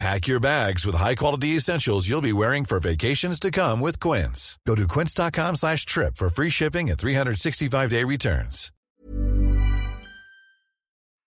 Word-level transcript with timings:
Pack 0.00 0.26
your 0.26 0.40
bags 0.40 0.84
with 0.84 0.96
high-quality 0.96 1.48
essentials 1.48 2.08
you'll 2.08 2.20
be 2.20 2.32
wearing 2.32 2.64
for 2.64 2.80
vacations 2.80 3.38
to 3.40 3.50
come 3.50 3.80
with 3.80 4.00
Quince. 4.00 4.58
Go 4.66 4.74
to 4.74 4.88
quince.com 4.88 5.56
slash 5.56 5.86
trip 5.86 6.16
for 6.16 6.28
free 6.28 6.50
shipping 6.50 6.90
and 6.90 6.98
365-day 6.98 8.04
returns. 8.04 8.70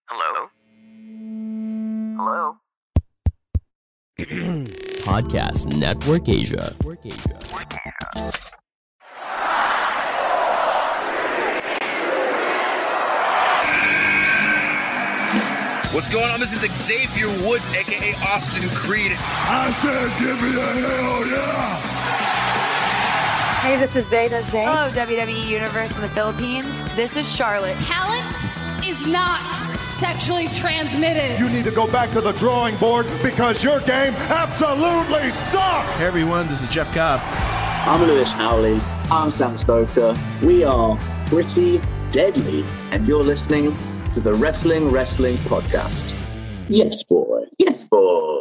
Hello? 0.09 0.47
Hello? 2.17 2.57
Podcast 5.07 5.75
Network 5.77 6.27
Asia. 6.27 6.73
What's 15.93 16.09
going 16.09 16.29
on? 16.29 16.41
This 16.41 16.51
is 16.51 16.59
Xavier 16.75 17.29
Woods, 17.47 17.65
aka 17.69 18.13
Austin 18.15 18.69
Creed. 18.71 19.13
I 19.17 19.71
said, 19.71 20.09
give 20.19 20.41
me 20.43 20.49
a 20.49 20.61
hell 20.61 21.25
yeah! 21.25 21.77
Hey, 23.61 23.79
this 23.79 23.95
is 23.95 24.05
Zeta 24.07 24.45
Zay. 24.51 24.65
Hello, 24.65 24.91
WWE 24.91 25.47
Universe 25.47 25.95
in 25.95 26.01
the 26.01 26.09
Philippines. 26.09 26.67
This 26.97 27.15
is 27.15 27.33
Charlotte. 27.33 27.77
Talent 27.77 28.35
is 28.85 29.07
not 29.07 29.41
sexually 29.97 30.49
transmitted. 30.49 31.39
You 31.39 31.47
need 31.49 31.63
to 31.63 31.71
go 31.71 31.87
back 31.89 32.11
to 32.11 32.21
the 32.21 32.33
drawing 32.33 32.75
board 32.77 33.07
because 33.23 33.63
your 33.63 33.79
game 33.79 34.13
absolutely 34.29 35.31
sucks! 35.31 35.95
Hey 35.95 36.05
everyone, 36.05 36.49
this 36.49 36.61
is 36.61 36.67
Jeff 36.67 36.93
Cobb. 36.93 37.21
I'm 37.87 38.05
Lewis 38.05 38.33
Howley. 38.33 38.77
I'm 39.09 39.31
Sam 39.31 39.57
Stoker. 39.57 40.13
We 40.43 40.65
are 40.65 40.97
Pretty 41.27 41.79
Deadly, 42.11 42.65
and 42.91 43.07
you're 43.07 43.23
listening 43.23 43.75
to 44.17 44.23
the 44.23 44.33
Wrestling 44.33 44.89
Wrestling 44.89 45.35
Podcast. 45.45 46.11
Yes, 46.69 47.03
boy. 47.03 47.43
Yes, 47.59 47.87
boy. 47.87 48.39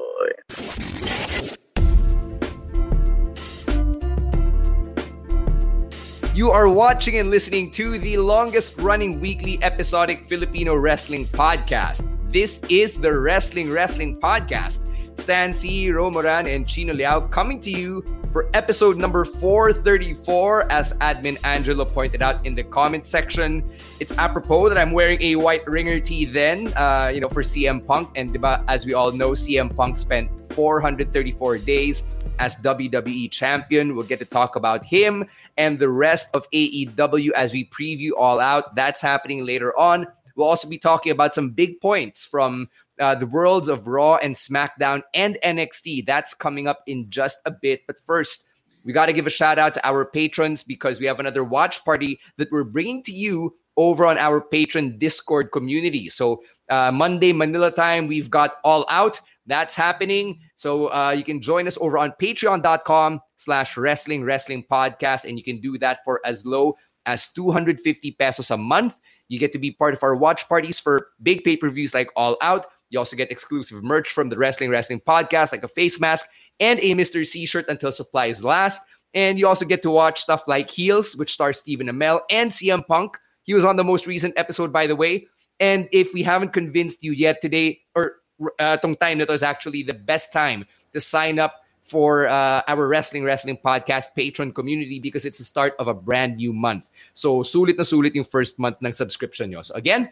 You 6.34 6.50
are 6.50 6.70
watching 6.70 7.18
and 7.18 7.28
listening 7.28 7.70
to 7.72 7.98
the 7.98 8.16
longest 8.16 8.78
running 8.78 9.20
weekly 9.20 9.62
episodic 9.62 10.26
Filipino 10.26 10.74
wrestling 10.74 11.26
podcast. 11.26 12.08
This 12.32 12.58
is 12.70 12.94
the 12.94 13.12
Wrestling 13.12 13.70
Wrestling 13.70 14.18
Podcast. 14.18 14.80
Stan 15.18 15.52
C, 15.52 15.88
Romoran, 15.88 16.52
and 16.52 16.66
Chino 16.66 16.94
Liao 16.94 17.20
coming 17.20 17.60
to 17.60 17.70
you 17.70 18.04
for 18.32 18.50
episode 18.52 18.98
number 18.98 19.24
434, 19.24 20.70
as 20.70 20.92
admin 20.94 21.38
Angelo 21.42 21.84
pointed 21.84 22.22
out 22.22 22.44
in 22.44 22.54
the 22.54 22.62
comment 22.62 23.06
section. 23.06 23.64
It's 23.98 24.12
apropos 24.18 24.68
that 24.68 24.76
I'm 24.76 24.92
wearing 24.92 25.20
a 25.22 25.36
white 25.36 25.66
ringer 25.66 26.00
tee 26.00 26.26
then, 26.26 26.72
uh, 26.76 27.10
you 27.14 27.20
know, 27.20 27.28
for 27.28 27.42
CM 27.42 27.86
Punk. 27.86 28.10
And 28.14 28.36
as 28.68 28.84
we 28.84 28.92
all 28.92 29.10
know, 29.10 29.30
CM 29.30 29.74
Punk 29.74 29.96
spent 29.98 30.30
434 30.52 31.58
days 31.58 32.02
as 32.38 32.56
WWE 32.56 33.30
champion. 33.30 33.94
We'll 33.94 34.06
get 34.06 34.18
to 34.18 34.24
talk 34.26 34.56
about 34.56 34.84
him 34.84 35.24
and 35.56 35.78
the 35.78 35.88
rest 35.88 36.28
of 36.34 36.50
AEW 36.50 37.30
as 37.30 37.52
we 37.52 37.64
preview 37.64 38.10
All 38.16 38.40
Out. 38.40 38.74
That's 38.74 39.00
happening 39.00 39.46
later 39.46 39.76
on. 39.78 40.06
We'll 40.34 40.48
also 40.48 40.68
be 40.68 40.78
talking 40.78 41.12
about 41.12 41.32
some 41.32 41.50
big 41.50 41.80
points 41.80 42.26
from 42.26 42.68
uh, 43.00 43.14
the 43.14 43.26
worlds 43.26 43.68
of 43.68 43.86
Raw 43.86 44.16
and 44.16 44.34
SmackDown 44.34 45.02
and 45.14 45.38
NXT. 45.44 46.06
That's 46.06 46.34
coming 46.34 46.66
up 46.66 46.80
in 46.86 47.10
just 47.10 47.40
a 47.44 47.50
bit. 47.50 47.82
But 47.86 47.96
first, 48.06 48.46
we 48.84 48.92
got 48.92 49.06
to 49.06 49.12
give 49.12 49.26
a 49.26 49.30
shout 49.30 49.58
out 49.58 49.74
to 49.74 49.86
our 49.86 50.04
patrons 50.04 50.62
because 50.62 51.00
we 51.00 51.06
have 51.06 51.20
another 51.20 51.44
watch 51.44 51.84
party 51.84 52.20
that 52.36 52.50
we're 52.52 52.64
bringing 52.64 53.02
to 53.04 53.12
you 53.12 53.54
over 53.76 54.06
on 54.06 54.16
our 54.16 54.40
patron 54.40 54.98
Discord 54.98 55.50
community. 55.52 56.08
So, 56.08 56.42
uh, 56.70 56.90
Monday, 56.90 57.32
Manila 57.32 57.70
time, 57.70 58.06
we've 58.06 58.30
got 58.30 58.54
All 58.64 58.86
Out. 58.88 59.20
That's 59.46 59.74
happening. 59.74 60.40
So 60.56 60.92
uh, 60.92 61.14
you 61.16 61.22
can 61.22 61.40
join 61.40 61.68
us 61.68 61.78
over 61.80 61.98
on 61.98 62.12
patreon.com 62.20 63.20
slash 63.36 63.76
wrestling 63.76 64.24
wrestling 64.24 64.64
podcast. 64.70 65.24
And 65.24 65.38
you 65.38 65.44
can 65.44 65.60
do 65.60 65.78
that 65.78 66.00
for 66.04 66.20
as 66.24 66.44
low 66.44 66.76
as 67.06 67.28
250 67.32 68.12
pesos 68.12 68.50
a 68.50 68.56
month. 68.56 69.00
You 69.28 69.38
get 69.38 69.52
to 69.52 69.58
be 69.58 69.72
part 69.72 69.94
of 69.94 70.02
our 70.02 70.16
watch 70.16 70.48
parties 70.48 70.78
for 70.78 71.08
big 71.22 71.44
pay-per-views 71.44 71.94
like 71.94 72.10
All 72.16 72.36
Out. 72.42 72.66
You 72.96 73.00
also 73.00 73.14
get 73.14 73.30
exclusive 73.30 73.84
merch 73.84 74.08
from 74.08 74.30
the 74.30 74.38
Wrestling 74.38 74.70
Wrestling 74.70 75.02
Podcast, 75.02 75.52
like 75.52 75.62
a 75.62 75.68
face 75.68 76.00
mask 76.00 76.24
and 76.60 76.80
a 76.80 76.94
Mr. 76.94 77.26
C 77.26 77.44
shirt 77.44 77.68
until 77.68 77.92
supplies 77.92 78.42
last. 78.42 78.80
And 79.12 79.38
you 79.38 79.46
also 79.46 79.66
get 79.66 79.82
to 79.82 79.90
watch 79.90 80.22
stuff 80.22 80.48
like 80.48 80.70
Heels, 80.70 81.14
which 81.14 81.34
stars 81.34 81.58
Stephen 81.58 81.88
Amell 81.88 82.22
and 82.30 82.50
CM 82.50 82.86
Punk. 82.86 83.18
He 83.42 83.52
was 83.52 83.66
on 83.66 83.76
the 83.76 83.84
most 83.84 84.06
recent 84.06 84.32
episode, 84.38 84.72
by 84.72 84.86
the 84.86 84.96
way. 84.96 85.26
And 85.60 85.90
if 85.92 86.14
we 86.14 86.22
haven't 86.22 86.54
convinced 86.54 87.04
you 87.04 87.12
yet 87.12 87.42
today, 87.42 87.82
or 87.94 88.16
uh, 88.58 88.78
tong 88.78 88.94
time 88.94 89.18
to 89.18 89.30
is 89.30 89.42
actually 89.42 89.82
the 89.82 89.92
best 89.92 90.32
time 90.32 90.64
to 90.94 91.00
sign 91.00 91.38
up 91.38 91.66
for 91.82 92.26
uh, 92.28 92.62
our 92.66 92.88
Wrestling 92.88 93.24
Wrestling 93.24 93.58
Podcast 93.62 94.06
patron 94.16 94.52
community 94.52 95.00
because 95.00 95.26
it's 95.26 95.36
the 95.36 95.44
start 95.44 95.74
of 95.78 95.86
a 95.86 95.94
brand 95.94 96.38
new 96.38 96.54
month. 96.54 96.88
So 97.12 97.42
sulit 97.42 97.76
na 97.76 97.84
sulit 97.84 98.14
yung 98.14 98.24
first 98.24 98.58
month 98.58 98.78
ng 98.82 98.94
subscription 98.94 99.50
nyo. 99.50 99.60
So 99.60 99.74
again, 99.74 100.08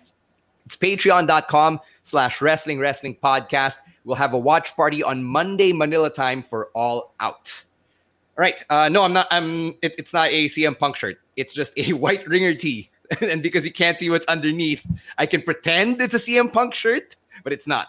it's 0.67 0.77
patreon.com 0.77 1.81
slash 2.05 2.41
wrestling 2.41 2.79
wrestling 2.79 3.17
podcast. 3.21 3.79
We'll 4.05 4.15
have 4.15 4.35
a 4.35 4.39
watch 4.39 4.77
party 4.77 5.03
on 5.03 5.25
Monday, 5.25 5.73
Manila 5.73 6.11
time 6.11 6.43
for 6.43 6.71
All 6.75 7.15
Out. 7.19 7.65
All 8.37 8.43
right. 8.43 8.63
Uh, 8.71 8.89
no, 8.89 9.03
I'm 9.03 9.13
not. 9.13 9.27
I'm. 9.31 9.75
It, 9.83 9.97
it's 9.99 10.13
not 10.13 10.31
a 10.31 10.47
CM 10.47 10.79
Punk 10.79 10.95
shirt. 10.97 11.19
It's 11.37 11.53
just 11.53 11.77
a 11.77 11.93
white 12.05 12.27
ringer 12.29 12.55
tee. 12.55 12.91
and 13.21 13.43
because 13.43 13.65
you 13.65 13.73
can't 13.73 13.99
see 13.99 14.09
what's 14.09 14.27
underneath, 14.27 14.85
I 15.19 15.27
can 15.27 15.43
pretend 15.43 16.01
it's 16.01 16.15
a 16.15 16.19
CM 16.19 16.53
Punk 16.53 16.75
shirt, 16.75 17.17
but 17.43 17.53
it's 17.53 17.67
not. 17.67 17.89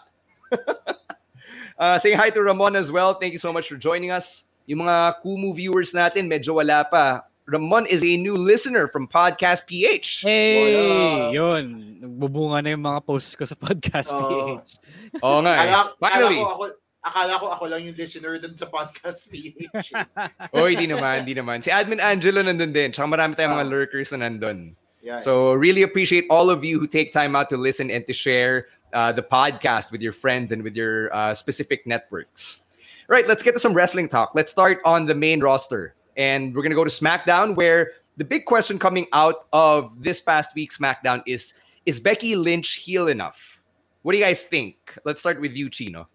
uh, 1.78 1.98
saying 1.98 2.18
hi 2.18 2.30
to 2.30 2.42
Ramon 2.42 2.76
as 2.76 2.92
well. 2.92 3.14
Thank 3.14 3.32
you 3.32 3.38
so 3.38 3.52
much 3.52 3.68
for 3.68 3.76
joining 3.76 4.10
us. 4.10 4.44
Yung 4.66 4.80
mga 4.80 5.22
Kumu 5.22 5.54
viewers 5.54 5.92
natin, 5.92 6.28
medyo 6.28 6.54
wala 6.54 6.84
pa. 6.84 7.22
Ramon 7.46 7.86
is 7.86 8.02
a 8.02 8.16
new 8.18 8.34
listener 8.34 8.88
from 8.90 9.06
Podcast 9.06 9.70
PH. 9.70 10.26
Hey! 10.26 11.30
Yun. 11.30 11.98
Nagbubunga 12.02 12.58
na 12.58 12.74
yung 12.74 12.82
mga 12.82 13.06
posts 13.06 13.38
ko 13.38 13.46
sa 13.46 13.54
Podcast 13.54 14.10
Oo. 14.10 14.58
PH. 14.58 15.22
Oo 15.22 15.38
nga 15.46 15.52
eh. 15.54 15.70
Akala, 15.70 15.78
akala 16.02 16.26
ko 16.26 16.42
ako, 16.50 16.64
akala 17.06 17.32
ko 17.38 17.46
ako 17.54 17.64
lang 17.70 17.80
yung 17.86 17.94
listener 17.94 18.34
dun 18.42 18.58
sa 18.58 18.66
podcast 18.66 19.30
PH. 19.30 19.94
Oy, 20.58 20.74
di 20.74 20.90
naman, 20.90 21.22
di 21.22 21.38
naman. 21.38 21.62
Si 21.62 21.70
Admin 21.70 22.02
Angelo 22.02 22.42
nandun 22.42 22.74
din. 22.74 22.90
Tsaka 22.90 23.06
marami 23.06 23.38
tayong 23.38 23.54
mga 23.54 23.66
Ah. 23.70 23.74
lurkers 23.78 24.10
na 24.10 24.26
nandun. 24.26 24.74
Yeah. 25.06 25.22
So 25.22 25.54
really 25.54 25.86
appreciate 25.86 26.26
all 26.34 26.50
of 26.50 26.66
you 26.66 26.82
who 26.82 26.90
take 26.90 27.14
time 27.14 27.38
out 27.38 27.46
to 27.54 27.56
listen 27.56 27.94
and 27.94 28.02
to 28.10 28.12
share 28.12 28.66
uh, 28.90 29.14
the 29.14 29.22
podcast 29.22 29.94
with 29.94 30.02
your 30.02 30.10
friends 30.10 30.50
and 30.50 30.66
with 30.66 30.74
your 30.74 31.14
uh, 31.14 31.30
specific 31.30 31.86
networks. 31.86 32.58
All 33.06 33.14
right, 33.14 33.22
let's 33.30 33.46
get 33.46 33.54
to 33.54 33.62
some 33.62 33.70
wrestling 33.70 34.10
talk. 34.10 34.34
Let's 34.34 34.50
start 34.50 34.82
on 34.82 35.06
the 35.06 35.14
main 35.14 35.38
roster. 35.38 35.94
And 36.16 36.54
we're 36.54 36.62
going 36.62 36.70
to 36.70 36.76
go 36.76 36.84
to 36.84 36.90
SmackDown, 36.90 37.54
where 37.54 37.92
the 38.16 38.24
big 38.24 38.44
question 38.44 38.78
coming 38.78 39.06
out 39.12 39.46
of 39.52 40.02
this 40.02 40.20
past 40.20 40.50
week's 40.54 40.78
SmackDown 40.78 41.22
is 41.26 41.54
Is 41.84 42.00
Becky 42.00 42.34
Lynch 42.34 42.74
heel 42.74 43.08
enough? 43.08 43.62
What 44.02 44.12
do 44.12 44.18
you 44.18 44.24
guys 44.24 44.44
think? 44.44 44.76
Let's 45.04 45.20
start 45.20 45.40
with 45.40 45.54
you, 45.56 45.68
Chino. 45.68 46.08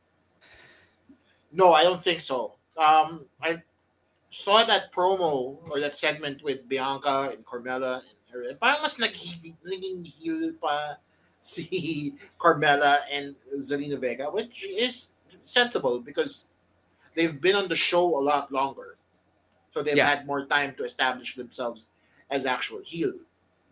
No, 1.52 1.74
I 1.74 1.84
don't 1.84 2.02
think 2.02 2.22
so. 2.22 2.56
Um, 2.78 3.26
I 3.42 3.62
saw 4.30 4.64
that 4.64 4.94
promo 4.94 5.58
or 5.70 5.80
that 5.80 5.96
segment 5.96 6.44
with 6.44 6.68
Bianca 6.68 7.32
and 7.34 7.46
Carmella 7.46 8.00
and. 8.00 8.18
And 8.32 8.60
parang 8.60 8.82
mas 8.82 8.98
nag 8.98 9.12
naging 9.12 10.08
heel 10.08 10.56
pa 10.56 10.96
si 11.42 12.16
Carmella 12.40 13.00
and 13.12 13.36
Zelina 13.60 14.00
Vega, 14.00 14.32
which 14.32 14.64
is 14.64 15.12
sensible 15.44 16.00
because 16.00 16.48
they've 17.16 17.42
been 17.42 17.56
on 17.56 17.68
the 17.68 17.76
show 17.76 18.18
a 18.18 18.24
lot 18.24 18.52
longer. 18.52 18.96
So 19.72 19.82
they've 19.82 19.96
Yeah. 19.98 20.08
had 20.08 20.28
more 20.28 20.46
time 20.46 20.76
to 20.76 20.84
establish 20.84 21.36
themselves 21.36 21.90
as 22.30 22.46
actual 22.46 22.84
heel. 22.84 23.16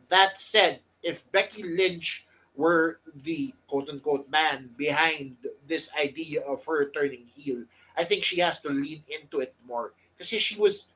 That 0.07 0.39
said, 0.39 0.81
if 1.03 1.29
Becky 1.31 1.63
Lynch 1.63 2.25
were 2.55 2.99
the 3.13 3.53
quote 3.67 3.87
unquote 3.87 4.27
man 4.29 4.73
behind 4.75 5.37
this 5.67 5.91
idea 5.95 6.41
of 6.41 6.65
her 6.65 6.89
turning 6.89 7.27
heel, 7.27 7.63
I 7.95 8.03
think 8.03 8.23
she 8.23 8.39
has 8.39 8.59
to 8.63 8.69
lean 8.69 9.03
into 9.07 9.39
it 9.39 9.53
more. 9.67 9.93
Because 10.15 10.27
she 10.27 10.55
was 10.59 10.91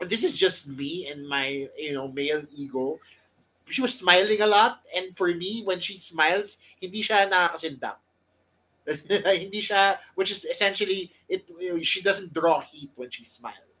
this 0.00 0.24
is 0.24 0.36
just 0.36 0.68
me 0.68 1.06
and 1.08 1.28
my 1.28 1.68
you 1.76 1.92
know 1.92 2.08
male 2.08 2.42
ego. 2.54 3.00
She 3.70 3.80
was 3.80 3.94
smiling 3.96 4.40
a 4.42 4.46
lot, 4.46 4.82
and 4.94 5.16
for 5.16 5.28
me, 5.32 5.62
when 5.64 5.80
she 5.80 5.96
smiles, 5.96 6.58
hindi 6.80 7.00
siya 7.00 7.30
nakakasindak. 7.30 7.96
hindi 9.44 9.62
siya, 9.62 9.98
which 10.18 10.32
is 10.34 10.44
essentially 10.44 11.12
it. 11.28 11.46
She 11.86 12.02
doesn't 12.02 12.34
draw 12.34 12.60
heat 12.60 12.90
when 12.96 13.08
she 13.08 13.24
smiles. 13.24 13.71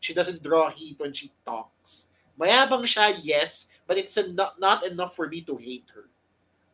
She 0.00 0.12
doesn't 0.12 0.42
draw 0.42 0.70
heat 0.70 0.98
when 0.98 1.12
she 1.12 1.30
talks. 1.44 2.08
Mayabang 2.40 2.88
siya, 2.88 3.20
yes, 3.22 3.68
but 3.86 3.98
it's 3.98 4.16
a, 4.16 4.32
not, 4.32 4.58
not 4.58 4.84
enough 4.84 5.14
for 5.14 5.28
me 5.28 5.42
to 5.42 5.56
hate 5.56 5.84
her. 5.94 6.08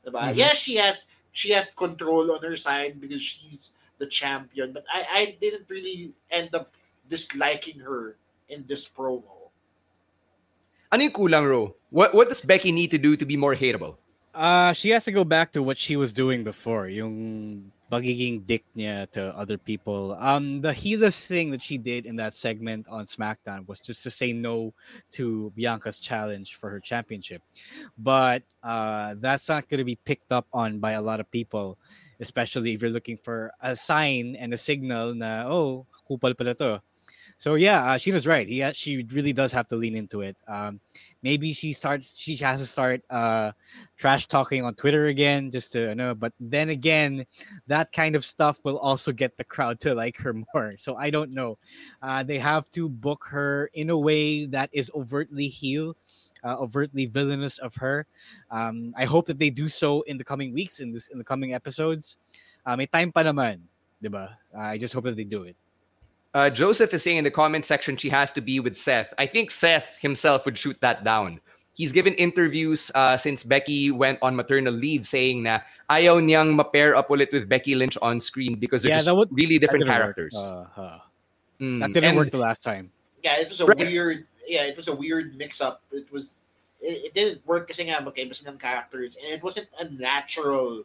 Diba? 0.06 0.30
Mm-hmm. 0.30 0.38
Yes, 0.38 0.56
she 0.56 0.76
has 0.76 1.06
she 1.32 1.50
has 1.50 1.68
control 1.74 2.30
on 2.32 2.40
her 2.42 2.56
side 2.56 3.00
because 3.00 3.20
she's 3.20 3.72
the 3.98 4.06
champion, 4.06 4.72
but 4.72 4.84
I, 4.92 5.06
I 5.10 5.36
didn't 5.40 5.68
really 5.68 6.14
end 6.30 6.54
up 6.54 6.72
disliking 7.10 7.80
her 7.80 8.16
in 8.48 8.64
this 8.68 8.86
promo. 8.88 9.50
Ano 10.92 11.02
yung 11.02 11.12
kulang, 11.12 11.44
Ro? 11.48 11.74
What, 11.90 12.14
what 12.14 12.28
does 12.28 12.40
Becky 12.40 12.70
need 12.70 12.90
to 12.92 12.98
do 12.98 13.16
to 13.16 13.26
be 13.26 13.36
more 13.36 13.54
hateable? 13.54 13.96
Uh, 14.34 14.72
she 14.72 14.90
has 14.90 15.04
to 15.04 15.12
go 15.12 15.24
back 15.24 15.52
to 15.52 15.62
what 15.62 15.76
she 15.76 15.96
was 15.96 16.12
doing 16.12 16.44
before, 16.44 16.88
yung 16.88 17.72
pagiging 17.90 18.44
dick 18.44 18.64
niya 18.76 19.10
to 19.12 19.30
other 19.36 19.58
people. 19.58 20.16
Um, 20.18 20.60
the 20.60 20.72
heelest 20.72 21.26
thing 21.28 21.50
that 21.50 21.62
she 21.62 21.78
did 21.78 22.06
in 22.06 22.16
that 22.16 22.34
segment 22.34 22.86
on 22.88 23.06
SmackDown 23.06 23.66
was 23.68 23.80
just 23.80 24.02
to 24.04 24.10
say 24.10 24.32
no 24.32 24.74
to 25.12 25.52
Bianca's 25.56 25.98
challenge 25.98 26.56
for 26.56 26.70
her 26.70 26.80
championship. 26.80 27.42
But 27.98 28.42
uh, 28.62 29.14
that's 29.18 29.48
not 29.48 29.68
going 29.68 29.78
to 29.78 29.84
be 29.84 29.96
picked 29.96 30.32
up 30.32 30.46
on 30.52 30.78
by 30.78 30.92
a 30.92 31.02
lot 31.02 31.20
of 31.20 31.30
people, 31.30 31.78
especially 32.20 32.74
if 32.74 32.82
you're 32.82 32.90
looking 32.90 33.16
for 33.16 33.52
a 33.60 33.76
sign 33.76 34.36
and 34.36 34.52
a 34.52 34.58
signal 34.58 35.14
na, 35.14 35.44
oh, 35.46 35.86
kupal 36.08 36.36
pala 36.36 36.54
to. 36.54 36.82
So 37.38 37.54
yeah, 37.54 37.92
uh, 37.92 37.98
she 37.98 38.12
was 38.12 38.26
right. 38.26 38.48
He 38.48 38.60
ha- 38.60 38.72
she 38.72 39.04
really 39.12 39.32
does 39.32 39.52
have 39.52 39.68
to 39.68 39.76
lean 39.76 39.94
into 39.94 40.22
it. 40.22 40.36
Um, 40.48 40.80
maybe 41.22 41.52
she 41.52 41.74
starts. 41.74 42.16
She 42.16 42.34
has 42.36 42.60
to 42.60 42.66
start 42.66 43.04
uh, 43.10 43.52
trash 43.98 44.26
talking 44.26 44.64
on 44.64 44.74
Twitter 44.74 45.06
again, 45.06 45.50
just 45.50 45.70
to 45.72 45.94
know. 45.94 46.14
But 46.14 46.32
then 46.40 46.70
again, 46.70 47.26
that 47.66 47.92
kind 47.92 48.16
of 48.16 48.24
stuff 48.24 48.60
will 48.64 48.78
also 48.78 49.12
get 49.12 49.36
the 49.36 49.44
crowd 49.44 49.80
to 49.80 49.94
like 49.94 50.16
her 50.16 50.32
more. 50.54 50.76
So 50.78 50.96
I 50.96 51.10
don't 51.10 51.32
know. 51.32 51.58
Uh, 52.00 52.22
they 52.22 52.38
have 52.38 52.70
to 52.72 52.88
book 52.88 53.24
her 53.28 53.68
in 53.74 53.90
a 53.90 53.98
way 53.98 54.46
that 54.46 54.70
is 54.72 54.90
overtly 54.94 55.48
heel, 55.48 55.94
uh, 56.42 56.56
overtly 56.56 57.04
villainous 57.04 57.58
of 57.58 57.74
her. 57.76 58.06
Um, 58.50 58.94
I 58.96 59.04
hope 59.04 59.26
that 59.26 59.38
they 59.38 59.50
do 59.50 59.68
so 59.68 60.00
in 60.08 60.16
the 60.16 60.24
coming 60.24 60.54
weeks, 60.54 60.80
in 60.80 60.90
this 60.90 61.08
in 61.08 61.18
the 61.18 61.24
coming 61.24 61.52
episodes. 61.52 62.16
Uh, 62.64 62.76
may 62.76 62.86
time 62.86 63.12
pa 63.12 63.20
naman, 63.20 63.60
diba? 64.02 64.32
I 64.56 64.78
just 64.78 64.94
hope 64.94 65.04
that 65.04 65.16
they 65.16 65.28
do 65.28 65.44
it. 65.44 65.54
Uh, 66.36 66.50
Joseph 66.52 66.92
is 66.92 67.00
saying 67.00 67.16
in 67.16 67.24
the 67.24 67.30
comment 67.32 67.64
section 67.64 67.96
she 67.96 68.12
has 68.12 68.28
to 68.36 68.42
be 68.44 68.60
with 68.60 68.76
Seth. 68.76 69.14
I 69.16 69.24
think 69.24 69.48
Seth 69.50 69.96
himself 70.04 70.44
would 70.44 70.58
shoot 70.60 70.76
that 70.84 71.00
down. 71.00 71.40
He's 71.72 71.92
given 71.96 72.12
interviews 72.20 72.92
uh, 72.94 73.16
since 73.16 73.40
Becky 73.40 73.88
went 73.90 74.18
on 74.20 74.36
maternal 74.36 74.72
leave 74.76 75.06
saying 75.08 75.44
na 75.48 75.60
ayaw 75.88 76.20
niyang 76.20 76.52
ma-pair 76.52 76.92
up 76.92 77.08
ulit 77.08 77.32
with 77.32 77.48
Becky 77.48 77.72
Lynch 77.74 77.96
on 78.04 78.20
screen 78.20 78.60
because 78.60 78.84
they're 78.84 78.92
Yeah, 78.92 79.00
just 79.00 79.16
would- 79.16 79.32
really 79.32 79.56
different 79.56 79.88
that 79.88 79.96
didn't 79.96 80.04
work. 80.08 80.16
characters. 80.16 80.36
Uh-huh. 80.36 80.98
Mm, 81.56 81.80
That 81.80 81.92
didn't 81.96 82.04
and- 82.12 82.16
work 82.20 82.30
the 82.30 82.36
last 82.44 82.60
time. 82.60 82.92
Yeah, 83.24 83.40
it 83.40 83.48
was 83.48 83.60
a 83.60 83.66
Right. 83.72 83.80
weird. 83.80 84.26
Yeah, 84.44 84.68
it 84.68 84.76
was 84.76 84.88
a 84.88 84.94
weird 84.94 85.36
mix-up. 85.40 85.80
It 85.90 86.04
was. 86.12 86.36
It, 86.84 87.08
it 87.08 87.12
didn't 87.16 87.40
work 87.48 87.64
kasi 87.72 87.88
nga 87.88 87.96
magkaiba 88.04 88.36
silang 88.36 88.60
characters, 88.60 89.16
and 89.16 89.32
it 89.32 89.40
wasn't 89.40 89.72
a 89.80 89.88
natural 89.88 90.84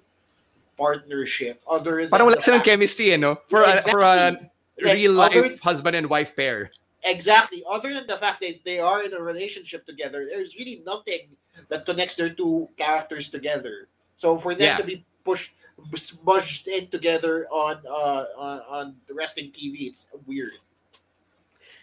partnership. 0.80 1.60
Other 1.70 2.02
than 2.02 2.10
Parang 2.10 2.26
wala 2.32 2.40
the 2.40 2.42
silang 2.42 2.64
chemistry, 2.64 3.12
eh, 3.12 3.20
no? 3.20 3.36
For, 3.52 3.62
Yeah, 3.62 3.78
a, 3.78 3.82
for 3.84 4.00
a 4.00 4.12
exactly. 4.32 4.51
Like, 4.80 4.96
real 4.96 5.14
life 5.14 5.36
other- 5.36 5.58
husband 5.62 5.96
and 5.96 6.10
wife 6.10 6.36
pair. 6.36 6.72
Exactly. 7.04 7.64
Other 7.68 7.94
than 7.94 8.06
the 8.06 8.18
fact 8.18 8.42
that 8.42 8.62
they 8.64 8.80
are 8.80 9.04
in 9.04 9.14
a 9.14 9.20
relationship 9.20 9.86
together, 9.86 10.26
there's 10.30 10.56
really 10.56 10.84
nothing 10.86 11.30
that 11.70 11.86
connects 11.86 12.16
their 12.16 12.30
two 12.30 12.70
characters 12.78 13.30
together. 13.30 13.88
So 14.16 14.38
for 14.38 14.54
them 14.54 14.68
Yeah. 14.68 14.78
to 14.78 14.84
be 14.84 15.04
pushed, 15.26 15.54
smudged 15.96 16.68
in 16.68 16.88
together 16.94 17.48
on 17.50 17.82
uh 17.90 18.26
on, 18.38 18.58
on 18.70 18.86
the 19.08 19.16
wrestling 19.16 19.50
TV, 19.52 19.90
it's 19.90 20.08
weird. 20.28 20.54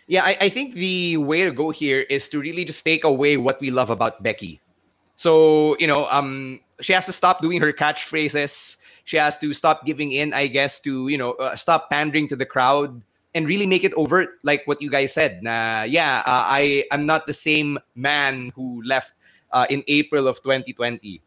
Yeah, 0.06 0.22
I, 0.24 0.36
I 0.40 0.48
think 0.48 0.74
the 0.74 1.16
way 1.18 1.44
to 1.44 1.50
go 1.50 1.70
here 1.70 2.00
is 2.08 2.28
to 2.30 2.38
really 2.40 2.64
just 2.64 2.84
take 2.84 3.04
away 3.04 3.36
what 3.36 3.60
we 3.60 3.70
love 3.70 3.90
about 3.90 4.22
Becky. 4.22 4.60
So, 5.16 5.76
you 5.78 5.86
know, 5.86 6.06
um, 6.08 6.60
she 6.80 6.92
has 6.94 7.04
to 7.06 7.12
stop 7.12 7.42
doing 7.42 7.60
her 7.60 7.72
catchphrases. 7.72 8.76
She 9.08 9.16
has 9.16 9.38
to 9.40 9.54
stop 9.56 9.86
giving 9.88 10.12
in, 10.12 10.36
I 10.36 10.52
guess, 10.52 10.80
to, 10.84 11.08
you 11.08 11.16
know, 11.16 11.32
uh, 11.40 11.56
stop 11.56 11.88
pandering 11.88 12.28
to 12.28 12.36
the 12.36 12.44
crowd 12.44 13.00
and 13.32 13.48
really 13.48 13.66
make 13.66 13.80
it 13.82 13.94
overt, 13.96 14.36
like 14.44 14.68
what 14.68 14.82
you 14.84 14.90
guys 14.92 15.14
said. 15.16 15.40
Nah, 15.42 15.84
yeah, 15.88 16.20
uh, 16.28 16.44
I 16.44 16.84
am 16.92 17.06
not 17.06 17.26
the 17.26 17.32
same 17.32 17.78
man 17.96 18.52
who 18.54 18.82
left 18.84 19.14
uh, 19.50 19.64
in 19.70 19.82
April 19.88 20.28
of 20.28 20.42
2020. 20.44 21.22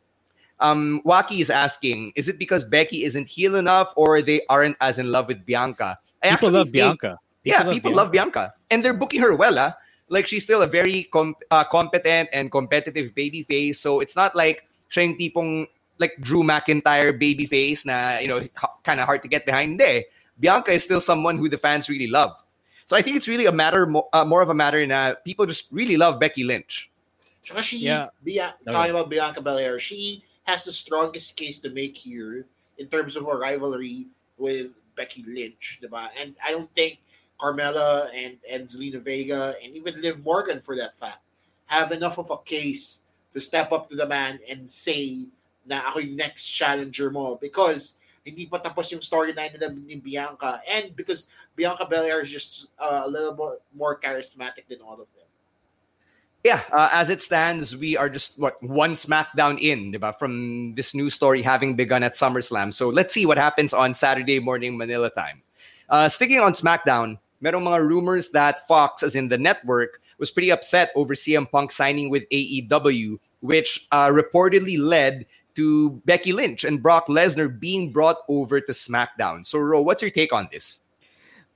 Um, 0.60 1.02
Waki 1.06 1.42
is 1.42 1.50
asking, 1.50 2.14
is 2.16 2.30
it 2.30 2.38
because 2.38 2.64
Becky 2.64 3.04
isn't 3.04 3.28
heel 3.28 3.56
enough 3.56 3.94
or 3.98 4.22
they 4.22 4.46
aren't 4.46 4.78
as 4.80 5.00
in 5.00 5.12
love 5.12 5.26
with 5.28 5.44
Bianca? 5.44 5.98
I 6.22 6.30
People 6.30 6.34
actually 6.34 6.54
love 6.54 6.66
think- 6.70 6.74
Bianca. 7.02 7.20
yeah, 7.44 7.64
love 7.64 7.74
people 7.74 7.94
love 7.98 8.12
Bianca, 8.12 8.54
and 8.70 8.86
they're 8.86 8.94
booking 8.94 9.22
her 9.22 9.34
well. 9.36 9.58
Ah, 9.58 9.74
like 10.10 10.28
she's 10.30 10.44
still 10.44 10.62
a 10.62 10.68
very 10.70 11.10
com- 11.10 11.34
uh, 11.50 11.64
competent 11.66 12.30
and 12.32 12.52
competitive 12.54 13.16
baby 13.16 13.42
face. 13.42 13.80
So 13.82 14.02
it's 14.06 14.16
not 14.16 14.36
like 14.38 14.70
siya 14.94 15.10
yung 15.10 15.18
tipong 15.18 15.66
like 16.02 16.18
Drew 16.20 16.44
McIntyre 16.44 17.14
baby 17.18 17.46
face 17.46 17.86
na 17.86 18.18
you 18.18 18.28
know 18.28 18.42
kind 18.84 19.00
of 19.00 19.06
hard 19.06 19.22
to 19.24 19.30
get 19.30 19.46
behind. 19.46 19.80
Hindi. 19.80 20.06
Bianca 20.42 20.72
is 20.74 20.84
still 20.84 21.00
someone 21.00 21.38
who 21.38 21.48
the 21.48 21.58
fans 21.58 21.88
really 21.88 22.08
love. 22.10 22.34
So 22.90 22.98
I 22.98 23.02
think 23.02 23.16
it's 23.16 23.28
really 23.30 23.46
a 23.46 23.52
matter 23.54 23.86
uh, 24.12 24.26
more 24.26 24.42
of 24.42 24.50
a 24.50 24.58
matter 24.58 24.82
na 24.86 25.14
people 25.24 25.46
just 25.46 25.72
really 25.72 25.96
love 25.96 26.20
Becky 26.20 26.44
Lynch. 26.44 26.90
Tsaka 27.46 27.62
she, 27.62 27.78
Yeah. 27.78 28.10
Bia- 28.26 28.54
Okay. 28.66 28.74
talking 28.74 28.92
about 28.92 29.10
Bianca 29.10 29.40
Belair, 29.42 29.80
she 29.80 30.24
has 30.44 30.66
the 30.66 30.74
strongest 30.74 31.38
case 31.38 31.60
to 31.62 31.70
make 31.70 31.96
here 31.96 32.46
in 32.78 32.88
terms 32.90 33.16
of 33.16 33.28
a 33.30 33.34
rivalry 33.38 34.08
with 34.38 34.82
Becky 34.98 35.24
Lynch, 35.24 35.80
diba? 35.82 36.10
And 36.20 36.36
I 36.44 36.52
don't 36.52 36.70
think 36.74 37.00
Carmella 37.40 38.10
and, 38.14 38.38
and 38.50 38.68
Zelina 38.68 39.00
Vega 39.02 39.56
and 39.64 39.74
even 39.76 40.02
Liv 40.02 40.22
Morgan, 40.24 40.62
for 40.62 40.76
that 40.76 40.98
fact, 40.98 41.20
have 41.68 41.92
enough 41.92 42.18
of 42.18 42.30
a 42.30 42.38
case 42.44 43.00
to 43.34 43.40
step 43.40 43.72
up 43.72 43.90
to 43.90 43.96
the 43.96 44.06
man 44.06 44.40
and 44.50 44.70
say 44.70 45.26
na 45.66 45.88
ako 45.90 46.00
yung 46.00 46.16
next 46.16 46.46
challenger 46.46 47.10
mo 47.12 47.38
because 47.42 47.96
hindi 48.26 48.46
pa 48.46 48.62
tapos 48.62 48.92
yung 48.92 49.02
storyline 49.02 49.54
nila 49.54 49.74
ni 49.74 49.98
Bianca 49.98 50.62
and 50.70 50.96
because 50.96 51.28
Bianca 51.56 51.86
Belair 51.86 52.22
is 52.22 52.30
just 52.30 52.70
uh, 52.78 53.04
a 53.06 53.10
little 53.10 53.34
bit 53.34 53.62
more 53.74 54.00
charismatic 54.00 54.70
than 54.70 54.82
all 54.82 54.94
of 55.02 55.10
them. 55.18 55.26
Yeah, 56.44 56.62
uh, 56.72 56.90
as 56.92 57.12
it 57.12 57.22
stands, 57.22 57.78
we 57.78 57.96
are 57.98 58.10
just 58.10 58.40
what 58.40 58.62
one 58.64 58.94
SmackDown 58.94 59.62
in, 59.62 59.94
diba, 59.94 60.18
from 60.18 60.74
this 60.74 60.96
new 60.96 61.10
story 61.10 61.42
having 61.42 61.76
begun 61.76 62.02
at 62.02 62.14
SummerSlam. 62.14 62.74
So 62.74 62.90
let's 62.90 63.14
see 63.14 63.28
what 63.28 63.38
happens 63.38 63.74
on 63.74 63.94
Saturday 63.94 64.40
morning 64.40 64.76
Manila 64.76 65.12
time. 65.12 65.44
Uh, 65.88 66.10
sticking 66.10 66.40
on 66.40 66.54
SmackDown, 66.54 67.20
merong 67.44 67.70
mga 67.70 67.86
rumors 67.86 68.32
that 68.32 68.66
Fox, 68.68 69.04
as 69.04 69.14
in 69.14 69.28
the 69.28 69.38
network, 69.38 70.02
was 70.18 70.32
pretty 70.32 70.52
upset 70.52 70.90
over 70.96 71.14
CM 71.14 71.50
Punk 71.50 71.72
signing 71.72 72.10
with 72.10 72.28
AEW, 72.30 73.20
which 73.42 73.88
uh, 73.92 74.08
reportedly 74.08 74.80
led 74.80 75.28
to 75.56 75.92
Becky 76.06 76.34
Lynch 76.34 76.64
and 76.64 76.82
Brock 76.82 77.08
Lesnar 77.08 77.60
being 77.60 77.92
brought 77.92 78.18
over 78.28 78.62
to 78.62 78.72
SmackDown. 78.72 79.46
So, 79.46 79.60
Ro, 79.60 79.82
what's 79.82 80.02
your 80.02 80.12
take 80.12 80.34
on 80.34 80.50
this? 80.52 80.82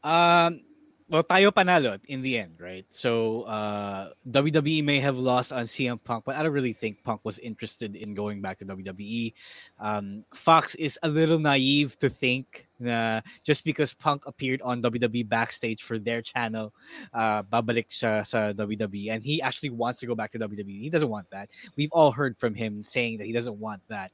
Um, 0.04 0.62
well, 1.10 1.24
tayo 1.24 1.52
panalo 1.52 2.00
in 2.08 2.22
the 2.22 2.40
end, 2.40 2.58
right? 2.60 2.86
So 2.90 3.44
uh, 3.44 4.10
WWE 4.30 4.84
may 4.84 5.00
have 5.00 5.18
lost 5.18 5.54
on 5.54 5.64
CM 5.64 6.02
Punk, 6.04 6.26
but 6.26 6.36
I 6.36 6.44
don't 6.44 6.52
really 6.52 6.74
think 6.74 7.04
Punk 7.04 7.22
was 7.24 7.38
interested 7.40 7.96
in 7.96 8.16
going 8.16 8.42
back 8.42 8.58
to 8.60 8.66
WWE. 8.66 9.34
Um, 9.80 10.26
Fox 10.34 10.74
is 10.76 10.98
a 11.04 11.10
little 11.10 11.38
naive 11.38 11.98
to 12.00 12.10
think 12.10 12.65
na 12.80 13.22
just 13.44 13.64
because 13.64 13.94
Punk 13.94 14.24
appeared 14.26 14.62
on 14.62 14.82
WWE 14.82 15.28
backstage 15.28 15.84
for 15.84 15.98
their 15.98 16.22
channel, 16.22 16.74
uh, 17.14 17.44
babalik 17.44 17.90
siya 17.90 18.26
sa 18.26 18.54
WWE, 18.54 19.12
and 19.12 19.24
he 19.24 19.42
actually 19.42 19.70
wants 19.70 20.00
to 20.00 20.06
go 20.06 20.16
back 20.16 20.32
to 20.32 20.40
WWE. 20.40 20.82
He 20.82 20.90
doesn't 20.90 21.10
want 21.10 21.30
that. 21.32 21.50
We've 21.76 21.92
all 21.92 22.12
heard 22.12 22.38
from 22.38 22.54
him 22.54 22.84
saying 22.84 23.18
that 23.20 23.26
he 23.26 23.34
doesn't 23.34 23.58
want 23.58 23.82
that. 23.90 24.12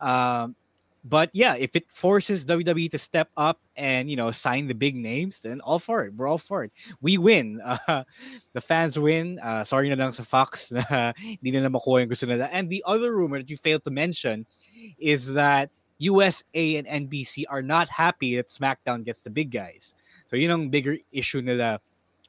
Um, 0.00 0.56
but 1.04 1.30
yeah, 1.32 1.54
if 1.56 1.76
it 1.76 1.90
forces 1.90 2.44
WWE 2.44 2.90
to 2.90 2.98
step 2.98 3.30
up 3.36 3.60
and 3.76 4.10
you 4.10 4.16
know 4.16 4.30
sign 4.30 4.66
the 4.66 4.74
big 4.74 4.96
names, 4.96 5.40
then 5.40 5.60
all 5.62 5.78
for 5.78 6.04
it. 6.04 6.14
We're 6.14 6.28
all 6.28 6.38
for 6.38 6.64
it. 6.64 6.72
We 7.00 7.16
win. 7.18 7.60
Uh, 7.64 8.04
the 8.52 8.60
fans 8.60 8.98
win. 8.98 9.38
Uh, 9.38 9.64
sorry 9.64 9.88
na 9.88 9.96
lang 9.96 10.12
sa 10.12 10.22
Fox 10.22 10.72
na 10.72 11.12
hindi 11.18 11.50
nila 11.50 11.70
makuha 11.70 12.00
yung 12.00 12.08
gusto 12.08 12.26
nila. 12.26 12.48
And 12.52 12.68
the 12.68 12.84
other 12.86 13.14
rumor 13.14 13.38
that 13.38 13.48
you 13.48 13.56
failed 13.56 13.84
to 13.84 13.90
mention 13.90 14.46
is 14.98 15.32
that 15.32 15.70
USA 16.00 16.76
and 16.76 16.86
NBC 16.86 17.44
are 17.48 17.62
not 17.62 17.88
happy 17.88 18.36
that 18.36 18.48
SmackDown 18.48 19.04
gets 19.04 19.20
the 19.20 19.30
big 19.30 19.50
guys. 19.50 19.94
So 20.28 20.36
yun 20.36 20.50
ang 20.50 20.68
bigger 20.70 20.96
issue 21.12 21.42
nila 21.42 21.80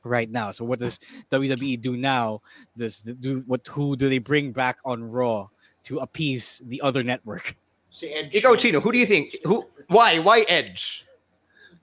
right 0.03 0.29
now. 0.29 0.51
So 0.51 0.65
what 0.65 0.79
does 0.79 0.99
WWE 1.31 1.79
do 1.79 1.95
now? 1.95 2.41
Does 2.77 2.99
do 2.99 3.43
what? 3.47 3.65
Who 3.67 3.95
do 3.95 4.09
they 4.09 4.19
bring 4.19 4.51
back 4.51 4.79
on 4.85 5.03
Raw 5.03 5.47
to 5.83 5.99
appease 5.99 6.61
the 6.65 6.81
other 6.81 7.03
network? 7.03 7.55
Si 7.91 8.11
Edge. 8.11 8.33
Ikaw, 8.35 8.59
Chino, 8.59 8.79
who 8.79 8.91
do 8.91 8.97
you 8.97 9.05
think? 9.05 9.35
Who? 9.43 9.67
Why? 9.87 10.19
Why 10.19 10.45
Edge? 10.47 11.05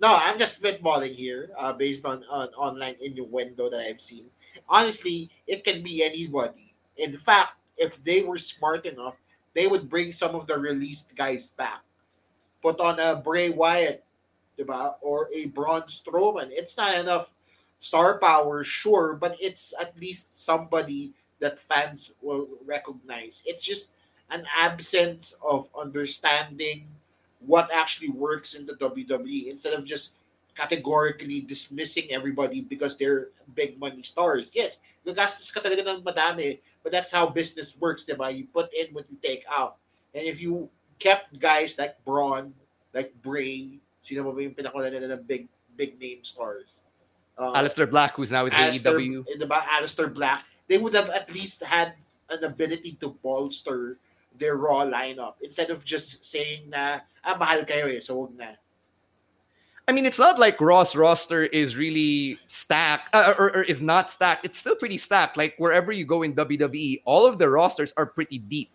No, 0.00 0.14
I'm 0.14 0.38
just 0.38 0.62
spitballing 0.62 1.14
here, 1.14 1.50
uh, 1.58 1.72
based 1.72 2.06
on, 2.06 2.22
on 2.30 2.48
online 2.54 2.94
innuendo 3.00 3.68
that 3.68 3.80
I've 3.80 4.00
seen. 4.00 4.26
Honestly, 4.68 5.28
it 5.46 5.64
can 5.64 5.82
be 5.82 6.04
anybody. 6.04 6.72
In 6.96 7.18
fact, 7.18 7.56
if 7.76 8.02
they 8.04 8.22
were 8.22 8.38
smart 8.38 8.86
enough, 8.86 9.16
they 9.58 9.66
would 9.66 9.90
bring 9.90 10.12
some 10.12 10.36
of 10.36 10.46
the 10.46 10.56
released 10.56 11.16
guys 11.16 11.48
back. 11.58 11.82
Put 12.62 12.78
on 12.78 13.00
a 13.00 13.16
Bray 13.16 13.50
Wyatt, 13.50 14.04
diba? 14.56 14.94
or 15.02 15.28
a 15.34 15.46
Braun 15.46 15.82
Strowman. 15.82 16.46
It's 16.52 16.76
not 16.76 16.94
enough 16.94 17.32
star 17.80 18.20
power, 18.20 18.62
sure, 18.62 19.14
but 19.14 19.36
it's 19.40 19.74
at 19.80 19.98
least 19.98 20.44
somebody 20.44 21.10
that 21.40 21.58
fans 21.58 22.12
will 22.22 22.46
recognize. 22.64 23.42
It's 23.46 23.64
just 23.64 23.90
an 24.30 24.46
absence 24.56 25.34
of 25.42 25.68
understanding 25.76 26.86
what 27.44 27.68
actually 27.74 28.10
works 28.10 28.54
in 28.54 28.64
the 28.64 28.74
WWE 28.74 29.48
instead 29.50 29.72
of 29.72 29.84
just 29.84 30.14
categorically 30.58 31.40
dismissing 31.40 32.10
everybody 32.10 32.60
because 32.60 32.98
they're 32.98 33.30
big 33.54 33.78
money 33.78 34.02
stars. 34.02 34.50
Yes, 34.50 34.82
gagastos 35.06 35.54
ka 35.54 35.62
talaga 35.62 35.86
ng 35.86 36.02
madami, 36.02 36.58
but 36.82 36.90
that's 36.90 37.14
how 37.14 37.30
business 37.30 37.78
works, 37.78 38.02
diba? 38.02 38.26
You 38.34 38.50
put 38.50 38.74
in 38.74 38.90
what 38.90 39.06
you 39.06 39.14
take 39.22 39.46
out. 39.46 39.78
And 40.10 40.26
if 40.26 40.42
you 40.42 40.66
kept 40.98 41.38
guys 41.38 41.78
like 41.78 41.94
Braun, 42.02 42.50
like 42.90 43.14
Bray, 43.22 43.78
sino 44.02 44.26
ba 44.26 44.34
yung 44.42 44.58
pinakula 44.58 44.90
nila 44.90 45.14
ng 45.14 45.22
big 45.22 45.46
big 45.78 45.94
name 46.02 46.26
stars? 46.26 46.82
Uh, 47.38 47.54
Aleister 47.54 47.86
Black, 47.86 48.18
who's 48.18 48.34
now 48.34 48.42
with 48.42 48.52
Alistair, 48.52 48.98
AEW. 48.98 49.22
Diba? 49.38 49.62
Aleister 49.78 50.10
Black. 50.10 50.42
They 50.66 50.76
would 50.76 50.92
have 50.98 51.08
at 51.14 51.30
least 51.30 51.62
had 51.62 51.94
an 52.28 52.42
ability 52.42 52.98
to 52.98 53.14
bolster 53.22 54.02
their 54.34 54.58
Raw 54.58 54.82
lineup 54.84 55.38
instead 55.40 55.70
of 55.70 55.86
just 55.86 56.26
saying 56.26 56.66
na, 56.66 57.00
ah, 57.22 57.38
mahal 57.38 57.62
kayo 57.62 57.86
eh, 57.86 58.02
so 58.02 58.26
wag 58.26 58.34
na. 58.34 58.58
I 59.88 59.92
mean, 59.92 60.04
it's 60.04 60.18
not 60.18 60.38
like 60.38 60.60
Raw's 60.60 60.94
roster 60.94 61.46
is 61.46 61.74
really 61.74 62.38
stacked 62.46 63.08
uh, 63.14 63.32
or, 63.38 63.56
or, 63.56 63.62
is 63.62 63.80
not 63.80 64.10
stacked. 64.10 64.44
It's 64.44 64.58
still 64.58 64.76
pretty 64.76 64.98
stacked. 64.98 65.38
Like 65.38 65.54
wherever 65.56 65.92
you 65.92 66.04
go 66.04 66.22
in 66.22 66.34
WWE, 66.34 67.00
all 67.06 67.24
of 67.24 67.38
the 67.38 67.48
rosters 67.48 67.94
are 67.96 68.04
pretty 68.04 68.38
deep. 68.38 68.70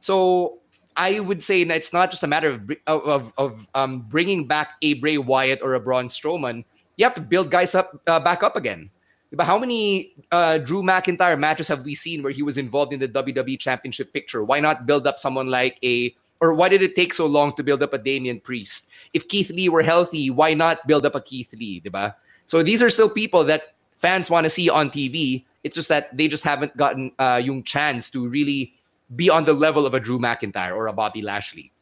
So 0.00 0.58
I 0.96 1.20
would 1.20 1.40
say 1.40 1.62
that 1.62 1.76
it's 1.76 1.92
not 1.92 2.10
just 2.10 2.24
a 2.24 2.26
matter 2.26 2.48
of 2.48 2.70
of, 2.88 3.32
of 3.38 3.68
um, 3.76 4.00
bringing 4.08 4.48
back 4.48 4.70
a 4.82 4.94
Bray 4.94 5.18
Wyatt 5.18 5.62
or 5.62 5.74
a 5.74 5.80
Braun 5.80 6.08
Strowman. 6.08 6.64
You 6.96 7.04
have 7.04 7.14
to 7.14 7.20
build 7.20 7.52
guys 7.52 7.76
up 7.76 8.00
uh, 8.08 8.18
back 8.18 8.42
up 8.42 8.56
again. 8.56 8.90
But 9.32 9.46
how 9.46 9.58
many 9.58 10.14
uh, 10.32 10.58
Drew 10.58 10.82
McIntyre 10.82 11.38
matches 11.38 11.68
have 11.68 11.84
we 11.84 11.94
seen 11.94 12.22
where 12.22 12.32
he 12.32 12.42
was 12.42 12.58
involved 12.58 12.92
in 12.92 12.98
the 12.98 13.08
WWE 13.08 13.58
Championship 13.58 14.12
picture? 14.12 14.42
Why 14.44 14.58
not 14.58 14.86
build 14.86 15.06
up 15.06 15.18
someone 15.18 15.48
like 15.48 15.78
a 15.84 16.14
or 16.40 16.52
why 16.52 16.68
did 16.68 16.82
it 16.82 16.96
take 16.96 17.14
so 17.14 17.26
long 17.26 17.54
to 17.56 17.62
build 17.62 17.82
up 17.82 17.92
a 17.92 17.98
Damian 17.98 18.40
Priest? 18.40 18.88
If 19.14 19.28
Keith 19.28 19.50
Lee 19.50 19.68
were 19.68 19.82
healthy, 19.82 20.30
why 20.30 20.54
not 20.54 20.86
build 20.86 21.06
up 21.06 21.14
a 21.14 21.20
Keith 21.20 21.52
Lee, 21.54 21.80
diba? 21.80 22.14
So 22.46 22.62
these 22.62 22.82
are 22.82 22.90
still 22.90 23.10
people 23.10 23.44
that 23.44 23.74
fans 23.96 24.30
want 24.30 24.44
to 24.44 24.50
see 24.50 24.68
on 24.68 24.90
TV. 24.90 25.44
It's 25.64 25.74
just 25.74 25.88
that 25.88 26.16
they 26.16 26.28
just 26.28 26.44
haven't 26.44 26.76
gotten 26.76 27.12
uh, 27.18 27.40
yung 27.42 27.62
chance 27.62 28.10
to 28.10 28.28
really 28.28 28.74
be 29.14 29.30
on 29.30 29.44
the 29.44 29.52
level 29.52 29.86
of 29.86 29.94
a 29.94 30.00
Drew 30.00 30.18
McIntyre 30.18 30.74
or 30.74 30.86
a 30.86 30.92
Bobby 30.92 31.22
Lashley. 31.22 31.72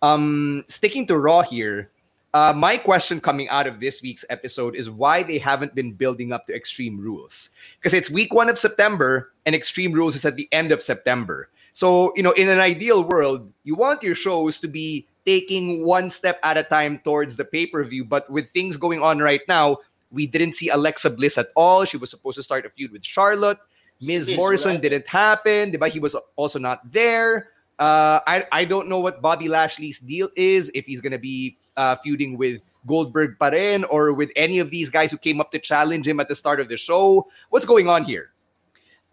Um, 0.00 0.64
sticking 0.68 1.06
to 1.06 1.18
Raw 1.18 1.42
here, 1.42 1.90
uh, 2.34 2.52
my 2.56 2.76
question 2.76 3.20
coming 3.20 3.48
out 3.50 3.66
of 3.66 3.78
this 3.78 4.00
week's 4.02 4.24
episode 4.30 4.74
is 4.74 4.88
why 4.88 5.22
they 5.22 5.38
haven't 5.38 5.74
been 5.74 5.92
building 5.92 6.32
up 6.32 6.46
to 6.46 6.54
Extreme 6.54 6.98
Rules. 6.98 7.50
Because 7.78 7.92
it's 7.92 8.10
week 8.10 8.32
one 8.32 8.48
of 8.48 8.58
September 8.58 9.32
and 9.44 9.54
Extreme 9.54 9.92
Rules 9.92 10.16
is 10.16 10.24
at 10.24 10.36
the 10.36 10.48
end 10.50 10.72
of 10.72 10.82
September. 10.82 11.50
So, 11.72 12.12
you 12.16 12.22
know, 12.22 12.32
in 12.32 12.48
an 12.48 12.60
ideal 12.60 13.02
world, 13.04 13.50
you 13.64 13.74
want 13.74 14.02
your 14.02 14.14
shows 14.14 14.60
to 14.60 14.68
be 14.68 15.06
taking 15.24 15.84
one 15.84 16.10
step 16.10 16.38
at 16.42 16.56
a 16.56 16.62
time 16.62 16.98
towards 16.98 17.36
the 17.36 17.44
pay 17.44 17.66
per 17.66 17.82
view. 17.84 18.04
But 18.04 18.28
with 18.28 18.50
things 18.50 18.76
going 18.76 19.02
on 19.02 19.18
right 19.18 19.40
now, 19.48 19.78
we 20.10 20.26
didn't 20.26 20.52
see 20.52 20.68
Alexa 20.68 21.10
Bliss 21.10 21.38
at 21.38 21.48
all. 21.56 21.84
She 21.84 21.96
was 21.96 22.10
supposed 22.10 22.36
to 22.36 22.42
start 22.42 22.66
a 22.66 22.70
feud 22.70 22.92
with 22.92 23.04
Charlotte. 23.04 23.58
Miz 24.00 24.30
Morrison 24.34 24.72
right? 24.72 24.82
didn't 24.82 25.06
happen. 25.06 25.72
But 25.78 25.92
he 25.92 26.00
was 26.00 26.16
also 26.36 26.58
not 26.58 26.80
there. 26.92 27.48
Uh, 27.78 28.20
I, 28.26 28.46
I 28.52 28.64
don't 28.64 28.88
know 28.88 29.00
what 29.00 29.22
Bobby 29.22 29.48
Lashley's 29.48 29.98
deal 29.98 30.28
is, 30.36 30.70
if 30.74 30.86
he's 30.86 31.00
going 31.00 31.12
to 31.12 31.18
be 31.18 31.56
uh, 31.76 31.96
feuding 31.96 32.36
with 32.36 32.62
Goldberg 32.86 33.38
Paren 33.38 33.84
or 33.88 34.12
with 34.12 34.30
any 34.36 34.58
of 34.58 34.70
these 34.70 34.90
guys 34.90 35.10
who 35.10 35.18
came 35.18 35.40
up 35.40 35.50
to 35.52 35.58
challenge 35.58 36.06
him 36.06 36.20
at 36.20 36.28
the 36.28 36.34
start 36.34 36.60
of 36.60 36.68
the 36.68 36.76
show. 36.76 37.28
What's 37.50 37.64
going 37.64 37.88
on 37.88 38.04
here? 38.04 38.31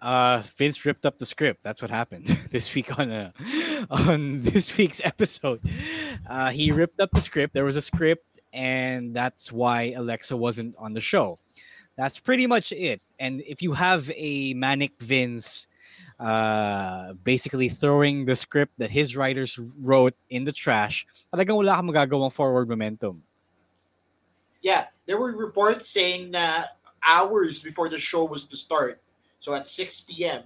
Uh 0.02 0.42
Vince 0.58 0.86
ripped 0.86 1.06
up 1.06 1.20
the 1.20 1.26
script. 1.26 1.62
That's 1.64 1.82
what 1.82 1.92
happened 1.92 2.28
this 2.52 2.74
week 2.74 2.98
on 2.98 3.12
uh, 3.12 3.32
on 3.90 4.42
this 4.48 4.78
week's 4.78 5.02
episode. 5.04 5.62
Uh 6.28 6.50
he 6.50 6.72
ripped 6.72 7.00
up 7.00 7.12
the 7.12 7.22
script. 7.22 7.54
There 7.54 7.66
was 7.66 7.76
a 7.76 7.82
script 7.82 8.42
and 8.54 9.16
that's 9.16 9.52
why 9.52 9.94
Alexa 9.96 10.36
wasn't 10.36 10.76
on 10.78 10.94
the 10.94 11.02
show. 11.02 11.40
That's 11.98 12.20
pretty 12.20 12.48
much 12.48 12.72
it. 12.72 13.02
And 13.20 13.42
if 13.42 13.62
you 13.62 13.74
have 13.74 14.10
a 14.16 14.54
manic 14.54 14.94
Vince 15.00 15.68
uh 16.20 17.14
basically 17.14 17.70
throwing 17.70 18.26
the 18.26 18.36
script 18.36 18.74
that 18.78 18.92
his 18.92 19.16
writers 19.16 19.60
wrote 19.80 20.16
in 20.30 20.44
the 20.44 20.52
trash, 20.52 21.06
talagang 21.34 21.56
wala 21.56 21.76
kang 21.76 21.88
magagawang 21.88 22.32
forward 22.32 22.70
momentum. 22.70 23.24
Yeah, 24.62 24.88
there 25.06 25.18
were 25.18 25.32
reports 25.32 25.90
saying 25.90 26.32
that 26.32 26.78
hours 27.04 27.62
before 27.62 27.90
the 27.90 27.98
show 27.98 28.26
was 28.26 28.46
to 28.48 28.58
start, 28.58 29.02
so 29.40 29.54
at 29.54 29.70
6 29.70 30.02
p.m., 30.02 30.44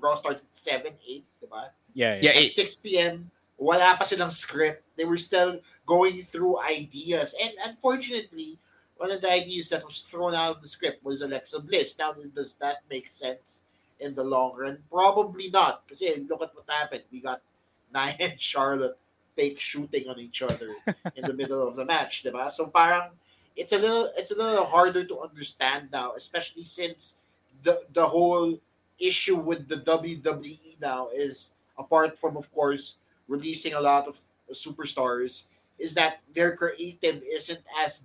Raw 0.00 0.14
started 0.16 0.42
at 0.42 0.56
7, 0.56 0.92
8, 1.08 1.26
diba? 1.42 1.68
Yeah, 1.94 2.18
yeah. 2.20 2.30
At 2.30 2.50
6 2.50 2.74
p.m., 2.76 3.30
wala 3.56 3.96
pa 3.96 4.04
silang 4.04 4.30
script. 4.30 4.82
They 4.96 5.04
were 5.04 5.16
still 5.16 5.60
going 5.86 6.22
through 6.22 6.60
ideas. 6.60 7.34
And 7.40 7.52
unfortunately, 7.64 8.58
one 8.96 9.10
of 9.10 9.20
the 9.20 9.30
ideas 9.30 9.70
that 9.70 9.84
was 9.84 10.02
thrown 10.02 10.34
out 10.34 10.56
of 10.56 10.62
the 10.62 10.68
script 10.68 11.04
was 11.04 11.22
Alexa 11.22 11.60
Bliss. 11.60 11.96
Now, 11.98 12.12
does 12.12 12.54
that 12.56 12.82
make 12.90 13.08
sense 13.08 13.64
in 14.00 14.14
the 14.14 14.24
long 14.24 14.54
run? 14.56 14.78
Probably 14.90 15.50
not. 15.50 15.86
Because 15.86 16.02
look 16.28 16.42
at 16.42 16.54
what 16.54 16.66
happened. 16.68 17.02
We 17.10 17.20
got 17.20 17.40
Nia 17.94 18.16
and 18.18 18.40
Charlotte 18.40 18.98
fake 19.36 19.60
shooting 19.60 20.08
on 20.08 20.18
each 20.18 20.42
other 20.42 20.74
in 21.16 21.24
the 21.24 21.32
middle 21.32 21.66
of 21.66 21.76
the 21.76 21.84
match, 21.84 22.24
diba? 22.24 22.50
So 22.50 22.66
parang 22.66 23.10
it's 23.56 23.72
a 23.72 23.78
little 23.78 24.10
it's 24.16 24.30
a 24.30 24.36
little 24.36 24.64
harder 24.64 25.04
to 25.04 25.20
understand 25.20 25.88
now, 25.92 26.12
especially 26.16 26.64
since 26.64 27.18
the 27.62 27.82
the 27.92 28.06
whole 28.06 28.58
issue 28.98 29.36
with 29.36 29.68
the 29.68 29.76
WWE 29.82 30.80
now 30.80 31.08
is 31.14 31.54
apart 31.78 32.18
from 32.18 32.36
of 32.36 32.52
course 32.52 32.98
releasing 33.28 33.74
a 33.74 33.80
lot 33.80 34.06
of 34.06 34.20
superstars 34.52 35.44
is 35.78 35.94
that 35.94 36.20
their 36.34 36.54
creative 36.56 37.22
isn't 37.24 37.62
as 37.80 38.04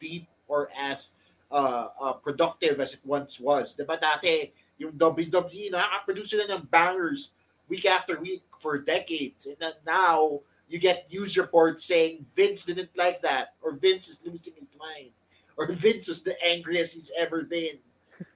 deep 0.00 0.26
or 0.48 0.68
as 0.76 1.12
uh, 1.50 1.88
uh, 2.00 2.12
productive 2.14 2.80
as 2.80 2.94
it 2.94 3.00
once 3.04 3.38
was. 3.38 3.76
Diba 3.76 4.00
dati, 4.00 4.50
yung 4.80 4.92
WWE, 4.96 5.70
nakaka-produce 5.70 6.34
sila 6.34 6.48
ng 6.48 6.66
bangers 6.66 7.30
week 7.68 7.86
after 7.86 8.18
week 8.18 8.42
for 8.58 8.80
decades. 8.80 9.46
And 9.46 9.56
then 9.60 9.76
now, 9.86 10.40
you 10.68 10.80
get 10.80 11.12
news 11.12 11.36
reports 11.36 11.84
saying 11.84 12.24
Vince 12.34 12.64
didn't 12.64 12.96
like 12.96 13.20
that, 13.22 13.54
or 13.60 13.76
Vince 13.76 14.08
is 14.08 14.24
losing 14.24 14.56
his 14.56 14.68
mind, 14.80 15.12
or 15.56 15.70
Vince 15.76 16.08
was 16.08 16.24
the 16.24 16.34
angriest 16.42 16.96
he's 16.96 17.12
ever 17.16 17.44
been. 17.44 17.78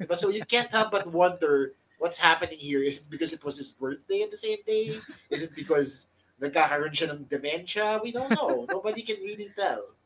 But 0.07 0.19
so 0.19 0.31
you 0.31 0.45
can't 0.45 0.71
help 0.71 0.91
but 0.93 1.07
wonder 1.07 1.73
what's 1.99 2.19
happening 2.19 2.59
here. 2.59 2.83
Is 2.83 2.99
it 2.99 3.11
because 3.11 3.33
it 3.33 3.45
was 3.45 3.59
his 3.59 3.73
birthday 3.73 4.23
at 4.23 4.31
the 4.31 4.37
same 4.37 4.59
day? 4.67 5.01
Is 5.31 5.43
it 5.43 5.55
because 5.55 6.07
nagkakaroon 6.41 6.93
siya 6.93 7.11
ng 7.11 7.27
dementia? 7.29 8.01
We 8.03 8.13
don't 8.13 8.31
know. 8.31 8.67
Nobody 8.69 9.03
can 9.03 9.17
really 9.23 9.51
tell. 9.57 9.97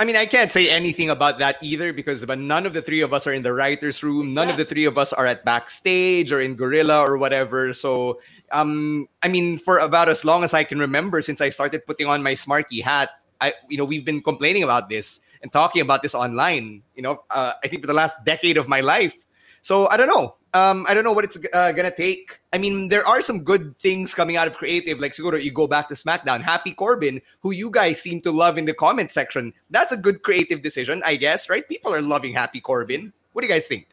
I 0.00 0.04
mean, 0.04 0.16
I 0.16 0.26
can't 0.26 0.50
say 0.50 0.68
anything 0.68 1.10
about 1.10 1.38
that 1.38 1.62
either 1.62 1.92
because 1.92 2.24
but 2.26 2.38
none 2.38 2.66
of 2.66 2.74
the 2.74 2.82
three 2.82 3.02
of 3.02 3.14
us 3.14 3.26
are 3.26 3.32
in 3.32 3.42
the 3.42 3.52
writers' 3.52 4.02
room. 4.02 4.28
Exactly. 4.28 4.34
None 4.34 4.50
of 4.50 4.56
the 4.56 4.64
three 4.64 4.84
of 4.84 4.98
us 4.98 5.12
are 5.12 5.26
at 5.26 5.44
backstage 5.44 6.32
or 6.32 6.40
in 6.40 6.56
Gorilla 6.56 6.98
or 6.98 7.18
whatever. 7.18 7.72
So, 7.72 8.18
um, 8.50 9.06
I 9.22 9.28
mean, 9.28 9.58
for 9.58 9.78
about 9.78 10.08
as 10.08 10.24
long 10.24 10.42
as 10.42 10.54
I 10.54 10.64
can 10.64 10.80
remember, 10.80 11.22
since 11.22 11.40
I 11.40 11.50
started 11.50 11.86
putting 11.86 12.08
on 12.08 12.20
my 12.20 12.34
Smarky 12.34 12.82
hat, 12.82 13.10
I, 13.40 13.54
you 13.68 13.78
know, 13.78 13.84
we've 13.84 14.04
been 14.04 14.22
complaining 14.22 14.64
about 14.64 14.88
this 14.88 15.20
and 15.42 15.52
talking 15.52 15.82
about 15.82 16.02
this 16.02 16.14
online, 16.14 16.82
you 16.94 17.02
know, 17.02 17.22
uh, 17.30 17.52
I 17.62 17.68
think 17.68 17.82
for 17.82 17.86
the 17.86 17.94
last 17.94 18.24
decade 18.24 18.56
of 18.56 18.68
my 18.68 18.80
life. 18.80 19.14
So 19.62 19.88
I 19.88 19.96
don't 19.96 20.08
know. 20.08 20.36
Um, 20.54 20.84
I 20.88 20.92
don't 20.92 21.04
know 21.04 21.12
what 21.12 21.24
it's 21.24 21.38
uh, 21.54 21.72
gonna 21.72 21.94
take. 21.94 22.40
I 22.52 22.58
mean, 22.58 22.88
there 22.88 23.06
are 23.06 23.22
some 23.22 23.42
good 23.42 23.78
things 23.78 24.14
coming 24.14 24.36
out 24.36 24.46
of 24.46 24.56
creative, 24.56 25.00
like 25.00 25.12
siguro 25.12 25.42
you 25.42 25.50
go 25.50 25.66
back 25.66 25.88
to 25.88 25.94
SmackDown. 25.94 26.42
Happy 26.42 26.74
Corbin, 26.74 27.22
who 27.40 27.52
you 27.52 27.70
guys 27.70 28.02
seem 28.02 28.20
to 28.22 28.30
love 28.30 28.58
in 28.58 28.66
the 28.66 28.74
comment 28.74 29.10
section. 29.10 29.52
That's 29.70 29.92
a 29.92 29.96
good 29.96 30.22
creative 30.22 30.62
decision, 30.62 31.02
I 31.06 31.16
guess, 31.16 31.48
right? 31.48 31.66
People 31.66 31.94
are 31.94 32.02
loving 32.02 32.34
Happy 32.34 32.60
Corbin. 32.60 33.12
What 33.32 33.42
do 33.42 33.48
you 33.48 33.54
guys 33.54 33.66
think? 33.66 33.88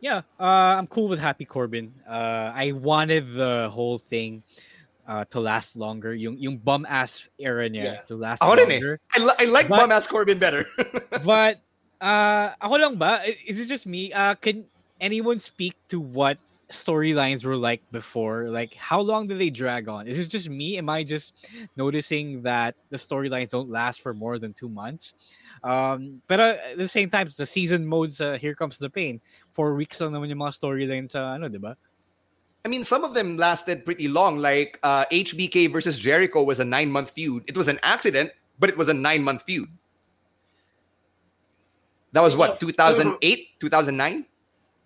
Yeah, 0.00 0.18
uh, 0.38 0.76
I'm 0.78 0.86
cool 0.86 1.08
with 1.08 1.18
Happy 1.18 1.44
Corbin. 1.44 1.92
Uh, 2.06 2.52
I 2.54 2.72
wanted 2.72 3.34
the 3.34 3.70
whole 3.72 3.98
thing 3.98 4.42
uh, 5.06 5.24
to 5.30 5.40
last 5.40 5.76
longer. 5.76 6.14
Yung 6.14 6.36
yung 6.38 6.56
bum 6.56 6.86
ass 6.88 7.28
era 7.38 7.68
niya 7.68 7.84
yeah. 7.84 8.00
to 8.08 8.16
last 8.16 8.42
ako 8.42 8.56
longer. 8.56 9.00
Eh. 9.16 9.20
I, 9.20 9.34
I 9.40 9.44
like 9.46 9.68
but, 9.68 9.78
bum 9.78 9.92
ass 9.92 10.06
Corbin 10.06 10.38
better. 10.38 10.66
but 11.24 11.60
uh, 12.00 12.52
ako 12.60 12.74
lang 12.76 12.96
ba? 12.96 13.20
Is 13.46 13.60
it 13.60 13.66
just 13.66 13.86
me? 13.86 14.12
Uh, 14.12 14.34
can 14.34 14.64
anyone 15.00 15.38
speak 15.38 15.74
to 15.88 16.00
what 16.00 16.38
storylines 16.70 17.44
were 17.44 17.56
like 17.56 17.82
before? 17.92 18.48
Like 18.48 18.74
how 18.74 19.00
long 19.00 19.26
do 19.26 19.36
they 19.36 19.50
drag 19.50 19.88
on? 19.88 20.06
Is 20.06 20.18
it 20.18 20.28
just 20.28 20.48
me? 20.48 20.78
Am 20.78 20.88
I 20.88 21.04
just 21.04 21.34
noticing 21.76 22.42
that 22.42 22.74
the 22.90 22.96
storylines 22.96 23.50
don't 23.50 23.68
last 23.68 24.00
for 24.00 24.14
more 24.14 24.38
than 24.38 24.52
two 24.52 24.68
months? 24.68 25.14
Um, 25.64 26.20
but 26.28 26.40
uh, 26.40 26.54
at 26.72 26.76
the 26.76 26.88
same 26.88 27.08
time, 27.08 27.28
the 27.38 27.46
season 27.46 27.86
modes, 27.86 28.20
uh, 28.20 28.36
here 28.36 28.54
comes 28.54 28.76
the 28.76 28.90
pain. 28.90 29.20
Four 29.52 29.74
weeks 29.74 30.00
lang 30.00 30.12
naman 30.12 30.28
yung 30.28 30.44
mga 30.44 30.60
storylines 30.60 31.16
sa 31.16 31.40
ano, 31.40 31.48
di 31.48 31.56
ba? 31.56 31.74
I 32.64 32.68
mean, 32.68 32.82
some 32.82 33.04
of 33.04 33.12
them 33.12 33.36
lasted 33.36 33.84
pretty 33.84 34.08
long. 34.08 34.38
Like 34.38 34.78
uh, 34.82 35.04
HBK 35.06 35.70
versus 35.70 35.98
Jericho 35.98 36.42
was 36.42 36.60
a 36.60 36.64
nine 36.64 36.90
month 36.90 37.10
feud. 37.10 37.44
It 37.46 37.56
was 37.56 37.68
an 37.68 37.78
accident, 37.82 38.32
but 38.58 38.70
it 38.70 38.76
was 38.76 38.88
a 38.88 38.94
nine 38.94 39.22
month 39.22 39.42
feud. 39.42 39.68
That 42.12 42.22
was 42.22 42.36
what, 42.36 42.60
2008, 42.60 43.58
2009? 43.58 44.26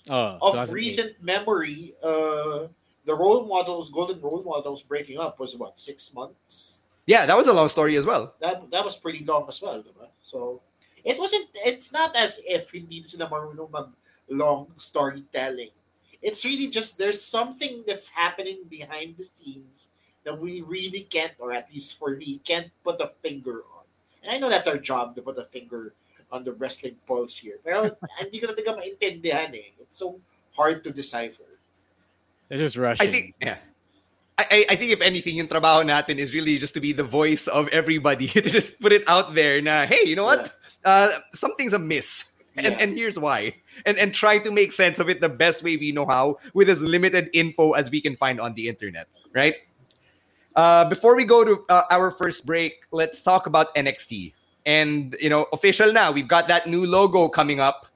Oh, 0.08 0.38
of 0.40 0.72
recent 0.72 1.22
memory, 1.22 1.92
uh, 2.02 2.72
the 3.04 3.14
role 3.14 3.44
models, 3.44 3.90
golden 3.90 4.20
role 4.22 4.42
models 4.42 4.82
breaking 4.82 5.18
up 5.18 5.38
was 5.38 5.54
what 5.54 5.78
six 5.78 6.12
months. 6.14 6.80
Yeah, 7.04 7.26
that 7.26 7.36
was 7.36 7.46
a 7.46 7.52
long 7.52 7.68
story 7.68 7.96
as 7.96 8.06
well. 8.06 8.34
That 8.40 8.70
that 8.70 8.84
was 8.84 8.96
pretty 8.96 9.24
long 9.24 9.44
as 9.48 9.60
well, 9.60 9.80
diba? 9.80 10.08
So 10.22 10.62
it 11.04 11.18
wasn't. 11.18 11.48
It's 11.54 11.92
not 11.92 12.16
as 12.16 12.40
if 12.44 12.72
hindi 12.72 13.04
sila 13.04 13.28
marunong 13.28 13.72
mag 13.72 13.88
long 14.28 14.72
storytelling. 14.76 15.72
It's 16.22 16.44
really 16.44 16.68
just 16.68 16.98
there's 16.98 17.22
something 17.22 17.84
that's 17.86 18.10
happening 18.10 18.66
behind 18.68 19.16
the 19.16 19.24
scenes 19.24 19.88
that 20.24 20.38
we 20.38 20.60
really 20.60 21.06
can't, 21.08 21.32
or 21.38 21.52
at 21.52 21.72
least 21.72 21.98
for 21.98 22.16
me, 22.16 22.40
can't 22.44 22.68
put 22.82 23.00
a 23.00 23.10
finger 23.22 23.62
on. 23.74 23.84
And 24.22 24.32
I 24.34 24.38
know 24.38 24.50
that's 24.50 24.66
our 24.66 24.76
job 24.78 25.14
to 25.16 25.22
put 25.22 25.38
a 25.38 25.44
finger 25.44 25.94
on 26.30 26.44
the 26.44 26.52
wrestling 26.52 26.96
pulse 27.06 27.36
here. 27.36 27.56
Pero 27.64 27.96
hindi 28.20 28.38
ko 28.42 28.50
na 28.50 28.54
talaga 28.58 28.76
maintindihan 28.76 29.54
eh. 29.54 29.72
It's 29.80 29.96
so 29.96 30.18
hard 30.52 30.82
to 30.84 30.90
decipher. 30.90 31.46
They're 32.48 32.58
just 32.58 32.76
rushing. 32.76 33.08
I 33.08 33.12
think 33.12 33.34
yeah. 33.40 33.56
I, 34.38 34.44
I- 34.50 34.66
I 34.70 34.76
think 34.76 34.92
if 34.92 35.00
anything, 35.00 35.36
yung 35.36 35.48
trabaho 35.48 35.82
natin 35.86 36.18
is 36.18 36.34
really 36.34 36.58
just 36.58 36.74
to 36.74 36.80
be 36.80 36.92
the 36.92 37.06
voice 37.06 37.46
of 37.48 37.68
everybody 37.68 38.26
to 38.34 38.42
just 38.42 38.80
put 38.80 38.92
it 38.92 39.06
out 39.08 39.34
there. 39.34 39.62
Na 39.62 39.86
hey, 39.86 40.02
you 40.04 40.16
know 40.16 40.24
what? 40.26 40.50
Uh, 40.84 41.10
something's 41.34 41.72
amiss, 41.74 42.32
and 42.58 42.74
Yeah. 42.74 42.82
and 42.82 42.96
here's 42.96 43.18
why. 43.18 43.54
And 43.86 43.98
and 43.98 44.14
try 44.14 44.38
to 44.38 44.50
make 44.50 44.72
sense 44.72 44.98
of 44.98 45.08
it 45.08 45.20
the 45.20 45.28
best 45.28 45.62
way 45.62 45.76
we 45.76 45.92
know 45.92 46.06
how 46.06 46.38
with 46.54 46.68
as 46.68 46.82
limited 46.82 47.30
info 47.32 47.72
as 47.72 47.90
we 47.90 48.00
can 48.00 48.16
find 48.16 48.40
on 48.40 48.54
the 48.54 48.68
internet. 48.68 49.08
Right. 49.34 49.54
Uh, 50.56 50.88
before 50.88 51.14
we 51.14 51.24
go 51.24 51.44
to 51.44 51.62
uh, 51.68 51.82
our 51.90 52.10
first 52.10 52.44
break, 52.46 52.82
let's 52.90 53.22
talk 53.22 53.46
about 53.46 53.74
NXT. 53.76 54.32
And 54.66 55.16
you 55.20 55.30
know, 55.30 55.46
official 55.52 55.92
now. 55.92 56.10
We've 56.10 56.28
got 56.28 56.48
that 56.48 56.66
new 56.68 56.84
logo 56.84 57.28
coming 57.28 57.60
up. 57.60 57.86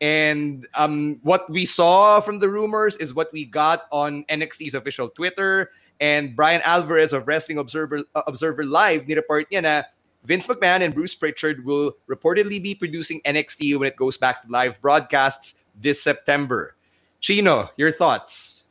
And 0.00 0.66
um, 0.74 1.18
what 1.22 1.48
we 1.50 1.64
saw 1.66 2.20
from 2.20 2.38
the 2.40 2.48
rumors 2.48 2.96
is 2.98 3.14
what 3.14 3.32
we 3.32 3.44
got 3.44 3.84
on 3.92 4.24
NXT's 4.26 4.74
official 4.74 5.08
Twitter. 5.10 5.70
And 6.00 6.34
Bryan 6.34 6.62
Alvarez 6.64 7.12
of 7.12 7.28
Wrestling 7.28 7.58
Observer 7.58 8.02
uh, 8.14 8.22
Observer 8.26 8.64
Live 8.64 9.06
nireport 9.06 9.50
niya 9.50 9.62
na 9.62 9.82
Vince 10.24 10.46
McMahon 10.46 10.82
and 10.82 10.94
Bruce 10.94 11.14
Pritchard 11.14 11.64
will 11.64 11.96
reportedly 12.08 12.62
be 12.62 12.74
producing 12.74 13.20
NXT 13.22 13.78
when 13.78 13.88
it 13.88 13.96
goes 13.96 14.16
back 14.16 14.42
to 14.42 14.48
live 14.48 14.80
broadcasts 14.80 15.56
this 15.80 16.02
September. 16.02 16.76
Chino, 17.20 17.70
your 17.76 17.90
thoughts? 17.90 18.64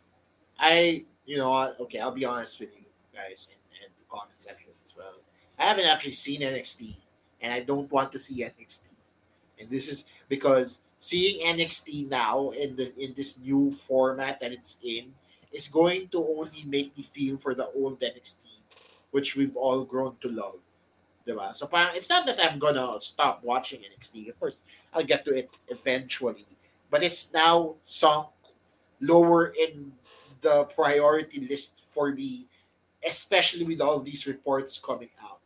I, 0.59 1.03
you 1.25 1.37
know? 1.37 1.73
Okay, 1.79 1.99
I'll 1.99 2.11
be 2.11 2.25
honest 2.25 2.59
with 2.59 2.69
you 2.75 2.85
guys 3.13 3.49
in, 3.51 3.85
in 3.85 3.91
the 3.97 4.03
comment 4.09 4.37
section 4.37 4.69
as 4.85 4.93
well. 4.95 5.13
I 5.59 5.63
haven't 5.63 5.85
actually 5.85 6.13
seen 6.13 6.41
NXT, 6.41 6.95
and 7.41 7.53
I 7.53 7.61
don't 7.61 7.91
want 7.91 8.11
to 8.13 8.19
see 8.19 8.43
NXT. 8.43 8.83
And 9.59 9.69
this 9.69 9.89
is 9.89 10.05
because 10.29 10.81
seeing 10.99 11.45
NXT 11.45 12.09
now 12.09 12.51
in 12.51 12.75
the 12.75 12.93
in 12.97 13.13
this 13.15 13.37
new 13.39 13.71
format 13.71 14.39
that 14.39 14.51
it's 14.51 14.77
in 14.83 15.13
is 15.51 15.67
going 15.67 16.07
to 16.09 16.25
only 16.37 16.63
make 16.65 16.95
me 16.97 17.03
feel 17.11 17.37
for 17.37 17.53
the 17.53 17.67
old 17.75 17.99
NXT, 17.99 18.35
which 19.11 19.35
we've 19.35 19.55
all 19.57 19.83
grown 19.83 20.15
to 20.21 20.29
love. 20.29 20.59
Diba? 21.27 21.55
So 21.55 21.67
parang, 21.67 21.95
it's 21.95 22.09
not 22.09 22.25
that 22.25 22.39
I'm 22.41 22.59
gonna 22.59 22.99
stop 22.99 23.43
watching 23.43 23.81
NXT. 23.81 24.29
Of 24.29 24.39
course, 24.39 24.55
I'll 24.93 25.03
get 25.03 25.25
to 25.25 25.33
it 25.33 25.49
eventually. 25.67 26.45
But 26.89 27.03
it's 27.03 27.31
now 27.33 27.75
sunk 27.83 28.27
lower 28.99 29.47
in 29.47 29.93
the 30.41 30.65
priority 30.65 31.47
list 31.47 31.81
for 31.85 32.11
me, 32.11 32.47
especially 33.07 33.65
with 33.65 33.81
all 33.81 33.99
these 33.99 34.27
reports 34.27 34.79
coming 34.79 35.09
out. 35.23 35.39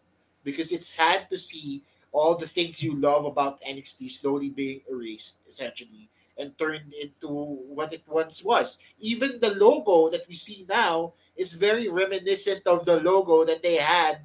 Because 0.43 0.71
it's 0.71 0.87
sad 0.87 1.29
to 1.29 1.37
see 1.37 1.83
all 2.11 2.35
the 2.35 2.47
things 2.47 2.81
you 2.81 2.95
love 2.95 3.25
about 3.25 3.61
NXT 3.61 4.09
slowly 4.09 4.49
being 4.49 4.81
erased, 4.89 5.37
essentially, 5.47 6.09
and 6.37 6.57
turned 6.57 6.93
into 6.93 7.27
what 7.27 7.91
it 7.93 8.03
once 8.07 8.43
was. 8.43 8.79
Even 8.99 9.39
the 9.39 9.51
logo 9.55 10.09
that 10.09 10.27
we 10.27 10.35
see 10.35 10.65
now 10.67 11.13
is 11.35 11.53
very 11.53 11.89
reminiscent 11.89 12.65
of 12.65 12.85
the 12.85 12.99
logo 13.01 13.43
that 13.45 13.61
they 13.61 13.75
had 13.75 14.19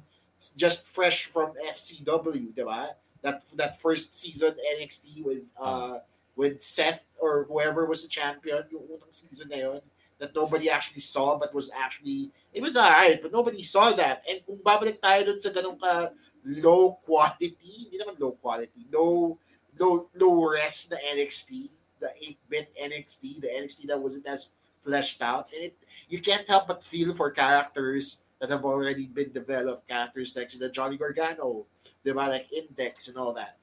just 0.49 0.87
fresh 0.87 1.25
from 1.25 1.53
FCW, 1.69 2.53
diba? 2.53 2.97
That 3.21 3.43
that 3.55 3.79
first 3.79 4.19
season 4.19 4.57
NXT 4.57 5.23
with 5.23 5.45
uh 5.59 5.99
with 6.35 6.61
Seth 6.61 7.05
or 7.19 7.45
whoever 7.45 7.85
was 7.85 8.01
the 8.01 8.09
champion 8.09 8.65
yung 8.71 8.89
unang 8.89 9.13
season 9.13 9.49
na 9.49 9.57
yun, 9.57 9.81
that 10.17 10.33
nobody 10.33 10.69
actually 10.69 11.01
saw 11.01 11.37
but 11.37 11.53
was 11.53 11.69
actually 11.69 12.31
it 12.53 12.61
was 12.61 12.77
alright 12.77 13.21
but 13.21 13.31
nobody 13.31 13.61
saw 13.61 13.91
that. 13.93 14.23
And 14.25 14.41
kung 14.45 14.57
babalik 14.65 14.97
tayo 14.97 15.29
dun 15.29 15.39
sa 15.41 15.53
ganun 15.53 15.77
ka 15.77 16.09
low 16.41 16.97
quality 17.05 17.53
hindi 17.61 18.01
naman 18.01 18.17
low 18.17 18.33
quality 18.41 18.89
low 18.89 19.37
low 19.77 20.09
low 20.17 20.33
res 20.49 20.89
na 20.89 20.97
NXT 20.97 21.69
the 22.01 22.09
8-bit 22.17 22.73
NXT 22.73 23.45
the 23.45 23.49
NXT 23.53 23.85
that 23.93 24.01
wasn't 24.01 24.25
as 24.25 24.57
fleshed 24.81 25.21
out. 25.21 25.53
And 25.53 25.69
it 25.69 25.77
you 26.09 26.17
can't 26.17 26.49
help 26.49 26.65
but 26.65 26.81
feel 26.81 27.13
for 27.13 27.29
characters 27.29 28.25
that 28.41 28.49
have 28.49 28.65
already 28.65 29.05
been 29.05 29.31
developed 29.31 29.87
characters 29.87 30.33
like 30.35 30.49
the 30.49 30.67
Johnny 30.69 30.97
Gargano 30.97 31.65
the 32.03 32.13
like 32.13 32.51
Index 32.51 33.07
and 33.07 33.17
all 33.17 33.31
that 33.33 33.61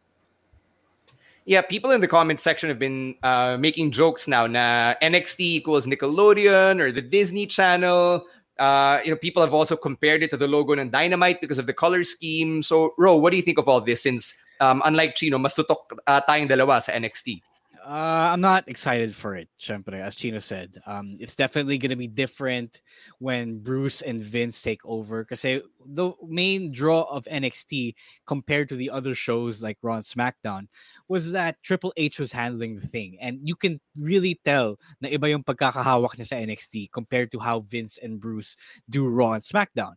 Yeah, 1.49 1.65
people 1.65 1.97
in 1.97 2.05
the 2.05 2.09
comment 2.13 2.45
section 2.45 2.69
have 2.69 2.79
been 2.79 3.17
uh, 3.25 3.57
making 3.57 3.97
jokes 3.97 4.29
now 4.29 4.45
na 4.45 4.93
NXT 5.01 5.41
equals 5.65 5.89
Nickelodeon 5.89 6.77
or 6.77 6.93
the 6.93 7.01
Disney 7.01 7.49
Channel. 7.49 8.21
Uh, 8.61 9.01
you 9.01 9.09
know, 9.09 9.17
people 9.17 9.41
have 9.41 9.57
also 9.57 9.73
compared 9.73 10.21
it 10.21 10.29
to 10.29 10.37
the 10.37 10.45
logo 10.45 10.77
ng 10.77 10.93
Dynamite 10.93 11.41
because 11.41 11.57
of 11.57 11.65
the 11.65 11.73
color 11.73 12.05
scheme. 12.05 12.61
So, 12.61 12.93
Ro, 13.01 13.17
what 13.17 13.33
do 13.33 13.41
you 13.41 13.43
think 13.43 13.57
of 13.57 13.65
all 13.65 13.81
this? 13.81 14.05
Since 14.05 14.37
um, 14.61 14.83
unlike 14.85 15.17
Chino, 15.17 15.39
mas 15.41 15.57
tutok 15.57 15.97
uh, 16.05 16.21
tayong 16.29 16.53
dalawa 16.53 16.85
sa 16.85 16.93
NXT. 16.93 17.41
Uh, 17.89 18.29
I'm 18.35 18.43
not 18.43 18.69
excited 18.69 19.15
for 19.15 19.35
it, 19.35 19.49
syempre, 19.59 19.95
as 19.95 20.15
Chino 20.15 20.41
said. 20.41 20.77
Um, 20.85 21.17
it's 21.19 21.35
definitely 21.35 21.79
going 21.79 21.89
to 21.89 21.97
be 21.97 22.07
different 22.07 22.83
when 23.19 23.61
Bruce 23.61 24.03
and 24.03 24.21
Vince 24.21 24.61
take 24.61 24.85
over. 24.85 25.25
Because 25.25 25.41
the 25.41 26.13
main 26.23 26.71
draw 26.71 27.05
of 27.05 27.25
NXT 27.25 27.95
compared 28.27 28.69
to 28.69 28.77
the 28.77 28.91
other 28.91 29.15
shows 29.15 29.63
like 29.63 29.79
Raw 29.81 29.95
and 29.95 30.05
SmackDown 30.05 30.67
was 31.09 31.33
that 31.33 31.63
Triple 31.63 31.95
H 31.97 32.19
was 32.19 32.31
handling 32.31 32.75
the 32.75 32.87
thing. 32.87 33.17
And 33.23 33.41
you 33.43 33.57
can 33.57 33.81
really 33.97 34.39
tell 34.45 34.77
na 35.01 35.09
iba 35.09 35.31
yung 35.31 35.43
pagkakahawak 35.43 36.13
niya 36.21 36.27
sa 36.27 36.37
NXT 36.37 36.93
compared 36.93 37.31
to 37.33 37.39
how 37.39 37.61
Vince 37.61 37.97
and 38.03 38.21
Bruce 38.21 38.59
do 38.91 39.09
Raw 39.09 39.33
and 39.33 39.43
SmackDown. 39.43 39.95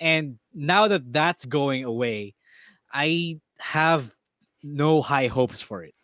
And 0.00 0.40
now 0.52 0.88
that 0.88 1.12
that's 1.12 1.44
going 1.44 1.84
away, 1.84 2.34
I 2.92 3.38
have 3.60 4.10
no 4.64 5.00
high 5.00 5.28
hopes 5.28 5.60
for 5.60 5.84
it. 5.84 5.94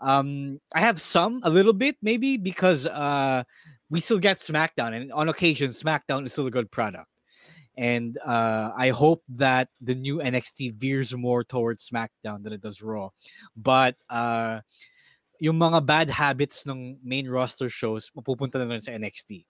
Um, 0.00 0.60
I 0.74 0.80
have 0.80 1.00
some, 1.00 1.40
a 1.44 1.50
little 1.50 1.72
bit, 1.72 1.96
maybe 2.02 2.36
because 2.36 2.86
uh, 2.86 3.44
we 3.90 4.00
still 4.00 4.18
get 4.18 4.38
SmackDown, 4.38 4.94
and 4.94 5.12
on 5.12 5.28
occasion, 5.28 5.70
SmackDown 5.70 6.24
is 6.24 6.32
still 6.32 6.46
a 6.46 6.50
good 6.50 6.70
product. 6.70 7.06
And 7.76 8.18
uh, 8.24 8.70
I 8.76 8.90
hope 8.90 9.22
that 9.30 9.68
the 9.80 9.94
new 9.94 10.18
NXT 10.18 10.74
veers 10.74 11.14
more 11.14 11.44
towards 11.44 11.88
SmackDown 11.88 12.42
than 12.42 12.52
it 12.52 12.60
does 12.60 12.82
Raw. 12.82 13.10
But 13.56 13.96
uh, 14.08 14.60
yung 15.40 15.58
mga 15.58 15.86
bad 15.86 16.10
habits 16.10 16.66
ng 16.66 16.98
main 17.02 17.28
roster 17.28 17.70
shows, 17.70 18.10
mapupunta 18.16 18.60
na 18.60 18.68
rin 18.68 18.82
sa 18.82 18.92
NXT. 18.92 19.46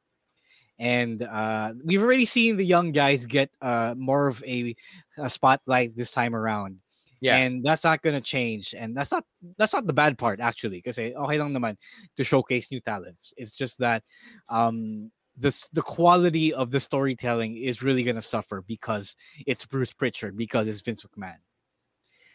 And 0.79 1.23
uh, 1.23 1.75
we've 1.85 2.03
already 2.03 2.25
seen 2.25 2.57
the 2.57 2.65
young 2.65 2.93
guys 2.93 3.27
get 3.27 3.51
uh, 3.61 3.95
more 3.99 4.29
of 4.29 4.43
a, 4.47 4.75
a 5.19 5.29
spotlight 5.29 5.97
this 5.97 6.13
time 6.13 6.35
around. 6.35 6.79
Yeah. 7.21 7.37
And 7.37 7.65
that's 7.65 7.85
not 7.85 8.03
gonna 8.03 8.21
change. 8.21 8.75
And 8.77 8.97
that's 8.97 9.13
not 9.13 9.25
that's 9.59 9.75
not 9.75 9.87
the 9.87 9.93
bad 9.93 10.17
part 10.17 10.41
actually. 10.41 10.81
Kasi 10.81 11.15
okay 11.15 11.39
lang 11.39 11.53
naman 11.53 11.77
to 12.17 12.25
showcase 12.25 12.71
new 12.71 12.81
talents. 12.81 13.35
It's 13.37 13.53
just 13.53 13.79
that 13.79 14.03
um 14.49 15.11
this 15.37 15.69
the 15.69 15.83
quality 15.83 16.53
of 16.53 16.71
the 16.71 16.81
storytelling 16.81 17.57
is 17.57 17.83
really 17.83 18.03
gonna 18.03 18.23
suffer 18.23 18.63
because 18.67 19.17
it's 19.47 19.65
Bruce 19.67 19.93
Pritchard, 19.93 20.37
because 20.37 20.67
it's 20.69 20.81
Vince 20.81 21.05
McMahon. 21.05 21.39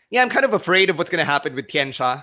Yeah, 0.09 0.21
I'm 0.21 0.29
kind 0.29 0.45
of 0.45 0.53
afraid 0.53 0.89
of 0.89 0.97
what's 0.97 1.09
going 1.09 1.19
to 1.19 1.25
happen 1.25 1.55
with 1.55 1.67
Tian 1.67 1.91
Sha, 1.91 2.21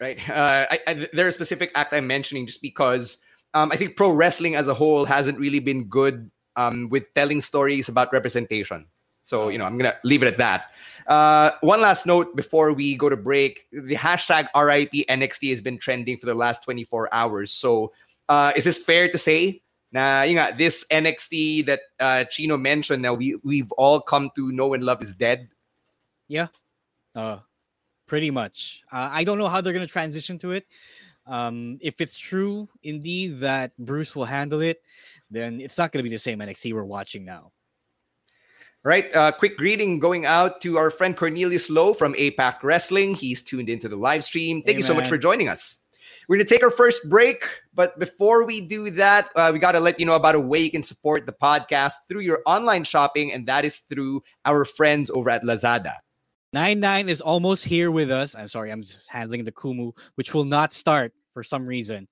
right? 0.00 0.18
Uh, 0.28 0.66
I, 0.70 0.78
I, 0.86 1.08
there's 1.12 1.34
a 1.34 1.36
specific 1.36 1.70
act 1.74 1.92
I'm 1.92 2.06
mentioning 2.06 2.46
just 2.46 2.62
because 2.62 3.18
um, 3.54 3.70
I 3.72 3.76
think 3.76 3.96
pro 3.96 4.10
wrestling 4.10 4.56
as 4.56 4.68
a 4.68 4.74
whole 4.74 5.04
hasn't 5.04 5.38
really 5.38 5.60
been 5.60 5.84
good 5.84 6.30
um, 6.56 6.88
with 6.90 7.12
telling 7.14 7.40
stories 7.40 7.88
about 7.88 8.12
representation. 8.12 8.86
So, 9.24 9.48
you 9.48 9.58
know, 9.58 9.64
I'm 9.64 9.78
going 9.78 9.90
to 9.90 9.96
leave 10.02 10.22
it 10.22 10.26
at 10.26 10.38
that. 10.38 10.70
Uh, 11.10 11.50
one 11.60 11.80
last 11.80 12.06
note 12.06 12.36
before 12.36 12.72
we 12.72 12.94
go 12.94 13.08
to 13.08 13.16
break 13.16 13.66
the 13.72 13.96
hashtag 13.96 14.46
RIP 14.54 14.92
NXT 15.08 15.50
has 15.50 15.60
been 15.60 15.76
trending 15.76 16.16
for 16.16 16.26
the 16.26 16.34
last 16.34 16.62
24 16.62 17.12
hours. 17.12 17.50
So, 17.50 17.92
uh, 18.28 18.52
is 18.54 18.62
this 18.62 18.78
fair 18.78 19.10
to 19.10 19.18
say? 19.18 19.60
Na, 19.90 20.22
you 20.22 20.38
nga, 20.38 20.54
this 20.56 20.86
NXT 20.92 21.66
that 21.66 21.80
uh, 21.98 22.22
Chino 22.30 22.56
mentioned, 22.56 23.04
that 23.04 23.18
we, 23.18 23.34
we've 23.42 23.72
all 23.72 24.00
come 24.00 24.30
to 24.36 24.52
know 24.52 24.72
and 24.72 24.84
love 24.84 25.02
is 25.02 25.16
dead. 25.16 25.48
Yeah. 26.28 26.46
Uh, 27.16 27.38
pretty 28.06 28.30
much. 28.30 28.84
Uh, 28.92 29.08
I 29.10 29.24
don't 29.24 29.38
know 29.38 29.48
how 29.48 29.60
they're 29.60 29.72
going 29.72 29.84
to 29.84 29.92
transition 29.92 30.38
to 30.38 30.52
it. 30.52 30.64
Um, 31.26 31.78
if 31.80 32.00
it's 32.00 32.18
true 32.18 32.68
indeed 32.84 33.40
that 33.40 33.76
Bruce 33.78 34.14
will 34.14 34.26
handle 34.26 34.60
it, 34.60 34.80
then 35.28 35.60
it's 35.60 35.76
not 35.76 35.90
going 35.90 36.04
to 36.04 36.08
be 36.08 36.14
the 36.14 36.20
same 36.20 36.38
NXT 36.38 36.72
we're 36.72 36.84
watching 36.84 37.24
now. 37.24 37.50
Right. 38.82 39.14
Uh, 39.14 39.30
quick 39.32 39.58
greeting 39.58 39.98
going 39.98 40.24
out 40.24 40.62
to 40.62 40.78
our 40.78 40.90
friend 40.90 41.14
Cornelius 41.14 41.68
Lowe 41.68 41.92
from 41.92 42.14
APAC 42.14 42.62
Wrestling. 42.62 43.14
He's 43.14 43.42
tuned 43.42 43.68
into 43.68 43.88
the 43.88 43.96
live 43.96 44.24
stream. 44.24 44.62
Thank 44.62 44.74
Hey, 44.74 44.78
you 44.78 44.82
so 44.82 44.94
much 44.94 45.08
for 45.08 45.18
joining 45.18 45.48
us. 45.48 45.78
We're 46.28 46.36
going 46.36 46.46
to 46.46 46.54
take 46.54 46.62
our 46.62 46.70
first 46.70 47.10
break, 47.10 47.42
but 47.74 47.98
before 47.98 48.44
we 48.44 48.60
do 48.60 48.88
that, 48.92 49.28
uh, 49.34 49.50
we 49.52 49.58
got 49.58 49.72
to 49.72 49.80
let 49.80 49.98
you 49.98 50.06
know 50.06 50.14
about 50.14 50.36
a 50.36 50.40
way 50.40 50.60
you 50.60 50.70
can 50.70 50.84
support 50.84 51.26
the 51.26 51.32
podcast 51.32 51.94
through 52.08 52.20
your 52.20 52.40
online 52.46 52.84
shopping, 52.84 53.32
and 53.32 53.46
that 53.48 53.64
is 53.64 53.78
through 53.90 54.22
our 54.44 54.64
friends 54.64 55.10
over 55.10 55.28
at 55.28 55.42
Lazada. 55.42 55.94
Nine 56.52 56.80
Nine 56.80 57.08
is 57.08 57.20
almost 57.20 57.64
here 57.64 57.90
with 57.90 58.10
us. 58.10 58.34
I'm 58.34 58.48
sorry, 58.48 58.70
I'm 58.70 58.82
just 58.82 59.10
handling 59.10 59.44
the 59.44 59.52
Kumu, 59.52 59.92
which 60.14 60.32
will 60.32 60.44
not 60.44 60.72
start 60.72 61.12
for 61.34 61.42
some 61.42 61.66
reason. 61.66 62.08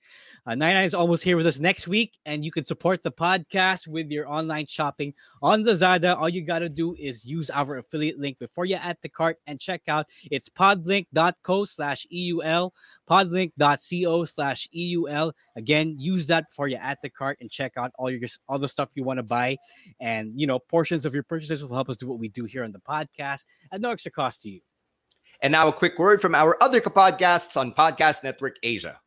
Uh, 0.46 0.54
Nine 0.54 0.74
Nine 0.74 0.84
is 0.84 0.94
almost 0.94 1.22
here 1.22 1.36
with 1.36 1.46
us 1.46 1.58
next 1.58 1.88
week, 1.88 2.18
and 2.24 2.44
you 2.44 2.50
can 2.50 2.64
support 2.64 3.02
the 3.02 3.10
podcast 3.10 3.88
with 3.88 4.10
your 4.10 4.28
online 4.28 4.66
shopping 4.66 5.12
on 5.42 5.64
Lazada. 5.64 6.16
All 6.16 6.28
you 6.28 6.42
got 6.42 6.60
to 6.60 6.68
do 6.68 6.94
is 6.98 7.24
use 7.24 7.50
our 7.50 7.78
affiliate 7.78 8.18
link 8.18 8.38
before 8.38 8.64
you 8.64 8.76
add 8.76 8.96
the 9.02 9.08
cart 9.08 9.38
and 9.46 9.60
check 9.60 9.82
out. 9.88 10.06
It's 10.30 10.48
podlink.co 10.48 11.64
slash 11.64 12.06
EUL, 12.10 12.72
podlink.co 13.08 14.24
slash 14.24 14.68
EUL. 14.72 15.32
Again, 15.56 15.96
use 15.98 16.26
that 16.28 16.48
before 16.48 16.68
you 16.68 16.76
add 16.76 16.98
the 17.02 17.10
cart 17.10 17.38
and 17.40 17.50
check 17.50 17.76
out 17.76 17.92
all 17.98 18.10
your 18.10 18.20
all 18.48 18.58
the 18.58 18.68
stuff 18.68 18.88
you 18.94 19.04
want 19.04 19.18
to 19.18 19.24
buy. 19.24 19.56
And, 20.00 20.32
you 20.34 20.46
know, 20.46 20.58
portions 20.58 21.04
of 21.04 21.14
your 21.14 21.24
purchases 21.24 21.64
will 21.64 21.74
help 21.74 21.88
us 21.88 21.96
do 21.96 22.08
what 22.08 22.18
we 22.18 22.28
do 22.28 22.44
here 22.44 22.64
on 22.64 22.72
the 22.72 22.80
podcast 22.80 23.44
at 23.72 23.80
no 23.80 23.90
extra 23.90 24.10
cost 24.10 24.42
to 24.42 24.50
you. 24.50 24.60
And 25.40 25.52
now 25.52 25.68
a 25.68 25.72
quick 25.72 25.98
word 25.98 26.20
from 26.20 26.34
our 26.34 26.56
other 26.62 26.80
podcasts 26.80 27.56
on 27.56 27.72
Podcast 27.72 28.24
Network 28.24 28.56
Asia. 28.62 29.00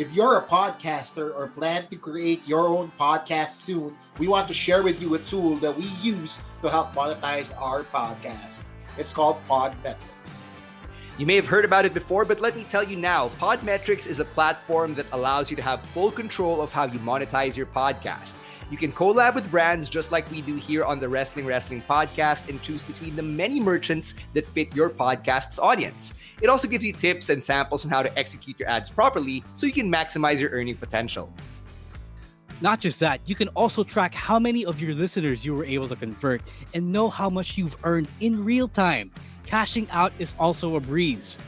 If 0.00 0.14
you're 0.14 0.38
a 0.38 0.42
podcaster 0.42 1.36
or 1.36 1.48
plan 1.48 1.86
to 1.88 1.96
create 1.96 2.48
your 2.48 2.68
own 2.68 2.90
podcast 2.98 3.48
soon, 3.48 3.94
we 4.16 4.28
want 4.28 4.48
to 4.48 4.54
share 4.54 4.82
with 4.82 4.98
you 5.02 5.14
a 5.14 5.18
tool 5.18 5.56
that 5.56 5.76
we 5.76 5.84
use 6.00 6.40
to 6.62 6.70
help 6.70 6.94
monetize 6.94 7.52
our 7.60 7.82
podcasts. 7.82 8.70
It's 8.96 9.12
called 9.12 9.36
Podmetrics. 9.46 10.46
You 11.18 11.26
may 11.26 11.36
have 11.36 11.46
heard 11.46 11.66
about 11.66 11.84
it 11.84 11.92
before, 11.92 12.24
but 12.24 12.40
let 12.40 12.56
me 12.56 12.64
tell 12.64 12.82
you 12.82 12.96
now 12.96 13.28
Podmetrics 13.38 14.06
is 14.06 14.20
a 14.20 14.24
platform 14.24 14.94
that 14.94 15.04
allows 15.12 15.50
you 15.50 15.56
to 15.56 15.62
have 15.62 15.82
full 15.92 16.10
control 16.10 16.62
of 16.62 16.72
how 16.72 16.84
you 16.84 16.98
monetize 17.00 17.54
your 17.54 17.66
podcast. 17.66 18.36
You 18.70 18.76
can 18.76 18.92
collab 18.92 19.34
with 19.34 19.50
brands 19.50 19.88
just 19.88 20.12
like 20.12 20.30
we 20.30 20.42
do 20.42 20.54
here 20.54 20.84
on 20.84 21.00
the 21.00 21.08
Wrestling 21.08 21.44
Wrestling 21.44 21.82
podcast 21.82 22.48
and 22.48 22.62
choose 22.62 22.84
between 22.84 23.16
the 23.16 23.22
many 23.22 23.58
merchants 23.58 24.14
that 24.32 24.46
fit 24.46 24.76
your 24.76 24.88
podcast's 24.88 25.58
audience. 25.58 26.14
It 26.40 26.48
also 26.48 26.68
gives 26.68 26.84
you 26.84 26.92
tips 26.92 27.30
and 27.30 27.42
samples 27.42 27.84
on 27.84 27.90
how 27.90 28.04
to 28.04 28.16
execute 28.16 28.60
your 28.60 28.68
ads 28.68 28.88
properly 28.88 29.42
so 29.56 29.66
you 29.66 29.72
can 29.72 29.90
maximize 29.90 30.38
your 30.38 30.50
earning 30.50 30.76
potential. 30.76 31.32
Not 32.60 32.78
just 32.78 33.00
that, 33.00 33.20
you 33.26 33.34
can 33.34 33.48
also 33.48 33.82
track 33.82 34.14
how 34.14 34.38
many 34.38 34.64
of 34.64 34.80
your 34.80 34.94
listeners 34.94 35.44
you 35.44 35.52
were 35.52 35.64
able 35.64 35.88
to 35.88 35.96
convert 35.96 36.40
and 36.72 36.92
know 36.92 37.10
how 37.10 37.28
much 37.28 37.58
you've 37.58 37.76
earned 37.82 38.06
in 38.20 38.44
real 38.44 38.68
time. 38.68 39.10
Cashing 39.46 39.88
out 39.90 40.12
is 40.20 40.36
also 40.38 40.76
a 40.76 40.80
breeze. 40.80 41.38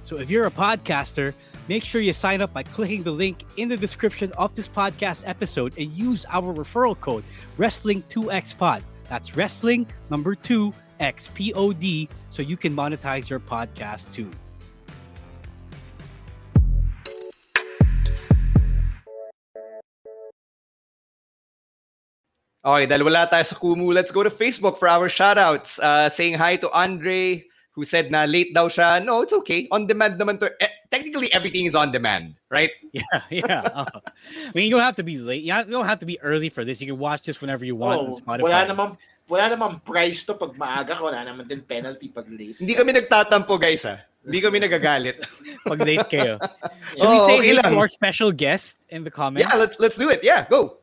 So 0.00 0.18
if 0.18 0.30
you're 0.30 0.46
a 0.46 0.50
podcaster, 0.50 1.34
Make 1.66 1.82
sure 1.82 2.02
you 2.02 2.12
sign 2.12 2.42
up 2.42 2.52
by 2.52 2.62
clicking 2.62 3.02
the 3.02 3.10
link 3.10 3.44
in 3.56 3.68
the 3.68 3.76
description 3.76 4.32
of 4.36 4.54
this 4.54 4.68
podcast 4.68 5.24
episode 5.26 5.72
and 5.78 5.90
use 5.96 6.26
our 6.28 6.52
referral 6.52 6.98
code 6.98 7.24
Wrestling2XPod. 7.56 8.82
That's 9.08 9.36
Wrestling 9.36 9.86
number 10.10 10.34
2 10.34 10.74
XPOD 11.00 12.08
so 12.28 12.42
you 12.42 12.56
can 12.56 12.76
monetize 12.76 13.30
your 13.30 13.40
podcast 13.40 14.12
too. 14.12 14.30
Okay, 22.64 22.88
dahil 22.88 23.04
wala 23.04 23.28
tayo 23.28 23.44
sa 23.44 23.56
Kumu, 23.60 23.92
let's 23.92 24.08
go 24.08 24.24
to 24.24 24.32
Facebook 24.32 24.80
for 24.80 24.88
our 24.88 25.04
shoutouts. 25.12 25.76
Uh, 25.76 26.08
saying 26.08 26.32
hi 26.32 26.56
to 26.56 26.72
Andre, 26.72 27.44
who 27.74 27.82
said 27.82 28.10
na 28.10 28.24
late 28.24 28.54
daw 28.54 28.70
siya. 28.70 29.02
No, 29.02 29.22
it's 29.22 29.34
okay. 29.34 29.66
On 29.74 29.86
demand 29.86 30.14
naman 30.14 30.38
to. 30.38 30.46
Eh, 30.62 30.70
technically, 30.90 31.26
everything 31.34 31.66
is 31.66 31.74
on 31.74 31.90
demand, 31.90 32.38
right? 32.50 32.70
Yeah, 32.94 33.22
yeah. 33.30 33.62
Uh, 33.74 33.90
I 33.90 34.54
mean, 34.54 34.70
you 34.70 34.78
don't 34.78 34.86
have 34.86 34.94
to 35.02 35.02
be 35.02 35.18
late. 35.18 35.42
You 35.42 35.50
don't 35.66 35.84
have 35.84 35.98
to 35.98 36.06
be 36.06 36.14
early 36.22 36.46
for 36.48 36.62
this. 36.62 36.78
You 36.80 36.86
can 36.86 36.98
watch 37.02 37.26
this 37.26 37.42
whenever 37.42 37.66
you 37.66 37.74
want. 37.74 38.06
Oh, 38.06 38.22
wala 38.22 38.62
naman, 38.70 38.94
wala 39.26 39.50
naman 39.50 39.82
price 39.82 40.22
to 40.30 40.38
pag 40.38 40.54
maaga 40.54 40.94
ka. 40.94 41.02
Wala 41.02 41.26
naman 41.26 41.50
din 41.50 41.58
penalty 41.66 42.14
pag 42.14 42.30
late. 42.30 42.54
Hindi 42.62 42.78
kami 42.78 42.94
nagtatampo, 42.94 43.58
guys, 43.58 43.82
ha? 43.82 43.98
Hindi 44.22 44.38
kami 44.38 44.62
nagagalit. 44.62 45.26
pag 45.66 45.80
late 45.82 46.06
kayo. 46.06 46.38
Should 46.94 47.10
oh, 47.10 47.12
we 47.12 47.18
say 47.26 47.36
okay 47.42 47.54
to 47.58 47.74
our 47.74 47.90
special 47.90 48.30
guest 48.30 48.78
in 48.94 49.02
the 49.02 49.10
comments? 49.10 49.42
Yeah, 49.42 49.58
let's, 49.58 49.74
let's 49.82 49.98
do 49.98 50.08
it. 50.14 50.22
Yeah, 50.22 50.46
go. 50.46 50.78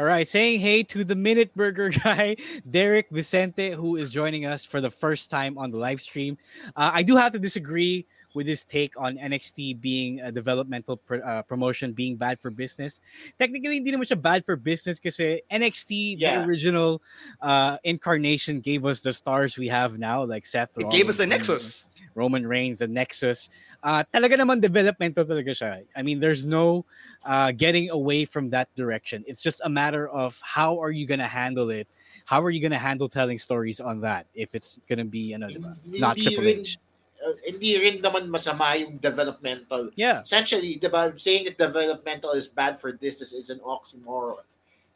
All 0.00 0.06
right, 0.06 0.26
saying 0.26 0.60
hey 0.60 0.82
to 0.84 1.04
the 1.04 1.14
Minute 1.14 1.54
Burger 1.54 1.90
guy, 2.04 2.34
Derek 2.70 3.10
Vicente, 3.10 3.72
who 3.72 3.96
is 3.96 4.08
joining 4.08 4.46
us 4.46 4.64
for 4.64 4.80
the 4.80 4.90
first 4.90 5.28
time 5.28 5.58
on 5.58 5.70
the 5.70 5.76
live 5.76 6.00
stream. 6.00 6.38
Uh, 6.74 6.90
I 6.94 7.02
do 7.02 7.16
have 7.16 7.32
to 7.32 7.38
disagree 7.38 8.06
with 8.32 8.46
his 8.46 8.64
take 8.64 8.98
on 8.98 9.18
NXT 9.18 9.78
being 9.82 10.22
a 10.22 10.32
developmental 10.32 10.96
pr- 10.96 11.20
uh, 11.22 11.42
promotion 11.42 11.92
being 11.92 12.16
bad 12.16 12.40
for 12.40 12.48
business. 12.48 13.02
Technically, 13.38 13.74
hindi 13.74 13.92
naman 13.92 14.08
siya 14.08 14.16
bad 14.16 14.42
for 14.46 14.56
business 14.56 14.98
kasi 14.98 15.42
NXT, 15.52 16.16
yeah. 16.16 16.40
the 16.40 16.46
original 16.48 17.02
uh, 17.42 17.76
incarnation, 17.84 18.60
gave 18.60 18.86
us 18.86 19.02
the 19.02 19.12
stars 19.12 19.58
we 19.58 19.68
have 19.68 19.98
now, 19.98 20.24
like 20.24 20.46
Seth 20.46 20.78
Rollins. 20.78 20.94
It 20.94 20.96
gave 20.96 21.08
us 21.10 21.18
the 21.18 21.26
Nexus. 21.26 21.84
Roman 22.14 22.46
Reigns, 22.46 22.78
the 22.78 22.88
Nexus. 22.88 23.48
Uh, 23.82 24.04
talaga 24.12 24.36
naman 24.36 24.60
developmental 24.60 25.24
talaga 25.24 25.50
siya. 25.50 25.84
I 25.96 26.02
mean, 26.02 26.20
there's 26.20 26.44
no 26.44 26.84
uh, 27.24 27.52
getting 27.52 27.90
away 27.90 28.24
from 28.24 28.50
that 28.50 28.68
direction. 28.74 29.24
It's 29.26 29.42
just 29.42 29.60
a 29.64 29.68
matter 29.68 30.08
of 30.08 30.38
how 30.42 30.78
are 30.80 30.90
you 30.90 31.06
going 31.06 31.20
to 31.20 31.30
handle 31.30 31.70
it? 31.70 31.88
How 32.24 32.42
are 32.42 32.50
you 32.50 32.60
going 32.60 32.72
to 32.72 32.80
handle 32.80 33.08
telling 33.08 33.38
stories 33.38 33.80
on 33.80 34.00
that 34.02 34.26
if 34.34 34.54
it's 34.54 34.80
going 34.88 34.98
to 34.98 35.04
be, 35.04 35.34
ano, 35.34 35.48
diba? 35.48 35.76
not 35.86 36.16
Triple 36.16 36.46
H? 36.46 36.78
Uh, 37.20 37.36
hindi 37.44 37.76
rin 37.76 38.00
naman 38.00 38.32
masama 38.32 38.80
yung 38.80 38.96
developmental. 38.96 39.90
Yeah. 39.94 40.22
Essentially, 40.24 40.80
diba, 40.80 41.12
saying 41.20 41.44
that 41.44 41.58
developmental 41.58 42.32
is 42.32 42.48
bad 42.48 42.80
for 42.80 42.92
business 42.92 43.32
is 43.32 43.50
an 43.50 43.60
oxymoron. 43.60 44.40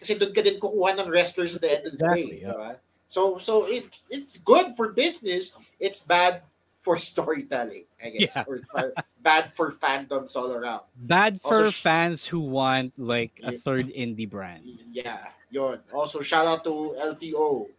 Kasi 0.01 0.17
doon 0.17 0.33
ka 0.33 0.41
din 0.41 0.57
kukuha 0.57 0.97
ng 1.01 1.09
wrestlers 1.09 1.57
at 1.57 1.61
the 1.61 1.71
end 1.71 1.85
of 1.87 1.93
the 1.93 2.01
exactly, 2.01 2.41
day. 2.41 2.49
Yeah. 2.49 2.53
Diba? 2.53 2.73
So, 3.09 3.39
so 3.39 3.69
it, 3.69 3.93
it's 4.11 4.39
good 4.41 4.75
for 4.77 4.91
business. 4.91 5.57
It's 5.79 6.01
bad 6.01 6.43
for 6.85 7.01
storytelling, 7.01 7.89
I 7.97 8.11
guess, 8.11 8.37
yeah. 8.37 8.45
or 8.47 8.61
for, 8.61 8.93
bad 9.25 9.57
for 9.57 9.73
fandoms 9.73 10.37
all 10.37 10.53
around. 10.53 10.83
Bad 10.95 11.41
for 11.41 11.65
also, 11.65 11.71
fans 11.73 12.29
who 12.29 12.41
want 12.41 12.93
like 13.01 13.41
a 13.43 13.53
third 13.53 13.89
indie 13.89 14.29
brand. 14.29 14.85
Yeah, 14.93 15.33
yon. 15.49 15.81
Also, 15.95 16.21
shout 16.21 16.45
out 16.45 16.63
to 16.69 16.93
LTO 17.01 17.73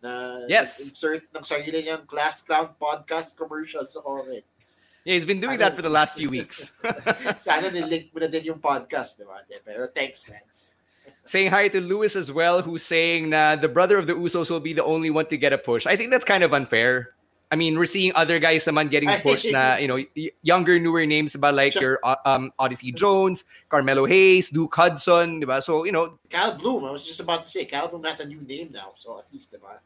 na 0.00 0.48
yes. 0.48 0.80
insert 0.80 1.28
ng 1.36 1.44
sarili 1.44 1.84
niyang 1.84 2.08
Class 2.08 2.48
Clown 2.48 2.72
podcast 2.80 3.36
commercial 3.36 3.84
sa 3.84 4.00
comments. 4.00 4.88
Yeah, 5.04 5.20
he's 5.20 5.28
been 5.28 5.38
doing 5.38 5.60
Sana, 5.60 5.70
that 5.70 5.76
for 5.76 5.84
the 5.84 5.92
last 5.92 6.16
few 6.16 6.32
weeks. 6.32 6.72
Sana 7.36 7.68
nilink 7.68 8.08
mo 8.16 8.24
na 8.24 8.26
din 8.32 8.56
yung 8.56 8.58
podcast, 8.58 9.20
di 9.20 9.28
ba? 9.28 9.44
Pero 9.68 9.92
thanks, 9.92 10.32
Lance. 10.32 10.80
Saying 11.28 11.52
hi 11.52 11.68
to 11.68 11.78
Lewis 11.78 12.16
as 12.16 12.32
well, 12.32 12.62
who's 12.62 12.82
saying 12.82 13.28
na 13.28 13.54
the 13.54 13.68
brother 13.68 13.98
of 13.98 14.08
the 14.08 14.16
Usos 14.16 14.48
will 14.48 14.64
be 14.64 14.72
the 14.72 14.82
only 14.82 15.10
one 15.10 15.26
to 15.28 15.36
get 15.36 15.52
a 15.52 15.58
push. 15.58 15.84
I 15.84 15.94
think 15.94 16.10
that's 16.10 16.24
kind 16.24 16.42
of 16.42 16.56
unfair. 16.56 17.15
I 17.50 17.54
mean, 17.54 17.78
we're 17.78 17.86
seeing 17.86 18.10
other 18.14 18.38
guys 18.38 18.64
naman 18.64 18.90
getting 18.90 19.10
pushed 19.22 19.46
na, 19.52 19.76
you 19.76 19.86
know, 19.86 20.02
younger, 20.42 20.78
newer 20.78 21.06
names 21.06 21.36
about 21.36 21.54
like 21.54 21.74
your 21.76 22.00
uh, 22.02 22.16
um, 22.24 22.50
Odyssey 22.58 22.90
Jones, 22.90 23.44
Carmelo 23.68 24.04
Hayes, 24.04 24.50
Duke 24.50 24.74
Hudson, 24.74 25.40
diba? 25.40 25.62
So, 25.62 25.84
you 25.84 25.92
know. 25.92 26.18
Cal 26.28 26.56
Bloom, 26.58 26.84
I 26.84 26.90
was 26.90 27.06
just 27.06 27.20
about 27.20 27.44
to 27.44 27.50
say, 27.50 27.64
Cal 27.64 27.86
Bloom 27.86 28.02
has 28.04 28.18
a 28.18 28.26
new 28.26 28.40
name 28.42 28.70
now. 28.72 28.92
So, 28.96 29.18
at 29.18 29.26
least, 29.32 29.52
diba? 29.52 29.78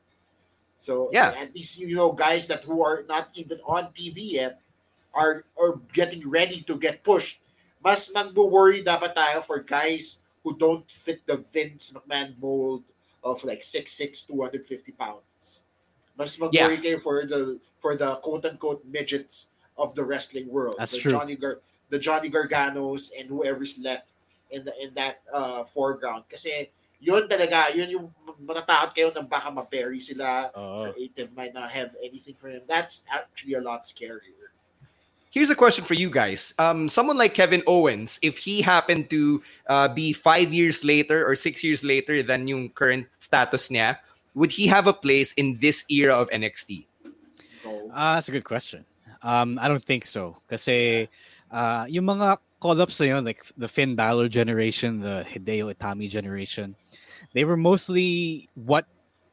So, 0.79 1.11
yeah. 1.12 1.37
at 1.37 1.55
least, 1.55 1.79
you 1.79 1.94
know, 1.94 2.12
guys 2.12 2.49
that 2.49 2.64
who 2.64 2.83
are 2.83 3.05
not 3.07 3.29
even 3.35 3.61
on 3.66 3.92
TV 3.92 4.40
yet 4.40 4.61
are, 5.12 5.44
are 5.61 5.81
getting 5.92 6.29
ready 6.29 6.62
to 6.62 6.79
get 6.79 7.05
pushed. 7.05 7.40
Mas 7.85 8.11
nagbo-worry 8.12 8.85
dapat 8.85 9.12
tayo 9.12 9.44
for 9.44 9.61
guys 9.61 10.20
who 10.42 10.57
don't 10.57 10.88
fit 10.88 11.20
the 11.29 11.37
Vince 11.53 11.92
McMahon 11.92 12.33
mold 12.40 12.85
of 13.23 13.44
like 13.44 13.61
6'6", 13.61 14.29
250 14.29 14.92
pounds. 14.92 15.68
Mas 16.21 16.37
mag-worry 16.37 16.77
yeah. 16.77 16.85
kayo 16.85 17.01
for 17.01 17.25
the 17.25 17.57
for 17.81 17.97
the 17.97 18.21
quote 18.21 18.45
unquote 18.45 18.85
midgets 18.85 19.49
of 19.81 19.97
the 19.97 20.05
wrestling 20.05 20.53
world. 20.53 20.77
That's 20.77 20.93
the 20.93 21.01
true. 21.01 21.17
Johnny 21.17 21.41
Gar- 21.41 21.65
the 21.89 21.97
Johnny 21.97 22.29
Garganos 22.29 23.17
and 23.17 23.25
whoever's 23.25 23.81
left 23.81 24.13
in 24.53 24.69
the 24.69 24.77
in 24.77 24.93
that 25.01 25.25
uh, 25.33 25.65
foreground. 25.65 26.29
Kasi 26.29 26.69
yun 27.01 27.25
talaga, 27.25 27.73
yun 27.73 27.89
yung 27.89 28.07
matatakot 28.37 28.93
kayo 28.93 29.09
na 29.17 29.25
baka 29.25 29.49
ma-bury 29.49 30.05
sila. 30.05 30.53
Uh, 30.53 30.93
creative 30.93 31.33
might 31.33 31.57
not 31.57 31.73
have 31.73 31.97
anything 32.05 32.37
for 32.37 32.53
him. 32.53 32.61
That's 32.69 33.09
actually 33.09 33.57
a 33.57 33.65
lot 33.65 33.89
scarier. 33.89 34.53
Here's 35.31 35.49
a 35.49 35.55
question 35.55 35.87
for 35.87 35.95
you 35.95 36.11
guys. 36.11 36.53
Um, 36.59 36.91
someone 36.91 37.17
like 37.17 37.39
Kevin 37.39 37.63
Owens, 37.65 38.19
if 38.21 38.37
he 38.37 38.61
happened 38.61 39.09
to 39.15 39.41
uh, 39.71 39.87
be 39.87 40.13
five 40.13 40.53
years 40.53 40.83
later 40.85 41.25
or 41.25 41.39
six 41.39 41.63
years 41.63 41.87
later 41.87 42.21
than 42.21 42.51
yung 42.51 42.69
current 42.75 43.07
status 43.23 43.71
niya, 43.71 44.03
would 44.35 44.51
he 44.51 44.66
have 44.66 44.87
a 44.87 44.93
place 44.93 45.33
in 45.35 45.59
this 45.61 45.85
era 45.90 46.14
of 46.14 46.29
NXT? 46.31 46.87
Uh, 47.64 48.14
that's 48.14 48.29
a 48.29 48.33
good 48.33 48.45
question. 48.45 48.85
Um, 49.23 49.59
I 49.61 49.69
don't 49.69 49.85
think 49.85 50.05
so. 50.05 50.37
Kasi 50.49 51.09
uh, 51.51 51.87
yung 51.88 52.07
mga 52.07 52.38
call-ups 52.61 53.01
na 53.01 53.07
yun, 53.07 53.25
like 53.25 53.45
the 53.57 53.69
Finn 53.69 53.95
Balor 53.95 54.29
generation, 54.29 55.01
the 55.01 55.25
Hideo 55.29 55.75
Itami 55.75 56.09
generation, 56.09 56.75
they 57.33 57.45
were 57.45 57.57
mostly 57.57 58.49
what 58.55 58.87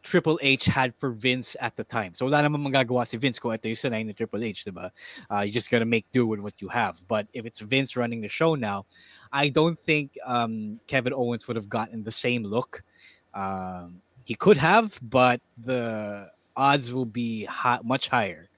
Triple 0.03 0.39
H 0.41 0.65
had 0.65 0.95
for 0.95 1.11
Vince 1.11 1.55
at 1.59 1.75
the 1.75 1.83
time. 1.83 2.13
So 2.13 2.25
wala 2.25 2.47
naman 2.47 2.63
magagawa 2.63 3.05
si 3.05 3.17
Vince 3.17 3.39
kung 3.39 3.51
ito 3.51 3.67
yung 3.67 3.75
sanay 3.75 4.05
ni 4.05 4.13
Triple 4.13 4.43
H, 4.43 4.63
diba? 4.63 4.89
Uh, 5.29 5.41
you 5.41 5.51
just 5.51 5.69
gotta 5.69 5.85
make 5.85 6.05
do 6.11 6.25
with 6.25 6.39
what 6.39 6.55
you 6.61 6.69
have. 6.69 7.01
But 7.07 7.27
if 7.33 7.45
it's 7.45 7.59
Vince 7.59 7.95
running 7.95 8.21
the 8.21 8.31
show 8.31 8.55
now, 8.55 8.85
I 9.31 9.49
don't 9.49 9.77
think 9.77 10.17
um, 10.25 10.79
Kevin 10.87 11.11
Owens 11.11 11.47
would 11.47 11.57
have 11.57 11.67
gotten 11.67 12.03
the 12.03 12.11
same 12.11 12.43
look. 12.43 12.83
Um, 13.33 14.01
he 14.27 14.35
could 14.35 14.57
have, 14.57 14.99
but 15.01 15.39
the 15.55 16.29
odds 16.51 16.91
will 16.93 17.05
be 17.07 17.45
high, 17.45 17.79
much 17.81 18.09
higher. 18.09 18.49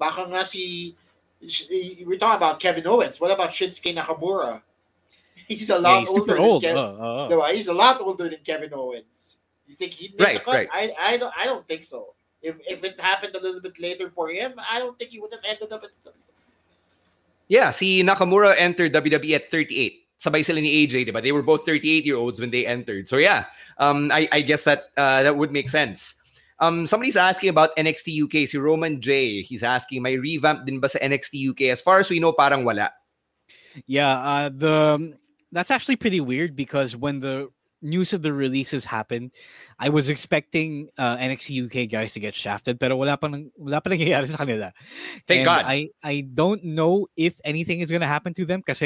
Baka 0.00 0.24
nga 0.24 0.40
si 0.40 0.96
eh, 1.44 2.00
we're 2.08 2.16
talking 2.16 2.40
about 2.40 2.56
Kevin 2.56 2.86
Owens. 2.88 3.20
What 3.20 3.28
about 3.30 3.50
Shinsuke 3.52 3.92
Nakamura? 3.92 4.62
He's 5.52 5.68
a 5.68 5.76
lot 5.76 5.92
yeah, 5.92 6.00
he's 6.00 6.08
older. 6.08 6.38
old. 6.38 6.62
Than 6.62 6.76
Kev- 6.76 6.96
oh, 6.96 7.28
oh, 7.28 7.52
He's 7.52 7.68
a 7.68 7.74
lot 7.76 8.00
older 8.00 8.30
than 8.30 8.40
Kevin 8.40 8.72
Owens. 8.72 9.36
You 9.68 9.74
think 9.74 9.92
he'd 9.92 10.16
make 10.16 10.26
Right, 10.26 10.38
the 10.40 10.44
cut? 10.48 10.54
right. 10.54 10.70
I, 10.72 10.94
I 10.96 11.16
don't. 11.20 11.34
I 11.36 11.44
don't 11.44 11.66
think 11.68 11.84
so. 11.84 12.14
If 12.40 12.56
if 12.64 12.80
it 12.82 12.96
happened 12.98 13.34
a 13.36 13.42
little 13.42 13.60
bit 13.60 13.76
later 13.76 14.08
for 14.08 14.30
him, 14.32 14.56
I 14.56 14.78
don't 14.78 14.96
think 14.96 15.10
he 15.10 15.20
would 15.20 15.32
have 15.36 15.44
ended 15.44 15.68
up 15.76 15.84
at. 15.84 15.92
Yeah, 17.52 17.68
see 17.70 18.00
Nakamura 18.02 18.54
entered 18.56 18.94
WWE 18.96 19.34
at 19.36 19.50
38. 19.50 20.01
Sabay 20.22 20.44
sila 20.44 20.60
ni 20.60 20.86
AJ, 20.86 21.10
diba? 21.10 21.20
They 21.20 21.32
were 21.32 21.42
both 21.42 21.66
38 21.66 22.06
year 22.06 22.14
olds 22.14 22.38
when 22.40 22.50
they 22.50 22.64
entered. 22.64 23.08
So 23.08 23.16
yeah, 23.16 23.46
um, 23.78 24.10
I, 24.12 24.28
I 24.30 24.40
guess 24.40 24.62
that 24.64 24.94
uh, 24.96 25.24
that 25.24 25.36
would 25.36 25.50
make 25.50 25.68
sense. 25.68 26.14
Um, 26.62 26.86
somebody's 26.86 27.16
asking 27.16 27.48
about 27.50 27.74
NXT 27.76 28.22
UK. 28.22 28.46
Si 28.46 28.56
Roman 28.56 29.00
J. 29.00 29.42
He's 29.42 29.64
asking, 29.64 30.02
may 30.02 30.16
revamp 30.16 30.64
din 30.64 30.78
ba 30.78 30.88
sa 30.88 31.00
NXT 31.00 31.50
UK? 31.50 31.60
As 31.74 31.82
far 31.82 31.98
as 31.98 32.08
we 32.08 32.20
know, 32.20 32.32
parang 32.32 32.64
wala. 32.64 32.92
Yeah, 33.86 34.14
uh, 34.14 34.48
the 34.54 35.18
that's 35.50 35.72
actually 35.72 35.96
pretty 35.96 36.20
weird 36.20 36.54
because 36.54 36.94
when 36.94 37.18
the 37.18 37.50
news 37.82 38.12
of 38.12 38.22
the 38.22 38.32
releases 38.32 38.84
happened, 38.84 39.32
I 39.78 39.88
was 39.90 40.08
expecting 40.08 40.88
uh, 40.96 41.16
NXT 41.16 41.66
UK 41.66 41.90
guys 41.90 42.14
to 42.14 42.20
get 42.20 42.34
shafted, 42.34 42.78
pero 42.78 42.96
wala 42.96 43.18
pa 43.18 43.28
nang, 43.28 43.50
wala 43.56 43.80
pa 43.80 43.90
nangyayari 43.90 44.28
sa 44.28 44.38
kanila. 44.38 44.72
Thank 45.26 45.42
And 45.42 45.46
God. 45.46 45.64
I 45.66 45.90
I 46.02 46.24
don't 46.32 46.64
know 46.64 47.06
if 47.16 47.40
anything 47.44 47.80
is 47.80 47.90
going 47.90 48.00
to 48.02 48.10
happen 48.10 48.32
to 48.34 48.44
them 48.44 48.62
because 48.64 48.80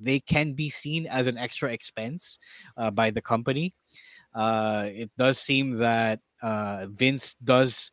they 0.00 0.20
can 0.20 0.54
be 0.54 0.70
seen 0.70 1.06
as 1.06 1.26
an 1.26 1.38
extra 1.38 1.70
expense 1.70 2.38
uh, 2.76 2.90
by 2.90 3.10
the 3.10 3.22
company. 3.22 3.74
Uh, 4.34 4.88
it 4.88 5.10
does 5.18 5.38
seem 5.38 5.78
that 5.78 6.20
uh, 6.42 6.86
Vince 6.88 7.34
does 7.44 7.90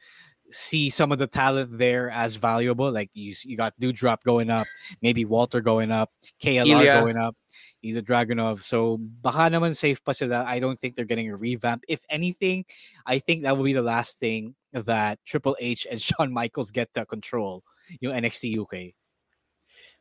see 0.51 0.89
some 0.89 1.11
of 1.11 1.17
the 1.17 1.27
talent 1.27 1.77
there 1.77 2.09
as 2.09 2.35
valuable. 2.35 2.91
Like 2.91 3.09
you, 3.13 3.33
you 3.43 3.57
got 3.57 3.73
Dewdrop 3.79 4.23
going 4.23 4.49
up, 4.49 4.67
maybe 5.01 5.25
Walter 5.25 5.61
going 5.61 5.91
up, 5.91 6.11
KLR 6.41 6.65
Ilja. 6.65 7.01
going 7.01 7.17
up, 7.17 7.35
either 7.85 8.01
Dragunov. 8.01 8.61
So 8.61 8.97
baka 8.97 9.49
naman 9.53 9.75
safe 9.75 10.03
pa 10.03 10.11
sila. 10.11 10.43
I 10.47 10.59
don't 10.59 10.77
think 10.77 10.95
they're 10.95 11.05
getting 11.05 11.29
a 11.29 11.37
revamp. 11.37 11.83
If 11.87 12.01
anything, 12.09 12.65
I 13.05 13.19
think 13.19 13.43
that 13.43 13.55
will 13.55 13.63
be 13.63 13.77
the 13.77 13.85
last 13.85 14.17
thing 14.17 14.55
that 14.73 15.19
Triple 15.25 15.55
H 15.59 15.87
and 15.89 16.01
Shawn 16.05 16.33
Michaels 16.33 16.71
get 16.71 16.93
to 16.95 17.05
control 17.05 17.63
yung 18.01 18.13
NXT 18.13 18.59
UK. 18.59 18.95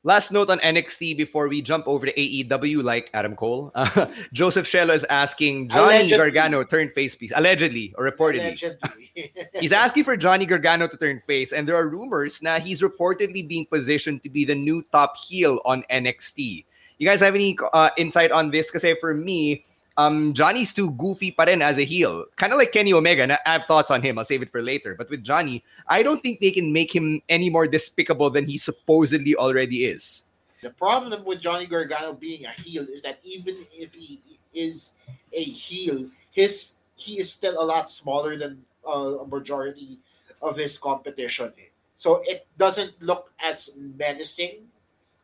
Last 0.06 0.32
note 0.32 0.50
on 0.50 0.58
NXT 0.58 1.16
before 1.16 1.48
we 1.48 1.62
jump 1.62 1.88
over 1.88 2.04
to 2.04 2.12
AEW, 2.12 2.82
like 2.82 3.08
Adam 3.14 3.34
Cole. 3.34 3.72
Uh, 3.74 4.06
Joseph 4.34 4.68
Shelo 4.70 4.92
is 4.92 5.04
asking 5.04 5.70
Johnny 5.70 5.96
Allegedly. 5.96 6.18
Gargano 6.18 6.62
turn 6.62 6.90
face, 6.90 7.14
please. 7.14 7.32
Allegedly 7.34 7.94
or 7.96 8.04
reportedly. 8.04 8.52
Allegedly. 8.60 9.32
He's 9.60 9.72
asking 9.72 10.04
for 10.04 10.14
Johnny 10.14 10.44
Gargano 10.44 10.88
to 10.88 10.96
turn 10.98 11.22
face, 11.26 11.54
and 11.54 11.66
there 11.66 11.74
are 11.74 11.88
rumors 11.88 12.42
now 12.42 12.60
he's 12.60 12.82
reportedly 12.82 13.48
being 13.48 13.64
positioned 13.64 14.22
to 14.24 14.28
be 14.28 14.44
the 14.44 14.54
new 14.54 14.82
top 14.92 15.16
heel 15.16 15.60
on 15.64 15.82
NXT. 15.90 16.66
You 16.98 17.08
guys 17.08 17.20
have 17.20 17.34
any 17.34 17.56
uh, 17.72 17.90
insight 17.96 18.30
on 18.32 18.50
this? 18.50 18.70
Because 18.70 18.86
for 19.00 19.14
me, 19.14 19.64
um, 19.96 20.34
Johnny's 20.34 20.74
too 20.74 20.90
goofy 20.92 21.30
pa 21.30 21.44
as 21.44 21.78
a 21.78 21.84
heel. 21.84 22.24
Kind 22.36 22.52
of 22.52 22.58
like 22.58 22.72
Kenny 22.72 22.92
Omega. 22.92 23.22
And 23.22 23.32
I 23.32 23.38
have 23.44 23.66
thoughts 23.66 23.90
on 23.90 24.02
him. 24.02 24.18
I'll 24.18 24.24
save 24.24 24.42
it 24.42 24.50
for 24.50 24.62
later. 24.62 24.94
But 24.96 25.10
with 25.10 25.22
Johnny, 25.22 25.62
I 25.88 26.02
don't 26.02 26.20
think 26.20 26.40
they 26.40 26.50
can 26.50 26.72
make 26.72 26.94
him 26.94 27.22
any 27.28 27.50
more 27.50 27.66
despicable 27.66 28.30
than 28.30 28.46
he 28.46 28.58
supposedly 28.58 29.34
already 29.36 29.84
is. 29.84 30.24
The 30.62 30.70
problem 30.70 31.24
with 31.24 31.40
Johnny 31.40 31.66
Gargano 31.66 32.14
being 32.14 32.46
a 32.46 32.50
heel 32.50 32.86
is 32.90 33.02
that 33.02 33.20
even 33.22 33.66
if 33.72 33.94
he 33.94 34.20
is 34.54 34.94
a 35.32 35.42
heel, 35.42 36.08
his 36.30 36.76
he 36.96 37.18
is 37.18 37.30
still 37.30 37.60
a 37.60 37.66
lot 37.66 37.90
smaller 37.90 38.38
than 38.38 38.64
uh, 38.86 39.18
a 39.18 39.26
majority 39.26 39.98
of 40.40 40.56
his 40.56 40.78
competition. 40.78 41.52
eh. 41.58 41.68
So 41.98 42.22
it 42.24 42.46
doesn't 42.56 43.00
look 43.02 43.32
as 43.42 43.76
menacing, 43.76 44.68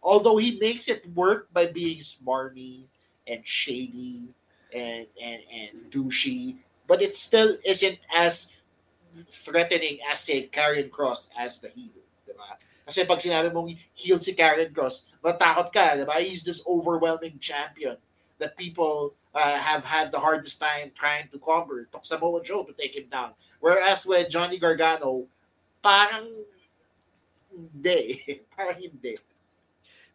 although 0.03 0.37
he 0.37 0.59
makes 0.59 0.89
it 0.89 1.07
work 1.15 1.53
by 1.53 1.67
being 1.67 1.99
smarmy 1.99 2.85
and 3.27 3.47
shady 3.47 4.29
and 4.73 5.07
and, 5.21 5.43
and 5.53 5.91
douchey. 5.91 6.57
But 6.87 7.03
it 7.03 7.15
still 7.15 7.57
isn't 7.65 7.99
as 8.15 8.57
threatening 9.29 9.99
as 10.11 10.21
say 10.21 10.49
Karrion 10.49 10.91
Kross 10.91 11.29
as 11.39 11.61
the 11.61 11.69
heel. 11.69 12.03
Diba? 12.27 12.59
Kasi 12.87 13.07
pag 13.07 13.23
sinabi 13.23 13.55
mong 13.55 13.79
heel 13.95 14.19
si 14.19 14.35
Karrion 14.35 14.75
Kross, 14.75 15.07
matakot 15.23 15.71
ka, 15.71 15.95
di 15.95 16.03
ba? 16.03 16.19
He's 16.19 16.43
this 16.43 16.63
overwhelming 16.67 17.39
champion 17.39 17.97
that 18.39 18.57
people 18.57 19.15
uh, 19.35 19.59
have 19.59 19.85
had 19.85 20.11
the 20.11 20.19
hardest 20.19 20.59
time 20.59 20.91
trying 20.99 21.29
to 21.31 21.39
conquer. 21.39 21.87
Took 21.93 22.05
Samoa 22.05 22.43
Joe 22.43 22.65
to 22.65 22.73
take 22.75 22.97
him 22.97 23.07
down. 23.11 23.39
Whereas 23.61 24.07
with 24.07 24.31
Johnny 24.31 24.59
Gargano, 24.59 25.27
parang 25.83 26.27
hindi. 27.53 28.43
parang 28.57 28.79
hindi. 28.81 29.15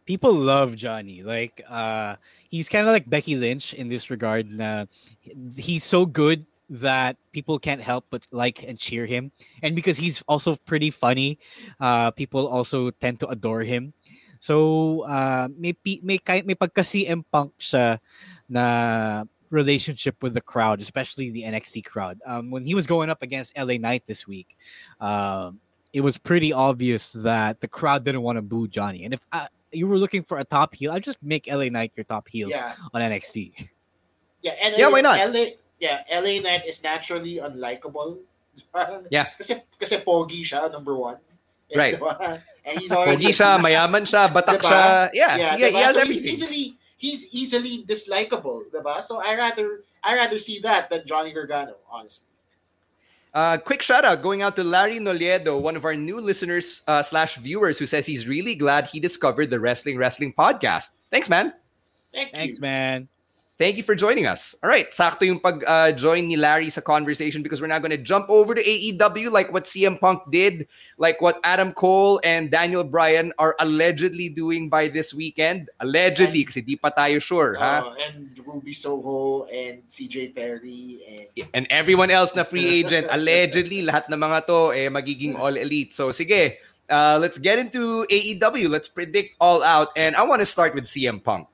People 0.05 0.33
love 0.33 0.75
Johnny. 0.75 1.23
Like 1.23 1.61
uh 1.69 2.15
he's 2.49 2.69
kind 2.69 2.87
of 2.87 2.93
like 2.93 3.09
Becky 3.09 3.35
Lynch 3.35 3.73
in 3.73 3.89
this 3.89 4.09
regard. 4.09 4.47
He's 5.57 5.83
so 5.83 6.05
good 6.05 6.45
that 6.69 7.17
people 7.31 7.59
can't 7.59 7.81
help 7.81 8.05
but 8.09 8.25
like 8.31 8.63
and 8.63 8.77
cheer 8.77 9.05
him. 9.05 9.31
And 9.61 9.75
because 9.75 9.97
he's 9.97 10.21
also 10.27 10.55
pretty 10.65 10.89
funny, 10.89 11.37
uh 11.79 12.11
people 12.11 12.47
also 12.47 12.91
tend 12.91 13.19
to 13.21 13.27
adore 13.27 13.61
him. 13.61 13.93
So 14.39 15.01
uh 15.09 15.49
may 15.57 15.75
may 16.01 16.17
kay 16.17 16.41
may 16.45 16.55
pagka 16.55 16.85
Punk 17.31 17.53
siya 17.59 17.99
na 18.49 19.25
relationship 19.51 20.21
with 20.21 20.33
the 20.33 20.41
crowd, 20.41 20.81
especially 20.81 21.29
the 21.29 21.43
NXT 21.43 21.85
crowd. 21.85 22.21
Um 22.25 22.51
when 22.51 22.65
he 22.65 22.73
was 22.73 22.85
going 22.85 23.09
up 23.09 23.21
against 23.21 23.57
LA 23.57 23.77
Knight 23.77 24.05
this 24.05 24.27
week, 24.27 24.57
um 25.01 25.59
it 25.95 26.03
was 26.03 26.17
pretty 26.17 26.51
obvious 26.51 27.13
that 27.13 27.61
the 27.61 27.69
crowd 27.69 28.03
didn't 28.03 28.21
want 28.21 28.35
to 28.35 28.41
boo 28.41 28.67
Johnny. 28.67 29.05
And 29.05 29.13
if 29.13 29.23
uh, 29.31 29.47
you 29.75 29.87
were 29.87 29.97
looking 29.99 30.23
for 30.23 30.39
a 30.39 30.43
top 30.47 30.73
heel, 30.75 30.91
I'd 30.91 31.03
just 31.03 31.21
make 31.21 31.47
LA 31.51 31.69
Knight 31.69 31.91
your 31.95 32.03
top 32.05 32.27
heel 32.27 32.49
Yeah. 32.49 32.73
on 32.93 33.01
NXT. 33.01 33.69
Yeah, 34.41 34.55
and 34.61 34.77
Yeah, 34.77 34.87
why 34.89 35.01
not? 35.01 35.19
LA, 35.19 35.57
yeah, 35.79 36.03
LA 36.09 36.39
Knight 36.39 36.65
is 36.65 36.83
naturally 36.83 37.37
unlikable. 37.43 38.19
Yeah. 39.11 39.35
Kasi, 39.35 39.59
kasi 39.75 39.99
pogi 39.99 40.41
siya, 40.47 40.71
number 40.71 40.95
one. 40.95 41.19
And, 41.67 41.75
Right. 41.77 41.99
diba? 41.99 42.39
And 42.63 42.79
he's 42.79 42.91
already... 42.91 43.25
Pogi 43.25 43.35
siya, 43.35 43.59
mayaman 43.65 44.07
siya, 44.07 44.31
batak 44.31 44.63
Diba? 44.63 44.69
siya. 44.71 44.83
Yeah, 45.11 45.33
yeah, 45.35 45.51
he, 45.57 45.63
he 45.67 45.81
has 45.81 45.93
so 45.95 46.01
everything. 46.01 46.23
He's 46.23 46.39
easily, 46.39 46.65
he's 46.95 47.21
easily 47.33 47.75
dislikable, 47.83 48.71
diba? 48.71 49.03
So 49.03 49.19
I 49.19 49.35
rather, 49.35 49.83
I 50.03 50.15
rather 50.15 50.39
see 50.39 50.59
that 50.63 50.89
than 50.89 51.03
Johnny 51.05 51.33
Gargano, 51.33 51.75
honestly. 51.91 52.31
Uh, 53.35 53.57
quick 53.57 53.81
shout 53.81 54.05
out 54.05 54.23
going 54.23 54.41
out 54.41 54.55
to 54.55 54.63
Larry 54.63 54.97
Noliedo, 54.97 55.59
one 55.59 55.75
of 55.75 55.83
our 55.83 55.93
new 55.93 56.21
listeners 56.21 56.81
uh, 56.87 57.03
slash 57.03 57.35
viewers, 57.35 57.77
who 57.77 57.85
says 57.85 58.05
he's 58.05 58.25
really 58.25 58.55
glad 58.55 58.87
he 58.87 58.97
discovered 58.97 59.49
the 59.49 59.59
Wrestling 59.59 59.97
Wrestling 59.97 60.31
podcast. 60.31 60.91
Thanks, 61.11 61.29
man. 61.29 61.53
Thank 62.13 62.33
Thanks, 62.33 62.57
you. 62.57 62.61
man. 62.61 63.09
Thank 63.57 63.77
you 63.79 63.83
for 63.83 63.95
joining 63.95 64.27
us. 64.27 64.51
All 64.59 64.69
right, 64.69 64.91
sakto 64.91 65.23
yung 65.23 65.39
pag-join 65.39 66.27
ni 66.27 66.35
Larry 66.35 66.67
sa 66.67 66.83
conversation 66.83 67.39
because 67.39 67.63
we're 67.63 67.71
now 67.71 67.79
going 67.79 67.95
to 67.95 68.03
jump 68.03 68.27
over 68.27 68.51
to 68.51 68.59
AEW 68.59 69.31
like 69.31 69.47
what 69.55 69.63
CM 69.63 69.95
Punk 69.95 70.27
did, 70.27 70.67
like 70.99 71.23
what 71.23 71.39
Adam 71.47 71.71
Cole 71.71 72.19
and 72.27 72.51
Daniel 72.51 72.83
Bryan 72.83 73.31
are 73.39 73.55
allegedly 73.63 74.27
doing 74.27 74.67
by 74.67 74.91
this 74.91 75.15
weekend. 75.15 75.71
Allegedly, 75.79 76.43
kasi 76.43 76.59
di 76.67 76.75
pa 76.75 76.91
tayo 76.91 77.23
sure, 77.23 77.55
ha? 77.55 77.87
Uh, 77.87 77.95
and 78.03 78.35
Ruby 78.43 78.75
Soho 78.75 79.47
and 79.47 79.87
CJ 79.87 80.35
Perry 80.35 80.99
and 81.31 81.47
and 81.55 81.65
everyone 81.71 82.11
else 82.11 82.35
na 82.35 82.43
free 82.43 82.67
agent, 82.67 83.07
allegedly, 83.07 83.79
lahat 83.87 84.11
ng 84.11 84.19
mga 84.19 84.51
to 84.51 84.75
eh, 84.75 84.91
magiging 84.91 85.39
all 85.39 85.55
elite. 85.55 85.95
So 85.95 86.11
sige, 86.11 86.59
uh, 86.91 87.15
let's 87.23 87.39
get 87.39 87.55
into 87.55 88.03
AEW. 88.11 88.67
Let's 88.67 88.91
predict 88.91 89.39
all 89.39 89.63
out. 89.63 89.95
And 89.95 90.11
I 90.19 90.27
want 90.27 90.43
to 90.43 90.45
start 90.45 90.75
with 90.75 90.91
CM 90.91 91.23
Punk. 91.23 91.47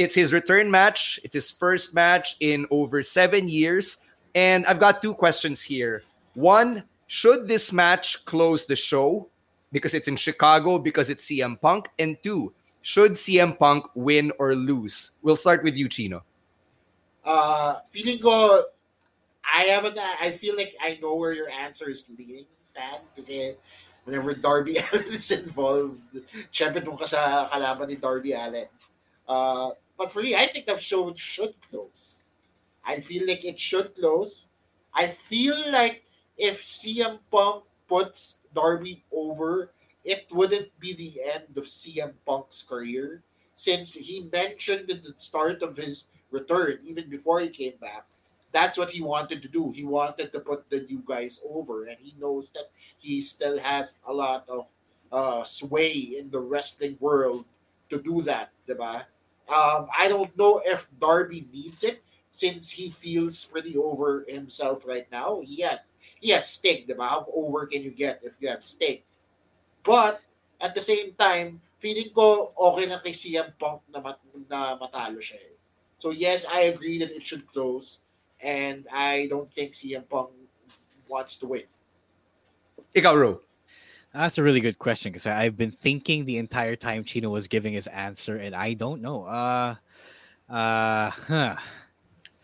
It's 0.00 0.16
his 0.16 0.32
return 0.32 0.70
match. 0.72 1.20
It's 1.22 1.36
his 1.36 1.52
first 1.52 1.92
match 1.92 2.40
in 2.40 2.64
over 2.72 3.02
seven 3.04 3.52
years. 3.52 4.00
And 4.34 4.64
I've 4.64 4.80
got 4.80 5.04
two 5.04 5.12
questions 5.12 5.60
here. 5.60 6.04
One, 6.32 6.84
should 7.04 7.44
this 7.46 7.70
match 7.70 8.24
close 8.24 8.64
the 8.64 8.76
show 8.76 9.28
because 9.72 9.92
it's 9.92 10.08
in 10.08 10.16
Chicago, 10.16 10.78
because 10.78 11.10
it's 11.10 11.28
CM 11.28 11.60
Punk? 11.60 11.92
And 11.98 12.16
two, 12.22 12.54
should 12.80 13.12
CM 13.12 13.58
Punk 13.58 13.84
win 13.94 14.32
or 14.38 14.54
lose? 14.54 15.20
We'll 15.20 15.36
start 15.36 15.62
with 15.62 15.76
you, 15.76 15.86
Chino. 15.86 16.24
Uh, 17.22 17.84
feeling 17.92 18.20
ko, 18.20 18.64
I 19.44 19.64
haven't, 19.64 19.98
I 19.98 20.30
feel 20.30 20.56
like 20.56 20.74
I 20.80 20.98
know 21.02 21.14
where 21.16 21.32
your 21.36 21.50
answer 21.50 21.90
is 21.90 22.08
leading, 22.08 22.46
Stan. 22.62 23.04
Kasi 23.14 23.52
whenever 24.04 24.32
Darby 24.32 24.80
Allin 24.92 25.12
is 25.12 25.30
involved, 25.30 26.00
syempre 26.48 26.80
doon 26.80 26.96
ka 26.96 27.04
sa 27.04 27.44
kalaban 27.52 27.84
ni 27.84 28.00
Darby 28.00 28.32
Allin. 28.32 28.64
Uh, 29.28 29.76
but 30.00 30.10
for 30.10 30.22
me, 30.22 30.34
I 30.34 30.46
think 30.46 30.64
the 30.64 30.80
show 30.80 31.12
should 31.12 31.52
close. 31.68 32.24
I 32.82 33.00
feel 33.00 33.28
like 33.28 33.44
it 33.44 33.60
should 33.60 33.94
close. 33.94 34.48
I 34.94 35.08
feel 35.08 35.60
like 35.70 36.08
if 36.38 36.62
CM 36.64 37.18
Punk 37.30 37.64
puts 37.86 38.40
Darby 38.54 39.04
over, 39.12 39.72
it 40.02 40.24
wouldn't 40.32 40.72
be 40.80 40.96
the 40.96 41.20
end 41.20 41.52
of 41.52 41.64
CM 41.64 42.14
Punk's 42.24 42.62
career 42.62 43.20
since 43.60 43.92
he 43.92 44.24
mentioned 44.32 44.88
at 44.88 45.04
the 45.04 45.12
start 45.18 45.60
of 45.60 45.76
his 45.76 46.06
return, 46.30 46.78
even 46.82 47.10
before 47.10 47.40
he 47.40 47.50
came 47.50 47.76
back, 47.78 48.06
that's 48.52 48.78
what 48.78 48.88
he 48.88 49.02
wanted 49.02 49.42
to 49.42 49.48
do. 49.48 49.70
He 49.70 49.84
wanted 49.84 50.32
to 50.32 50.40
put 50.40 50.64
the 50.70 50.80
new 50.80 51.04
guys 51.04 51.44
over, 51.44 51.84
and 51.84 51.98
he 52.00 52.14
knows 52.18 52.48
that 52.56 52.72
he 52.96 53.20
still 53.20 53.58
has 53.58 53.98
a 54.08 54.14
lot 54.14 54.48
of 54.48 54.64
uh, 55.12 55.44
sway 55.44 56.16
in 56.16 56.30
the 56.30 56.40
wrestling 56.40 56.96
world 57.00 57.44
to 57.90 58.00
do 58.00 58.22
that, 58.22 58.52
diba? 58.66 59.04
Um, 59.50 59.90
I 59.90 60.06
don't 60.06 60.30
know 60.38 60.62
if 60.64 60.86
Darby 61.00 61.46
needs 61.52 61.82
it 61.82 62.02
since 62.30 62.70
he 62.70 62.88
feels 62.88 63.44
pretty 63.44 63.76
over 63.76 64.24
himself 64.28 64.86
right 64.86 65.10
now. 65.10 65.42
Yes, 65.42 65.82
he 66.22 66.30
has 66.30 66.46
Sting, 66.48 66.86
diba? 66.86 67.02
How 67.02 67.26
over 67.34 67.66
can 67.66 67.82
you 67.82 67.90
get 67.90 68.22
if 68.22 68.38
you 68.38 68.48
have 68.48 68.62
Sting? 68.62 69.02
But 69.82 70.22
at 70.60 70.74
the 70.74 70.80
same 70.80 71.18
time, 71.18 71.60
feeling 71.82 72.14
ko 72.14 72.54
okay 72.54 72.86
na 72.86 73.02
kay 73.02 73.10
CM 73.10 73.50
Punk 73.58 73.82
na, 73.90 73.98
mat- 73.98 74.22
na 74.46 74.78
matalo 74.78 75.18
siya. 75.18 75.42
Eh. 75.42 75.58
So 75.98 76.14
yes, 76.14 76.46
I 76.46 76.70
agree 76.70 77.02
that 77.02 77.10
it 77.10 77.26
should 77.26 77.44
close, 77.50 77.98
and 78.38 78.86
I 78.92 79.26
don't 79.26 79.50
think 79.50 79.74
CM 79.74 80.06
Punk 80.06 80.30
wants 81.10 81.36
to 81.42 81.50
win. 81.50 81.66
Ikaw, 82.94 83.14
Ro. 83.18 83.42
That's 84.12 84.38
a 84.38 84.42
really 84.42 84.60
good 84.60 84.78
question 84.78 85.12
because 85.12 85.26
I've 85.26 85.56
been 85.56 85.70
thinking 85.70 86.24
the 86.24 86.38
entire 86.38 86.74
time 86.74 87.04
Chino 87.04 87.30
was 87.30 87.46
giving 87.46 87.72
his 87.72 87.86
answer, 87.86 88.36
and 88.36 88.54
I 88.56 88.74
don't 88.74 89.00
know. 89.00 89.24
Uh, 89.24 89.76
uh, 90.48 91.10
huh. 91.10 91.56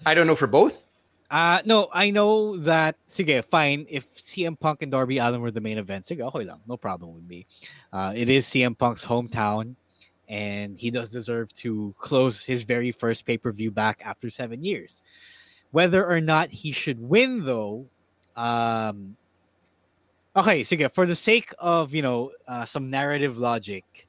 I 0.05 0.15
don't 0.15 0.29
know 0.29 0.37
for 0.37 0.47
both. 0.47 0.85
Uh, 1.29 1.61
no, 1.65 1.89
I 1.93 2.11
know 2.11 2.57
that, 2.59 2.97
sige, 3.09 3.45
fine. 3.45 3.85
If 3.89 4.15
CM 4.15 4.59
Punk 4.59 4.83
and 4.83 4.93
Darby 4.93 5.19
Allin 5.19 5.41
were 5.41 5.51
the 5.51 5.61
main 5.61 5.79
event, 5.79 6.05
sige, 6.05 6.21
okay 6.21 6.45
lang. 6.45 6.61
No 6.69 6.77
problem 6.77 7.15
with 7.15 7.25
me. 7.25 7.47
Uh, 7.93 8.13
it 8.15 8.29
is 8.29 8.47
CM 8.47 8.79
Punk's 8.79 9.05
hometown, 9.05 9.75
and 10.29 10.79
he 10.79 10.93
does 10.93 11.11
deserve 11.11 11.53
to 11.55 11.93
close 11.99 12.45
his 12.45 12.63
very 12.63 12.93
first 12.93 13.27
pay 13.27 13.39
per 13.39 13.51
view 13.51 13.73
back 13.73 14.03
after 14.05 14.31
seven 14.31 14.63
years. 14.63 15.03
Whether 15.73 16.07
or 16.07 16.21
not 16.21 16.51
he 16.51 16.71
should 16.71 17.01
win, 17.01 17.45
though, 17.45 17.87
um, 18.37 19.17
okay, 20.37 20.61
sige, 20.61 20.91
for 20.93 21.07
the 21.07 21.15
sake 21.17 21.53
of, 21.59 21.95
you 21.95 22.03
know, 22.03 22.31
uh, 22.47 22.65
some 22.65 22.91
narrative 22.91 23.39
logic, 23.39 24.07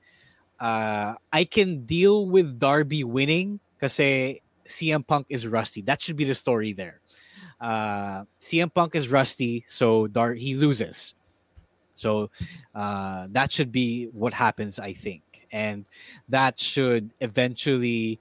uh, 0.60 1.14
I 1.32 1.44
can 1.46 1.86
deal 1.86 2.28
with 2.28 2.60
Darby 2.60 3.04
winning 3.04 3.60
kasi 3.80 4.42
CM 4.68 5.06
Punk 5.06 5.28
is 5.30 5.48
rusty. 5.48 5.82
That 5.82 6.02
should 6.02 6.16
be 6.18 6.26
the 6.26 6.34
story 6.36 6.74
there. 6.74 7.00
Uh, 7.62 8.24
CM 8.42 8.74
Punk 8.74 8.96
is 8.96 9.08
rusty, 9.10 9.64
so 9.68 10.08
Dar- 10.08 10.34
he 10.34 10.56
loses. 10.56 11.16
So 11.94 12.30
uh, 12.76 13.28
that 13.32 13.52
should 13.52 13.72
be 13.72 14.06
what 14.14 14.34
happens, 14.34 14.78
I 14.78 14.94
think, 14.94 15.48
and 15.52 15.86
that 16.30 16.60
should 16.60 17.10
eventually 17.22 18.20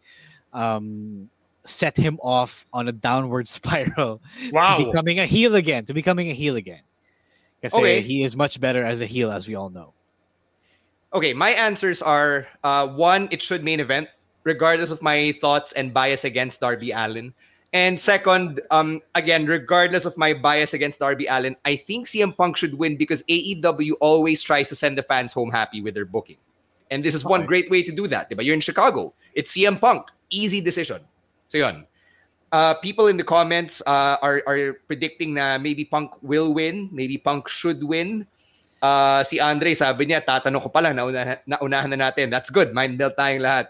um, 0.55 1.29
set 1.65 1.95
him 1.97 2.19
off 2.23 2.65
on 2.73 2.89
a 2.89 2.93
downward 2.93 3.49
spiral 3.59 4.23
Wow. 4.53 4.79
to 4.79 4.87
becoming 4.87 5.19
a 5.21 5.27
heel 5.27 5.57
again. 5.57 5.85
To 5.87 5.93
becoming 5.95 6.31
a 6.31 6.33
heel 6.33 6.57
again, 6.57 6.81
because 7.61 7.75
Okay. 7.79 8.01
he 8.01 8.23
is 8.23 8.37
much 8.37 8.61
better 8.61 8.85
as 8.85 9.01
a 9.01 9.07
heel, 9.07 9.31
as 9.31 9.49
we 9.49 9.55
all 9.55 9.71
know. 9.71 9.93
Okay, 11.15 11.33
my 11.33 11.51
answers 11.51 12.03
are 12.03 12.47
uh, 12.65 12.89
one, 12.89 13.29
it 13.31 13.43
should 13.43 13.65
main 13.65 13.81
event, 13.81 14.09
regardless 14.45 14.91
of 14.91 15.01
my 15.03 15.33
thoughts 15.41 15.73
and 15.73 15.95
bias 15.95 16.25
against 16.25 16.61
Darby 16.61 16.91
Allin. 16.93 17.33
And 17.73 17.99
second, 17.99 18.61
um, 18.71 19.03
again, 19.15 19.47
regardless 19.47 20.05
of 20.05 20.17
my 20.17 20.33
bias 20.33 20.73
against 20.75 21.01
Darby 21.01 21.27
Allin, 21.27 21.57
I 21.65 21.77
think 21.77 22.07
CM 22.07 22.37
Punk 22.37 22.57
should 22.57 22.75
win 22.75 22.97
because 22.97 23.23
AEW 23.25 23.93
always 24.01 24.43
tries 24.43 24.69
to 24.71 24.75
send 24.75 24.97
the 24.97 25.03
fans 25.03 25.33
home 25.33 25.51
happy 25.51 25.81
with 25.83 25.95
their 25.95 26.05
booking. 26.05 26.39
And 26.91 27.05
this 27.05 27.15
is 27.15 27.25
one 27.25 27.45
great 27.45 27.71
way 27.71 27.83
to 27.83 27.93
do 27.93 28.07
that. 28.09 28.31
Diba? 28.31 28.45
You're 28.45 28.55
in 28.55 28.61
Chicago. 28.61 29.13
It's 29.35 29.53
CM 29.53 29.81
Punk. 29.81 30.07
Easy 30.31 30.61
decision. 30.61 31.03
So 31.49 31.59
yun. 31.59 31.87
Uh, 32.53 32.75
people 32.75 33.09
in 33.09 33.17
the 33.17 33.25
comments 33.25 33.83
uh, 33.87 34.17
are, 34.23 34.43
are 34.47 34.75
predicting 34.87 35.35
na 35.35 35.59
maybe 35.59 35.85
Punk 35.85 36.13
will 36.23 36.55
win, 36.55 36.89
maybe 36.93 37.19
Punk 37.19 37.49
should 37.49 37.83
win. 37.83 38.27
Uh, 38.81 39.25
si 39.25 39.41
Andre, 39.41 39.75
sabi 39.75 40.07
niya, 40.07 40.25
tatanong 40.25 40.63
ko 40.63 40.69
pala, 40.69 40.91
nauna, 40.95 41.39
naunahan 41.49 41.91
na 41.91 42.11
natin. 42.11 42.31
That's 42.31 42.51
good. 42.51 42.73
Mind 42.73 42.97
melt 42.99 43.17
tayong 43.17 43.43
lahat. 43.43 43.67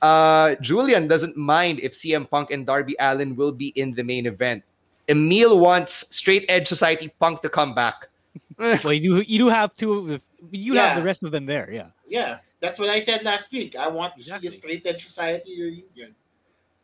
Uh, 0.00 0.54
Julian 0.62 1.08
doesn't 1.08 1.36
mind 1.36 1.80
if 1.80 1.92
CM 1.92 2.28
Punk 2.28 2.50
and 2.50 2.64
Darby 2.64 2.96
Allin 2.98 3.34
will 3.36 3.52
be 3.52 3.68
in 3.76 3.92
the 3.94 4.02
main 4.02 4.26
event. 4.26 4.62
Emil 5.08 5.58
wants 5.58 6.06
Straight 6.14 6.46
Edge 6.48 6.68
Society 6.68 7.10
Punk 7.18 7.42
to 7.42 7.48
come 7.48 7.74
back. 7.74 8.08
well, 8.58 8.92
you 8.92 9.20
do 9.20 9.24
you 9.26 9.38
do 9.38 9.48
have 9.48 9.74
two. 9.74 9.92
of 9.98 10.06
the- 10.08 10.22
You 10.54 10.78
have 10.78 10.96
the 10.96 11.02
rest 11.02 11.26
of 11.26 11.34
them 11.34 11.46
there. 11.50 11.66
Yeah. 11.66 11.90
Yeah, 12.06 12.38
that's 12.62 12.78
what 12.78 12.88
I 12.88 13.00
said 13.02 13.26
last 13.26 13.50
week. 13.50 13.74
I 13.74 13.90
want 13.90 14.14
to 14.14 14.20
Exactly. 14.22 14.48
see 14.48 14.54
a 14.54 14.56
straight 14.56 14.82
edge 14.86 15.02
society 15.02 15.50
reunion. 15.60 16.14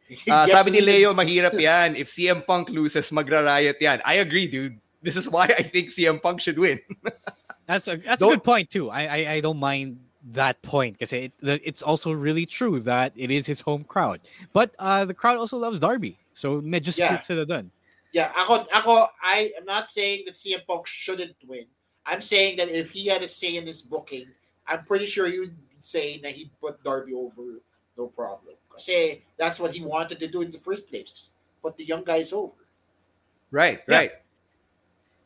Uh, 0.28 0.46
sabi 0.46 0.70
ni 0.70 0.80
Leo, 0.80 1.14
mahirap 1.14 1.56
yan. 1.58 1.96
If 1.96 2.08
CM 2.08 2.44
Punk 2.46 2.68
loses, 2.68 3.10
magra-riot 3.10 3.80
yan. 3.80 4.02
I 4.04 4.20
agree, 4.20 4.46
dude. 4.46 4.76
This 5.02 5.16
is 5.16 5.28
why 5.28 5.44
I 5.48 5.62
think 5.64 5.88
CM 5.88 6.20
Punk 6.20 6.40
should 6.40 6.58
win. 6.58 6.80
That's 7.66 7.88
a 7.88 7.96
that's 7.96 8.20
Don't- 8.20 8.32
a 8.32 8.36
good 8.36 8.44
point 8.44 8.68
too. 8.68 8.90
I 8.92 9.02
I, 9.08 9.18
I 9.32 9.40
don't 9.40 9.56
mind 9.56 9.96
that 10.36 10.60
point 10.60 10.96
because 11.00 11.12
it, 11.16 11.32
it's 11.40 11.80
also 11.80 12.12
really 12.12 12.44
true 12.44 12.80
that 12.84 13.12
it 13.16 13.30
is 13.32 13.46
his 13.48 13.60
home 13.64 13.84
crowd. 13.84 14.20
But 14.52 14.76
uh, 14.78 15.04
the 15.08 15.12
crowd 15.16 15.36
also 15.40 15.56
loves 15.56 15.80
Darby, 15.80 16.20
so 16.36 16.60
medyo 16.60 16.92
Yeah. 16.92 17.08
split 17.16 17.24
sila 17.24 17.44
dun. 17.48 17.72
Yeah, 18.12 18.32
ako, 18.36 18.68
ako, 18.68 19.08
I 19.24 19.52
am 19.56 19.64
not 19.64 19.88
saying 19.90 20.24
that 20.28 20.36
CM 20.36 20.60
Punk 20.68 20.86
shouldn't 20.86 21.36
win. 21.48 21.64
I'm 22.04 22.20
saying 22.20 22.56
that 22.60 22.68
if 22.68 22.92
he 22.92 23.08
had 23.08 23.24
a 23.24 23.28
say 23.28 23.56
in 23.56 23.64
his 23.66 23.80
booking, 23.80 24.28
I'm 24.68 24.84
pretty 24.84 25.08
sure 25.08 25.24
he 25.26 25.40
would 25.40 25.56
say 25.80 26.20
that 26.20 26.32
he'd 26.36 26.52
put 26.60 26.84
Darby 26.84 27.12
over, 27.16 27.64
no 27.96 28.08
problem. 28.12 28.56
Kasi 28.74 29.22
that's 29.38 29.58
what 29.60 29.72
he 29.72 29.82
wanted 29.82 30.18
to 30.20 30.28
do 30.28 30.42
in 30.42 30.50
the 30.50 30.58
first 30.58 30.88
place. 30.90 31.30
But 31.62 31.76
the 31.76 31.84
young 31.84 32.04
guys 32.04 32.32
over. 32.32 32.52
Right, 33.50 33.80
Yeah. 33.88 33.94
right. 33.96 34.12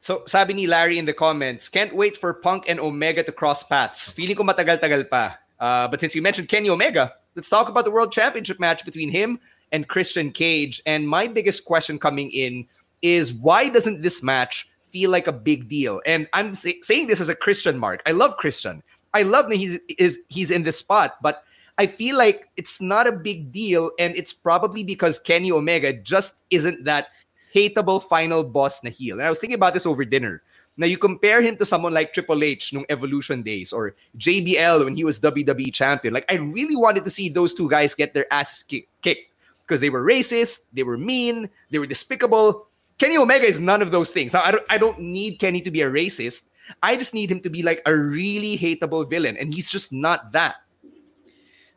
So, 0.01 0.23
sabi 0.27 0.55
ni 0.55 0.67
Larry 0.67 0.99
in 0.99 1.07
the 1.07 1.13
comments, 1.13 1.69
can't 1.69 1.95
wait 1.95 2.17
for 2.17 2.33
Punk 2.35 2.69
and 2.69 2.79
Omega 2.79 3.25
to 3.25 3.33
cross 3.33 3.65
paths. 3.65 4.13
Feeling 4.13 4.37
ko 4.37 4.45
matagal-tagal 4.45 5.11
pa. 5.11 5.39
Uh, 5.59 5.89
but 5.89 5.99
since 5.99 6.15
you 6.15 6.23
mentioned 6.23 6.47
Kenny 6.49 6.71
Omega, 6.71 7.15
let's 7.35 7.49
talk 7.49 7.69
about 7.69 7.85
the 7.85 7.91
World 7.91 8.13
Championship 8.13 8.61
match 8.61 8.85
between 8.85 9.11
him 9.11 9.41
and 9.73 9.89
Christian 9.89 10.31
Cage. 10.31 10.81
And 10.87 11.09
my 11.09 11.27
biggest 11.27 11.65
question 11.65 11.99
coming 11.99 12.31
in 12.31 12.69
is 13.03 13.35
why 13.35 13.69
doesn't 13.69 14.03
this 14.03 14.23
match 14.23 14.71
feel 14.91 15.11
like 15.11 15.27
a 15.27 15.33
big 15.33 15.69
deal? 15.69 16.01
And 16.07 16.29
I'm 16.33 16.55
say- 16.55 16.79
saying 16.83 17.09
this 17.09 17.21
as 17.21 17.29
a 17.29 17.35
Christian 17.35 17.77
mark. 17.77 18.03
I 18.07 18.13
love 18.13 18.37
Christian. 18.37 18.83
I 19.15 19.23
love 19.23 19.49
that 19.51 19.57
he's 19.57 19.81
is 19.99 20.21
he's 20.29 20.53
in 20.53 20.63
this 20.63 20.79
spot, 20.79 21.17
but 21.23 21.43
I 21.79 21.87
feel 21.87 22.19
like 22.19 22.51
it's 22.57 22.81
not 22.81 23.07
a 23.07 23.13
big 23.13 23.53
deal, 23.53 23.93
and 23.99 24.17
it's 24.17 24.33
probably 24.33 24.83
because 24.83 25.19
Kenny 25.19 25.53
Omega 25.53 25.93
just 25.93 26.35
isn't 26.51 26.85
that 26.85 27.09
hateable 27.55 28.03
final 28.03 28.43
boss 28.45 28.83
na 28.83 28.91
heel. 28.91 29.17
And 29.17 29.27
I 29.27 29.29
was 29.29 29.39
thinking 29.39 29.55
about 29.55 29.75
this 29.75 29.87
over 29.87 30.05
dinner. 30.05 30.43
Now 30.77 30.87
you 30.87 30.99
compare 30.99 31.43
him 31.43 31.57
to 31.57 31.67
someone 31.67 31.93
like 31.93 32.15
Triple 32.15 32.45
H 32.45 32.73
nung 32.73 32.87
Evolution 32.89 33.43
days 33.43 33.73
or 33.73 33.97
JBL 34.17 34.85
when 34.85 34.95
he 34.95 35.03
was 35.03 35.19
WWE 35.19 35.73
champion. 35.73 36.15
Like 36.15 36.31
I 36.31 36.37
really 36.37 36.77
wanted 36.77 37.03
to 37.05 37.11
see 37.11 37.29
those 37.29 37.53
two 37.55 37.69
guys 37.69 37.95
get 37.95 38.15
their 38.15 38.33
asses 38.33 38.63
ki- 38.63 38.87
kicked 39.03 39.33
because 39.67 39.81
they 39.81 39.91
were 39.91 40.05
racist, 40.05 40.71
they 40.73 40.85
were 40.85 40.97
mean, 40.97 41.51
they 41.71 41.79
were 41.79 41.87
despicable. 41.87 42.69
Kenny 42.99 43.19
Omega 43.19 43.47
is 43.47 43.61
none 43.61 43.83
of 43.83 43.91
those 43.91 44.11
things. 44.11 44.33
Now, 44.33 44.43
I 44.43 44.51
don't 44.51 44.65
I 44.71 44.79
don't 44.79 45.01
need 45.01 45.39
Kenny 45.39 45.61
to 45.63 45.71
be 45.71 45.83
a 45.83 45.91
racist. 45.91 46.49
I 46.83 46.97
just 46.97 47.15
need 47.15 47.31
him 47.31 47.41
to 47.43 47.51
be 47.51 47.63
like 47.63 47.83
a 47.87 47.95
really 47.95 48.59
hateable 48.59 49.09
villain, 49.09 49.37
and 49.37 49.55
he's 49.55 49.71
just 49.71 49.93
not 49.93 50.33
that. 50.33 50.57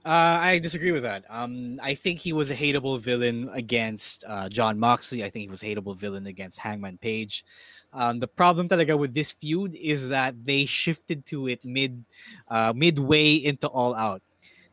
Uh, 0.03 0.41
I 0.41 0.57
disagree 0.57 0.91
with 0.91 1.03
that. 1.03 1.25
Um, 1.29 1.79
I 1.81 1.93
think 1.93 2.17
he 2.17 2.33
was 2.33 2.49
a 2.49 2.55
hateable 2.55 2.99
villain 2.99 3.49
against 3.53 4.25
uh, 4.27 4.49
Jon 4.49 4.79
Moxley. 4.79 5.23
I 5.23 5.29
think 5.29 5.43
he 5.43 5.49
was 5.49 5.61
a 5.61 5.67
hateable 5.67 5.95
villain 5.95 6.25
against 6.25 6.57
Hangman 6.57 6.97
Page. 6.97 7.45
Um, 7.93 8.19
the 8.19 8.27
problem 8.27 8.67
that 8.69 8.79
I 8.79 8.83
got 8.83 8.97
with 8.97 9.13
this 9.13 9.31
feud 9.31 9.75
is 9.75 10.10
that 10.10 10.33
they 10.43 10.65
shifted 10.65 11.25
to 11.27 11.47
it 11.49 11.63
mid, 11.63 12.04
uh, 12.47 12.73
midway 12.75 13.35
into 13.35 13.67
All 13.67 13.93
Out, 13.93 14.23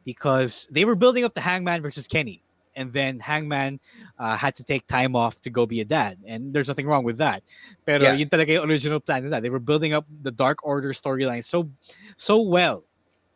because 0.07 0.67
they 0.71 0.87
were 0.87 0.95
building 0.97 1.25
up 1.25 1.35
the 1.35 1.43
Hangman 1.43 1.83
versus 1.83 2.09
Kenny, 2.09 2.41
and 2.75 2.91
then 2.95 3.21
Hangman 3.21 3.81
uh, 4.19 4.35
had 4.35 4.57
to 4.57 4.65
take 4.65 4.87
time 4.87 5.15
off 5.15 5.39
to 5.43 5.51
go 5.51 5.67
be 5.67 5.83
a 5.83 5.85
dad, 5.85 6.17
and 6.25 6.55
there's 6.55 6.69
nothing 6.69 6.87
wrong 6.87 7.05
with 7.05 7.19
that. 7.19 7.43
Pero 7.85 8.01
Yeah. 8.01 8.13
yun 8.17 8.31
talaga 8.31 8.49
yung 8.49 8.65
original 8.65 9.01
plan 9.01 9.25
nila. 9.25 9.43
They 9.43 9.51
were 9.51 9.61
building 9.61 9.93
up 9.93 10.07
the 10.23 10.33
Dark 10.33 10.65
Order 10.65 10.95
storyline 10.95 11.45
so, 11.45 11.69
so 12.17 12.41
well 12.41 12.88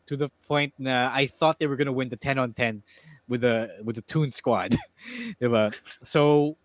to 0.07 0.17
the 0.17 0.29
point 0.47 0.73
na 0.79 1.11
I 1.13 1.27
thought 1.27 1.59
they 1.59 1.67
were 1.67 1.77
gonna 1.77 1.93
win 1.93 2.09
the 2.09 2.17
10 2.17 2.39
on 2.39 2.53
10 2.53 2.83
with 3.29 3.43
the 3.43 3.77
with 3.85 3.97
the 3.97 4.03
Toon 4.03 4.31
Squad. 4.31 4.75
diba? 5.41 5.75
So 6.03 6.57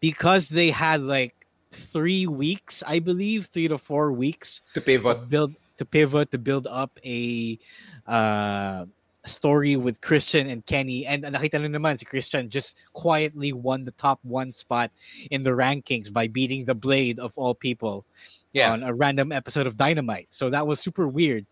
because 0.00 0.48
they 0.48 0.70
had 0.70 1.02
like 1.02 1.34
three 1.72 2.26
weeks, 2.26 2.82
I 2.86 2.98
believe, 2.98 3.46
three 3.46 3.68
to 3.68 3.78
four 3.78 4.12
weeks 4.12 4.62
To 4.74 4.80
pivot. 4.80 5.28
build 5.28 5.54
to 5.76 5.84
pivot 5.84 6.30
to 6.32 6.38
build 6.38 6.66
up 6.66 6.98
a 7.04 7.58
uh 8.06 8.86
story 9.26 9.76
with 9.76 10.00
Christian 10.00 10.48
and 10.48 10.64
Kenny 10.64 11.04
and 11.06 11.22
nakita 11.22 11.60
nyo 11.60 11.68
naman 11.68 11.98
si 11.98 12.06
Christian 12.06 12.48
just 12.48 12.80
quietly 12.94 13.52
won 13.52 13.84
the 13.84 13.92
top 13.92 14.18
one 14.22 14.50
spot 14.50 14.90
in 15.30 15.42
the 15.42 15.50
rankings 15.50 16.10
by 16.10 16.26
beating 16.26 16.64
the 16.64 16.74
Blade 16.74 17.18
of 17.20 17.36
all 17.36 17.54
people 17.54 18.04
yeah. 18.52 18.72
on 18.72 18.82
a 18.82 18.94
random 18.94 19.32
episode 19.32 19.66
of 19.66 19.76
Dynamite. 19.76 20.32
So 20.32 20.50
that 20.50 20.66
was 20.66 20.80
super 20.80 21.06
weird. 21.06 21.46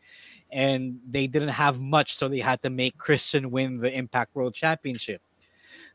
And 0.56 0.96
they 1.04 1.28
didn't 1.28 1.52
have 1.52 1.84
much, 1.84 2.16
so 2.16 2.32
they 2.32 2.40
had 2.40 2.64
to 2.64 2.72
make 2.72 2.96
Christian 2.96 3.52
win 3.52 3.76
the 3.76 3.92
Impact 3.92 4.32
World 4.32 4.56
Championship. 4.56 5.20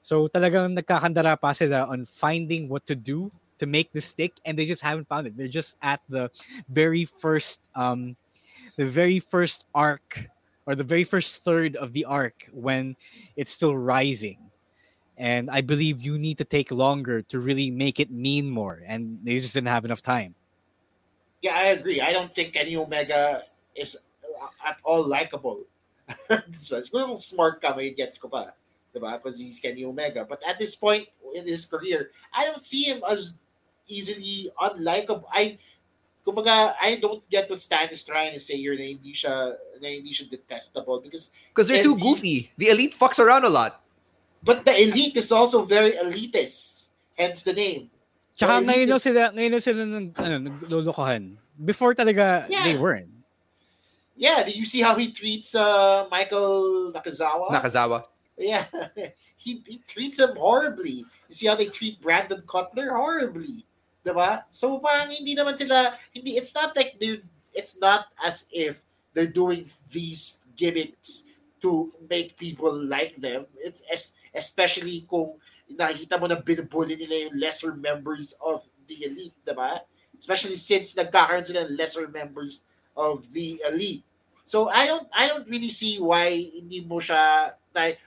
So 0.05 0.29
talagang 0.29 0.77
nagkakandara 0.77 1.41
pa 1.41 1.57
sila 1.57 1.89
on 1.89 2.05
finding 2.05 2.69
what 2.69 2.85
to 2.85 2.93
do 2.93 3.33
to 3.57 3.65
make 3.65 3.89
the 3.89 4.01
stick, 4.01 4.37
and 4.45 4.53
they 4.53 4.69
just 4.69 4.85
haven't 4.85 5.09
found 5.09 5.25
it. 5.25 5.33
They're 5.33 5.49
just 5.49 5.77
at 5.81 6.01
the 6.09 6.29
very 6.69 7.05
first, 7.05 7.69
um, 7.73 8.13
the 8.77 8.85
very 8.85 9.17
first 9.17 9.65
arc 9.73 10.29
or 10.69 10.77
the 10.77 10.85
very 10.85 11.05
first 11.05 11.41
third 11.41 11.73
of 11.77 11.93
the 11.93 12.05
arc 12.05 12.45
when 12.53 12.93
it's 13.33 13.51
still 13.53 13.73
rising. 13.73 14.37
And 15.17 15.49
I 15.49 15.61
believe 15.61 16.05
you 16.05 16.17
need 16.17 16.37
to 16.37 16.45
take 16.45 16.69
longer 16.69 17.21
to 17.33 17.41
really 17.41 17.69
make 17.69 17.99
it 17.99 18.09
mean 18.09 18.49
more, 18.49 18.81
and 18.85 19.17
they 19.25 19.37
just 19.41 19.53
didn't 19.53 19.73
have 19.73 19.85
enough 19.85 20.01
time. 20.01 20.33
Yeah, 21.41 21.57
I 21.57 21.77
agree. 21.77 22.01
I 22.01 22.13
don't 22.13 22.33
think 22.33 22.53
Kenny 22.53 22.77
Omega 22.77 23.41
is 23.73 23.97
at 24.65 24.77
all 24.83 25.05
likable. 25.05 25.63
so 26.57 26.77
it's 26.77 26.89
going 26.89 27.19
smart 27.19 27.61
ka, 27.61 27.73
may 27.75 27.93
gets 27.93 28.17
ko 28.17 28.27
pa. 28.27 28.51
Diba? 28.91 29.15
Because 29.15 29.39
he's 29.39 29.59
Kenny 29.59 29.85
Omega. 29.85 30.25
But 30.27 30.43
at 30.47 30.59
this 30.59 30.75
point 30.75 31.07
in 31.33 31.47
his 31.47 31.65
career, 31.65 32.11
I 32.33 32.45
don't 32.45 32.65
see 32.65 32.83
him 32.83 33.01
as 33.07 33.39
easily 33.87 34.51
unlikable. 34.59 35.23
I 35.31 35.57
kumbaga, 36.25 36.75
I 36.81 36.99
don't 36.99 37.23
get 37.29 37.49
what 37.49 37.61
Stan 37.61 37.89
is 37.89 38.03
trying 38.03 38.33
to 38.33 38.39
say 38.39 38.57
here 38.57 38.75
na 38.75 38.83
hindi 38.83 39.13
siya, 39.13 39.55
na 39.81 39.87
hindi 39.87 40.13
siya 40.13 40.29
detestable 40.29 40.99
because 40.99 41.31
because 41.49 41.67
they're 41.67 41.83
too 41.83 41.97
goofy. 41.97 42.51
The 42.57 42.69
elite 42.69 42.95
fucks 42.97 43.19
around 43.19 43.45
a 43.45 43.51
lot. 43.51 43.81
But 44.43 44.65
the 44.65 44.73
elite 44.73 45.17
is 45.17 45.31
also 45.31 45.63
very 45.63 45.93
elitist. 45.93 46.89
Hence 47.13 47.43
the 47.43 47.53
name. 47.53 47.93
Tsaka 48.33 48.65
ngayon 48.65 48.89
is... 48.89 49.03
sila, 49.05 49.29
ngayon 49.29 49.61
sila 49.61 49.81
nag, 49.85 50.07
ano, 50.17 50.35
naglulukohan. 50.49 51.37
Before 51.61 51.93
talaga, 51.93 52.49
yeah. 52.49 52.65
they 52.65 52.73
weren't. 52.73 53.10
Yeah, 54.21 54.45
did 54.45 54.53
you 54.53 54.69
see 54.69 54.85
how 54.85 54.93
he 55.01 55.09
treats 55.09 55.57
uh, 55.57 56.05
Michael 56.13 56.93
Nakazawa? 56.93 57.49
Nakazawa. 57.49 58.05
Yeah, 58.37 58.69
he, 59.35 59.65
he 59.65 59.81
treats 59.89 60.21
him 60.21 60.37
horribly. 60.37 61.09
You 61.25 61.33
see 61.33 61.47
how 61.49 61.57
they 61.57 61.73
treat 61.73 61.99
Brandon 61.99 62.43
Cutler 62.45 62.93
horribly. 62.93 63.65
Diba? 64.05 64.45
So 64.53 64.77
parang 64.77 65.09
hindi 65.09 65.33
naman 65.33 65.57
sila, 65.57 65.97
hindi, 66.13 66.37
it's 66.37 66.53
not 66.53 66.77
like 66.77 67.01
they 67.01 67.25
it's 67.53 67.81
not 67.81 68.13
as 68.21 68.45
if 68.53 68.85
they're 69.17 69.25
doing 69.25 69.65
these 69.89 70.45
gimmicks 70.53 71.25
to 71.65 71.89
make 72.05 72.37
people 72.37 72.77
like 72.77 73.17
them. 73.17 73.49
It's 73.57 73.81
as, 73.89 74.13
especially 74.37 75.01
kung 75.09 75.41
nakita 75.65 76.21
mo 76.21 76.29
na 76.29 76.37
binubully 76.37 76.93
nila 76.93 77.25
yung 77.25 77.41
lesser 77.41 77.73
members 77.73 78.37
of 78.37 78.69
the 78.85 79.01
elite, 79.01 79.33
diba? 79.41 79.81
Especially 80.13 80.57
since 80.57 80.93
nagkakaroon 80.93 81.45
sila 81.45 81.65
ng 81.65 81.73
lesser 81.73 82.05
members 82.05 82.69
of 82.93 83.25
the 83.33 83.57
elite. 83.65 84.05
So 84.43 84.69
I 84.69 84.85
don't 84.85 85.07
I 85.13 85.27
don't 85.27 85.47
really 85.47 85.69
see 85.69 85.99
why 85.99 86.31
hindi 86.31 86.81
mo 86.81 86.99
siya 86.99 87.53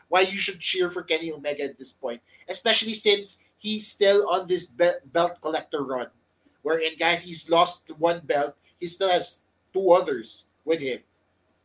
why 0.08 0.20
you 0.20 0.36
should 0.36 0.60
cheer 0.60 0.90
for 0.90 1.02
Kenny 1.02 1.32
Omega 1.32 1.64
at 1.64 1.78
this 1.78 1.92
point, 1.92 2.20
especially 2.48 2.94
since 2.94 3.42
he's 3.56 3.86
still 3.86 4.28
on 4.28 4.46
this 4.46 4.66
belt 4.68 5.40
collector 5.40 5.82
run, 5.82 6.08
wherein 6.62 6.96
guy 6.98 7.16
he's 7.16 7.48
lost 7.48 7.88
one 7.96 8.20
belt, 8.20 8.56
he 8.78 8.86
still 8.86 9.08
has 9.08 9.40
two 9.72 9.90
others 9.92 10.44
with 10.64 10.80
him. 10.80 11.00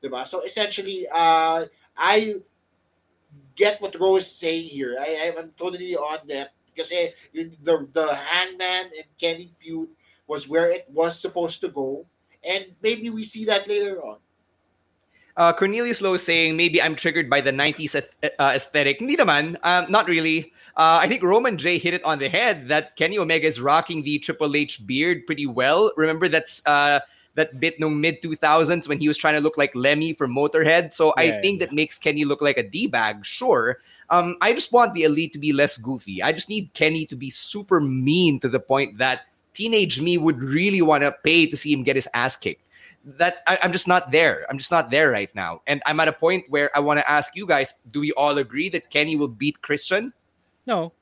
Diba? 0.02 0.26
So 0.26 0.42
essentially, 0.44 1.08
uh, 1.12 1.66
I 1.98 2.40
get 3.56 3.82
what 3.82 4.00
Rose 4.00 4.28
is 4.28 4.36
saying 4.40 4.70
here. 4.70 4.96
I, 5.00 5.36
I'm 5.38 5.52
totally 5.58 5.96
on 5.96 6.20
that 6.30 6.56
because 6.72 6.90
the 6.90 7.88
the 7.92 8.16
Hangman 8.16 8.96
and 8.96 9.10
Kenny 9.20 9.52
feud 9.60 9.90
was 10.26 10.48
where 10.48 10.72
it 10.72 10.88
was 10.88 11.20
supposed 11.20 11.60
to 11.62 11.68
go, 11.68 12.06
and 12.40 12.72
maybe 12.82 13.10
we 13.10 13.24
see 13.28 13.44
that 13.46 13.68
later 13.68 14.00
on. 14.02 14.24
Uh, 15.40 15.54
Cornelius 15.54 16.02
Lowe 16.02 16.16
is 16.16 16.24
saying 16.24 16.58
maybe 16.58 16.82
I'm 16.82 16.98
triggered 16.98 17.30
by 17.30 17.40
the 17.40 17.52
90s 17.52 17.96
uh, 17.96 18.28
aesthetic. 18.42 19.00
Hindi 19.00 19.16
naman. 19.16 19.56
Um, 19.64 19.90
not 19.90 20.10
really. 20.10 20.52
Uh, 20.76 21.00
I 21.02 21.08
think 21.08 21.24
Roman 21.24 21.58
J 21.58 21.78
hit 21.78 21.94
it 21.94 22.04
on 22.04 22.20
the 22.20 22.28
head 22.28 22.68
that 22.68 22.98
Kenny 22.98 23.18
Omega 23.18 23.48
is 23.48 23.62
rocking 23.62 24.04
the 24.04 24.20
Triple 24.20 24.54
H 24.58 24.86
beard 24.86 25.26
pretty 25.26 25.46
well. 25.48 25.94
Remember 25.96 26.28
that's 26.28 26.62
uh, 26.66 27.00
that 27.36 27.58
bit 27.58 27.80
no 27.80 27.90
mid 27.90 28.22
2000s 28.22 28.90
when 28.90 29.00
he 29.00 29.08
was 29.08 29.18
trying 29.18 29.36
to 29.36 29.40
look 29.40 29.58
like 29.58 29.74
Lemmy 29.76 30.12
from 30.12 30.36
Motorhead. 30.36 30.92
So 30.92 31.14
yeah, 31.16 31.24
I 31.24 31.42
think 31.42 31.62
yeah. 31.62 31.68
that 31.68 31.74
makes 31.74 31.98
Kenny 31.98 32.26
look 32.26 32.42
like 32.42 32.58
a 32.58 32.64
D 32.64 32.88
bag. 32.88 33.26
Sure. 33.26 33.80
Um, 34.10 34.36
I 34.42 34.52
just 34.52 34.74
want 34.74 34.94
the 34.94 35.04
elite 35.04 35.32
to 35.34 35.40
be 35.40 35.54
less 35.54 35.78
goofy. 35.78 36.22
I 36.22 36.34
just 36.34 36.50
need 36.50 36.74
Kenny 36.74 37.06
to 37.06 37.16
be 37.16 37.30
super 37.30 37.80
mean 37.80 38.42
to 38.42 38.50
the 38.50 38.60
point 38.60 38.98
that 38.98 39.22
teenage 39.54 40.02
me 40.02 40.18
would 40.18 40.44
really 40.44 40.82
want 40.82 41.04
to 41.04 41.16
pay 41.24 41.48
to 41.48 41.56
see 41.56 41.72
him 41.72 41.84
get 41.84 41.96
his 41.96 42.10
ass 42.14 42.36
kicked 42.36 42.64
that 43.06 43.38
I, 43.48 43.60
am 43.62 43.72
just 43.72 43.88
not 43.88 44.12
there. 44.12 44.46
I'm 44.50 44.58
just 44.58 44.72
not 44.72 44.92
there 44.92 45.12
right 45.12 45.34
now. 45.36 45.62
And 45.68 45.82
I'm 45.86 46.00
at 46.00 46.08
a 46.08 46.14
point 46.14 46.46
where 46.50 46.70
I 46.76 46.80
want 46.80 47.00
to 47.00 47.10
ask 47.10 47.36
you 47.36 47.46
guys, 47.46 47.76
do 47.92 48.00
we 48.00 48.12
all 48.14 48.38
agree 48.38 48.70
that 48.70 48.90
Kenny 48.90 49.16
will 49.16 49.28
beat 49.28 49.62
Christian? 49.62 50.14
No. 50.66 50.94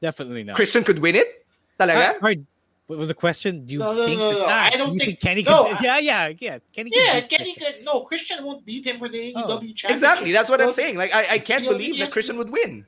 Definitely 0.00 0.44
not. 0.44 0.56
Christian 0.56 0.84
could 0.84 0.98
win 0.98 1.16
it? 1.16 1.46
Talaga? 1.80 2.10
Uh, 2.10 2.14
sorry, 2.14 2.46
what 2.86 2.98
was 2.98 3.08
the 3.08 3.14
question? 3.14 3.64
Do 3.64 3.72
you 3.72 3.80
no, 3.80 3.92
no, 3.92 4.06
think 4.06 4.18
no, 4.18 4.30
no, 4.30 4.38
no. 4.38 4.46
That, 4.46 4.74
I 4.74 4.76
don't 4.76 4.90
think, 4.90 5.02
think, 5.02 5.20
Kenny 5.20 5.42
no, 5.42 5.64
can, 5.64 5.82
yeah, 5.82 5.98
yeah, 5.98 6.32
yeah. 6.38 6.58
Kenny 6.72 6.90
yeah, 6.92 7.20
can 7.20 7.28
Kenny 7.38 7.54
could 7.54 7.76
no, 7.82 8.02
Christian 8.02 8.44
won't 8.44 8.64
beat 8.66 8.86
him 8.86 8.98
for 8.98 9.08
the 9.08 9.32
AEW 9.32 9.36
oh. 9.36 9.58
championship. 9.58 9.90
Exactly. 9.90 10.32
That's 10.32 10.50
what 10.50 10.60
I'm 10.60 10.72
saying. 10.72 10.96
Like 10.96 11.14
I, 11.14 11.26
I 11.32 11.38
can't 11.38 11.64
believe 11.64 11.98
that 11.98 12.12
Christian 12.12 12.36
would 12.36 12.50
win. 12.50 12.86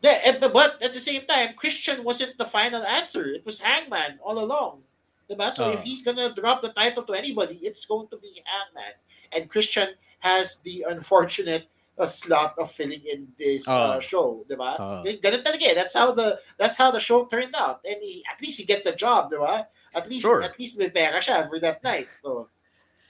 Yeah, 0.00 0.38
but 0.38 0.82
at 0.82 0.92
the 0.92 1.00
same 1.00 1.24
time, 1.26 1.54
Christian 1.56 2.04
wasn't 2.04 2.36
the 2.36 2.44
final 2.44 2.82
answer. 2.82 3.26
It 3.26 3.44
was 3.46 3.60
Hangman 3.60 4.18
all 4.22 4.38
along. 4.38 4.82
Diba? 5.30 5.52
So 5.52 5.66
uh, 5.66 5.72
if 5.72 5.82
he's 5.82 6.04
gonna 6.04 6.34
drop 6.34 6.62
the 6.62 6.70
title 6.70 7.02
to 7.04 7.12
anybody, 7.14 7.56
it's 7.62 7.86
going 7.86 8.08
to 8.08 8.16
be 8.16 8.42
Hangman. 8.44 8.94
And 9.32 9.50
Christian 9.50 9.88
has 10.20 10.60
the 10.60 10.86
unfortunate 10.88 11.68
uh, 11.98 12.06
slot 12.06 12.54
of 12.58 12.72
filling 12.72 13.02
in 13.10 13.28
this 13.38 13.68
uh, 13.68 13.96
uh, 13.96 14.00
show, 14.00 14.44
diba? 14.48 14.74
Uh, 14.78 15.02
Ganun 15.02 15.42
talaga 15.44 15.62
eh. 15.62 15.74
That's 15.74 15.94
how 15.94 16.12
the 16.12 16.40
that's 16.58 16.76
how 16.76 16.90
the 16.90 16.98
show 16.98 17.26
turned 17.26 17.54
out. 17.54 17.80
And 17.84 17.96
he, 18.00 18.24
at 18.30 18.40
least 18.40 18.58
he 18.58 18.66
gets 18.66 18.86
a 18.86 18.94
job, 18.94 19.30
diba? 19.30 19.66
At 19.94 20.10
least 20.10 20.22
sure. 20.22 20.42
at 20.42 20.58
least 20.58 20.78
may 20.78 20.90
pera 20.90 21.20
siya 21.20 21.48
for 21.48 21.60
that 21.60 21.82
night. 21.84 22.08
So. 22.22 22.48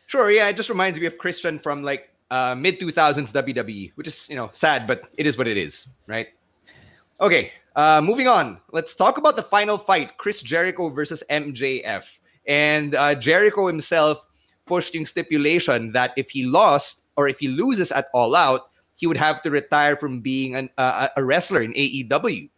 Sure, 0.07 0.31
yeah, 0.31 0.49
it 0.49 0.57
just 0.57 0.69
reminds 0.69 1.01
me 1.01 1.07
of 1.07 1.17
Christian 1.17 1.59
from 1.59 1.83
like 1.83 2.11
uh, 2.31 2.55
mid 2.55 2.79
2000s 2.79 3.33
WWE, 3.33 3.93
which 3.95 4.07
is, 4.07 4.29
you 4.29 4.37
know, 4.37 4.51
sad, 4.53 4.87
but 4.87 5.09
it 5.17 5.27
is 5.27 5.39
what 5.39 5.49
it 5.49 5.57
is, 5.57 5.89
right? 6.07 6.29
Okay, 7.21 7.53
uh, 7.77 8.01
moving 8.03 8.29
on. 8.29 8.61
Let's 8.73 8.95
talk 8.95 9.19
about 9.19 9.37
the 9.37 9.43
final 9.43 9.79
fight 9.79 10.17
Chris 10.17 10.43
Jericho 10.43 10.91
versus 10.91 11.23
MJF. 11.31 12.19
And 12.47 12.95
uh, 12.95 13.15
Jericho 13.15 13.67
himself 13.67 14.27
pushed 14.67 14.95
in 14.95 15.05
stipulation 15.05 15.93
that 15.93 16.13
if 16.17 16.31
he 16.31 16.45
lost 16.45 17.03
or 17.17 17.29
if 17.29 17.39
he 17.39 17.49
loses 17.49 17.93
at 17.93 18.09
All 18.15 18.35
Out, 18.35 18.71
he 18.95 19.07
would 19.07 19.17
have 19.17 19.43
to 19.43 19.51
retire 19.51 19.97
from 19.97 20.21
being 20.21 20.55
an, 20.55 20.71
uh, 20.79 21.09
a 21.17 21.25
wrestler 21.25 21.63
in 21.63 21.73
AEW. 21.73 22.49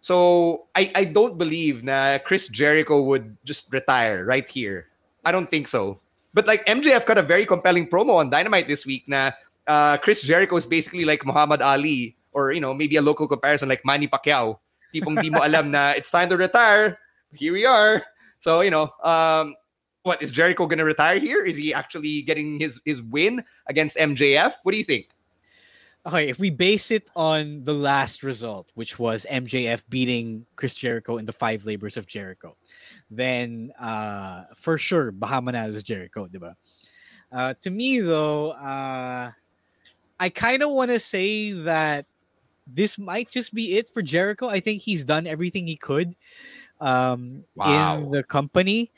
So 0.00 0.66
I, 0.74 0.90
I 0.94 1.04
don't 1.04 1.36
believe 1.36 1.84
that 1.86 2.24
Chris 2.24 2.48
Jericho 2.48 3.02
would 3.02 3.36
just 3.44 3.72
retire 3.72 4.24
right 4.24 4.48
here. 4.48 4.88
I 5.24 5.32
don't 5.32 5.50
think 5.50 5.68
so. 5.68 6.00
But 6.32 6.46
like 6.46 6.64
MJF 6.66 7.06
got 7.06 7.18
a 7.18 7.22
very 7.22 7.44
compelling 7.44 7.88
promo 7.88 8.16
on 8.16 8.30
Dynamite 8.30 8.68
this 8.68 8.86
week. 8.86 9.04
Na 9.08 9.32
uh, 9.66 9.96
Chris 9.98 10.22
Jericho 10.22 10.56
is 10.56 10.64
basically 10.64 11.04
like 11.04 11.26
Muhammad 11.26 11.60
Ali 11.60 12.16
or 12.32 12.52
you 12.52 12.60
know 12.60 12.74
maybe 12.74 12.96
a 12.96 13.02
local 13.02 13.28
comparison 13.28 13.68
like 13.68 13.84
Manny 13.84 14.08
Pacquiao. 14.08 14.58
Tipong 14.94 15.22
di 15.22 15.30
mo 15.30 15.40
alam 15.42 15.70
na 15.70 15.90
it's 15.96 16.10
time 16.10 16.28
to 16.28 16.36
retire. 16.36 16.98
Here 17.34 17.52
we 17.52 17.64
are. 17.64 18.02
So 18.40 18.60
you 18.60 18.70
know, 18.70 18.90
um, 19.04 19.54
what 20.02 20.22
is 20.22 20.30
Jericho 20.30 20.66
going 20.66 20.78
to 20.78 20.84
retire 20.84 21.18
here? 21.18 21.44
Is 21.44 21.56
he 21.56 21.74
actually 21.74 22.22
getting 22.22 22.58
his 22.58 22.80
his 22.84 23.02
win 23.02 23.44
against 23.66 23.96
MJF? 23.96 24.54
What 24.62 24.72
do 24.72 24.78
you 24.78 24.84
think? 24.84 25.10
Okay, 26.06 26.30
if 26.30 26.38
we 26.38 26.48
base 26.48 26.90
it 26.90 27.10
on 27.14 27.62
the 27.64 27.74
last 27.74 28.22
result, 28.22 28.70
which 28.72 28.98
was 28.98 29.26
MJF 29.30 29.84
beating 29.90 30.46
Chris 30.56 30.72
Jericho 30.74 31.18
in 31.18 31.26
the 31.26 31.32
five 31.32 31.66
labors 31.66 31.98
of 31.98 32.06
Jericho, 32.06 32.56
then 33.10 33.70
uh, 33.78 34.44
for 34.56 34.78
sure 34.78 35.12
Bahama 35.12 35.52
is 35.68 35.82
Jericho, 35.82 36.26
diba? 36.26 36.54
Uh, 37.30 37.52
to 37.60 37.70
me 37.70 38.00
though, 38.00 38.52
uh, 38.52 39.30
I 40.18 40.28
kind 40.30 40.62
of 40.62 40.70
want 40.70 40.90
to 40.90 40.98
say 40.98 41.52
that 41.52 42.06
this 42.66 42.98
might 42.98 43.30
just 43.30 43.54
be 43.54 43.76
it 43.76 43.88
for 43.88 44.02
Jericho. 44.02 44.48
I 44.48 44.60
think 44.60 44.82
he's 44.82 45.04
done 45.04 45.26
everything 45.26 45.66
he 45.66 45.76
could 45.76 46.14
um, 46.80 47.44
wow. 47.54 47.98
in 47.98 48.10
the 48.10 48.22
company. 48.22 48.90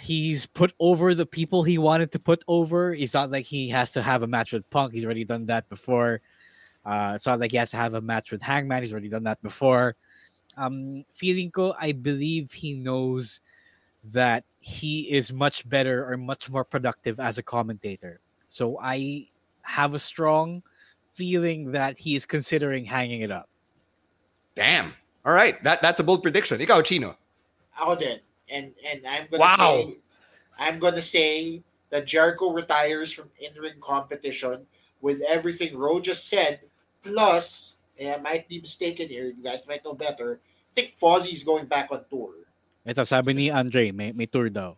He's 0.00 0.46
put 0.46 0.72
over 0.80 1.14
the 1.14 1.26
people 1.26 1.62
he 1.62 1.78
wanted 1.78 2.10
to 2.12 2.18
put 2.18 2.42
over. 2.48 2.92
It's 2.92 3.14
not 3.14 3.30
like 3.30 3.44
he 3.44 3.68
has 3.68 3.92
to 3.92 4.02
have 4.02 4.22
a 4.22 4.26
match 4.26 4.52
with 4.52 4.68
Punk. 4.70 4.92
He's 4.92 5.04
already 5.04 5.24
done 5.24 5.46
that 5.46 5.68
before. 5.68 6.20
Uh, 6.84 7.12
it's 7.14 7.26
not 7.26 7.40
like 7.40 7.52
he 7.52 7.56
has 7.56 7.70
to 7.70 7.76
have 7.76 7.94
a 7.94 8.00
match 8.00 8.32
with 8.32 8.42
Hangman. 8.42 8.82
He's 8.82 8.92
already 8.92 9.08
done 9.08 9.24
that 9.24 9.40
before. 9.42 9.96
Um, 10.56 11.04
feeling 11.12 11.50
ko, 11.50 11.74
I 11.80 11.92
believe 11.92 12.52
he 12.52 12.76
knows 12.76 13.40
that 14.12 14.44
he 14.60 15.10
is 15.10 15.32
much 15.32 15.68
better 15.68 16.10
or 16.10 16.16
much 16.16 16.50
more 16.50 16.64
productive 16.64 17.20
as 17.20 17.38
a 17.38 17.42
commentator. 17.42 18.20
So 18.46 18.78
I 18.82 19.28
have 19.62 19.94
a 19.94 19.98
strong 19.98 20.62
feeling 21.14 21.72
that 21.72 21.98
he 21.98 22.14
is 22.14 22.26
considering 22.26 22.84
hanging 22.84 23.22
it 23.22 23.30
up. 23.30 23.48
Damn. 24.54 24.92
All 25.24 25.32
right. 25.32 25.62
That 25.64 25.80
that's 25.82 26.00
a 26.00 26.04
bold 26.04 26.22
prediction. 26.22 26.58
Ikaw, 26.60 26.84
Chino. 26.84 27.16
Ako 27.80 27.96
din. 27.96 28.18
And 28.50 28.74
and 28.86 29.06
I'm 29.06 29.26
gonna 29.30 29.40
Wow. 29.40 29.56
say 29.56 29.96
I'm 30.58 30.78
gonna 30.78 31.02
say 31.02 31.62
that 31.90 32.06
Jericho 32.06 32.50
retires 32.52 33.10
from 33.12 33.30
in-ring 33.40 33.78
competition 33.80 34.66
with 35.00 35.22
everything 35.28 35.76
Ro 35.76 36.00
just 36.00 36.28
said, 36.28 36.60
plus, 37.02 37.76
and 37.98 38.14
I 38.14 38.18
might 38.18 38.48
be 38.48 38.60
mistaken 38.60 39.08
here, 39.08 39.26
you 39.26 39.42
guys 39.42 39.66
might 39.66 39.84
know 39.84 39.94
better. 39.94 40.40
I 40.42 40.70
think 40.74 40.98
Fozzy's 40.98 41.44
going 41.44 41.66
back 41.66 41.90
on 41.92 42.02
tour. 42.10 42.34
Ito, 42.86 43.04
sabi 43.04 43.32
ni 43.32 43.50
Andre, 43.50 43.92
may, 43.92 44.12
may 44.12 44.26
tour 44.26 44.50
daw. 44.50 44.74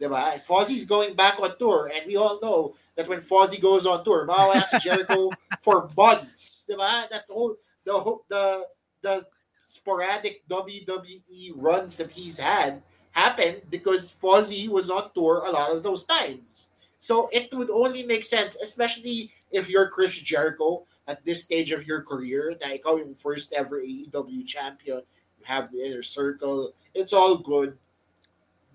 Diba? 0.00 0.38
Fozzy's 0.44 0.84
going 0.86 1.14
back 1.16 1.40
on 1.40 1.58
tour, 1.58 1.90
and 1.92 2.06
we 2.06 2.16
all 2.16 2.38
know 2.40 2.74
that 2.98 3.06
when 3.06 3.22
Fozzy 3.22 3.62
goes 3.62 3.86
on 3.86 4.02
tour, 4.02 4.26
mawawas 4.26 4.66
si 4.66 4.78
Jericho 4.80 5.30
for 5.62 5.88
months. 5.96 6.66
Diba? 6.68 7.08
That 7.08 7.30
whole 7.30 7.54
the 7.86 7.94
whole- 7.94 8.26
the 8.28 8.66
the 9.00 9.24
sporadic 9.70 10.42
WWE 10.50 11.54
runs 11.54 11.96
that 12.02 12.10
he's 12.10 12.42
had 12.42 12.82
happened 13.12 13.62
because 13.70 14.10
Fozzy 14.10 14.66
was 14.68 14.90
on 14.90 15.14
tour 15.14 15.46
a 15.46 15.50
lot 15.50 15.70
of 15.70 15.84
those 15.84 16.04
times. 16.04 16.70
So 16.98 17.30
it 17.30 17.54
would 17.54 17.70
only 17.70 18.02
make 18.02 18.24
sense, 18.24 18.58
especially 18.60 19.30
if 19.52 19.70
you're 19.70 19.88
Chris 19.88 20.18
Jericho 20.18 20.82
at 21.06 21.24
this 21.24 21.44
stage 21.44 21.70
of 21.70 21.86
your 21.86 22.02
career, 22.02 22.58
na 22.60 22.74
ikaw 22.74 22.98
yung 22.98 23.14
first 23.14 23.54
ever 23.54 23.78
AEW 23.78 24.42
champion, 24.44 25.06
you 25.38 25.44
have 25.46 25.70
the 25.70 25.86
inner 25.86 26.02
circle, 26.02 26.74
it's 26.94 27.14
all 27.14 27.38
good. 27.38 27.78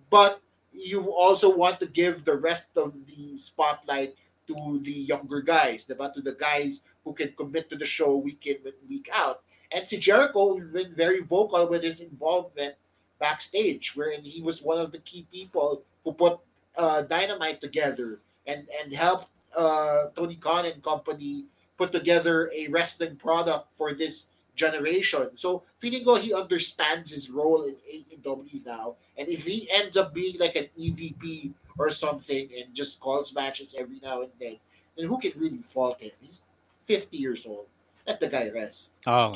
But 0.09 0.39
you 0.73 1.11
also 1.13 1.55
want 1.55 1.79
to 1.79 1.85
give 1.85 2.25
the 2.25 2.35
rest 2.35 2.75
of 2.75 2.93
the 3.07 3.37
spotlight 3.37 4.15
to 4.47 4.81
the 4.83 4.91
younger 4.91 5.41
guys, 5.41 5.85
diba? 5.85 6.13
to 6.13 6.21
the 6.21 6.33
guys 6.33 6.83
who 7.03 7.13
can 7.13 7.33
commit 7.37 7.69
to 7.69 7.77
the 7.77 7.85
show 7.85 8.17
week 8.17 8.45
in 8.47 8.57
and 8.65 8.73
week 8.89 9.09
out. 9.13 9.41
And 9.71 9.87
si 9.87 9.97
Jericho 9.97 10.57
has 10.57 10.67
been 10.67 10.93
very 10.93 11.21
vocal 11.21 11.67
with 11.67 11.83
his 11.83 11.99
involvement 12.01 12.75
backstage, 13.19 13.95
wherein 13.95 14.21
he 14.23 14.41
was 14.41 14.61
one 14.61 14.79
of 14.79 14.91
the 14.91 14.99
key 14.99 15.25
people 15.31 15.81
who 16.03 16.13
put 16.13 16.39
uh, 16.77 17.03
Dynamite 17.03 17.61
together 17.61 18.19
and 18.45 18.67
and 18.81 18.93
helped 18.93 19.27
uh, 19.57 20.07
Tony 20.15 20.35
Khan 20.35 20.65
and 20.65 20.83
company 20.83 21.45
put 21.77 21.91
together 21.91 22.51
a 22.53 22.67
wrestling 22.67 23.15
product 23.15 23.67
for 23.75 23.93
this 23.93 24.29
generation. 24.55 25.35
So 25.35 25.63
feeling 25.79 26.03
ko 26.03 26.15
he 26.15 26.33
understands 26.33 27.11
his 27.11 27.29
role 27.29 27.63
in 27.63 27.75
AEW 27.89 28.65
now, 28.65 28.95
and 29.17 29.27
if 29.27 29.45
he 29.45 29.69
ends 29.71 29.97
up 29.97 30.13
being 30.13 30.39
like 30.39 30.55
an 30.55 30.67
EVP 30.79 31.51
or 31.77 31.89
something 31.89 32.49
and 32.57 32.73
just 32.73 32.99
calls 32.99 33.33
matches 33.33 33.75
every 33.77 33.99
now 34.01 34.21
and 34.21 34.31
then, 34.39 34.57
then 34.97 35.07
who 35.07 35.17
can 35.19 35.31
really 35.35 35.61
fault 35.61 35.99
him? 35.99 36.11
He's 36.21 36.41
50 36.85 37.17
years 37.17 37.45
old. 37.45 37.65
Let 38.07 38.19
the 38.19 38.27
guy 38.27 38.49
rest. 38.53 38.93
Oh, 39.07 39.33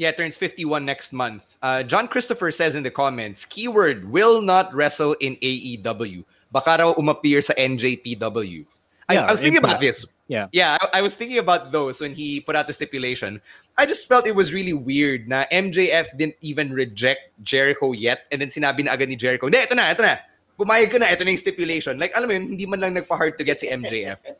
Yeah, 0.00 0.10
turns 0.12 0.34
51 0.40 0.82
next 0.86 1.12
month. 1.12 1.56
Uh, 1.60 1.82
John 1.84 2.08
Christopher 2.08 2.50
says 2.50 2.74
in 2.74 2.82
the 2.82 2.90
comments, 2.90 3.44
keyword 3.44 4.08
will 4.08 4.40
not 4.40 4.72
wrestle 4.72 5.12
in 5.20 5.36
AEW. 5.44 6.24
Baka 6.50 6.80
raw 6.80 6.94
umappear 6.96 7.44
sa 7.44 7.52
NJPW. 7.52 8.64
I, 9.08 9.14
Yeah, 9.14 9.28
I 9.28 9.30
was 9.30 9.40
thinking 9.44 9.58
Impact. 9.60 9.76
about 9.76 9.80
this. 9.84 10.06
Yeah. 10.30 10.46
Yeah, 10.54 10.78
I, 10.78 10.98
I 10.98 11.02
was 11.02 11.18
thinking 11.18 11.42
about 11.42 11.72
those 11.74 12.00
when 12.00 12.14
he 12.14 12.38
put 12.38 12.54
out 12.54 12.68
the 12.70 12.72
stipulation. 12.72 13.42
I 13.76 13.84
just 13.84 14.06
felt 14.06 14.28
it 14.30 14.36
was 14.38 14.54
really 14.54 14.72
weird 14.72 15.26
na 15.26 15.44
MJF 15.50 16.14
didn't 16.16 16.36
even 16.40 16.70
reject 16.72 17.34
Jericho 17.42 17.90
yet 17.90 18.30
and 18.30 18.38
then 18.40 18.46
sinabi 18.46 18.86
na 18.86 18.94
agad 18.94 19.10
ni 19.10 19.16
Jericho, 19.18 19.50
hindi, 19.50 19.58
ito 19.58 19.74
na, 19.74 19.90
ito 19.90 20.06
na. 20.06 20.22
Pumayag 20.54 20.94
ka 20.94 20.98
na, 21.02 21.10
ito 21.10 21.26
na 21.26 21.34
yung 21.34 21.42
stipulation. 21.42 21.98
Like, 21.98 22.14
alam 22.14 22.30
mo 22.30 22.34
yun, 22.38 22.54
hindi 22.54 22.62
man 22.62 22.78
lang 22.78 22.94
nagpa-hard 22.94 23.42
to 23.42 23.44
get 23.44 23.58
si 23.58 23.66
MJF. 23.66 24.22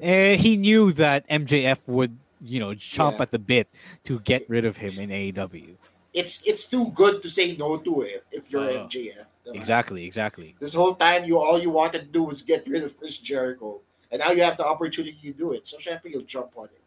Eh, 0.00 0.36
he 0.36 0.56
knew 0.56 0.92
that 0.96 1.28
MJF 1.28 1.84
would, 1.86 2.16
you 2.40 2.58
know, 2.58 2.72
chomp 2.72 3.20
Yeah. 3.20 3.22
at 3.28 3.30
the 3.32 3.38
bit 3.38 3.68
to 4.04 4.20
get 4.20 4.48
rid 4.48 4.64
of 4.64 4.78
him 4.78 4.96
in 4.96 5.10
AEW. 5.10 5.76
It's 6.16 6.40
it's 6.48 6.64
too 6.64 6.88
good 6.96 7.20
to 7.20 7.28
say 7.28 7.52
no 7.54 7.76
to 7.76 8.02
if, 8.02 8.24
if 8.32 8.48
you're 8.48 8.64
Oo. 8.64 8.88
MJF. 8.88 9.28
Diba? 9.52 9.56
Exactly, 9.56 10.04
exactly. 10.04 10.54
This 10.58 10.74
whole 10.74 10.94
time, 10.94 11.24
you 11.24 11.38
all 11.38 11.58
you 11.60 11.70
wanted 11.70 12.00
to 12.00 12.06
do 12.06 12.22
was 12.24 12.42
get 12.42 12.66
rid 12.66 12.82
of 12.84 12.98
Chris 12.98 13.18
Jericho. 13.18 13.80
And 14.12 14.20
now 14.20 14.30
you 14.32 14.42
have 14.42 14.56
the 14.56 14.66
opportunity 14.66 15.18
to 15.22 15.32
do 15.32 15.52
it. 15.52 15.66
So 15.66 15.78
syempre, 15.78 16.10
you'll 16.10 16.22
jump 16.22 16.50
on 16.56 16.66
it. 16.66 16.80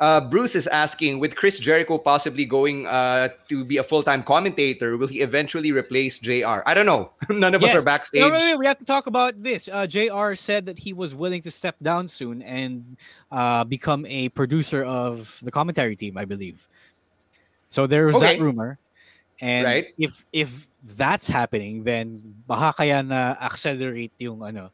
Uh, 0.00 0.20
Bruce 0.20 0.54
is 0.54 0.68
asking, 0.68 1.18
with 1.18 1.34
Chris 1.34 1.58
Jericho 1.58 1.98
possibly 1.98 2.44
going 2.44 2.86
uh, 2.86 3.30
to 3.48 3.64
be 3.64 3.78
a 3.78 3.82
full-time 3.82 4.22
commentator, 4.22 4.96
will 4.96 5.08
he 5.08 5.22
eventually 5.22 5.72
replace 5.72 6.20
JR? 6.20 6.62
I 6.66 6.72
don't 6.72 6.86
know. 6.86 7.10
None 7.28 7.52
of 7.52 7.64
us 7.64 7.74
are 7.74 7.82
backstage. 7.82 8.20
No, 8.20 8.30
wait, 8.30 8.52
wait, 8.52 8.58
we 8.58 8.66
have 8.66 8.78
to 8.78 8.84
talk 8.84 9.08
about 9.08 9.42
this. 9.42 9.68
Uh, 9.72 9.88
JR 9.88 10.34
said 10.36 10.66
that 10.66 10.78
he 10.78 10.92
was 10.92 11.16
willing 11.16 11.42
to 11.42 11.50
step 11.50 11.74
down 11.82 12.06
soon 12.06 12.42
and 12.42 12.96
uh, 13.32 13.64
become 13.64 14.06
a 14.06 14.28
producer 14.28 14.84
of 14.84 15.36
the 15.42 15.50
commentary 15.50 15.96
team, 15.96 16.16
I 16.16 16.24
believe. 16.24 16.68
So 17.66 17.88
there 17.88 18.06
was 18.06 18.20
that 18.20 18.38
rumor. 18.38 18.78
And 19.40 19.64
Right. 19.64 19.86
if 19.98 20.24
if 20.32 20.67
that's 20.82 21.28
happening, 21.28 21.82
then 21.84 22.22
baka 22.46 22.84
kaya 22.84 23.02
na 23.02 23.34
accelerate 23.42 24.14
yung 24.18 24.42
ano, 24.42 24.70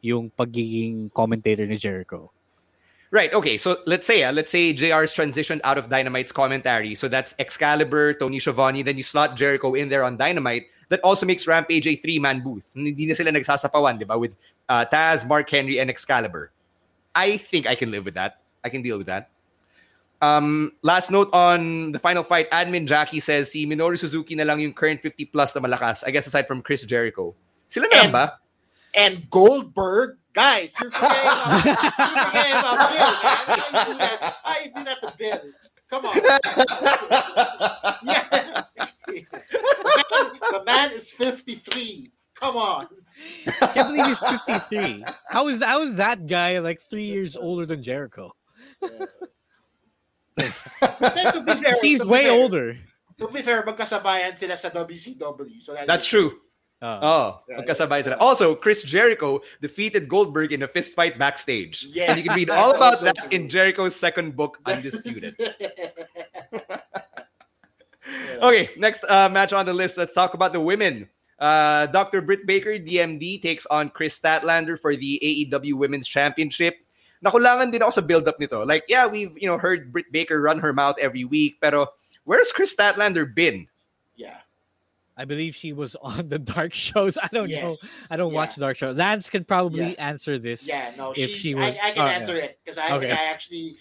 yung 0.00 0.30
pagiging 0.30 1.12
commentator 1.12 1.66
ni 1.66 1.76
Jericho. 1.76 2.30
Right. 3.10 3.32
Okay. 3.32 3.56
So 3.56 3.78
let's 3.86 4.06
say, 4.06 4.22
uh, 4.22 4.32
let's 4.32 4.50
say 4.52 4.74
JR's 4.74 5.16
transitioned 5.16 5.60
out 5.64 5.78
of 5.78 5.88
Dynamite's 5.88 6.30
commentary. 6.30 6.94
So 6.94 7.08
that's 7.08 7.34
Excalibur, 7.38 8.12
Tony 8.12 8.38
Schiavone. 8.38 8.82
Then 8.82 8.98
you 8.98 9.02
slot 9.02 9.34
Jericho 9.34 9.72
in 9.72 9.88
there 9.88 10.04
on 10.04 10.18
Dynamite. 10.18 10.66
That 10.90 11.00
also 11.00 11.24
makes 11.24 11.46
Rampage 11.46 11.86
a 11.86 11.96
three-man 11.96 12.42
booth. 12.42 12.68
Hindi 12.74 13.06
na 13.06 13.14
sila 13.14 13.30
nagsasapawan, 13.32 13.98
di 13.98 14.04
ba? 14.04 14.18
With 14.18 14.32
uh, 14.68 14.84
Taz, 14.92 15.26
Mark 15.26 15.48
Henry, 15.48 15.80
and 15.80 15.88
Excalibur. 15.88 16.50
I 17.14 17.36
think 17.36 17.66
I 17.66 17.74
can 17.74 17.90
live 17.90 18.04
with 18.04 18.14
that. 18.14 18.40
I 18.64 18.68
can 18.68 18.82
deal 18.82 18.96
with 18.96 19.06
that. 19.06 19.28
Um, 20.20 20.72
last 20.82 21.10
note 21.10 21.30
on 21.32 21.92
the 21.92 21.98
final 21.98 22.24
fight, 22.24 22.50
admin 22.50 22.86
Jackie 22.86 23.20
says 23.20 23.50
si 23.52 23.66
Minoru 23.66 23.98
Suzuki 23.98 24.34
na 24.34 24.42
lang 24.44 24.58
yung 24.60 24.72
current 24.74 25.00
50 25.00 25.24
plus 25.26 25.54
na 25.54 25.60
malakas. 25.62 26.02
I 26.06 26.10
guess 26.10 26.26
aside 26.26 26.48
from 26.48 26.60
Chris 26.62 26.82
Jericho. 26.84 27.34
Sila 27.68 27.86
na 27.90 28.02
And- 28.02 28.12
ba? 28.12 28.32
And 28.96 29.28
Goldberg, 29.30 30.16
guys, 30.32 30.74
you're 30.80 30.90
forgetting 30.90 31.20
about, 31.22 31.64
you're 31.64 31.76
forgetting 32.24 32.52
about 32.56 32.78
Bill, 32.90 33.12
man. 33.20 33.38
How 33.38 33.68
you 33.68 33.84
do 33.84 33.98
that? 33.98 34.34
How 34.42 34.58
you 34.58 34.70
do 34.74 34.84
that 34.84 34.98
to 35.04 35.12
Bill? 35.18 35.42
Come 35.90 36.04
on. 36.06 36.14
yeah. 38.02 38.62
the, 39.06 40.04
man, 40.10 40.40
the 40.50 40.62
man 40.64 40.92
is 40.92 41.10
53. 41.12 42.10
Come 42.40 42.56
on. 42.56 42.88
I 43.60 43.66
can't 43.68 43.88
believe 43.88 44.06
he's 44.06 44.18
53. 44.18 45.04
How 45.28 45.48
is 45.48 45.62
how 45.62 45.82
is 45.82 45.94
that 45.96 46.26
guy 46.26 46.58
like 46.60 46.80
three 46.80 47.04
years 47.04 47.36
older 47.36 47.66
than 47.66 47.82
Jericho? 47.82 48.32
Then 48.80 49.06
to 50.38 51.44
be 51.46 51.54
fair, 51.62 51.74
He's 51.82 52.04
way 52.04 52.24
fair, 52.24 52.32
older. 52.32 52.78
To 53.18 53.28
be 53.28 53.42
fair, 53.42 53.62
magkasabayan 53.62 54.38
sila 54.38 54.56
sa 54.56 54.70
WCW. 54.70 55.62
So 55.62 55.74
that 55.74 55.86
That's 55.86 56.06
true. 56.06 56.38
Uh, 56.80 56.98
Oh, 57.02 57.42
Yeah, 57.48 57.58
magkasabay 57.58 58.04
sila. 58.04 58.16
Also, 58.22 58.54
Chris 58.54 58.82
Jericho 58.86 59.40
defeated 59.60 60.08
Goldberg 60.08 60.52
in 60.52 60.62
a 60.62 60.68
fist 60.68 60.94
fight 60.94 61.18
backstage. 61.18 61.86
Yes, 61.90 62.08
and 62.08 62.18
you 62.18 62.24
can 62.24 62.36
read 62.36 62.50
all 62.50 62.74
about 62.74 63.00
that 63.02 63.16
true. 63.18 63.28
in 63.30 63.48
Jericho's 63.48 63.96
second 63.96 64.36
book, 64.36 64.58
Undisputed. 64.64 65.34
okay, 68.42 68.70
next 68.78 69.02
uh, 69.08 69.28
match 69.28 69.52
on 69.52 69.66
the 69.66 69.74
list. 69.74 69.98
Let's 69.98 70.14
talk 70.14 70.34
about 70.34 70.52
the 70.52 70.60
women. 70.60 71.08
Uh, 71.38 71.86
Dr. 71.86 72.20
Britt 72.20 72.46
Baker, 72.46 72.78
DMD, 72.78 73.42
takes 73.42 73.66
on 73.66 73.90
Kris 73.90 74.18
Statlander 74.18 74.78
for 74.78 74.94
the 74.96 75.18
AEW 75.22 75.74
Women's 75.74 76.08
Championship. 76.08 76.76
Nakulangan 77.24 77.72
din 77.72 77.82
ako 77.82 77.90
sa 77.90 78.00
build-up 78.00 78.38
nito. 78.38 78.62
Like, 78.64 78.84
yeah, 78.88 79.06
we've 79.06 79.34
you 79.38 79.46
know 79.46 79.58
heard 79.58 79.92
Britt 79.92 80.10
Baker 80.12 80.40
run 80.40 80.58
her 80.60 80.72
mouth 80.72 80.96
every 81.00 81.24
week, 81.24 81.58
pero 81.60 81.86
where's 82.24 82.52
Kris 82.52 82.74
Statlander 82.74 83.26
been? 83.26 83.66
yeah. 84.16 84.38
I 85.18 85.24
believe 85.26 85.58
she 85.58 85.72
was 85.74 85.96
on 86.02 86.28
the 86.30 86.38
dark 86.38 86.70
shows. 86.72 87.18
I 87.18 87.26
don't 87.34 87.50
know. 87.50 87.74
I 88.08 88.14
don't 88.14 88.30
Yeah. 88.30 88.38
watch 88.38 88.54
dark 88.54 88.76
shows. 88.78 88.94
Lance 88.96 89.26
can 89.28 89.42
probably 89.42 89.98
Yeah. 89.98 90.14
answer 90.14 90.38
this. 90.38 90.62
Yeah, 90.68 90.94
no, 90.96 91.10
if 91.10 91.30
she's, 91.34 91.36
she 91.42 91.50
I, 91.54 91.58
was- 91.58 91.78
I 91.82 91.90
can 91.90 92.06
oh, 92.06 92.06
answer 92.06 92.36
yeah. 92.38 92.44
it 92.54 92.58
because 92.62 92.78
I, 92.78 92.94
Okay. 92.94 93.10
I 93.10 93.26
actually 93.34 93.74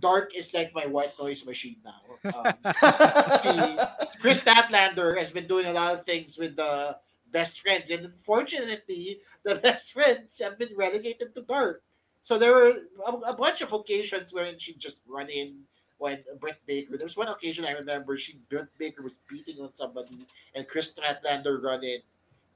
dark 0.00 0.36
is 0.36 0.52
like 0.52 0.74
my 0.76 0.84
white 0.84 1.12
noise 1.16 1.44
machine 1.48 1.76
now. 1.80 2.00
Um, 2.28 2.44
see, 3.40 4.18
Kris 4.20 4.44
Statlander 4.44 5.16
has 5.16 5.32
been 5.32 5.46
doing 5.48 5.64
a 5.64 5.72
lot 5.72 5.94
of 5.96 6.04
things 6.04 6.36
with 6.36 6.56
the 6.56 6.96
best 7.32 7.60
friends, 7.64 7.88
and 7.90 8.04
unfortunately, 8.04 9.20
the 9.44 9.54
best 9.64 9.92
friends 9.96 10.40
have 10.44 10.58
been 10.58 10.76
relegated 10.76 11.34
to 11.34 11.40
dark. 11.40 11.80
So 12.22 12.38
there 12.38 12.54
were 12.54 12.74
a, 13.06 13.32
a 13.32 13.36
bunch 13.36 13.60
of 13.60 13.72
occasions 13.72 14.32
wherein 14.32 14.58
she 14.58 14.74
just 14.74 14.98
run 15.06 15.28
in 15.28 15.66
when 15.98 16.22
Britt 16.40 16.58
Baker. 16.66 16.96
There 16.96 17.06
was 17.06 17.16
one 17.16 17.28
occasion 17.28 17.64
I 17.64 17.72
remember 17.72 18.16
she 18.16 18.38
Britt 18.50 18.68
Baker 18.78 19.02
was 19.02 19.14
beating 19.28 19.62
on 19.62 19.74
somebody, 19.74 20.26
and 20.54 20.66
Kris 20.66 20.94
Statlander 20.94 21.62
run 21.62 21.82
in 21.84 22.00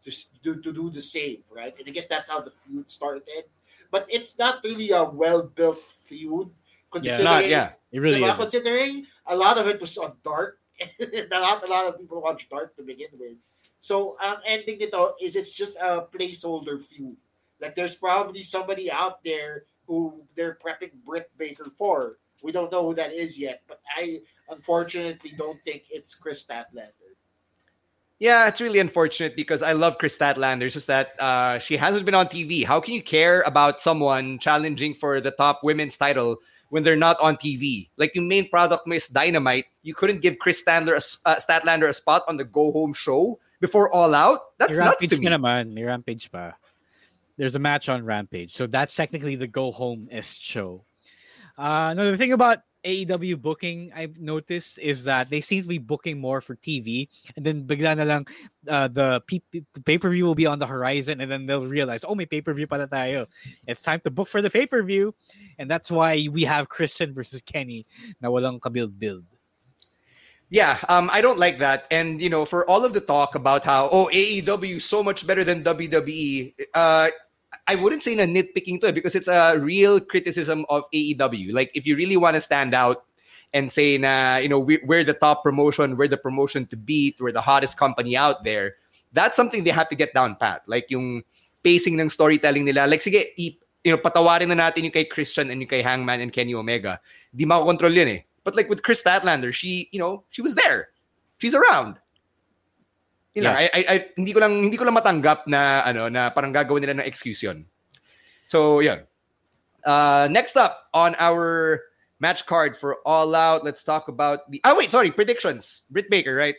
to 0.05 0.11
do 0.43 0.63
to 0.63 0.73
do 0.73 0.91
the 0.91 1.01
save, 1.01 1.43
right? 1.51 1.75
And 1.79 1.87
I 1.89 1.91
guess 1.91 2.07
that's 2.07 2.31
how 2.31 2.41
the 2.41 2.51
feud 2.51 2.91
started. 2.91 3.51
But 3.91 4.07
it's 4.09 4.39
not 4.39 4.63
really 4.63 4.91
a 4.91 5.05
well 5.05 5.43
built 5.43 5.79
feud. 5.79 6.51
Considering, 6.91 7.25
not, 7.25 7.49
yeah. 7.49 7.71
It 7.91 8.01
really 8.01 8.23
is. 8.23 8.37
Considering 8.37 9.07
a 9.27 9.37
lot 9.37 9.59
of 9.59 9.67
it 9.67 9.81
was 9.81 9.99
on 9.99 10.15
dark. 10.25 10.59
not 11.31 11.65
a 11.65 11.67
lot 11.67 11.89
of 11.89 11.99
people 11.99 12.23
watch 12.23 12.49
dark 12.49 12.77
to 12.77 12.83
begin 12.83 13.09
with. 13.19 13.39
So 13.81 14.17
ang 14.23 14.43
ending 14.47 14.79
nito 14.79 15.15
is 15.23 15.37
it's 15.37 15.55
just 15.55 15.77
a 15.79 16.07
placeholder 16.11 16.83
feud. 16.83 17.17
Like 17.61 17.75
there's 17.75 17.97
probably 17.97 18.43
somebody 18.43 18.91
out 18.91 19.25
there 19.25 19.65
who 19.87 20.23
they're 20.35 20.59
prepping 20.65 20.93
Britt 21.05 21.31
Baker 21.39 21.71
for. 21.77 22.19
We 22.43 22.53
don't 22.53 22.71
know 22.71 22.87
who 22.87 22.95
that 22.95 23.13
is 23.13 23.39
yet, 23.39 23.63
but 23.67 23.81
I 23.97 24.21
unfortunately 24.51 25.33
don't 25.37 25.59
think 25.65 25.85
it's 25.91 26.15
Kris 26.15 26.45
Statlander. 26.45 27.17
Yeah, 28.19 28.49
it's 28.49 28.61
really 28.61 28.79
unfortunate 28.79 29.37
because 29.37 29.63
I 29.63 29.73
love 29.73 29.99
Kris 29.99 30.17
Statlander. 30.17 30.63
It's 30.63 30.75
just 30.75 30.87
that 30.87 31.21
uh, 31.21 31.59
she 31.59 31.77
hasn't 31.77 32.07
been 32.07 32.15
on 32.15 32.29
TV. 32.29 32.65
How 32.65 32.81
can 32.81 32.95
you 32.95 33.03
care 33.03 33.43
about 33.43 33.81
someone 33.81 34.39
challenging 34.39 34.95
for 34.95 35.21
the 35.21 35.31
top 35.31 35.61
women's 35.63 35.99
title 35.99 36.39
when 36.71 36.83
they're 36.83 36.97
not 36.97 37.21
on 37.21 37.37
TV? 37.37 37.91
Like 37.99 38.15
your 38.15 38.25
main 38.25 38.49
product 38.49 38.87
Miss 38.87 39.09
Dynamite, 39.09 39.67
you 39.83 39.95
couldn't 39.95 40.23
give 40.23 40.39
Kris 40.39 40.65
Statlander 40.65 40.97
a, 40.97 41.29
uh, 41.29 41.37
Statlander 41.37 41.89
a 41.89 41.93
spot 41.93 42.23
on 42.27 42.39
the 42.39 42.45
Go 42.45 42.73
Home 42.73 42.95
show 42.95 43.39
before 43.61 43.93
All 43.93 44.15
Out. 44.15 44.57
That's 44.59 44.79
nuts 44.79 45.07
to 45.07 45.19
me. 45.19 45.27
Naman, 45.27 45.73
may 45.73 45.85
Rampage 45.85 46.33
pa. 46.33 46.55
There's 47.37 47.55
a 47.55 47.61
match 47.61 47.89
on 47.89 48.05
Rampage, 48.05 48.55
so 48.55 48.67
that's 48.67 48.95
technically 48.95 49.37
the 49.37 49.47
Go 49.47 49.71
Home 49.73 50.09
est 50.11 50.41
show. 50.43 50.85
Uh, 51.59 51.89
another 51.93 52.17
thing 52.17 52.33
about 52.33 52.61
AEW 52.87 53.43
booking 53.43 53.91
I've 53.95 54.19
noticed 54.19 54.79
is 54.79 55.05
that 55.05 55.29
they 55.29 55.41
seem 55.41 55.63
to 55.63 55.69
be 55.69 55.79
booking 55.79 56.21
more 56.21 56.41
for 56.41 56.55
TV 56.55 57.09
and 57.37 57.45
then 57.45 57.65
bigla 57.65 57.97
na 57.97 58.05
lang 58.05 58.27
uh, 58.69 58.89
the 58.89 59.21
pay-per-view 59.85 60.25
will 60.25 60.37
be 60.37 60.47
on 60.47 60.61
the 60.61 60.67
horizon 60.67 61.21
and 61.21 61.31
then 61.31 61.47
they'll 61.47 61.67
realize 61.67 62.05
oh 62.07 62.15
may 62.15 62.27
pay-per-view 62.27 62.67
pala 62.67 62.87
tayo. 62.87 63.27
It's 63.67 63.83
time 63.83 64.01
to 64.07 64.11
book 64.11 64.29
for 64.29 64.41
the 64.41 64.51
pay-per-view 64.51 65.13
and 65.59 65.69
that's 65.69 65.91
why 65.91 66.29
we 66.31 66.45
have 66.45 66.69
Christian 66.69 67.13
versus 67.13 67.43
Kenny 67.43 67.85
na 68.23 68.29
walang 68.29 68.61
kabuild 68.61 68.99
build. 68.99 69.25
Yeah, 70.49 70.79
um, 70.89 71.11
I 71.13 71.21
don't 71.23 71.41
like 71.41 71.59
that. 71.59 71.91
And 71.91 72.23
you 72.23 72.31
know, 72.31 72.45
for 72.45 72.63
all 72.71 72.85
of 72.85 72.95
the 72.95 73.01
talk 73.01 73.35
about 73.35 73.65
how 73.65 73.89
oh 73.91 74.09
AEW 74.13 74.81
so 74.81 75.03
much 75.03 75.27
better 75.27 75.43
than 75.43 75.65
WWE, 75.65 76.55
uh, 76.73 77.11
I 77.69 77.75
wouldn't 77.75 78.03
say 78.03 78.15
na 78.15 78.25
nitpicking 78.25 78.81
to 78.81 78.89
it 78.89 78.95
because 78.95 79.15
it's 79.15 79.29
a 79.29 79.59
real 79.59 79.99
criticism 79.99 80.65
of 80.69 80.85
AEW. 80.95 81.53
Like 81.53 81.71
if 81.75 81.87
you 81.87 81.97
really 81.97 82.17
want 82.17 82.35
to 82.35 82.41
stand 82.41 82.75
out 82.75 83.05
and 83.55 83.71
say 83.71 83.99
na 83.99 84.37
you 84.37 84.49
know 84.49 84.59
we, 84.59 84.79
we're 84.85 85.05
the 85.05 85.15
top 85.15 85.43
promotion, 85.43 85.97
we're 85.97 86.09
the 86.09 86.17
promotion 86.17 86.67
to 86.67 86.77
beat, 86.77 87.17
we're 87.21 87.33
the 87.33 87.41
hottest 87.41 87.77
company 87.77 88.17
out 88.17 88.45
there. 88.45 88.77
That's 89.13 89.37
something 89.37 89.65
they 89.65 89.71
have 89.71 89.89
to 89.89 89.97
get 89.97 90.15
down 90.15 90.37
pat. 90.37 90.63
Like 90.67 90.91
yung 90.91 91.23
pacing 91.65 91.99
ng 91.99 92.11
storytelling 92.11 92.65
nila. 92.65 92.87
Like 92.87 93.01
sige, 93.01 93.35
you 93.37 93.59
know, 93.91 93.99
patawarin 93.99 94.55
na 94.55 94.71
natin 94.71 94.85
yung 94.85 94.93
kay 94.95 95.05
Christian 95.05 95.51
and 95.51 95.61
yung 95.61 95.69
kay 95.69 95.83
Hangman 95.83 96.21
and 96.21 96.33
Kenny 96.33 96.55
Omega. 96.55 97.01
Di 97.35 97.45
makokontrol 97.45 97.95
yun 97.95 98.09
eh. 98.09 98.25
But 98.45 98.55
like 98.55 98.69
with 98.69 98.85
Kris 98.85 99.03
Statlander, 99.03 99.53
she, 99.53 99.89
you 99.91 99.99
know, 99.99 100.23
she 100.31 100.43
was 100.43 100.55
there. 100.55 100.91
She's 101.39 101.55
around 101.55 101.99
you 103.37 103.43
know, 103.45 103.53
yeah. 103.53 103.69
I, 103.69 103.79
I, 103.79 103.81
I, 103.93 103.97
hindi 104.17 104.33
ko 104.33 104.41
lang 104.41 104.65
hindi 104.65 104.81
ko 104.81 104.89
lang 104.89 104.97
matanggap 104.97 105.45
na 105.45 105.85
ano 105.85 106.09
na 106.09 106.33
parang 106.33 106.57
gagawin 106.57 106.81
nila 106.81 107.05
ng 107.05 107.07
excuse 107.07 107.45
yun. 107.45 107.69
So, 108.49 108.81
yeah. 108.81 109.05
Uh, 109.85 110.27
next 110.33 110.57
up 110.57 110.89
on 110.97 111.15
our 111.21 111.85
match 112.19 112.47
card 112.47 112.75
for 112.75 112.97
All 113.05 113.37
Out, 113.37 113.63
let's 113.63 113.85
talk 113.85 114.09
about 114.09 114.51
the. 114.51 114.61
Oh 114.65 114.75
wait, 114.75 114.91
sorry, 114.91 115.13
predictions. 115.13 115.83
Britt 115.93 116.09
Baker, 116.09 116.35
right? 116.35 116.57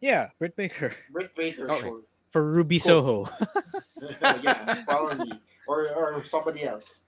Yeah, 0.00 0.32
Britt 0.40 0.56
Baker. 0.56 0.96
Britt 1.12 1.36
Baker, 1.36 1.70
okay. 1.70 1.80
sure. 1.82 2.00
For 2.30 2.42
Ruby 2.42 2.80
cool. 2.80 3.28
Soho. 3.28 3.28
yeah, 4.42 4.82
probably, 4.88 5.38
or 5.68 5.92
or 5.92 6.24
somebody 6.24 6.64
else. 6.64 7.04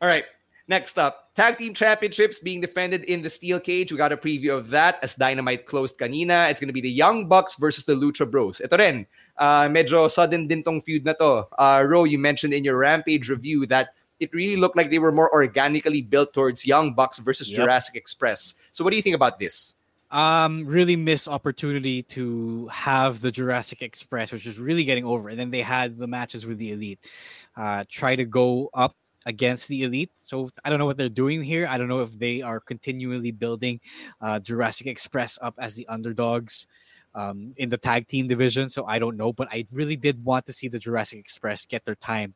All 0.00 0.08
right. 0.08 0.24
Next 0.68 0.98
up, 0.98 1.30
Tag 1.36 1.58
Team 1.58 1.74
Championships 1.74 2.40
being 2.40 2.60
defended 2.60 3.04
in 3.04 3.22
the 3.22 3.30
Steel 3.30 3.60
Cage. 3.60 3.92
We 3.92 3.98
got 3.98 4.10
a 4.10 4.16
preview 4.16 4.50
of 4.50 4.68
that 4.70 4.98
as 5.00 5.14
Dynamite 5.14 5.66
closed 5.66 5.96
kanina. 5.96 6.50
It's 6.50 6.58
going 6.58 6.66
to 6.66 6.74
be 6.74 6.80
the 6.80 6.90
Young 6.90 7.28
Bucks 7.28 7.54
versus 7.54 7.84
the 7.84 7.94
Lucha 7.94 8.28
Bros. 8.28 8.60
Ito 8.60 8.76
rin, 8.76 9.06
uh, 9.38 9.68
medyo 9.68 10.10
sudden 10.10 10.48
din 10.48 10.64
tong 10.64 10.80
feud 10.80 11.04
na 11.04 11.12
to. 11.14 11.46
Uh, 11.56 11.84
Ro, 11.86 12.02
you 12.02 12.18
mentioned 12.18 12.52
in 12.52 12.64
your 12.64 12.78
Rampage 12.78 13.28
review 13.28 13.64
that 13.66 13.90
it 14.18 14.34
really 14.34 14.56
looked 14.56 14.76
like 14.76 14.90
they 14.90 14.98
were 14.98 15.12
more 15.12 15.32
organically 15.32 16.02
built 16.02 16.32
towards 16.32 16.66
Young 16.66 16.94
Bucks 16.94 17.18
versus 17.18 17.48
yep. 17.48 17.62
Jurassic 17.62 17.94
Express. 17.94 18.54
So 18.72 18.82
what 18.82 18.90
do 18.90 18.96
you 18.96 19.02
think 19.02 19.14
about 19.14 19.38
this? 19.38 19.74
Um, 20.10 20.64
really 20.66 20.96
missed 20.96 21.28
opportunity 21.28 22.02
to 22.14 22.66
have 22.68 23.20
the 23.20 23.30
Jurassic 23.30 23.82
Express, 23.82 24.32
which 24.32 24.46
was 24.46 24.58
really 24.58 24.82
getting 24.82 25.04
over. 25.04 25.28
And 25.28 25.38
then 25.38 25.50
they 25.50 25.62
had 25.62 25.98
the 25.98 26.06
matches 26.06 26.46
with 26.46 26.58
the 26.58 26.72
Elite. 26.72 27.10
Uh, 27.56 27.84
try 27.88 28.16
to 28.16 28.24
go 28.24 28.70
up 28.74 28.96
against 29.26 29.68
the 29.68 29.82
elite. 29.82 30.10
So 30.18 30.50
I 30.64 30.70
don't 30.70 30.78
know 30.78 30.86
what 30.86 30.96
they're 30.96 31.08
doing 31.08 31.42
here. 31.42 31.66
I 31.68 31.76
don't 31.76 31.88
know 31.88 32.00
if 32.00 32.18
they 32.18 32.40
are 32.40 32.60
continually 32.60 33.32
building 33.32 33.80
uh, 34.20 34.38
Jurassic 34.38 34.86
Express 34.86 35.38
up 35.42 35.54
as 35.58 35.74
the 35.74 35.86
underdogs 35.88 36.66
um, 37.14 37.52
in 37.56 37.68
the 37.68 37.76
tag 37.76 38.06
team 38.06 38.28
division. 38.28 38.70
So 38.70 38.86
I 38.86 38.98
don't 38.98 39.16
know, 39.16 39.32
but 39.32 39.48
I 39.50 39.66
really 39.72 39.96
did 39.96 40.24
want 40.24 40.46
to 40.46 40.52
see 40.52 40.68
the 40.68 40.78
Jurassic 40.78 41.18
Express 41.18 41.66
get 41.66 41.84
their 41.84 41.96
time 41.96 42.34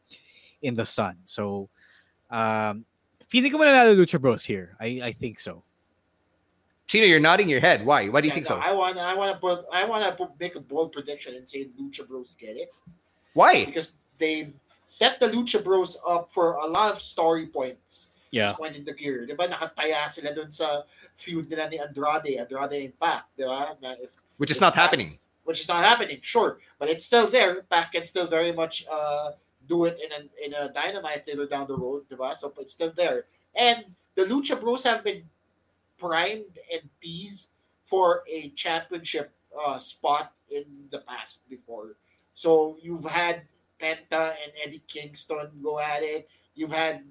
in 0.62 0.74
the 0.74 0.84
sun. 0.84 1.16
So 1.24 1.70
um, 2.30 2.84
feeling 3.28 3.52
ko 3.52 3.58
mananalo 3.58 3.96
Lucha 3.96 4.20
Bros 4.20 4.44
here. 4.44 4.76
I, 4.80 5.00
I 5.04 5.12
think 5.12 5.40
so. 5.40 5.62
Chino, 6.86 7.06
you're 7.06 7.20
nodding 7.20 7.48
your 7.48 7.60
head. 7.60 7.86
Why? 7.86 8.08
Why 8.08 8.20
do 8.20 8.26
you 8.26 8.30
yeah, 8.30 8.34
think 8.34 8.50
no, 8.50 8.56
so? 8.56 8.60
I 8.60 8.72
want, 8.72 8.98
I 8.98 9.14
want 9.14 9.32
to 9.32 9.38
put, 9.38 9.64
I 9.72 9.84
want 9.84 10.02
to 10.18 10.28
make 10.40 10.56
a 10.56 10.60
bold 10.60 10.90
prediction 10.90 11.36
and 11.36 11.48
say 11.48 11.68
Lucha 11.80 12.08
Bros 12.08 12.34
get 12.34 12.56
it. 12.56 12.68
Why? 13.34 13.64
Because 13.64 13.94
they 14.18 14.50
set 14.90 15.20
the 15.20 15.28
Lucha 15.28 15.62
Bros 15.62 15.96
up 16.02 16.32
for 16.32 16.54
a 16.54 16.66
lot 16.66 16.90
of 16.90 16.98
story 16.98 17.46
points. 17.46 18.10
Yeah. 18.32 18.52
Point 18.54 18.74
in 18.74 18.84
the 18.84 18.92
gear. 18.92 19.24
Di 19.24 19.38
ba? 19.38 19.46
Nakataya 19.46 20.10
sila 20.10 20.34
dun 20.34 20.50
sa 20.50 20.82
feud 21.14 21.46
nila 21.46 21.70
ni 21.70 21.78
Andrade, 21.78 22.42
Andrade 22.42 22.90
Impact. 22.90 23.30
Di 23.38 23.46
ba? 23.46 23.78
Na 23.78 23.94
if, 24.02 24.10
which 24.42 24.50
is 24.50 24.60
not 24.60 24.74
Pac, 24.74 24.90
happening. 24.90 25.18
Which 25.46 25.62
is 25.62 25.70
not 25.70 25.86
happening, 25.86 26.18
sure. 26.22 26.58
But 26.82 26.90
it's 26.90 27.06
still 27.06 27.30
there. 27.30 27.62
Pac 27.70 27.94
can 27.94 28.04
still 28.04 28.26
very 28.26 28.50
much 28.50 28.82
uh, 28.90 29.38
do 29.70 29.86
it 29.86 29.94
in 30.02 30.10
a, 30.10 30.20
in 30.42 30.50
a 30.58 30.74
dynamite 30.74 31.22
later 31.26 31.46
down 31.46 31.70
the 31.70 31.78
road. 31.78 32.10
Di 32.10 32.18
ba? 32.18 32.34
So 32.34 32.52
it's 32.58 32.74
still 32.74 32.90
there. 32.90 33.30
And 33.54 33.94
the 34.18 34.26
Lucha 34.26 34.58
Bros 34.58 34.82
have 34.82 35.06
been 35.06 35.22
primed 35.98 36.58
and 36.66 36.82
teased 36.98 37.54
for 37.86 38.26
a 38.26 38.50
championship 38.58 39.30
uh, 39.54 39.78
spot 39.78 40.34
in 40.50 40.66
the 40.90 40.98
past 41.06 41.46
before. 41.48 41.94
So 42.34 42.78
you've 42.82 43.06
had 43.06 43.46
Penta 43.80 44.34
and 44.42 44.52
Eddie 44.64 44.82
Kingston 44.86 45.50
go 45.62 45.78
at 45.78 46.02
it. 46.02 46.28
You've 46.54 46.72
had 46.72 47.04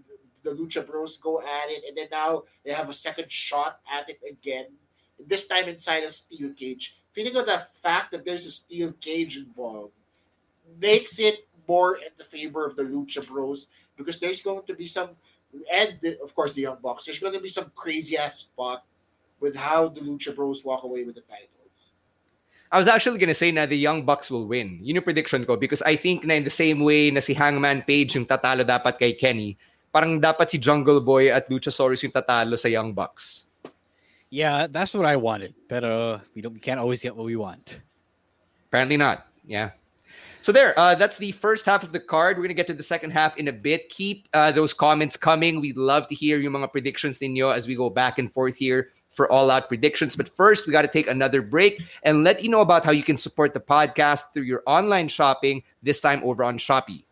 the 0.43 0.51
Lucha 0.51 0.86
Bros 0.86 1.17
go 1.17 1.39
at 1.39 1.70
it, 1.70 1.84
and 1.88 1.97
then 1.97 2.07
now 2.11 2.43
they 2.63 2.72
have 2.72 2.89
a 2.89 2.93
second 2.93 3.32
shot 3.32 3.80
at 3.91 4.09
it 4.09 4.20
again. 4.30 4.65
This 5.28 5.47
time 5.47 5.67
inside 5.67 6.03
a 6.03 6.09
steel 6.09 6.53
cage. 6.53 6.95
Feeling 7.13 7.36
of 7.36 7.45
the 7.45 7.61
fact 7.82 8.11
that 8.11 8.24
there's 8.24 8.45
a 8.45 8.51
steel 8.51 8.93
cage 9.01 9.38
involved 9.38 9.93
makes 10.80 11.20
it 11.20 11.47
more 11.67 11.97
in 11.97 12.09
the 12.17 12.24
favor 12.24 12.65
of 12.65 12.76
the 12.76 12.84
Lucha 12.84 13.28
Bros 13.28 13.67
because 13.97 14.20
there's 14.20 14.41
going 14.41 14.65
to 14.65 14.74
be 14.74 14.88
some, 14.88 15.09
and 15.74 15.99
the, 16.01 16.17
of 16.22 16.34
course 16.34 16.53
the 16.53 16.61
Young 16.61 16.78
Bucks. 16.82 17.05
There's 17.05 17.20
going 17.20 17.34
to 17.34 17.39
be 17.39 17.49
some 17.49 17.72
crazy 17.76 18.17
ass 18.17 18.39
spot 18.39 18.86
with 19.39 19.55
how 19.55 19.89
the 19.89 20.01
Lucha 20.01 20.36
Bros 20.36 20.63
walk 20.63 20.84
away 20.84 21.03
with 21.03 21.15
the 21.15 21.22
title. 21.22 21.59
I 22.72 22.78
was 22.78 22.88
actually 22.88 23.17
gonna 23.17 23.34
say 23.34 23.51
na 23.51 23.65
the 23.65 23.78
Young 23.78 24.05
Bucks 24.05 24.30
will 24.30 24.45
win. 24.45 24.78
Yun 24.82 25.01
yung 25.01 25.03
prediction 25.03 25.43
ko 25.45 25.57
because 25.57 25.82
I 25.82 25.95
think 25.95 26.24
na 26.24 26.36
in 26.36 26.43
the 26.43 26.53
same 26.53 26.86
way 26.86 27.09
na 27.09 27.20
si 27.20 27.34
Hangman 27.34 27.82
Page 27.82 28.13
yung 28.13 28.30
tatalo 28.30 28.61
dapat 28.61 29.01
kay 29.01 29.13
Kenny, 29.13 29.57
parang 29.89 30.22
dapat 30.22 30.53
si 30.53 30.61
Jungle 30.61 31.01
Boy 31.01 31.34
at 31.34 31.49
Luchasaurus 31.49 32.05
yung 32.05 32.13
tatalo 32.13 32.53
sa 32.59 32.70
Young 32.70 32.93
Bucks. 32.93 33.49
Yeah, 34.30 34.67
that's 34.70 34.93
what 34.93 35.09
I 35.09 35.17
wanted. 35.17 35.57
But 35.65 35.84
uh, 35.84 36.20
we 36.38 36.45
don't 36.45 36.53
we 36.53 36.61
can't 36.61 36.80
always 36.80 37.01
get 37.01 37.17
what 37.17 37.26
we 37.26 37.36
want. 37.36 37.82
Apparently 38.70 38.97
not. 38.97 39.26
Yeah. 39.49 39.74
So 40.41 40.53
there, 40.53 40.78
uh, 40.78 40.93
that's 40.93 41.17
the 41.17 41.34
first 41.34 41.65
half 41.65 41.82
of 41.84 41.91
the 41.91 41.99
card. 41.99 42.38
We're 42.38 42.45
gonna 42.45 42.53
get 42.53 42.70
to 42.70 42.78
the 42.78 42.86
second 42.86 43.17
half 43.17 43.36
in 43.41 43.49
a 43.49 43.51
bit. 43.51 43.89
Keep 43.89 44.30
uh, 44.38 44.53
those 44.53 44.78
comments 44.78 45.17
coming. 45.17 45.57
We'd 45.57 45.76
love 45.76 46.05
to 46.13 46.15
hear 46.15 46.38
yung 46.38 46.53
mga 46.53 46.72
predictions 46.72 47.17
ninyo 47.17 47.49
as 47.49 47.65
we 47.65 47.74
go 47.74 47.89
back 47.89 48.22
and 48.22 48.30
forth 48.30 48.61
here 48.61 48.93
for 49.12 49.32
all 49.32 49.51
out 49.51 49.68
predictions. 49.68 50.16
But 50.16 50.30
first, 50.30 50.68
we 50.68 50.74
got 50.74 50.84
to 50.84 50.88
take 50.88 51.07
another 51.07 51.41
break 51.41 51.82
and 52.03 52.24
let 52.24 52.43
you 52.43 52.49
know 52.49 52.62
about 52.62 52.86
how 52.86 52.91
you 52.91 53.03
can 53.03 53.18
support 53.18 53.53
the 53.53 53.60
podcast 53.60 54.34
through 54.34 54.43
your 54.43 54.64
online 54.66 55.07
shopping, 55.07 55.64
this 55.84 56.01
time 56.01 56.22
over 56.24 56.43
on 56.43 56.57
Shopee. 56.57 57.03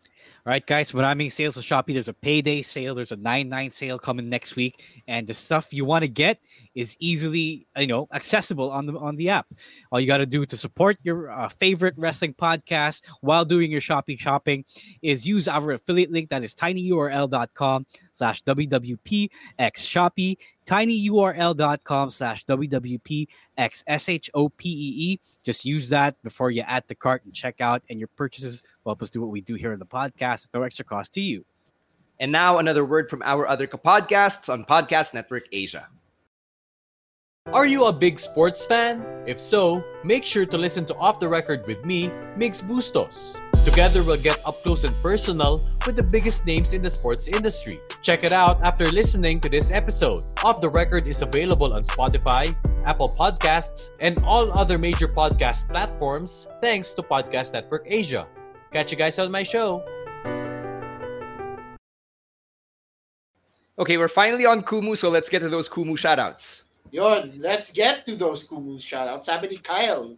All 0.46 0.52
right, 0.52 0.66
guys, 0.66 0.94
in 0.94 1.30
sales 1.30 1.58
of 1.58 1.62
Shopee, 1.64 1.92
there's 1.92 2.08
a 2.08 2.14
payday 2.14 2.62
sale, 2.62 2.94
there's 2.94 3.12
a 3.12 3.16
9-9 3.18 3.70
sale 3.70 3.98
coming 3.98 4.30
next 4.30 4.56
week, 4.56 5.02
and 5.06 5.26
the 5.26 5.34
stuff 5.34 5.74
you 5.74 5.84
want 5.84 6.04
to 6.04 6.08
get 6.08 6.40
is 6.78 6.96
easily, 7.00 7.66
you 7.76 7.88
know, 7.88 8.06
accessible 8.12 8.70
on 8.70 8.86
the 8.86 8.96
on 8.98 9.16
the 9.16 9.28
app. 9.28 9.48
All 9.90 9.98
you 9.98 10.06
got 10.06 10.18
to 10.18 10.26
do 10.26 10.46
to 10.46 10.56
support 10.56 10.96
your 11.02 11.28
uh, 11.28 11.48
favorite 11.48 11.94
wrestling 11.96 12.34
podcast 12.34 13.04
while 13.20 13.44
doing 13.44 13.72
your 13.72 13.80
Shopee 13.80 14.16
shopping 14.16 14.64
is 15.02 15.26
use 15.26 15.48
our 15.48 15.72
affiliate 15.72 16.12
link 16.12 16.30
that 16.30 16.44
is 16.44 16.54
tinyurl.com 16.54 17.84
slash 18.12 18.44
WWPX 18.44 19.28
Shopee 19.58 20.36
tinyurl.com 20.66 22.10
slash 22.10 22.44
WWPXSHOPEE. 22.44 23.28
Just 25.42 25.64
use 25.64 25.88
that 25.88 26.22
before 26.22 26.52
you 26.52 26.62
add 26.62 26.84
the 26.86 26.94
cart 26.94 27.24
and 27.24 27.34
check 27.34 27.60
out, 27.60 27.82
and 27.90 27.98
your 27.98 28.08
purchases 28.08 28.62
will 28.84 28.90
help 28.90 29.02
us 29.02 29.10
do 29.10 29.20
what 29.20 29.30
we 29.30 29.40
do 29.40 29.54
here 29.54 29.72
in 29.72 29.80
the 29.80 29.86
podcast. 29.86 30.48
No 30.54 30.62
extra 30.62 30.84
cost 30.84 31.12
to 31.14 31.20
you. 31.20 31.44
And 32.20 32.30
now 32.30 32.58
another 32.58 32.84
word 32.84 33.08
from 33.08 33.22
our 33.24 33.48
other 33.48 33.66
podcasts 33.66 34.52
on 34.52 34.64
Podcast 34.64 35.14
Network 35.14 35.44
Asia. 35.50 35.88
Are 37.52 37.66
you 37.66 37.86
a 37.86 37.92
big 37.92 38.20
sports 38.20 38.66
fan? 38.66 39.02
If 39.26 39.40
so, 39.40 39.82
make 40.04 40.22
sure 40.22 40.44
to 40.44 40.58
listen 40.58 40.84
to 40.84 40.94
Off 40.96 41.18
the 41.18 41.28
Record 41.28 41.66
with 41.66 41.82
me, 41.82 42.08
Migs 42.36 42.60
Bustos 42.62 43.40
Together, 43.64 44.04
we'll 44.04 44.20
get 44.20 44.38
up 44.46 44.62
close 44.62 44.84
and 44.84 44.94
personal 45.02 45.64
with 45.86 45.96
the 45.96 46.02
biggest 46.02 46.44
names 46.44 46.74
in 46.74 46.82
the 46.82 46.90
sports 46.90 47.26
industry. 47.26 47.80
Check 48.02 48.22
it 48.22 48.32
out 48.32 48.62
after 48.62 48.90
listening 48.92 49.40
to 49.40 49.48
this 49.48 49.70
episode. 49.70 50.22
Off 50.44 50.60
the 50.60 50.68
Record 50.68 51.06
is 51.06 51.22
available 51.22 51.72
on 51.72 51.84
Spotify, 51.84 52.54
Apple 52.84 53.08
Podcasts, 53.08 53.88
and 54.00 54.22
all 54.24 54.52
other 54.52 54.76
major 54.76 55.08
podcast 55.08 55.68
platforms 55.68 56.48
thanks 56.60 56.92
to 56.94 57.02
Podcast 57.02 57.54
Network 57.54 57.84
Asia. 57.86 58.28
Catch 58.72 58.92
you 58.92 58.98
guys 58.98 59.18
on 59.18 59.30
my 59.30 59.42
show. 59.42 59.82
Okay, 63.78 63.96
we're 63.96 64.08
finally 64.08 64.44
on 64.44 64.62
Kumu, 64.62 64.96
so 64.96 65.08
let's 65.08 65.28
get 65.28 65.40
to 65.40 65.48
those 65.48 65.68
Kumu 65.68 65.96
shoutouts. 65.96 66.67
Yon, 66.90 67.32
let's 67.38 67.70
get 67.72 68.06
to 68.06 68.16
those 68.16 68.46
Kumu 68.48 68.76
shoutouts. 68.80 69.24
Sabi 69.24 69.48
ni 69.48 69.56
Kyle, 69.56 70.16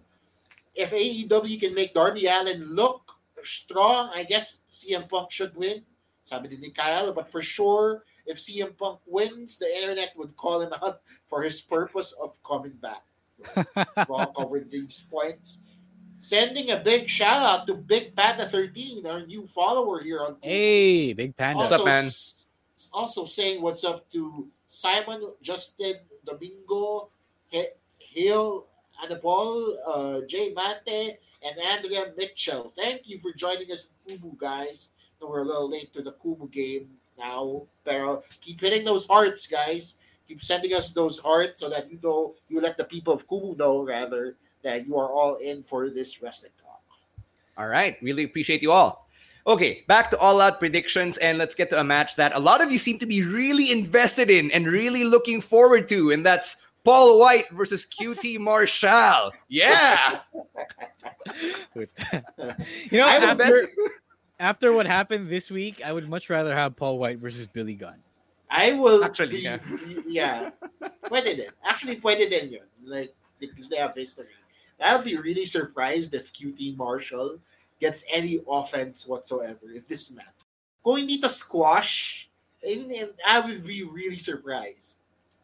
if 0.74 0.92
AEW 0.92 1.58
can 1.58 1.74
make 1.74 1.92
Darby 1.94 2.26
Allin 2.26 2.74
look 2.74 3.18
strong, 3.42 4.10
I 4.14 4.22
guess 4.24 4.60
CM 4.70 5.08
Punk 5.08 5.30
should 5.30 5.56
win. 5.56 5.82
Sabi 6.22 6.48
din 6.48 6.60
ni 6.60 6.70
Kyle, 6.70 7.12
but 7.12 7.26
for 7.28 7.42
sure, 7.42 8.04
if 8.26 8.38
CM 8.38 8.76
Punk 8.78 9.00
wins, 9.06 9.58
the 9.58 9.66
internet 9.66 10.14
would 10.16 10.36
call 10.36 10.60
him 10.62 10.70
out 10.82 11.00
for 11.26 11.42
his 11.42 11.60
purpose 11.60 12.14
of 12.22 12.38
coming 12.46 12.78
back. 12.78 13.02
So, 13.40 13.64
we've 13.74 14.10
all 14.10 14.30
covered 14.30 14.70
these 14.70 15.02
points. 15.10 15.62
Sending 16.20 16.70
a 16.70 16.76
big 16.76 17.08
shout 17.08 17.40
out 17.42 17.66
to 17.66 17.74
Big 17.74 18.14
Panda 18.14 18.46
13, 18.46 19.06
our 19.06 19.24
new 19.26 19.46
follower 19.48 20.02
here 20.04 20.20
on 20.20 20.36
Kumu. 20.38 20.44
Hey, 20.44 21.12
Big 21.14 21.34
Panda. 21.34 21.56
What's 21.58 21.72
up, 21.72 21.84
man? 21.84 22.04
s- 22.04 22.46
Also 22.92 23.24
saying 23.24 23.60
what's 23.64 23.82
up 23.84 24.04
to 24.12 24.46
Simon, 24.68 25.32
Justin, 25.42 25.96
Domingo, 26.30 27.10
Hill, 27.98 28.66
Anapol, 29.04 29.76
uh, 29.86 30.20
Jay 30.26 30.54
Mate, 30.54 31.18
and 31.42 31.58
Andrea 31.58 32.12
Mitchell. 32.16 32.72
Thank 32.76 33.08
you 33.08 33.18
for 33.18 33.32
joining 33.32 33.70
us 33.72 33.90
in 34.06 34.20
guys. 34.38 34.90
We're 35.20 35.40
a 35.40 35.44
little 35.44 35.70
late 35.70 35.92
to 35.92 36.02
the 36.02 36.12
Kumu 36.12 36.50
game 36.50 36.88
now, 37.18 37.66
but 37.84 38.24
keep 38.40 38.60
hitting 38.60 38.84
those 38.84 39.06
hearts, 39.06 39.46
guys. 39.46 39.96
Keep 40.26 40.42
sending 40.42 40.72
us 40.72 40.92
those 40.92 41.18
hearts 41.18 41.60
so 41.60 41.68
that 41.68 41.90
you 41.90 41.98
know, 42.02 42.34
you 42.48 42.60
let 42.60 42.78
the 42.78 42.84
people 42.84 43.12
of 43.12 43.28
Kumu 43.28 43.56
know, 43.58 43.82
rather, 43.82 44.36
that 44.62 44.86
you 44.86 44.96
are 44.96 45.08
all 45.08 45.36
in 45.36 45.62
for 45.62 45.90
this 45.90 46.22
wrestling 46.22 46.52
talk. 46.60 46.80
All 47.58 47.66
right, 47.66 47.98
really 48.00 48.24
appreciate 48.24 48.62
you 48.62 48.72
all. 48.72 49.09
Okay, 49.46 49.84
back 49.86 50.10
to 50.10 50.18
all 50.18 50.40
out 50.40 50.58
predictions, 50.58 51.16
and 51.18 51.38
let's 51.38 51.54
get 51.54 51.70
to 51.70 51.80
a 51.80 51.84
match 51.84 52.16
that 52.16 52.34
a 52.34 52.38
lot 52.38 52.60
of 52.60 52.70
you 52.70 52.78
seem 52.78 52.98
to 52.98 53.06
be 53.06 53.22
really 53.22 53.70
invested 53.70 54.30
in 54.30 54.50
and 54.50 54.66
really 54.66 55.04
looking 55.04 55.40
forward 55.40 55.88
to, 55.88 56.10
and 56.12 56.24
that's 56.24 56.58
Paul 56.84 57.18
White 57.18 57.50
versus 57.50 57.86
QT 57.86 58.38
Marshall. 58.38 59.32
Yeah, 59.48 60.20
you 61.74 61.86
know, 62.92 63.08
after, 63.08 63.30
invested. 63.30 63.70
after 64.38 64.72
what 64.72 64.86
happened 64.86 65.28
this 65.28 65.50
week, 65.50 65.84
I 65.84 65.92
would 65.92 66.08
much 66.08 66.28
rather 66.28 66.54
have 66.54 66.76
Paul 66.76 66.98
White 66.98 67.18
versus 67.18 67.46
Billy 67.46 67.74
Gunn. 67.74 68.02
I 68.50 68.72
will 68.72 69.04
Actually, 69.04 69.36
be, 69.36 69.38
yeah. 69.38 69.58
yeah. 70.06 70.50
Pwede 71.06 71.36
din. 71.36 71.50
Actually, 71.64 71.96
pwede 71.96 72.28
din 72.28 72.50
yun. 72.50 72.66
Like, 72.84 73.14
because 73.38 73.68
they 73.68 73.76
have 73.76 73.94
history. 73.94 74.26
I 74.80 74.96
would 74.96 75.04
be 75.04 75.16
really 75.16 75.46
surprised 75.46 76.14
if 76.14 76.32
QT 76.32 76.76
Marshall 76.76 77.38
gets 77.80 78.04
any 78.12 78.40
offense 78.48 79.06
whatsoever 79.06 79.72
in 79.74 79.84
this 79.88 80.10
match. 80.10 80.26
Going 80.84 81.08
hindi 81.08 81.18
to 81.20 81.28
squash, 81.28 82.28
and, 82.62 82.90
in, 82.90 83.10
I 83.26 83.40
would 83.40 83.66
be 83.66 83.82
really 83.84 84.18
surprised. 84.18 85.00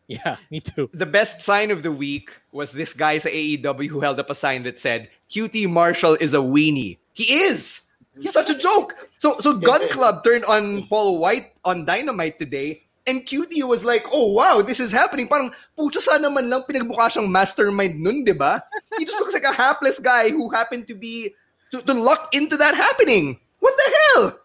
Yeah, 0.07 0.37
me 0.51 0.61
too. 0.61 0.89
the 0.95 1.07
best 1.07 1.43
sign 1.43 1.71
of 1.71 1.83
the 1.83 1.91
week 1.91 2.31
was 2.53 2.71
this 2.71 2.95
guy 2.95 3.19
sa 3.19 3.29
AEW 3.29 3.89
who 3.89 3.99
held 3.99 4.21
up 4.21 4.31
a 4.31 4.39
sign 4.39 4.63
that 4.63 4.79
said 4.79 5.11
QT 5.31 5.69
Marshall 5.69 6.15
is 6.21 6.33
a 6.35 6.39
weenie. 6.39 6.99
He 7.13 7.27
is. 7.51 7.83
He's 8.15 8.33
such 8.33 8.49
a 8.51 8.59
joke. 8.69 8.95
So 9.19 9.37
so 9.43 9.59
Gunn 9.59 9.89
Club 9.95 10.23
turned 10.23 10.45
on 10.47 10.87
Paul 10.87 11.19
White 11.19 11.59
on 11.65 11.85
Dynamite 11.85 12.39
today. 12.39 12.87
And 13.07 13.23
QT 13.23 13.63
was 13.67 13.85
like, 13.85 14.03
oh 14.11 14.31
wow, 14.35 14.63
this 14.63 14.79
is 14.79 14.91
happening. 14.91 15.27
Parang, 15.31 15.55
pucha 15.79 16.03
sana 16.03 16.27
man 16.31 16.51
lang 16.51 16.67
pinagmukha 16.67 17.07
siyang 17.07 17.31
mastermind 17.31 18.03
nun, 18.03 18.27
di 18.27 18.35
ba? 18.35 18.63
He 18.99 19.07
just 19.07 19.19
looks 19.23 19.35
like 19.35 19.47
a 19.47 19.55
hapless 19.55 20.03
guy 20.03 20.31
who 20.31 20.51
happened 20.51 20.91
to 20.91 20.95
be, 20.95 21.31
to, 21.79 21.87
to 21.87 21.95
luck 21.95 22.35
into 22.35 22.57
that 22.57 22.75
happening. 22.75 23.41
What 23.61 23.75
the 23.77 23.93
hell? 24.15 24.41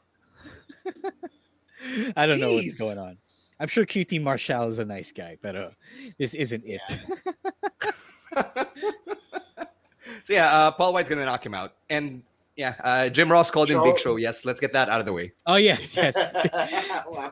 I 2.16 2.28
don't 2.28 2.40
know 2.40 2.54
what's 2.54 2.78
going 2.78 2.98
on. 2.98 3.18
I'm 3.60 3.68
sure 3.68 3.86
QT 3.86 4.22
Marshall 4.24 4.70
is 4.70 4.80
a 4.80 4.86
nice 4.86 5.12
guy, 5.12 5.38
but 5.42 5.56
uh, 5.56 5.70
this 6.18 6.34
isn't 6.34 6.64
it. 6.66 6.82
So 10.24 10.34
yeah, 10.34 10.52
uh, 10.52 10.72
Paul 10.72 10.94
White's 10.94 11.10
gonna 11.10 11.26
knock 11.26 11.46
him 11.46 11.54
out. 11.54 11.74
And 11.90 12.22
yeah, 12.56 12.76
uh, 12.84 13.10
Jim 13.10 13.32
Ross 13.32 13.50
called 13.50 13.70
him 13.70 13.82
Big 13.84 13.98
Show. 14.00 14.18
Yes, 14.18 14.46
let's 14.46 14.60
get 14.60 14.74
that 14.74 14.90
out 14.90 15.00
of 15.00 15.06
the 15.06 15.14
way. 15.14 15.32
oh 15.48 15.56
yes, 15.56 15.96
yes. 15.96 16.16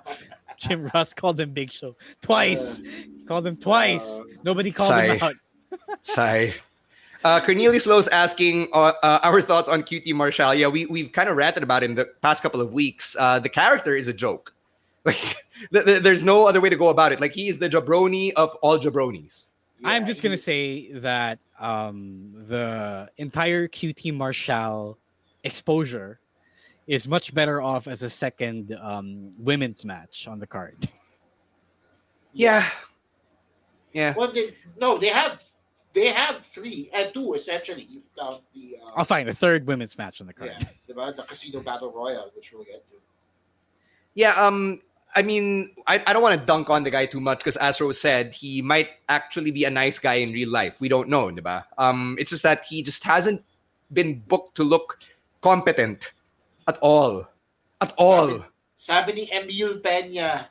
Jim 0.58 0.89
Ross 0.93 1.14
called 1.14 1.39
him 1.39 1.52
Big 1.54 1.72
Show 1.72 1.95
twice. 2.22 2.82
called 3.28 3.45
him 3.45 3.58
twice. 3.58 4.08
Uh, 4.08 4.24
Nobody 4.43 4.72
called 4.72 5.04
him 5.04 5.20
out. 5.22 5.36
Sigh. 6.02 6.54
Uh, 7.24 7.41
Cornelius 7.41 7.86
Lowe's 7.86 8.07
asking 8.09 8.70
uh, 8.72 8.93
uh, 9.03 9.20
our 9.24 9.41
thoughts 9.41 9.67
on 9.67 9.84
QT 9.84 10.13
Marshall. 10.13 10.55
Yeah, 10.55 10.67
we, 10.67 10.86
we've 10.86 11.11
kind 11.11 11.28
of 11.28 11.36
ranted 11.36 11.63
about 11.63 11.84
him 11.84 11.95
the 11.95 12.05
past 12.22 12.41
couple 12.41 12.61
of 12.61 12.72
weeks. 12.72 13.15
Uh, 13.20 13.39
the 13.39 13.49
character 13.49 13.95
is 13.95 14.07
a 14.07 14.13
joke. 14.13 14.53
Like, 15.05 15.38
th- 15.72 15.86
th- 15.86 16.03
there's 16.03 16.24
no 16.26 16.45
other 16.45 16.59
way 16.59 16.70
to 16.70 16.76
go 16.76 16.89
about 16.89 17.13
it. 17.13 17.22
Like, 17.22 17.32
he 17.32 17.47
is 17.47 17.57
the 17.57 17.70
jabroni 17.70 18.34
of 18.36 18.53
all 18.61 18.78
jabronis. 18.78 19.47
I'm 19.84 20.05
just 20.05 20.22
gonna 20.22 20.36
say 20.36 20.91
that 20.91 21.39
um, 21.57 22.34
the 22.49 23.09
entire 23.17 23.70
QT 23.70 24.13
Marshall 24.13 24.97
exposure 25.45 26.20
is 26.86 27.07
much 27.07 27.34
better 27.34 27.61
off 27.61 27.88
as 27.88 28.03
a 28.03 28.09
second 28.09 28.78
um, 28.82 29.32
women's 29.38 29.86
match 29.86 30.28
on 30.28 30.38
the 30.38 30.47
card. 30.47 30.89
Yeah. 32.34 32.67
Yeah. 33.93 34.13
Well, 34.17 34.32
they, 34.32 34.53
no, 34.80 34.97
they 34.97 35.07
have 35.07 35.41
they 36.00 36.10
have 36.10 36.41
three 36.41 36.89
and 36.93 37.14
two 37.14 37.34
essentially. 37.34 37.88
You 37.89 38.02
count 38.18 38.41
the 38.54 38.78
uh, 38.84 38.91
I'll 38.95 39.06
find 39.06 39.28
a 39.30 39.34
third 39.34 39.68
women's 39.68 39.97
match 39.97 40.22
on 40.22 40.28
the 40.28 40.34
card. 40.34 40.56
yeah, 40.60 40.68
diba? 40.88 41.16
the 41.16 41.24
Casino 41.24 41.62
Battle 41.62 41.91
Royale, 41.91 42.32
which 42.36 42.52
we'll 42.54 42.64
get 42.64 42.88
to. 42.89 42.95
Yeah, 44.16 44.34
um, 44.34 44.82
I 45.16 45.22
mean, 45.22 45.72
I, 45.88 46.04
I 46.06 46.14
don't 46.14 46.22
want 46.22 46.39
to 46.39 46.45
dunk 46.45 46.70
on 46.70 46.84
the 46.84 46.91
guy 46.91 47.06
too 47.06 47.20
much 47.20 47.39
because, 47.39 47.58
as 47.58 47.80
Rose 47.82 48.00
said, 48.00 48.34
he 48.34 48.62
might 48.62 48.89
actually 49.08 49.52
be 49.52 49.66
a 49.66 49.70
nice 49.70 50.00
guy 50.00 50.16
in 50.16 50.32
real 50.32 50.50
life. 50.50 50.80
We 50.80 50.89
don't 50.89 51.10
know, 51.10 51.30
diba? 51.30 51.64
Um, 51.78 52.16
it's 52.20 52.32
just 52.32 52.43
that 52.43 52.66
he 52.66 52.84
just 52.84 53.04
hasn't 53.04 53.43
been 53.91 54.20
booked 54.28 54.56
to 54.56 54.64
look 54.64 55.00
competent 55.41 56.14
at 56.68 56.78
all. 56.82 57.28
At 57.82 57.93
all. 57.97 58.45
Sabi 58.76 59.14
ni 59.14 59.30
Emil 59.32 59.80
Peña, 59.80 60.47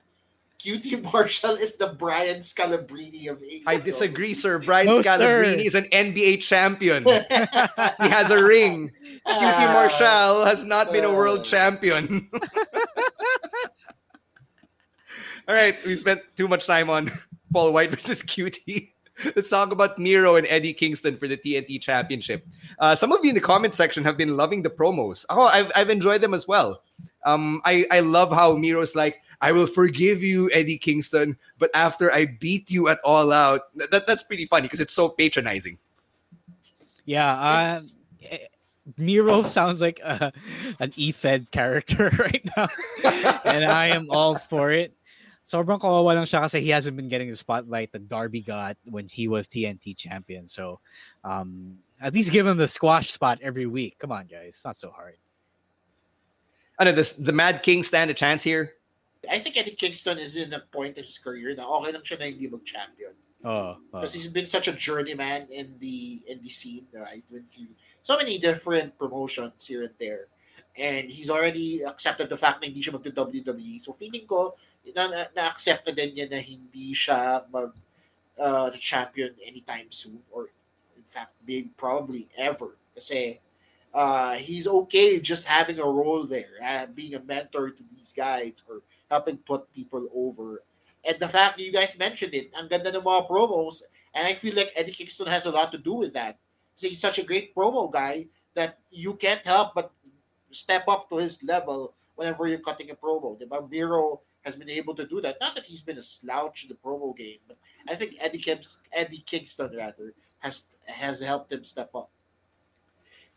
QT 0.63 1.03
Marshall 1.13 1.55
is 1.55 1.77
the 1.77 1.89
Brian 1.99 2.41
Scalabrine 2.41 3.31
of 3.31 3.39
AEW. 3.41 3.63
I 3.67 3.77
disagree, 3.77 4.35
sir. 4.35 4.59
Brian 4.65 4.87
No, 4.89 5.01
Scalabrine 5.01 5.55
sir. 5.55 5.61
is 5.61 5.75
an 5.75 5.85
NBA 5.85 6.41
champion. 6.43 7.05
he 7.07 8.09
has 8.09 8.31
a 8.31 8.43
ring. 8.43 8.91
QT 9.27 9.73
Marshall 9.73 10.45
has 10.45 10.65
not 10.65 10.93
been 10.93 11.05
a 11.05 11.13
world 11.15 11.41
Uh. 11.41 11.45
champion. 11.45 12.29
All 15.49 15.55
right, 15.55 15.77
we 15.87 15.97
spent 15.97 16.21
too 16.37 16.47
much 16.47 16.67
time 16.67 16.91
on 16.91 17.11
Paul 17.53 17.73
White 17.73 17.91
versus 17.91 18.23
QT. 18.23 18.91
Let's 19.35 19.49
talk 19.49 19.73
about 19.73 19.99
Miro 19.99 20.37
and 20.37 20.47
Eddie 20.49 20.75
Kingston 20.75 21.17
for 21.17 21.27
the 21.27 21.37
TNT 21.37 21.81
Championship. 21.81 22.47
Uh, 22.79 22.95
some 22.95 23.11
of 23.13 23.19
you 23.25 23.31
in 23.31 23.35
the 23.35 23.41
comment 23.41 23.75
section 23.75 24.05
have 24.05 24.17
been 24.17 24.37
loving 24.37 24.63
the 24.63 24.71
promos. 24.71 25.25
Oh, 25.31 25.47
I've, 25.47 25.73
I've 25.75 25.91
enjoyed 25.91 26.21
them 26.21 26.35
as 26.35 26.47
well. 26.47 26.83
Um, 27.25 27.61
I, 27.65 27.87
I 27.91 28.01
love 28.01 28.31
how 28.31 28.57
Miro's 28.57 28.95
like, 28.95 29.23
I 29.41 29.53
will 29.53 29.67
forgive 29.67 30.23
you, 30.23 30.51
Eddie 30.53 30.79
Kingston, 30.79 31.37
but 31.59 31.71
after 31.75 32.13
I 32.13 32.27
beat 32.27 32.71
you 32.71 32.89
at 32.89 32.99
all 33.05 33.33
out, 33.33 33.75
that, 33.91 34.07
that's 34.07 34.23
pretty 34.23 34.47
funny 34.47 34.63
because 34.63 34.81
it's 34.81 34.95
so 34.95 35.09
patronizing. 35.09 35.79
Yeah, 37.05 37.33
uh, 37.33 37.79
eh, 38.31 38.39
Miro 38.97 39.43
sounds 39.45 39.81
like 39.81 40.01
a, 40.01 40.33
an 40.81 40.93
E-Fed 40.97 41.51
character 41.51 42.11
right 42.19 42.47
now, 42.57 42.67
and 43.45 43.65
I 43.65 43.87
am 43.87 44.09
all 44.11 44.37
for 44.37 44.71
it. 44.73 44.93
Sobrang 45.47 45.81
kawawa 45.81 46.15
lang 46.15 46.25
siya 46.25 46.43
kasi 46.43 46.61
he 46.61 46.69
hasn't 46.69 46.97
been 46.97 47.09
getting 47.09 47.31
the 47.31 47.37
spotlight 47.37 47.91
that 47.93 48.07
Darby 48.07 48.43
got 48.43 48.77
when 48.85 49.09
he 49.09 49.29
was 49.29 49.49
TNT 49.49 49.97
champion. 49.97 50.47
So, 50.47 50.79
um, 51.25 51.79
at 52.03 52.13
least 52.13 52.33
give 52.33 52.47
him 52.47 52.59
the 52.59 52.69
squash 52.69 53.13
spot 53.13 53.39
every 53.41 53.65
week. 53.65 53.99
Come 53.99 54.13
on, 54.13 54.27
guys, 54.27 54.49
it's 54.49 54.65
not 54.65 54.77
so 54.77 54.91
hard. 54.91 55.17
I 56.79 56.85
know 56.85 56.93
this 56.93 57.15
the 57.15 57.33
Mad 57.33 57.63
King 57.63 57.83
stand 57.83 58.11
a 58.11 58.15
chance 58.15 58.43
here. 58.43 58.75
I 59.27 59.39
think 59.39 59.57
Eddie 59.57 59.75
Kingston 59.75 60.19
is 60.19 60.37
in 60.37 60.53
a 60.53 60.61
point 60.61 60.97
in 60.97 61.05
his 61.05 61.19
career 61.19 61.55
na 61.55 61.67
okay 61.67 61.91
lang 61.93 62.03
siya 62.03 62.19
na 62.19 62.27
hindi 62.31 62.47
mag-champion. 62.47 63.15
Oh, 63.43 63.51
oh. 63.51 63.77
Because 63.93 64.15
he's 64.15 64.29
been 64.29 64.47
such 64.47 64.69
a 64.69 64.75
journeyman 64.75 65.47
in 65.51 65.75
the 65.79 66.23
in 66.27 66.43
the 66.43 66.51
scene. 66.51 66.87
Right? 66.95 67.23
He's 67.23 67.31
been 67.31 67.47
through 67.47 67.75
so 68.03 68.17
many 68.17 68.39
different 68.39 68.99
promotions 68.99 69.67
here 69.67 69.83
and 69.83 69.97
there. 69.99 70.31
And 70.79 71.11
he's 71.11 71.31
already 71.31 71.83
accepted 71.83 72.31
the 72.31 72.39
fact 72.39 72.63
na 72.63 72.71
hindi 72.71 72.83
siya 72.83 72.95
mag-WWE. 72.95 73.83
So 73.83 73.91
feeling 73.91 74.27
ko, 74.31 74.55
na, 74.95 75.09
na, 75.09 75.21
na-accept 75.35 75.87
na 75.87 75.93
din 75.93 76.15
niya 76.15 76.27
na 76.31 76.39
hindi 76.39 76.95
siya 76.95 77.45
mag 77.51 77.75
uh, 78.39 78.71
the 78.71 78.79
champion 78.79 79.35
anytime 79.45 79.91
soon 79.91 80.23
or 80.31 80.49
in 80.97 81.05
fact 81.05 81.35
maybe 81.47 81.71
probably 81.77 82.29
ever 82.39 82.79
kasi 82.95 83.41
uh, 83.93 84.35
he's 84.39 84.67
okay 84.67 85.19
just 85.19 85.47
having 85.47 85.79
a 85.79 85.85
role 85.85 86.25
there 86.25 86.57
and 86.63 86.95
being 86.95 87.15
a 87.15 87.23
mentor 87.23 87.71
to 87.71 87.83
these 87.91 88.13
guys 88.15 88.55
or 88.69 88.81
helping 89.11 89.39
put 89.39 89.73
people 89.73 90.07
over. 90.15 90.63
And 91.05 91.19
the 91.19 91.29
fact 91.29 91.57
that 91.57 91.63
you 91.63 91.73
guys 91.73 91.99
mentioned 91.99 92.35
it, 92.35 92.51
ang 92.57 92.69
ganda 92.69 92.93
ng 92.93 93.03
mga 93.03 93.29
promos, 93.29 93.83
and 94.15 94.27
I 94.27 94.35
feel 94.35 94.55
like 94.55 94.73
Eddie 94.75 94.93
Kingston 94.93 95.27
has 95.29 95.47
a 95.47 95.51
lot 95.51 95.73
to 95.73 95.79
do 95.79 95.95
with 95.95 96.13
that. 96.15 96.39
So 96.77 96.89
he's 96.89 97.01
such 97.01 97.19
a 97.19 97.25
great 97.25 97.55
promo 97.55 97.91
guy 97.91 98.27
that 98.55 98.79
you 98.91 99.15
can't 99.15 99.45
help 99.45 99.75
but 99.75 99.91
step 100.51 100.87
up 100.89 101.09
to 101.11 101.17
his 101.17 101.43
level 101.43 101.95
whenever 102.15 102.47
you're 102.47 102.59
cutting 102.59 102.91
a 102.91 102.95
promo. 102.95 103.39
Diba? 103.39 103.69
Miro 103.71 104.21
has 104.43 104.57
been 104.57 104.71
able 104.71 104.95
to 104.95 105.07
do 105.07 105.21
that. 105.21 105.37
Not 105.41 105.55
that 105.55 105.67
he's 105.67 105.83
been 105.83 105.99
a 105.99 106.03
slouch 106.03 106.65
in 106.65 106.69
the 106.69 106.75
promo 106.75 107.17
game, 107.17 107.39
but 107.47 107.57
I 107.89 107.95
think 107.95 108.15
Eddie, 108.21 108.41
Kims, 108.41 108.79
Eddie 108.93 109.25
Kingston 109.27 109.75
rather 109.77 110.15
has 110.41 110.69
has 110.87 111.21
helped 111.21 111.53
him 111.53 111.65
step 111.65 111.91
up. 111.95 112.11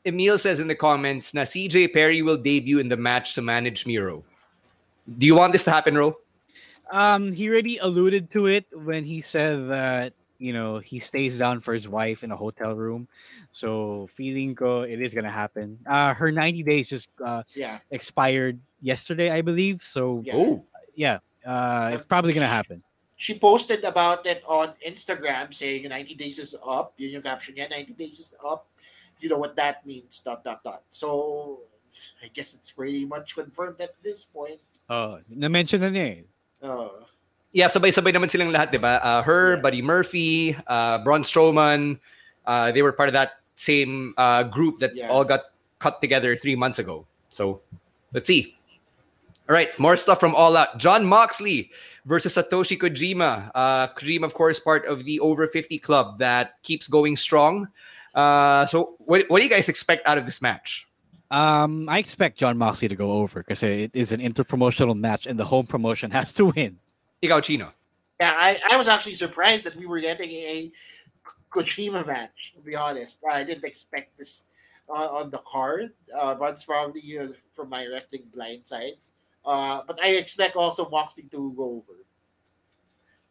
Emil 0.06 0.38
says 0.38 0.60
in 0.60 0.68
the 0.68 0.76
comments, 0.76 1.34
na 1.34 1.42
CJ 1.42 1.94
Perry 1.94 2.22
will 2.22 2.38
debut 2.38 2.80
in 2.80 2.90
the 2.90 2.98
match 2.98 3.34
to 3.36 3.42
manage 3.42 3.86
Miro. 3.86 4.24
Do 5.08 5.26
you 5.26 5.36
want 5.36 5.54
this 5.54 5.64
to 5.66 5.72
happen, 5.72 5.98
Ro? 5.98 6.18
Um, 6.92 7.32
he 7.32 7.50
already 7.50 7.78
alluded 7.78 8.30
to 8.32 8.48
it 8.48 8.66
when 8.74 9.04
he 9.04 9.22
said 9.22 9.70
that 9.70 10.14
you 10.40 10.52
know 10.52 10.80
he 10.80 11.00
stays 11.00 11.40
down 11.40 11.62
for 11.62 11.74
his 11.74 11.88
wife 11.88 12.24
in 12.24 12.32
a 12.32 12.36
hotel 12.36 12.76
room. 12.76 13.08
So 13.50 14.08
feeling 14.12 14.56
ko 14.56 14.82
it 14.82 15.02
is 15.02 15.14
gonna 15.14 15.32
happen. 15.32 15.80
Uh, 15.88 16.14
her 16.14 16.32
90 16.32 16.64
days 16.64 16.90
just 16.90 17.10
uh, 17.24 17.44
yeah 17.56 17.80
expired 17.92 18.60
yesterday, 18.82 19.32
I 19.32 19.42
believe. 19.42 19.82
So 19.82 20.22
Yeah. 20.26 20.36
Oh. 20.36 20.66
yeah, 20.96 21.20
uh, 21.46 21.92
it's 21.94 22.06
probably 22.06 22.34
gonna 22.34 22.52
happen. 22.52 22.84
She 23.16 23.38
posted 23.38 23.86
about 23.86 24.26
it 24.26 24.42
on 24.50 24.74
Instagram 24.82 25.54
saying 25.54 25.88
90 25.88 26.16
days 26.16 26.40
is 26.40 26.58
up. 26.66 26.98
Yun 26.98 27.12
yung 27.12 27.22
caption 27.22 27.54
niya, 27.54 27.70
90 27.70 27.94
days 27.94 28.18
is 28.18 28.34
up. 28.44 28.66
You 29.22 29.30
know 29.30 29.38
what 29.38 29.56
that 29.62 29.86
means, 29.86 30.20
dot, 30.26 30.44
dot, 30.44 30.64
dot. 30.66 30.82
So, 30.90 31.70
I 32.18 32.34
guess 32.34 32.56
it's 32.58 32.72
pretty 32.72 33.06
much 33.06 33.36
confirmed 33.38 33.80
at 33.80 33.94
this 34.02 34.26
point. 34.26 34.58
Oh, 34.92 35.24
na-mention 35.32 35.80
na 35.80 35.88
niya 35.88 36.20
eh. 36.20 36.22
Uh, 36.60 36.92
Yeah, 37.56 37.68
sabay-sabay 37.68 38.16
naman 38.16 38.32
silang 38.32 38.52
lahat, 38.52 38.72
di 38.72 38.80
ba? 38.80 39.00
Uh, 39.04 39.20
her, 39.24 39.60
Buddy 39.60 39.82
Murphy, 39.84 40.56
uh, 40.68 41.00
Braun 41.04 41.24
Strowman, 41.24 42.00
uh, 42.48 42.72
they 42.72 42.80
were 42.82 42.92
part 42.96 43.08
of 43.12 43.16
that 43.16 43.44
same 43.56 44.16
uh, 44.16 44.44
group 44.44 44.80
that 44.80 44.96
Yeah. 44.96 45.12
all 45.12 45.24
got 45.28 45.52
cut 45.80 46.00
together 46.00 46.36
three 46.40 46.56
months 46.56 46.80
ago. 46.80 47.04
So, 47.32 47.60
let's 48.16 48.28
see. 48.28 48.56
All 49.48 49.56
right, 49.56 49.68
more 49.80 49.96
stuff 50.00 50.20
from 50.20 50.32
All 50.36 50.56
Out. 50.56 50.80
Jon 50.80 51.04
Moxley 51.04 51.72
versus 52.08 52.36
Satoshi 52.36 52.80
Kojima. 52.80 53.52
Uh, 53.56 53.92
Kojima, 54.00 54.24
of 54.24 54.34
course, 54.34 54.60
part 54.60 54.88
of 54.88 55.04
the 55.04 55.20
over 55.20 55.48
50 55.48 55.76
club 55.80 56.20
that 56.20 56.56
keeps 56.64 56.88
going 56.88 57.16
strong. 57.20 57.68
Uh, 58.16 58.66
so, 58.66 58.96
what, 59.04 59.28
what 59.28 59.40
do 59.40 59.44
you 59.44 59.52
guys 59.52 59.68
expect 59.68 60.08
out 60.08 60.18
of 60.18 60.26
this 60.26 60.42
match? 60.42 60.88
Um, 61.32 61.88
I 61.88 61.98
expect 61.98 62.38
Jon 62.38 62.58
Moxley 62.58 62.90
to 62.90 62.96
go 62.96 63.14
over 63.14 63.40
because 63.40 63.64
it 63.64 63.92
is 63.94 64.12
an 64.12 64.20
interpromotional 64.20 65.00
match 65.00 65.26
and 65.26 65.40
the 65.40 65.46
home 65.46 65.66
promotion 65.66 66.12
has 66.12 66.34
to 66.34 66.46
win. 66.46 66.78
Ikaw, 67.24 67.42
Chino. 67.42 67.72
yeah, 68.20 68.36
I, 68.38 68.60
I 68.70 68.78
was 68.78 68.90
actually 68.90 69.16
surprised 69.16 69.66
that 69.66 69.76
we 69.78 69.86
were 69.86 70.02
getting 70.02 70.30
a 70.30 70.72
Kojima 71.54 72.06
match, 72.06 72.54
to 72.56 72.62
be 72.62 72.76
honest. 72.76 73.24
I 73.30 73.46
didn't 73.46 73.64
expect 73.64 74.18
this 74.18 74.46
on, 74.90 75.08
on 75.08 75.30
the 75.32 75.38
card, 75.40 75.94
uh, 76.14 76.36
but 76.36 76.52
it's 76.52 76.66
probably 76.66 77.02
you 77.02 77.20
know, 77.20 77.34
from 77.54 77.70
my 77.70 77.88
wrestling 77.88 78.24
blind 78.34 78.68
side. 78.68 78.94
Uh, 79.46 79.82
but 79.88 80.04
I 80.04 80.10
expect 80.10 80.58
also 80.58 80.90
Moxley 80.90 81.24
to 81.32 81.54
go 81.56 81.64
over. 81.64 81.98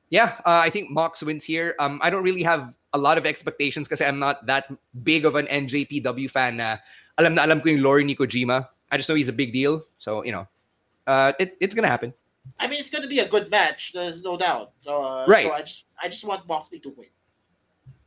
Yeah, 0.09 0.37
uh, 0.45 0.61
I 0.65 0.71
think 0.71 0.91
Mox 0.91 1.23
wins 1.23 1.45
here. 1.45 1.75
Um, 1.79 2.01
I 2.03 2.11
don't 2.11 2.25
really 2.25 2.43
have 2.43 2.75
a 2.93 2.99
lot 2.99 3.19
of 3.19 3.27
expectations 3.27 3.87
because 3.87 4.01
I'm 4.01 4.19
not 4.19 4.45
that 4.47 4.73
big 5.05 5.25
of 5.25 5.37
an 5.37 5.47
NJPW 5.47 6.29
fan. 6.29 6.57
Na 6.57 6.79
alam 7.21 7.37
na 7.37 7.45
alam 7.45 7.61
ko 7.61 7.69
yung 7.69 7.85
lore 7.85 8.01
ni 8.03 8.17
Kojima. 8.17 8.67
I 8.91 8.97
just 8.97 9.09
know 9.09 9.15
he's 9.15 9.29
a 9.29 9.37
big 9.37 9.53
deal. 9.53 9.85
So, 10.01 10.25
you 10.25 10.33
know, 10.33 10.49
uh, 11.07 11.33
it, 11.39 11.57
it's 11.61 11.75
going 11.77 11.85
to 11.85 11.93
happen. 11.93 12.13
I 12.59 12.67
mean, 12.67 12.81
it's 12.81 12.91
going 12.91 13.03
to 13.05 13.09
be 13.09 13.21
a 13.21 13.29
good 13.29 13.51
match. 13.51 13.93
There's 13.93 14.23
no 14.23 14.37
doubt. 14.37 14.73
Uh, 14.89 15.25
Right. 15.29 15.47
So 15.47 15.53
I 15.53 15.61
just, 15.61 15.85
I 16.03 16.09
just 16.09 16.25
want 16.25 16.49
Moxley 16.49 16.81
to 16.81 16.91
win. 16.97 17.13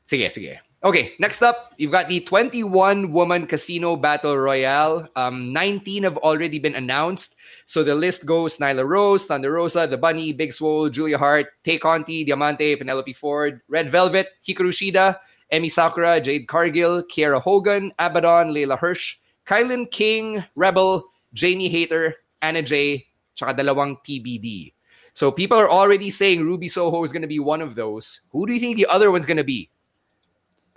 Sige, 0.09 0.27
sige. 0.33 0.59
Okay, 0.83 1.13
next 1.17 1.41
up, 1.41 1.71
you've 1.77 1.95
got 1.95 2.09
the 2.09 2.19
21 2.19 3.13
woman 3.13 3.47
casino 3.47 3.95
battle 3.95 4.35
royale. 4.35 5.07
Um, 5.15 5.53
19 5.53 6.03
have 6.03 6.17
already 6.17 6.59
been 6.59 6.75
announced. 6.75 7.35
So 7.65 7.83
the 7.83 7.95
list 7.95 8.25
goes 8.25 8.57
Nyla 8.57 8.83
Rose, 8.83 9.25
Thunder 9.25 9.53
Rosa, 9.53 9.87
The 9.87 9.95
Bunny, 9.95 10.33
Big 10.33 10.51
Swole, 10.51 10.89
Julia 10.89 11.17
Hart, 11.17 11.47
Tay 11.63 11.77
Conti, 11.77 12.25
Diamante, 12.25 12.75
Penelope 12.75 13.13
Ford, 13.13 13.61
Red 13.69 13.89
Velvet, 13.89 14.27
Hikaru 14.45 14.75
Shida, 14.75 15.19
Emi 15.53 15.69
Sakura, 15.69 16.19
Jade 16.19 16.47
Cargill, 16.47 17.03
Kiera 17.03 17.39
Hogan, 17.39 17.93
Abaddon, 17.99 18.53
Leyla 18.53 18.77
Hirsch, 18.77 19.17
Kilynn 19.45 19.89
King, 19.91 20.43
Rebel, 20.55 21.05
Jamie 21.33 21.69
Hayter, 21.69 22.15
Anna 22.41 22.63
Jay, 22.63 23.05
tsaka 23.37 23.53
dalawang 23.53 24.01
TBD. 24.01 24.73
So 25.13 25.29
people 25.31 25.57
are 25.57 25.69
already 25.69 26.09
saying 26.09 26.41
Ruby 26.41 26.67
Soho 26.67 27.03
is 27.03 27.13
going 27.13 27.21
to 27.21 27.29
be 27.29 27.37
one 27.37 27.61
of 27.61 27.75
those. 27.75 28.21
Who 28.31 28.47
do 28.47 28.53
you 28.53 28.59
think 28.59 28.77
the 28.77 28.87
other 28.89 29.11
one's 29.11 29.27
going 29.27 29.37
to 29.37 29.45
be? 29.45 29.69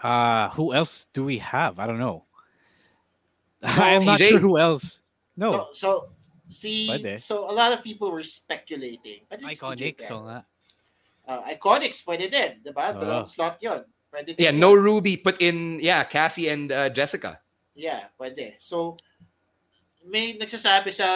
Uh, 0.03 0.51
who 0.51 0.75
else 0.75 1.07
do 1.15 1.25
we 1.25 1.39
have? 1.39 1.79
I 1.81 1.87
don't 1.87 1.99
know. 1.99 2.25
I'm 3.63 4.05
not 4.05 4.21
sure 4.21 4.39
who 4.39 4.59
else. 4.59 5.01
No. 5.39 5.53
So, 5.53 5.69
so 5.73 6.09
see, 6.51 6.89
Pwede. 6.93 7.21
so 7.21 7.51
a 7.51 7.55
lot 7.55 7.73
of 7.73 7.83
people 7.83 8.13
were 8.13 8.23
speculating. 8.23 9.25
But 9.31 9.41
it's 9.41 9.57
Iconic, 9.57 9.97
CJ 9.97 10.05
so 10.05 10.21
Guevara. 10.21 10.45
nga. 11.27 11.33
Uh, 11.33 11.43
Iconics, 11.57 12.05
pwede 12.05 12.31
din, 12.31 12.61
di 12.63 12.71
ba? 12.77 12.93
Oo. 12.93 13.01
Dalawang 13.01 13.29
slot 13.29 13.57
yun. 13.65 13.83
Pwede 14.13 14.35
Yeah, 14.39 14.53
no 14.53 14.75
Ruby 14.75 15.17
put 15.17 15.41
in 15.41 15.81
yeah, 15.81 16.05
Cassie 16.05 16.49
and 16.49 16.71
uh, 16.71 16.89
Jessica. 16.91 17.41
Yeah, 17.75 18.09
pwede. 18.19 18.57
So, 18.59 18.97
may 20.07 20.39
nagsasabi 20.39 20.93
sa 20.93 21.09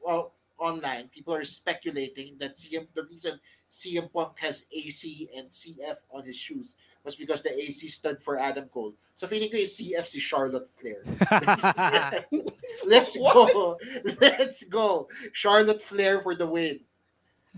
well, 0.00 0.32
online, 0.58 1.08
people 1.08 1.34
are 1.34 1.44
speculating 1.44 2.36
that 2.40 2.56
CM, 2.56 2.88
the 2.94 3.04
reason 3.04 3.38
CM 3.70 4.10
Punk 4.12 4.38
has 4.40 4.66
AC 4.72 5.28
and 5.36 5.48
CF 5.50 6.00
on 6.10 6.24
his 6.24 6.36
shoes 6.36 6.76
was 7.04 7.16
because 7.16 7.42
the 7.42 7.52
AC 7.52 7.88
stood 7.88 8.22
for 8.22 8.38
Adam 8.38 8.66
Cole. 8.72 8.94
So 9.14 9.26
feeling 9.26 9.50
ko 9.50 9.56
yung 9.56 9.66
CF 9.66 10.04
si 10.04 10.20
Charlotte 10.20 10.68
Flair. 10.74 11.02
Let's 12.86 13.16
go. 13.16 13.76
Let's 14.20 14.64
go. 14.64 15.08
Charlotte 15.32 15.82
Flair 15.82 16.20
for 16.20 16.34
the 16.34 16.46
win. 16.46 16.80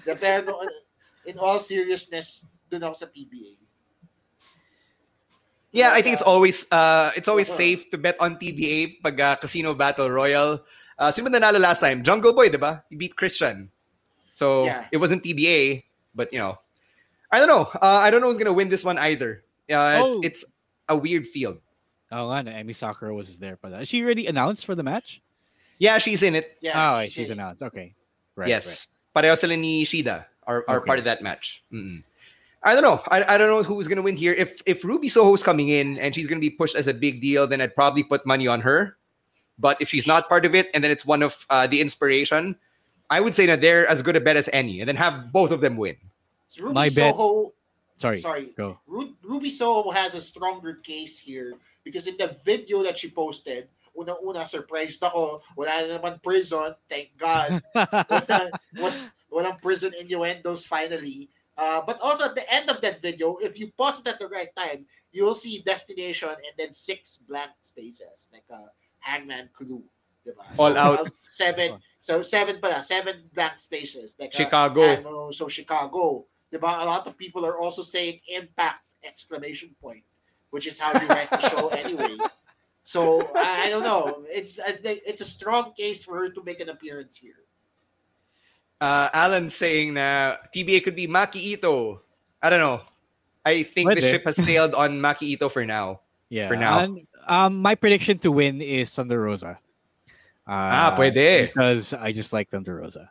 The 0.05 0.16
pero 0.16 0.61
in 1.24 1.38
all 1.38 1.61
seriousness, 1.61 2.46
dun 2.70 2.84
ako 2.84 2.94
sa 2.94 3.07
TBA. 3.07 3.61
Yeah, 5.73 5.93
I 5.95 6.03
think 6.03 6.14
it's 6.18 6.27
always 6.27 6.66
uh 6.73 7.12
it's 7.14 7.29
always 7.29 7.49
Uh-huh. 7.49 7.62
safe 7.62 7.91
to 7.91 7.99
bet 7.99 8.16
on 8.18 8.37
TBA 8.37 9.03
pag 9.03 9.21
uh, 9.21 9.37
Casino 9.37 9.75
Battle 9.75 10.11
Royal. 10.11 10.59
Uh 10.99 11.11
sino 11.14 11.31
ba 11.31 11.39
nanalo 11.39 11.61
last 11.62 11.79
time? 11.79 12.03
Jungle 12.03 12.35
Boy, 12.35 12.51
'di 12.51 12.59
ba? 12.59 12.83
He 12.91 12.97
beat 12.99 13.14
Christian. 13.14 13.71
So 14.35 14.66
Yeah. 14.66 14.87
it 14.91 14.99
wasn't 14.99 15.23
TBA, 15.23 15.85
but 16.14 16.33
you 16.33 16.39
know. 16.43 16.59
I 17.31 17.39
don't 17.39 17.47
know. 17.47 17.71
Uh, 17.79 18.03
I 18.03 18.11
don't 18.11 18.18
know 18.21 18.27
who's 18.27 18.43
going 18.43 18.51
to 18.51 18.59
win 18.59 18.66
this 18.66 18.83
one 18.83 18.99
either. 18.99 19.47
Uh, 19.71 20.03
Oh. 20.03 20.18
it's, 20.18 20.43
it's 20.43 20.53
a 20.91 20.97
weird 20.99 21.31
field. 21.31 21.62
Oh, 22.11 22.27
nga, 22.27 22.43
na 22.43 22.59
Emi 22.59 22.75
Sakura 22.75 23.14
was 23.14 23.39
there 23.39 23.55
pala. 23.55 23.87
Is 23.87 23.89
she 23.89 24.03
already 24.03 24.27
announced 24.27 24.66
for 24.66 24.75
the 24.75 24.83
match? 24.83 25.23
Yeah, 25.79 26.03
she's 26.03 26.27
in 26.27 26.35
it. 26.35 26.59
Yeah. 26.59 26.75
oh, 26.75 26.99
wait, 26.99 27.14
she's 27.14 27.31
announced. 27.31 27.62
Okay. 27.62 27.95
Right. 28.35 28.51
yes. 28.51 28.91
Pareho 29.14 29.39
sila 29.39 29.55
ni 29.55 29.87
Shida 29.87 30.27
are, 30.43 30.66
are 30.66 30.83
Okay. 30.83 30.91
part 30.91 30.99
of 30.99 31.07
that 31.07 31.23
match. 31.23 31.62
Mm-mm. 31.71 32.03
I 32.62 32.74
don't 32.74 32.82
know. 32.82 33.00
I, 33.08 33.34
I 33.34 33.38
don't 33.38 33.48
know 33.48 33.62
who's 33.62 33.88
going 33.88 33.96
to 33.96 34.02
win 34.02 34.16
here. 34.16 34.34
If 34.34 34.62
if 34.66 34.84
Ruby 34.84 35.08
Soho's 35.08 35.42
coming 35.42 35.68
in 35.68 35.98
and 35.98 36.14
she's 36.14 36.26
going 36.26 36.40
to 36.40 36.44
be 36.44 36.50
pushed 36.50 36.76
as 36.76 36.86
a 36.88 36.94
big 36.94 37.20
deal, 37.20 37.46
then 37.46 37.61
I'd 37.61 37.74
probably 37.74 38.02
put 38.02 38.26
money 38.26 38.46
on 38.46 38.61
her. 38.61 38.96
But 39.58 39.80
if 39.80 39.88
she's 39.88 40.06
not 40.06 40.28
part 40.28 40.44
of 40.44 40.54
it 40.54 40.68
and 40.72 40.84
then 40.84 40.90
it's 40.90 41.04
one 41.04 41.22
of 41.22 41.46
uh, 41.48 41.66
the 41.66 41.80
inspiration, 41.80 42.56
I 43.08 43.20
would 43.20 43.34
say 43.34 43.46
that 43.46 43.61
they're 43.61 43.86
as 43.86 44.02
good 44.02 44.16
a 44.16 44.20
bet 44.20 44.36
as 44.36 44.48
any, 44.52 44.80
and 44.80 44.88
then 44.88 44.96
have 44.96 45.32
both 45.32 45.50
of 45.52 45.61
them 45.61 45.76
win. 45.76 45.96
So 46.48 46.64
Ruby 46.64 46.74
My 46.74 46.88
bet- 46.88 47.14
Soho 47.14 47.52
Sorry. 48.00 48.16
Sorry. 48.16 48.48
Go. 48.56 48.80
Ru- 48.86 49.12
Ruby 49.22 49.50
Soho 49.50 49.90
has 49.92 50.14
a 50.14 50.24
stronger 50.24 50.80
case 50.80 51.18
here 51.20 51.52
because 51.84 52.06
in 52.06 52.16
the 52.16 52.34
video 52.42 52.82
that 52.82 52.96
she 52.96 53.12
posted, 53.12 53.68
unang-una, 53.92 54.48
surprised 54.48 55.04
ako. 55.04 55.44
Wala 55.52 55.84
na 55.84 56.00
naman 56.00 56.16
prison. 56.24 56.72
Thank 56.88 57.12
God. 57.20 57.61
wala, 57.76 58.48
wala, 58.80 58.96
walang 59.28 59.61
prison 59.61 59.92
innuendos 60.00 60.64
finally. 60.64 61.28
Uh, 61.61 61.82
but 61.86 62.00
also 62.00 62.24
at 62.24 62.34
the 62.34 62.50
end 62.50 62.70
of 62.70 62.80
that 62.80 63.02
video, 63.02 63.36
if 63.36 63.61
you 63.61 63.70
pause 63.76 64.00
it 64.00 64.06
at 64.06 64.18
the 64.18 64.26
right 64.26 64.48
time, 64.56 64.86
you'll 65.12 65.34
see 65.34 65.61
destination 65.61 66.30
and 66.30 66.54
then 66.56 66.72
six 66.72 67.18
blank 67.28 67.50
spaces, 67.61 68.30
like 68.32 68.48
a 68.48 68.64
hangman 69.00 69.50
clue. 69.52 69.82
Diba? 70.26 70.40
All 70.58 70.72
so, 70.72 70.76
out. 70.78 71.12
Seven. 71.34 71.78
So 72.00 72.22
seven 72.22 72.61
pala, 72.62 72.82
seven 72.82 73.28
blank 73.34 73.58
spaces. 73.58 74.16
Like 74.18 74.32
a 74.32 74.36
Chicago. 74.36 74.82
ano, 74.82 75.30
so 75.32 75.48
Chicago. 75.48 76.24
Diba? 76.50 76.80
A 76.80 76.86
lot 76.86 77.06
of 77.06 77.18
people 77.18 77.44
are 77.44 77.61
also 77.61 77.82
saying 77.82 78.20
impact 78.26 78.80
exclamation 79.04 79.76
point, 79.82 80.04
which 80.48 80.66
is 80.66 80.80
how 80.80 80.98
you 80.98 81.06
write 81.08 81.28
the 81.28 81.46
show 81.50 81.68
anyway. 81.84 82.16
So 82.84 83.20
I, 83.36 83.66
I 83.66 83.68
don't 83.68 83.84
know. 83.84 84.24
It's 84.28 84.58
it's 84.64 85.20
a 85.20 85.26
strong 85.28 85.74
case 85.76 86.04
for 86.04 86.16
her 86.24 86.30
to 86.30 86.42
make 86.42 86.61
an 86.61 86.70
appearance 86.70 87.18
here. 87.18 87.44
Uh, 88.81 89.09
Alan 89.12 89.51
saying 89.51 89.95
na 89.95 90.37
TBA 90.55 90.83
could 90.83 90.97
be 90.97 91.07
Maki 91.07 91.37
Ito. 91.57 92.01
I 92.43 92.49
don't 92.49 92.61
know. 92.61 92.81
I 93.45 93.62
think 93.62 93.95
the 93.95 94.01
ship 94.01 94.24
has 94.24 94.37
sailed 94.37 94.74
on 94.74 94.99
Maki 95.01 95.37
Ito 95.37 95.49
for 95.49 95.64
now. 95.64 96.01
Yeah. 96.28 96.49
For 96.49 96.57
now. 96.57 96.81
And 96.81 97.07
Um, 97.28 97.61
my 97.61 97.74
prediction 97.74 98.18
to 98.24 98.33
win 98.33 98.62
is 98.62 98.89
Thunder 98.91 99.20
Rosa. 99.20 99.59
Ah, 100.49 100.97
pwede. 100.99 101.49
Because 101.53 101.93
I 101.93 102.12
just 102.12 102.33
like 102.33 102.49
Thunder 102.49 102.76
Rosa. 102.76 103.11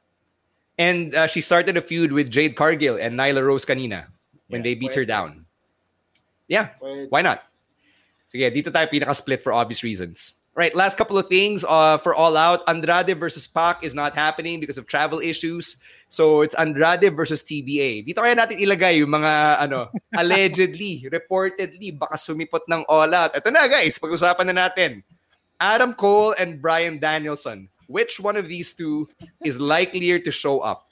And 0.80 1.14
uh, 1.14 1.28
she 1.28 1.42
started 1.42 1.78
a 1.78 1.82
feud 1.82 2.12
with 2.12 2.32
Jade 2.32 2.56
Cargill 2.56 2.98
and 2.98 3.14
Nyla 3.20 3.46
Rose 3.46 3.66
kanina 3.66 4.08
when 4.48 4.64
they 4.64 4.76
beat 4.76 4.96
her 4.96 5.06
down. 5.06 5.46
Yeah, 6.48 6.70
Pwede. 6.82 7.12
why 7.12 7.22
not? 7.22 7.44
So 8.30 8.38
yeah, 8.38 8.50
dito 8.50 8.74
tayo 8.74 8.90
pinaka-split 8.90 9.44
for 9.44 9.54
obvious 9.54 9.84
reasons. 9.84 10.39
Right, 10.58 10.76
last 10.76 10.98
couple 10.98 11.18
of 11.18 11.28
things 11.28 11.64
uh, 11.64 11.98
for 12.00 12.14
All 12.14 12.36
Out. 12.36 12.68
Andrade 12.68 13.16
versus 13.16 13.48
Pac 13.48 13.84
is 13.84 13.96
not 13.96 14.14
happening 14.16 14.60
because 14.60 14.78
of 14.78 14.88
travel 14.88 15.20
issues. 15.20 15.78
So 16.10 16.42
it's 16.42 16.56
Andrade 16.56 17.16
versus 17.16 17.46
TBA. 17.46 18.04
Dito 18.04 18.20
kaya 18.20 18.36
natin 18.36 18.58
ilagay 18.58 19.00
yung 19.00 19.14
mga 19.14 19.62
ano, 19.62 19.88
allegedly, 20.20 21.06
reportedly, 21.08 21.96
baka 21.96 22.18
sumipot 22.18 22.66
ng 22.68 22.84
All 22.90 23.14
Out. 23.14 23.38
Ito 23.38 23.54
na 23.54 23.70
guys, 23.70 24.02
pag-usapan 24.02 24.52
na 24.52 24.68
natin. 24.68 25.06
Adam 25.62 25.94
Cole 25.94 26.34
and 26.42 26.60
Bryan 26.60 26.98
Danielson. 26.98 27.70
Which 27.86 28.20
one 28.20 28.36
of 28.36 28.50
these 28.50 28.74
two 28.74 29.08
is 29.46 29.62
likelier 29.62 30.20
to 30.20 30.32
show 30.34 30.60
up? 30.60 30.89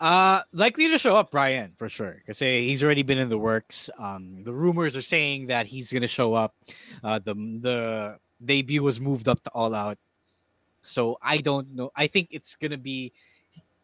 Uh, 0.00 0.42
likely 0.52 0.88
to 0.88 0.98
show 0.98 1.16
up, 1.16 1.30
Bryan, 1.30 1.72
for 1.76 1.88
sure. 1.88 2.12
Because 2.18 2.38
he's 2.38 2.82
already 2.82 3.02
been 3.02 3.18
in 3.18 3.28
the 3.28 3.38
works. 3.38 3.90
Um, 3.98 4.44
the 4.44 4.52
rumors 4.52 4.96
are 4.96 5.02
saying 5.02 5.48
that 5.48 5.66
he's 5.66 5.92
gonna 5.92 6.06
show 6.06 6.34
up. 6.34 6.54
Uh, 7.02 7.18
the 7.18 7.34
the 7.34 8.18
debut 8.44 8.82
was 8.82 9.00
moved 9.00 9.26
up 9.26 9.42
to 9.42 9.50
All 9.50 9.74
Out, 9.74 9.98
so 10.82 11.18
I 11.20 11.38
don't 11.38 11.74
know. 11.74 11.90
I 11.96 12.06
think 12.06 12.28
it's 12.30 12.54
gonna 12.54 12.78
be. 12.78 13.12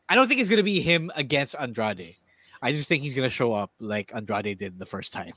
I 0.08 0.14
don't 0.14 0.28
think 0.28 0.40
it's 0.40 0.50
gonna 0.50 0.62
be 0.62 0.80
him 0.80 1.10
against 1.16 1.56
Andrade. 1.58 2.14
I 2.62 2.70
just 2.72 2.88
think 2.88 3.02
he's 3.02 3.14
gonna 3.14 3.28
show 3.30 3.52
up 3.52 3.72
like 3.80 4.14
Andrade 4.14 4.56
did 4.56 4.78
the 4.78 4.86
first 4.86 5.12
time. 5.12 5.32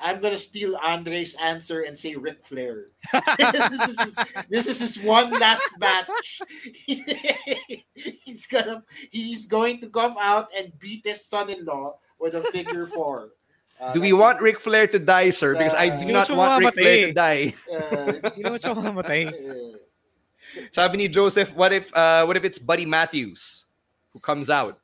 I'm 0.00 0.20
gonna 0.20 0.38
steal 0.40 0.76
Andre's 0.80 1.36
answer 1.36 1.82
and 1.84 1.92
say 1.98 2.16
Ric 2.16 2.42
Flair. 2.42 2.88
this 3.36 3.80
is 3.84 4.00
his, 4.00 4.14
this 4.48 4.66
is 4.66 4.78
his 4.80 4.96
one 5.04 5.30
last 5.36 5.68
match. 5.78 6.08
he's 7.94 8.46
gonna 8.46 8.82
he's 9.10 9.46
going 9.46 9.80
to 9.80 9.88
come 9.88 10.16
out 10.20 10.48
and 10.56 10.72
beat 10.78 11.02
his 11.04 11.24
son-in-law 11.24 11.96
with 12.18 12.34
a 12.34 12.42
figure 12.50 12.86
four. 12.86 13.30
Uh, 13.80 13.94
Do 13.96 14.00
we 14.04 14.10
that's 14.12 14.20
want 14.20 14.42
Ric 14.44 14.60
Flair 14.60 14.84
to 14.92 14.98
die, 15.00 15.30
sir? 15.32 15.56
Because 15.56 15.72
I 15.72 15.88
do 15.88 16.04
Uh, 16.12 16.20
not 16.20 16.28
want 16.28 16.52
yung 16.52 16.68
Ric 16.68 16.74
Flair 16.76 16.96
to 17.00 17.12
mamatay. 17.16 17.16
die. 17.16 17.42
Uh, 17.64 18.12
You 18.36 18.42
know 18.44 18.52
what 18.52 18.60
yung 18.62 18.76
mamatay? 18.76 19.24
uh, 19.32 19.72
Sabi 20.68 20.98
ni 21.00 21.08
Joseph, 21.08 21.48
what 21.56 21.72
if 21.72 21.88
uh, 21.96 22.28
what 22.28 22.36
if 22.36 22.44
it's 22.44 22.60
Buddy 22.60 22.84
Matthews 22.84 23.64
who 24.12 24.20
comes 24.20 24.52
out? 24.52 24.76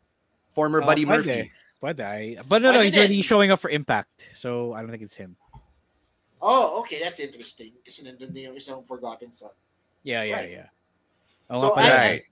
Former 0.57 0.81
Uh, 0.81 0.87
Buddy 0.89 1.05
pwede. 1.05 1.13
Murphy. 1.13 1.53
Pwede. 1.83 2.01
I- 2.05 2.43
But 2.49 2.63
no, 2.63 2.73
no, 2.73 2.81
he's 2.81 2.93
din. 2.93 3.01
already 3.05 3.23
showing 3.23 3.51
up 3.51 3.61
for 3.61 3.71
Impact, 3.71 4.31
so 4.35 4.73
I 4.73 4.81
don't 4.83 4.91
think 4.91 5.03
it's 5.03 5.17
him. 5.17 5.37
oh, 6.41 6.81
okay, 6.81 7.01
that's 7.03 7.19
interesting. 7.19 7.73
Kasi 7.85 8.05
nandun 8.05 8.31
na 8.33 8.41
yung 8.53 8.57
isang 8.57 8.87
forgotten 8.87 9.33
son. 9.33 9.51
Yeah, 10.05 10.23
yeah, 10.23 10.37
Right. 10.37 10.51
yeah. 10.63 10.69
Oh, 11.51 11.61
So, 11.61 11.67
nga 11.71 11.75
pala. 11.75 11.89
I- 11.91 11.97
Right. 11.99 12.25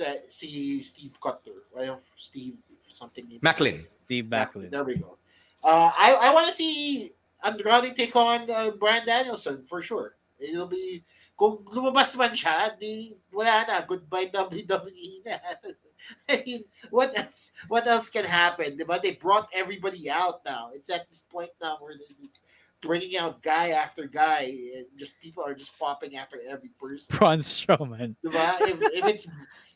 The, 0.00 0.22
si 0.32 0.80
Steve 0.80 1.12
Cutler. 1.20 1.68
Well, 1.76 2.00
Steve 2.16 2.56
something. 2.88 3.28
name. 3.28 3.40
Maclin. 3.44 3.84
Steve 4.00 4.24
Backlund. 4.26 4.70
There 4.72 4.84
we 4.84 4.96
go. 4.96 5.18
Uh, 5.62 5.92
I 5.92 6.16
I 6.16 6.28
want 6.32 6.48
to 6.48 6.56
see 6.56 7.12
Andrade 7.44 7.92
take 7.94 8.16
on 8.16 8.48
uh, 8.48 8.72
Bryan 8.80 9.04
Danielson 9.04 9.62
for 9.68 9.82
sure. 9.84 10.16
It'll 10.40 10.66
be 10.72 11.04
kung 11.40 11.64
lumabas 11.72 12.12
man 12.20 12.36
siya, 12.36 12.76
di 12.76 13.16
wala 13.32 13.64
na. 13.64 13.80
Goodbye 13.80 14.28
WWE 14.28 15.24
na. 15.24 15.40
I 16.28 16.44
mean, 16.44 16.62
what 16.92 17.16
else? 17.16 17.56
What 17.64 17.88
else 17.88 18.12
can 18.12 18.28
happen? 18.28 18.76
Diba? 18.76 19.00
They 19.00 19.16
brought 19.16 19.48
everybody 19.56 20.12
out 20.12 20.44
now. 20.44 20.68
It's 20.76 20.92
at 20.92 21.08
this 21.08 21.24
point 21.24 21.48
now 21.56 21.80
where 21.80 21.96
they're 21.96 22.20
just 22.20 22.44
bringing 22.84 23.16
out 23.16 23.40
guy 23.40 23.72
after 23.72 24.04
guy, 24.04 24.52
and 24.76 24.84
just 25.00 25.16
people 25.24 25.40
are 25.40 25.56
just 25.56 25.72
popping 25.80 26.20
after 26.20 26.36
every 26.44 26.76
person. 26.76 27.16
Braun 27.16 27.40
Strowman. 27.40 28.20
Diba? 28.20 28.60
If, 28.60 28.76
if 28.92 29.04
it's 29.08 29.24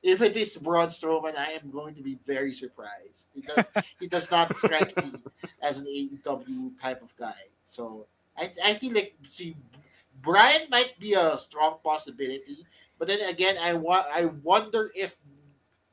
if 0.04 0.20
it 0.20 0.36
is 0.36 0.60
Braun 0.60 0.92
Strowman, 0.92 1.32
I 1.32 1.56
am 1.56 1.72
going 1.72 1.96
to 1.96 2.04
be 2.04 2.20
very 2.28 2.52
surprised 2.52 3.32
because 3.32 3.64
he 3.96 4.04
does 4.04 4.28
not 4.28 4.52
strike 4.60 4.92
me 5.00 5.16
as 5.64 5.80
an 5.80 5.88
AEW 5.88 6.76
type 6.76 7.00
of 7.00 7.16
guy. 7.16 7.48
So 7.64 8.04
I 8.36 8.52
I 8.60 8.74
feel 8.76 8.92
like 8.92 9.16
see 9.28 9.56
Bryan 10.22 10.68
might 10.70 10.98
be 10.98 11.14
a 11.14 11.38
strong 11.38 11.78
possibility, 11.82 12.66
but 12.98 13.08
then 13.08 13.20
again, 13.28 13.56
I 13.60 13.74
want 13.74 14.06
I 14.12 14.26
wonder 14.42 14.90
if 14.94 15.16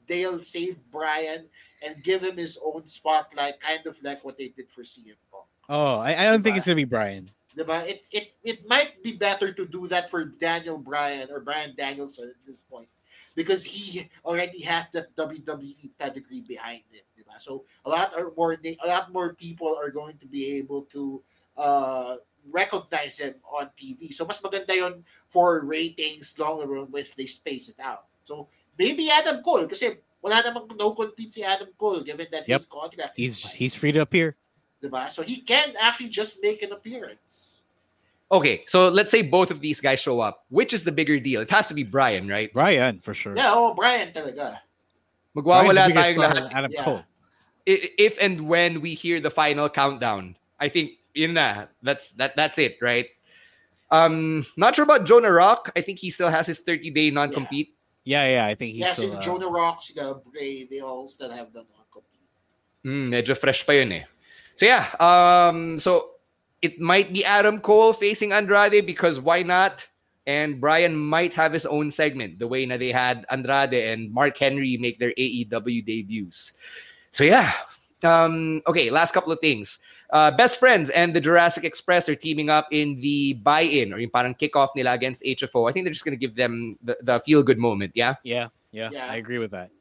they'll 0.07 0.41
save 0.41 0.78
Bryan 0.91 1.47
and 1.86 2.03
give 2.03 2.22
him 2.22 2.38
his 2.38 2.59
own 2.63 2.88
spotlight, 2.88 3.59
kind 3.59 3.86
of 3.86 3.97
like 4.03 4.24
what 4.24 4.38
they 4.38 4.49
did 4.49 4.69
for 4.69 4.84
CM 4.84 5.17
Punk. 5.32 5.45
Oh, 5.69 5.99
I, 5.99 6.15
I 6.22 6.24
don't 6.26 6.43
think 6.43 6.57
it's 6.57 6.65
gonna 6.65 6.76
be 6.76 6.86
Bryan. 6.86 7.30
Diba? 7.57 7.84
It, 7.88 8.05
it 8.11 8.34
it 8.43 8.67
might 8.67 9.03
be 9.03 9.13
better 9.13 9.51
to 9.51 9.65
do 9.65 9.88
that 9.88 10.09
for 10.09 10.26
Daniel 10.26 10.78
Bryan 10.78 11.30
or 11.32 11.39
Bryan 11.41 11.74
Danielson 11.76 12.30
at 12.30 12.45
this 12.47 12.61
point 12.61 12.88
because 13.36 13.63
he 13.63 14.09
already 14.26 14.61
has 14.61 14.86
that 14.93 15.15
WWE 15.15 15.89
pedigree 15.97 16.41
behind 16.41 16.84
him. 16.91 17.03
Diba? 17.17 17.39
So 17.39 17.63
a 17.86 17.89
lot 17.89 18.13
more 18.38 18.55
a 18.63 18.88
lot 18.88 19.11
more 19.11 19.34
people 19.34 19.76
are 19.76 19.89
going 19.89 20.17
to 20.19 20.28
be 20.28 20.57
able 20.57 20.84
to 20.93 21.22
uh, 21.57 22.15
recognize 22.49 23.19
him 23.19 23.35
on 23.45 23.69
TV. 23.77 24.13
So 24.13 24.25
mas 24.25 24.41
maganda 24.41 24.73
yon 24.75 25.03
for 25.29 25.61
ratings 25.61 26.37
longer 26.39 26.65
run 26.67 26.87
if 26.95 27.15
they 27.15 27.25
space 27.27 27.69
it 27.69 27.79
out. 27.79 28.05
So 28.23 28.47
maybe 28.77 29.09
Adam 29.09 29.43
Cole 29.43 29.67
kasi 29.67 29.97
wala 30.21 30.41
namang 30.43 30.73
no 30.77 30.91
compete 30.93 31.33
si 31.33 31.43
Adam 31.43 31.69
Cole 31.77 32.01
given 32.01 32.27
that 32.31 32.47
Yep. 32.47 32.59
his 32.59 32.65
contract 32.67 33.13
He's 33.17 33.37
he's 33.53 33.75
free 33.75 33.91
to 33.91 34.01
appear. 34.01 34.35
diba? 34.81 35.09
So 35.13 35.21
he 35.21 35.41
can 35.41 35.73
actually 35.79 36.09
just 36.09 36.41
make 36.41 36.61
an 36.63 36.71
appearance. 36.73 37.61
Okay, 38.31 38.63
so 38.65 38.87
let's 38.87 39.11
say 39.11 39.21
both 39.21 39.51
of 39.51 39.59
these 39.59 39.81
guys 39.83 39.99
show 39.99 40.21
up. 40.23 40.45
Which 40.49 40.73
is 40.73 40.85
the 40.87 40.91
bigger 40.91 41.19
deal? 41.19 41.41
It 41.41 41.51
has 41.51 41.67
to 41.67 41.75
be 41.75 41.83
Bryan, 41.83 42.29
right? 42.31 42.47
Bryan 42.53 43.03
for 43.03 43.13
sure. 43.13 43.35
Yeah, 43.35 43.51
oh, 43.51 43.73
Bryan 43.75 44.13
talaga. 44.15 44.63
Magwawala 45.35 45.91
Bryan's 45.91 45.93
the 45.93 45.99
tayong 45.99 46.19
lahat. 46.23 46.53
Adam 46.53 46.71
Yeah. 46.71 46.83
Cole. 46.83 47.03
If 47.67 48.17
and 48.23 48.47
when 48.47 48.79
we 48.81 48.95
hear 48.95 49.19
the 49.19 49.29
final 49.29 49.69
countdown, 49.69 50.35
I 50.59 50.69
think 50.69 50.97
yun 51.14 51.34
na. 51.34 51.66
That's 51.82 52.09
that. 52.20 52.36
That's 52.36 52.57
it, 52.57 52.78
right? 52.82 53.07
Um, 53.91 54.45
not 54.55 54.76
sure 54.76 54.84
about 54.84 55.05
Jonah 55.05 55.32
Rock. 55.32 55.72
I 55.76 55.82
think 55.82 55.99
he 55.99 56.09
still 56.09 56.30
has 56.30 56.47
his 56.47 56.59
30 56.59 56.91
day 56.91 57.12
non 57.12 57.32
compete. 57.32 57.76
Yeah, 58.03 58.28
yeah. 58.28 58.45
I 58.47 58.55
think 58.55 58.72
he's 58.72 58.82
Yes, 58.82 58.97
still. 58.97 59.12
in 59.12 59.18
uh, 59.18 59.22
Jonah 59.22 59.49
Rock, 59.49 59.84
the 59.95 60.22
Bray, 60.32 60.66
they 60.66 60.80
all 60.80 61.07
still 61.07 61.30
have 61.30 61.51
the 61.53 61.59
non-compete. 61.68 62.26
Mm, 62.86 63.09
medyo 63.12 63.38
fresh 63.38 63.66
pa 63.66 63.74
yun 63.74 63.91
eh. 63.91 64.03
So 64.55 64.66
yeah, 64.66 64.88
um, 64.99 65.78
so 65.80 66.12
it 66.62 66.80
might 66.80 67.12
be 67.14 67.26
Adam 67.26 67.59
Cole 67.59 67.93
facing 67.93 68.32
Andrade 68.32 68.86
because 68.86 69.20
why 69.20 69.43
not? 69.43 69.86
And 70.28 70.62
Bryan 70.62 70.95
might 70.95 71.34
have 71.34 71.51
his 71.51 71.66
own 71.66 71.89
segment, 71.89 72.38
the 72.39 72.47
way 72.47 72.66
na 72.66 72.78
they 72.78 72.91
had 72.93 73.26
Andrade 73.30 73.74
and 73.74 74.14
Mark 74.14 74.38
Henry 74.38 74.78
make 74.78 74.99
their 74.99 75.14
AEW 75.18 75.82
debuts. 75.86 76.53
So 77.12 77.24
yeah, 77.24 77.53
um, 78.03 78.62
okay. 78.68 78.89
Last 78.89 79.14
couple 79.14 79.32
of 79.34 79.39
things. 79.39 79.80
Uh, 80.12 80.30
Best 80.30 80.59
Friends 80.59 80.89
and 80.89 81.16
the 81.16 81.22
Jurassic 81.22 81.64
Express 81.64 82.09
are 82.09 82.16
teaming 82.16 82.49
up 82.49 82.68
in 82.72 82.99
the 82.99 83.34
buy-in 83.34 83.93
or 83.93 83.97
yung 83.97 84.12
parang 84.12 84.36
kickoff 84.36 84.70
nila 84.76 84.91
against 84.91 85.24
HFO. 85.24 85.70
I 85.70 85.72
think 85.72 85.86
they're 85.86 85.93
just 85.93 86.03
gonna 86.03 86.18
give 86.20 86.36
them 86.36 86.78
the, 86.84 86.97
the 87.01 87.22
feel-good 87.26 87.57
moment. 87.57 87.93
Yeah. 87.95 88.16
yeah, 88.24 88.49
yeah, 88.72 88.89
Yeah. 88.91 89.07
I 89.07 89.16
agree 89.16 89.38
with 89.39 89.51
that. 89.51 89.72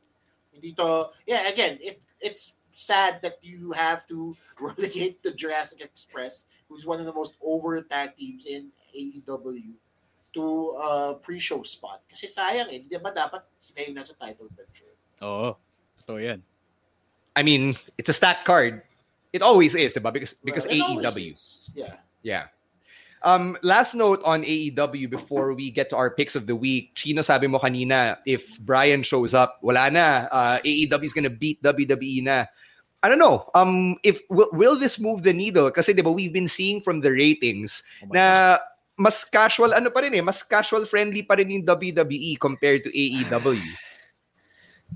Hindi 0.52 0.72
to, 0.74 1.10
yeah, 1.26 1.48
again, 1.48 1.78
it 1.82 2.00
it's 2.20 2.56
sad 2.76 3.20
that 3.22 3.42
you 3.42 3.72
have 3.72 4.06
to 4.06 4.36
relegate 4.60 5.22
the 5.22 5.32
Jurassic 5.32 5.80
Express, 5.80 6.46
who's 6.68 6.86
one 6.86 7.00
of 7.00 7.06
the 7.06 7.12
most 7.12 7.34
over 7.42 7.80
tag 7.82 8.16
teams 8.16 8.46
in 8.46 8.70
AEW, 8.94 9.74
to 10.34 10.78
a 10.78 11.14
pre-show 11.18 11.62
spot. 11.62 12.02
Kasi 12.06 12.30
sayang 12.30 12.70
eh, 12.70 12.86
di 12.86 12.94
ba 13.02 13.10
dapat 13.10 13.42
kayo 13.74 13.90
nasa 13.90 14.14
title 14.14 14.46
picture? 14.54 14.94
Oh, 15.18 15.58
so 16.06 16.16
yan. 16.16 16.42
I 17.34 17.42
mean, 17.42 17.74
it's 17.98 18.08
a 18.08 18.14
stacked 18.14 18.46
card. 18.46 18.82
It 19.32 19.42
always 19.42 19.74
is, 19.74 19.94
diba? 19.94 20.12
Because 20.12 20.34
because 20.42 20.66
Well, 20.66 20.76
it 20.76 20.82
always 20.82 21.14
AEW. 21.14 21.76
Yeah. 21.76 21.94
Yeah. 22.22 22.44
Um, 23.22 23.58
last 23.60 23.94
note 23.94 24.24
on 24.24 24.42
AEW 24.42 25.10
before 25.10 25.52
we 25.52 25.70
get 25.70 25.90
to 25.90 25.96
our 25.96 26.10
picks 26.10 26.34
of 26.34 26.46
the 26.46 26.56
week. 26.56 26.92
Chino 26.94 27.20
sabi 27.20 27.46
mo 27.46 27.58
kanina, 27.58 28.16
if 28.24 28.58
Bryan 28.60 29.02
shows 29.02 29.34
up, 29.34 29.60
wala 29.60 29.90
na. 29.90 30.26
Uh, 30.32 30.56
AEW 30.64 31.04
is 31.04 31.12
gonna 31.12 31.30
beat 31.30 31.62
WWE 31.62 32.24
na. 32.24 32.46
I 33.02 33.08
don't 33.08 33.20
know. 33.20 33.48
Um, 33.54 33.96
if 34.02 34.20
will, 34.28 34.48
will 34.52 34.76
this 34.76 34.98
move 34.98 35.22
the 35.22 35.32
needle? 35.32 35.70
Kasi 35.70 35.92
diba, 35.92 36.12
we've 36.12 36.32
been 36.32 36.48
seeing 36.48 36.80
from 36.80 37.00
the 37.00 37.12
ratings 37.12 37.82
Oh 38.04 38.08
na 38.12 38.58
mas 39.00 39.24
casual 39.24 39.72
ano 39.72 39.88
pa 39.88 40.04
rin 40.04 40.12
eh, 40.12 40.20
mas 40.20 40.44
casual 40.44 40.84
friendly 40.84 41.24
pa 41.24 41.32
rin 41.40 41.48
yung 41.48 41.64
WWE 41.64 42.36
compared 42.36 42.84
to 42.84 42.92
AEW. 42.92 43.64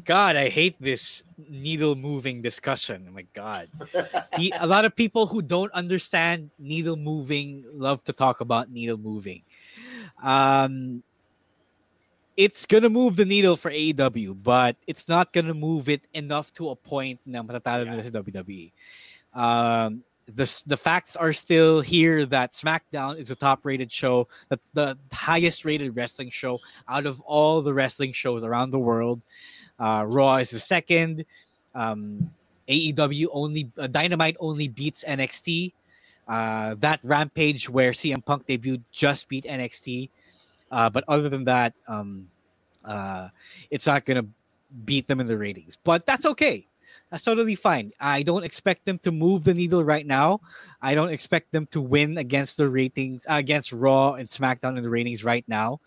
God, 0.04 0.36
I 0.36 0.48
hate 0.48 0.76
this 0.80 1.22
needle 1.48 1.94
moving 1.94 2.42
discussion. 2.42 3.06
Oh 3.08 3.12
my 3.12 3.26
God. 3.32 3.68
He- 4.36 4.52
a 4.58 4.66
lot 4.66 4.84
of 4.84 4.94
people 4.96 5.26
who 5.26 5.40
don't 5.40 5.72
understand 5.72 6.50
needle 6.58 6.96
moving 6.96 7.64
love 7.72 8.02
to 8.04 8.12
talk 8.12 8.40
about 8.40 8.70
needle 8.70 8.98
moving. 8.98 9.42
Um, 10.22 11.02
it's 12.36 12.66
gonna 12.66 12.90
move 12.90 13.14
the 13.16 13.24
needle 13.24 13.56
for 13.56 13.70
AEW, 13.70 14.42
but 14.42 14.76
it's 14.86 15.08
not 15.08 15.32
gonna 15.32 15.54
move 15.54 15.88
it 15.88 16.02
enough 16.14 16.52
to 16.54 16.70
a 16.70 16.76
point 16.76 17.20
na 17.24 17.42
matatalo 17.42 18.02
sa 18.02 18.10
WWE. 18.10 18.72
Um, 19.32 20.02
the 20.26 20.62
the 20.66 20.76
facts 20.76 21.16
are 21.16 21.32
still 21.32 21.80
here 21.80 22.26
that 22.26 22.52
SmackDown 22.52 23.18
is 23.18 23.30
a 23.30 23.36
top 23.36 23.64
rated 23.64 23.92
show, 23.92 24.26
the, 24.48 24.58
the 24.72 24.98
highest 25.12 25.64
rated 25.64 25.94
wrestling 25.96 26.30
show 26.30 26.58
out 26.88 27.06
of 27.06 27.20
all 27.22 27.60
the 27.60 27.74
wrestling 27.74 28.12
shows 28.12 28.42
around 28.42 28.70
the 28.70 28.78
world. 28.78 29.20
Uh, 29.78 30.04
Raw 30.08 30.36
is 30.36 30.50
the 30.50 30.58
second. 30.58 31.24
Um, 31.74 32.30
AEW 32.68 33.28
only 33.32 33.70
uh, 33.78 33.86
Dynamite 33.86 34.36
only 34.40 34.68
beats 34.68 35.04
NXT. 35.04 35.72
Uh, 36.26 36.74
that 36.78 37.00
Rampage 37.02 37.68
where 37.68 37.92
CM 37.92 38.24
Punk 38.24 38.46
debuted 38.46 38.82
just 38.90 39.28
beat 39.28 39.44
NXT. 39.44 40.08
Uh, 40.70 40.88
but 40.88 41.04
other 41.08 41.28
than 41.28 41.44
that, 41.44 41.74
um, 41.86 42.28
uh, 42.84 43.28
it's 43.70 43.86
not 43.86 44.04
gonna 44.04 44.24
beat 44.84 45.06
them 45.06 45.20
in 45.20 45.26
the 45.26 45.36
ratings. 45.36 45.76
But 45.76 46.06
that's 46.06 46.26
okay. 46.26 46.66
That's 47.10 47.22
totally 47.22 47.54
fine. 47.54 47.92
I 48.00 48.22
don't 48.22 48.44
expect 48.44 48.86
them 48.86 48.98
to 49.00 49.12
move 49.12 49.44
the 49.44 49.54
needle 49.54 49.84
right 49.84 50.06
now. 50.06 50.40
I 50.82 50.94
don't 50.94 51.10
expect 51.10 51.52
them 51.52 51.66
to 51.66 51.80
win 51.80 52.18
against 52.18 52.56
the 52.56 52.68
ratings 52.68 53.24
against 53.28 53.72
Raw 53.72 54.14
and 54.14 54.28
SmackDown 54.28 54.76
in 54.76 54.82
the 54.82 54.90
ratings 54.90 55.22
right 55.22 55.44
now. 55.46 55.80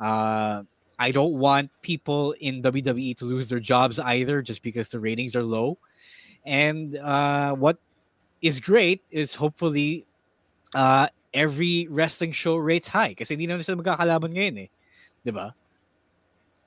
Uh, 0.00 0.64
I 0.98 1.10
don't 1.10 1.34
want 1.34 1.70
people 1.82 2.32
in 2.40 2.62
WWE 2.62 3.16
to 3.18 3.24
lose 3.24 3.48
their 3.48 3.60
jobs 3.60 3.98
either, 3.98 4.42
just 4.42 4.62
because 4.62 4.88
the 4.88 5.00
ratings 5.00 5.34
are 5.34 5.42
low. 5.42 5.78
And 6.44 6.96
uh, 6.96 7.54
what 7.54 7.78
is 8.42 8.60
great 8.60 9.02
is 9.10 9.34
hopefully 9.34 10.04
uh, 10.74 11.08
every 11.32 11.86
wrestling 11.90 12.32
show 12.32 12.56
rates 12.56 12.88
high 12.88 13.14
kasi 13.14 13.34
hindi 13.34 13.46
na 13.46 13.58
sila 13.58 13.80
magkakalaban 13.80 14.34
ngayon 14.34 14.66
eh. 14.66 14.70
'Di 15.24 15.32
ba? 15.32 15.54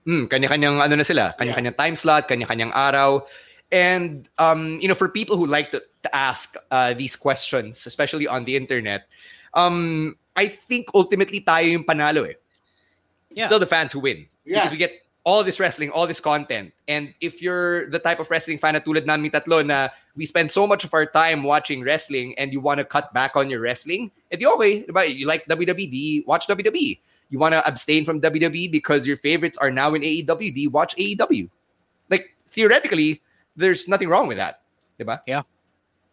Mm, 0.05 0.30
kanya-kanyang 0.30 0.78
ano 0.86 0.93
na 1.01 1.05
sila, 1.05 1.34
kanya-kanyang 1.38 1.78
time 1.78 1.95
slot, 1.97 2.30
kanya-kanyang 2.30 2.69
araw. 2.78 3.26
And 3.73 4.30
um, 4.38 4.78
you 4.78 4.88
know, 4.88 4.93
for 4.93 5.09
people 5.09 5.36
who 5.36 5.49
like 5.49 5.73
to, 5.73 5.82
to 5.82 6.09
ask 6.13 6.53
uh, 6.69 6.93
these 6.93 7.17
questions, 7.17 7.86
especially 7.89 8.30
on 8.30 8.45
the 8.45 8.55
internet, 8.55 9.09
um, 9.57 10.13
I 10.38 10.47
think 10.47 10.93
ultimately 10.93 11.41
tayo 11.41 11.65
yung 11.73 11.84
panalo 11.84 12.30
eh. 12.30 12.38
Yeah. 13.36 13.46
Still 13.52 13.60
the 13.60 13.68
fans 13.70 13.92
who 13.92 14.00
win. 14.00 14.26
Yeah. 14.48 14.64
Because 14.64 14.72
we 14.72 14.78
get 14.78 15.04
all 15.26 15.44
this 15.44 15.60
wrestling, 15.60 15.92
all 15.92 16.08
this 16.08 16.20
content. 16.20 16.72
And 16.88 17.14
if 17.20 17.42
you're 17.42 17.90
the 17.90 18.00
type 18.00 18.20
of 18.24 18.32
wrestling 18.32 18.58
fan 18.58 18.74
na 18.74 18.80
tulad 18.80 19.06
namin 19.06 19.32
tatlo 19.32 19.66
na 19.66 19.90
we 20.16 20.24
spend 20.26 20.50
so 20.50 20.66
much 20.66 20.86
of 20.86 20.94
our 20.94 21.06
time 21.06 21.44
watching 21.44 21.84
wrestling 21.84 22.38
and 22.40 22.54
you 22.54 22.62
want 22.62 22.80
to 22.80 22.86
cut 22.86 23.12
back 23.14 23.36
on 23.36 23.50
your 23.50 23.60
wrestling, 23.60 24.12
eh, 24.32 24.40
edi 24.40 24.46
okay, 24.48 24.84
diba? 24.88 25.04
You 25.04 25.28
like 25.28 25.46
WWE, 25.52 26.26
watch 26.26 26.48
WWE. 26.48 27.00
You 27.30 27.40
want 27.40 27.54
to 27.54 27.66
abstain 27.68 28.06
from 28.06 28.22
WWE 28.22 28.72
because 28.72 29.06
your 29.06 29.18
favorites 29.18 29.58
are 29.58 29.72
now 29.72 29.94
in 29.94 30.02
AEW, 30.02 30.54
di 30.54 30.68
watch 30.70 30.96
AEW. 30.96 31.50
Like 32.10 32.38
theoretically, 32.50 33.22
there's 33.58 33.90
nothing 33.90 34.08
wrong 34.08 34.28
with 34.30 34.38
that. 34.38 34.62
Diba? 35.00 35.20
Yeah. 35.28 35.42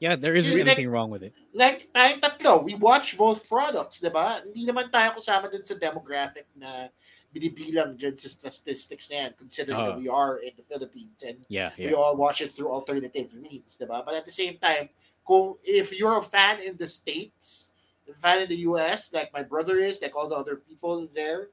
Yeah, 0.00 0.16
there 0.16 0.34
isn't 0.34 0.56
Like- 0.58 0.66
anything 0.66 0.90
wrong 0.90 1.14
with 1.14 1.22
it. 1.22 1.30
Like, 1.54 1.86
tayong 1.94 2.18
tatlo, 2.18 2.64
we 2.64 2.74
watch 2.74 3.14
both 3.14 3.46
products, 3.46 4.00
di 4.00 4.08
ba? 4.10 4.42
Hindi 4.42 4.66
naman 4.66 4.90
tayo 4.90 5.14
kasama 5.14 5.46
dun 5.46 5.62
sa 5.62 5.78
demographic 5.78 6.48
na 6.58 6.88
binibilang 7.32 7.96
dyan 7.96 8.12
sa 8.12 8.28
statistics 8.28 9.08
na 9.08 9.26
yan, 9.26 9.32
considering 9.40 9.76
Oh. 9.78 9.86
that 9.88 9.96
ah. 9.96 10.04
we 10.04 10.08
are 10.08 10.38
in 10.44 10.52
the 10.56 10.62
Philippines 10.62 11.24
and 11.24 11.40
Yeah, 11.48 11.72
we 11.80 11.96
all 11.96 12.14
watch 12.16 12.44
it 12.44 12.52
through 12.52 12.68
alternative 12.70 13.32
means, 13.34 13.76
di 13.80 13.88
ba? 13.88 14.04
But 14.04 14.14
at 14.20 14.28
the 14.28 14.34
same 14.34 14.60
time, 14.60 14.92
kung, 15.24 15.56
if 15.64 15.96
you're 15.96 16.20
a 16.20 16.24
fan 16.24 16.60
in 16.60 16.76
the 16.76 16.86
States, 16.86 17.72
a 18.04 18.12
fan 18.12 18.44
in 18.44 18.48
the 18.52 18.68
US, 18.68 19.12
like 19.16 19.32
my 19.32 19.42
brother 19.42 19.80
is, 19.80 20.02
like 20.04 20.12
all 20.12 20.28
the 20.28 20.36
other 20.36 20.60
people 20.60 21.08
there, 21.16 21.48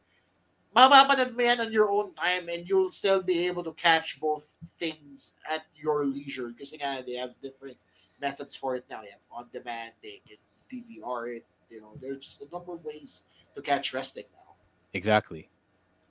mapapanood 0.75 1.33
mo 1.33 1.41
yan 1.41 1.59
on 1.63 1.71
your 1.71 1.89
own 1.89 2.13
time 2.13 2.49
and 2.49 2.67
you'll 2.67 2.91
still 2.91 3.23
be 3.23 3.47
able 3.47 3.63
to 3.63 3.73
catch 3.73 4.19
both 4.19 4.45
things 4.77 5.33
at 5.49 5.65
your 5.73 6.05
leisure 6.05 6.53
kasi 6.53 6.77
nga 6.77 7.01
they 7.01 7.17
have 7.17 7.33
different 7.41 7.77
methods 8.21 8.53
for 8.53 8.75
it 8.75 8.85
now. 8.89 9.01
They 9.01 9.09
have 9.15 9.25
on 9.31 9.47
demand, 9.49 9.97
they 10.03 10.21
can 10.27 10.37
DVR 10.69 11.41
it, 11.41 11.45
you 11.69 11.81
know, 11.81 11.95
there's 12.01 12.25
just 12.25 12.41
a 12.41 12.49
number 12.51 12.73
of 12.73 12.83
ways 12.85 13.23
to 13.55 13.61
catch 13.61 13.93
wrestling 13.93 14.29
now. 14.33 14.53
Exactly. 14.93 15.49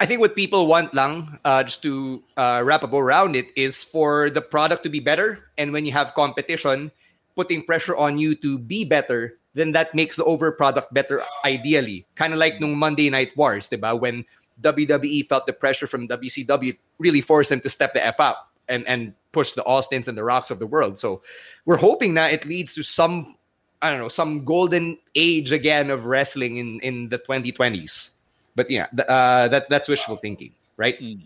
I 0.00 0.06
think 0.06 0.20
what 0.20 0.36
people 0.36 0.66
want 0.66 0.94
lang, 0.94 1.38
uh, 1.44 1.62
just 1.64 1.82
to 1.82 2.22
uh, 2.36 2.62
wrap 2.64 2.84
up 2.84 2.92
around 2.92 3.34
it, 3.34 3.46
is 3.56 3.82
for 3.82 4.30
the 4.30 4.40
product 4.40 4.84
to 4.84 4.88
be 4.88 5.00
better. 5.00 5.50
And 5.58 5.72
when 5.72 5.84
you 5.84 5.92
have 5.92 6.14
competition, 6.14 6.92
putting 7.34 7.64
pressure 7.64 7.96
on 7.96 8.18
you 8.18 8.36
to 8.36 8.58
be 8.58 8.84
better, 8.84 9.38
then 9.54 9.72
that 9.72 9.94
makes 9.94 10.16
the 10.16 10.24
over 10.24 10.52
product 10.52 10.94
better 10.94 11.22
ideally. 11.44 12.06
Kind 12.14 12.32
of 12.32 12.38
like 12.38 12.60
nung 12.60 12.76
Monday 12.76 13.10
Night 13.10 13.36
Wars, 13.36 13.68
diba? 13.68 13.98
When 13.98 14.24
WWE 14.62 15.26
felt 15.26 15.46
the 15.46 15.52
pressure 15.52 15.88
from 15.88 16.06
WCW, 16.06 16.76
really 16.98 17.20
forced 17.20 17.50
them 17.50 17.60
to 17.60 17.70
step 17.70 17.92
the 17.92 18.04
F 18.04 18.20
up 18.20 18.52
and, 18.68 18.86
and 18.86 19.14
push 19.32 19.52
the 19.52 19.64
Austins 19.64 20.06
and 20.06 20.16
the 20.16 20.24
Rocks 20.24 20.50
of 20.50 20.60
the 20.60 20.66
world. 20.66 20.98
So 20.98 21.22
we're 21.64 21.76
hoping 21.76 22.14
that 22.14 22.32
it 22.32 22.44
leads 22.44 22.74
to 22.74 22.84
some, 22.84 23.34
I 23.82 23.90
don't 23.90 23.98
know, 23.98 24.08
some 24.08 24.44
golden 24.44 24.98
age 25.16 25.50
again 25.50 25.90
of 25.90 26.04
wrestling 26.04 26.58
in, 26.58 26.80
in 26.80 27.08
the 27.08 27.18
2020s. 27.18 28.10
But 28.58 28.66
yeah, 28.68 28.86
th- 28.90 29.06
uh, 29.06 29.46
that 29.54 29.70
that's 29.70 29.86
wishful 29.88 30.16
thinking, 30.18 30.50
right? 30.76 30.98
Mm. 30.98 31.22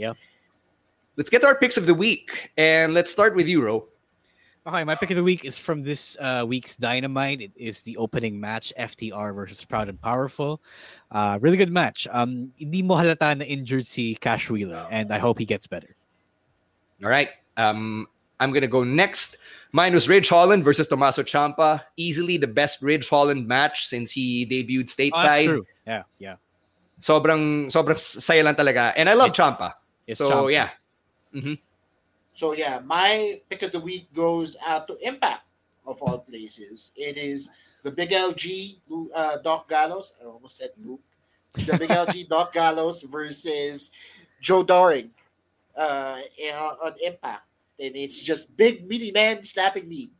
Yeah. 0.00 0.14
Let's 1.20 1.28
get 1.28 1.42
to 1.42 1.46
our 1.48 1.54
picks 1.60 1.76
of 1.76 1.84
the 1.84 1.92
week, 1.92 2.50
and 2.56 2.94
let's 2.94 3.12
start 3.12 3.36
with 3.36 3.44
you, 3.46 3.60
Ro. 3.62 3.84
Okay, 4.66 4.82
my 4.84 4.94
pick 4.94 5.10
of 5.10 5.16
the 5.16 5.22
week 5.24 5.44
is 5.44 5.58
from 5.58 5.82
this 5.82 6.16
uh, 6.20 6.44
week's 6.48 6.76
Dynamite. 6.76 7.42
It 7.42 7.52
is 7.56 7.82
the 7.82 7.96
opening 7.98 8.40
match, 8.40 8.72
FTR 8.80 9.34
versus 9.34 9.60
Proud 9.64 9.90
and 9.92 10.00
Powerful. 10.00 10.60
Uh, 11.12 11.36
really 11.42 11.58
good 11.60 11.72
match. 11.72 12.08
Um, 12.10 12.52
hindi 12.56 12.80
mo 12.80 12.96
halata 12.96 13.36
na 13.36 13.44
injured 13.44 13.84
si 13.84 14.14
Cash 14.16 14.48
Wheeler, 14.48 14.88
and 14.90 15.12
I 15.12 15.18
hope 15.18 15.38
he 15.38 15.44
gets 15.44 15.66
better. 15.66 15.92
All 17.04 17.10
right. 17.10 17.28
Um, 17.58 18.06
I'm 18.40 18.52
gonna 18.56 18.68
go 18.68 18.84
next. 18.84 19.36
Mine 19.72 19.92
was 19.92 20.08
Ridge 20.08 20.28
Holland 20.32 20.64
versus 20.64 20.88
Tommaso 20.88 21.22
Ciampa. 21.22 21.82
Easily 21.96 22.38
the 22.38 22.48
best 22.48 22.80
Ridge 22.80 23.08
Holland 23.08 23.46
match 23.46 23.84
since 23.86 24.10
he 24.12 24.46
debuted 24.48 24.88
Oh, 24.88 25.20
that's 25.20 25.28
stateside. 25.28 25.44
true. 25.44 25.64
Yeah, 25.86 26.02
yeah. 26.18 26.36
Sobrang 27.00 27.72
sobrang 27.72 27.96
saya 27.96 28.44
lang 28.44 28.54
talaga. 28.54 28.92
And 28.96 29.08
I 29.08 29.14
love 29.16 29.32
Ciampa. 29.32 29.74
It's 30.06 30.18
so 30.20 30.28
Ciampa. 30.28 30.52
yeah. 30.52 30.70
Mhm. 31.34 31.58
So 32.32 32.52
yeah, 32.52 32.80
my 32.84 33.40
pick 33.48 33.62
of 33.64 33.72
the 33.72 33.80
week 33.80 34.12
goes 34.12 34.56
out 34.64 34.86
to 34.88 34.96
Impact 35.00 35.42
of 35.86 36.00
all 36.02 36.20
places. 36.20 36.92
It 36.96 37.16
is 37.16 37.50
the 37.82 37.90
Big 37.90 38.10
LG 38.12 38.78
Lu- 38.88 39.10
uh, 39.12 39.40
Doc 39.40 39.68
Gallows. 39.68 40.12
I 40.20 40.28
almost 40.28 40.56
said 40.60 40.70
Luke. 40.76 41.00
The 41.56 41.74
Big 41.76 41.90
LG 41.90 42.28
Doc 42.32 42.52
Gallows 42.52 43.02
versus 43.02 43.90
Joe 44.40 44.62
Doering 44.62 45.10
uh, 45.76 46.20
on 46.84 46.94
Impact, 47.02 47.42
and 47.80 47.96
it's 47.96 48.20
just 48.20 48.54
big 48.56 48.86
meaty 48.86 49.10
man 49.10 49.42
slapping 49.42 49.88
me. 49.88 50.12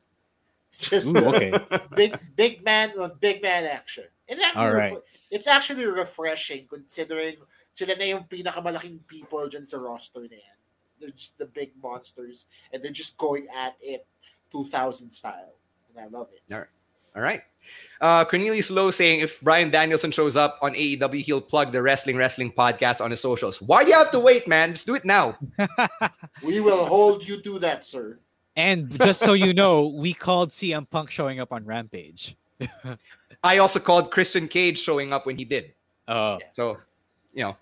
Just 0.75 1.13
Ooh, 1.15 1.29
okay. 1.31 1.53
big 1.95 2.19
big 2.35 2.65
man 2.65 2.97
on 2.99 3.13
big 3.21 3.43
man 3.43 3.65
action. 3.67 4.05
It's 4.27 4.43
actually, 4.43 4.61
All 4.65 4.73
right. 4.75 4.99
Ref- 5.31 5.39
it's 5.39 5.47
actually 5.47 5.87
refreshing 5.87 6.67
considering 6.69 7.37
sila 7.73 7.95
na 7.97 8.05
yung 8.05 8.25
pinakamalaking 8.25 9.07
people 9.07 9.47
dyan 9.49 9.67
sa 9.67 9.79
roster 9.79 10.27
na 10.27 10.39
yan. 10.39 10.59
They're 11.01 11.17
just 11.17 11.39
the 11.39 11.47
big 11.47 11.73
monsters 11.83 12.47
and 12.73 12.83
they're 12.83 12.93
just 12.93 13.17
going 13.17 13.47
at 13.55 13.77
it 13.81 14.07
2000 14.53 15.13
style. 15.13 15.55
And 15.89 16.05
I 16.05 16.09
love 16.09 16.29
it. 16.35 16.43
All 16.53 16.61
right. 16.61 16.69
All 17.17 17.23
right. 17.23 17.43
Uh, 18.01 18.25
Cornelius 18.25 18.71
Lowe 18.71 18.91
saying 18.91 19.21
if 19.21 19.41
Bryan 19.41 19.71
Danielson 19.71 20.11
shows 20.11 20.37
up 20.37 20.59
on 20.63 20.75
AEW, 20.75 21.23
he'll 21.23 21.41
plug 21.41 21.73
the 21.73 21.83
Wrestling 21.83 22.17
Wrestling 22.17 22.53
podcast 22.53 23.01
on 23.01 23.11
his 23.11 23.21
socials. 23.21 23.61
Why 23.61 23.85
do 23.85 23.91
you 23.91 23.97
have 23.97 24.11
to 24.13 24.21
wait, 24.21 24.47
man? 24.47 24.73
Just 24.73 24.87
do 24.87 24.95
it 24.95 25.05
now. 25.05 25.37
We 26.43 26.61
will 26.61 26.87
hold 26.87 27.27
you 27.27 27.41
to 27.43 27.59
that, 27.61 27.85
sir. 27.85 28.19
And 28.57 28.91
just 29.01 29.21
so 29.21 29.33
you 29.33 29.55
know, 29.55 29.89
we 29.89 30.15
called 30.15 30.51
CM 30.51 30.89
Punk 30.89 31.11
showing 31.11 31.41
up 31.41 31.53
on 31.53 31.65
Rampage. 31.65 32.37
I 33.43 33.59
also 33.59 33.81
called 33.81 34.11
Christian 34.11 34.49
Cage 34.49 34.79
showing 34.79 35.13
up 35.13 35.27
when 35.27 35.37
he 35.37 35.45
did. 35.45 35.73
Oh, 36.09 36.39
So, 36.53 36.79
you 37.33 37.45
know. 37.45 37.57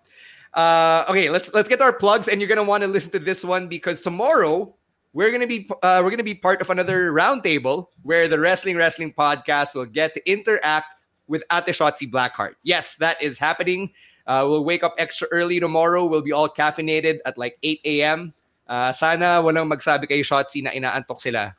Uh, 0.54 1.04
okay, 1.08 1.28
let's 1.28 1.52
let's 1.52 1.68
get 1.68 1.80
our 1.80 1.92
plugs, 1.92 2.26
and 2.26 2.40
you're 2.40 2.48
gonna 2.48 2.64
want 2.64 2.82
to 2.82 2.88
listen 2.88 3.12
to 3.12 3.18
this 3.18 3.44
one 3.44 3.68
because 3.68 4.00
tomorrow 4.00 4.74
we're 5.12 5.30
gonna 5.30 5.46
be 5.46 5.68
uh, 5.82 6.00
we're 6.02 6.10
gonna 6.10 6.24
be 6.24 6.34
part 6.34 6.60
of 6.60 6.70
another 6.70 7.12
roundtable 7.12 7.88
where 8.02 8.28
the 8.28 8.40
Wrestling 8.40 8.76
Wrestling 8.76 9.12
podcast 9.12 9.74
will 9.74 9.86
get 9.86 10.14
to 10.14 10.30
interact 10.30 10.96
with 11.28 11.44
Ate 11.52 11.66
Shotzi 11.76 12.10
Blackheart. 12.10 12.54
Yes, 12.64 12.96
that 12.96 13.22
is 13.22 13.38
happening. 13.38 13.92
Uh, 14.26 14.46
we'll 14.48 14.64
wake 14.64 14.82
up 14.82 14.94
extra 14.98 15.28
early 15.30 15.60
tomorrow. 15.60 16.04
We'll 16.04 16.22
be 16.22 16.32
all 16.32 16.48
caffeinated 16.48 17.20
at 17.24 17.38
like 17.38 17.56
8 17.62 17.80
a.m. 17.84 18.34
Uh, 18.66 18.92
sana 18.92 19.40
walang 19.40 19.72
magsabi 19.72 20.08
kay 20.08 20.20
Shotzi 20.20 20.62
na 20.62 20.70
inaantok 20.70 21.20
sila. 21.20 21.54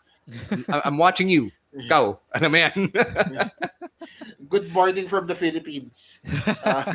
I'm 0.86 0.98
watching 0.98 1.30
you. 1.30 1.50
Ikaw. 1.76 2.18
Ano 2.36 2.50
mo 2.50 2.58
yan? 2.58 2.90
Good 4.50 4.74
morning 4.74 5.06
from 5.06 5.28
the 5.28 5.36
Philippines. 5.36 6.18
Uh, 6.66 6.82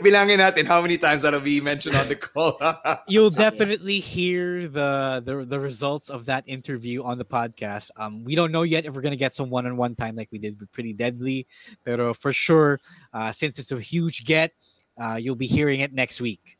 Bilangin 0.00 0.40
natin 0.40 0.64
how 0.64 0.80
many 0.80 0.96
times 0.96 1.20
that'll 1.20 1.44
be 1.44 1.60
mentioned 1.60 1.96
on 1.96 2.08
the 2.08 2.16
call. 2.16 2.56
you'll 3.08 3.28
definitely 3.28 4.00
hear 4.00 4.68
the, 4.68 5.20
the 5.20 5.44
the 5.44 5.60
results 5.60 6.08
of 6.08 6.24
that 6.24 6.44
interview 6.48 7.04
on 7.04 7.18
the 7.18 7.24
podcast. 7.28 7.92
Um, 8.00 8.24
we 8.24 8.34
don't 8.34 8.52
know 8.52 8.64
yet 8.64 8.86
if 8.86 8.96
we're 8.96 9.04
gonna 9.04 9.20
get 9.20 9.34
some 9.34 9.50
one-on-one 9.50 9.94
time 9.96 10.16
like 10.16 10.32
we 10.32 10.38
did 10.40 10.56
with 10.58 10.72
Pretty 10.72 10.94
Deadly, 10.96 11.46
but 11.84 12.00
for 12.16 12.32
sure, 12.32 12.80
uh, 13.12 13.28
since 13.32 13.58
it's 13.58 13.72
a 13.72 13.76
huge 13.76 14.24
get, 14.24 14.56
uh, 14.96 15.20
you'll 15.20 15.36
be 15.36 15.50
hearing 15.50 15.80
it 15.80 15.92
next 15.92 16.20
week. 16.20 16.56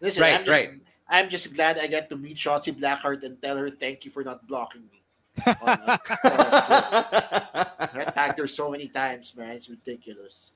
listen, 0.00 0.22
Right, 0.22 0.40
I'm 0.40 0.46
just, 0.46 0.48
right. 0.48 0.80
I'm 1.12 1.28
just 1.28 1.54
glad 1.54 1.76
I 1.76 1.86
get 1.88 2.08
to 2.08 2.16
meet 2.16 2.38
Shotzi 2.38 2.72
Blackheart 2.72 3.22
and 3.24 3.36
tell 3.42 3.58
her 3.60 3.68
thank 3.68 4.06
you 4.06 4.10
for 4.10 4.24
not 4.24 4.48
blocking 4.48 4.88
me. 4.88 5.01
Uh, 5.46 5.98
I 7.94 8.12
tagged 8.14 8.38
her 8.38 8.46
so 8.46 8.70
many 8.70 8.88
times, 8.88 9.34
man. 9.36 9.50
It's 9.50 9.68
ridiculous. 9.68 10.52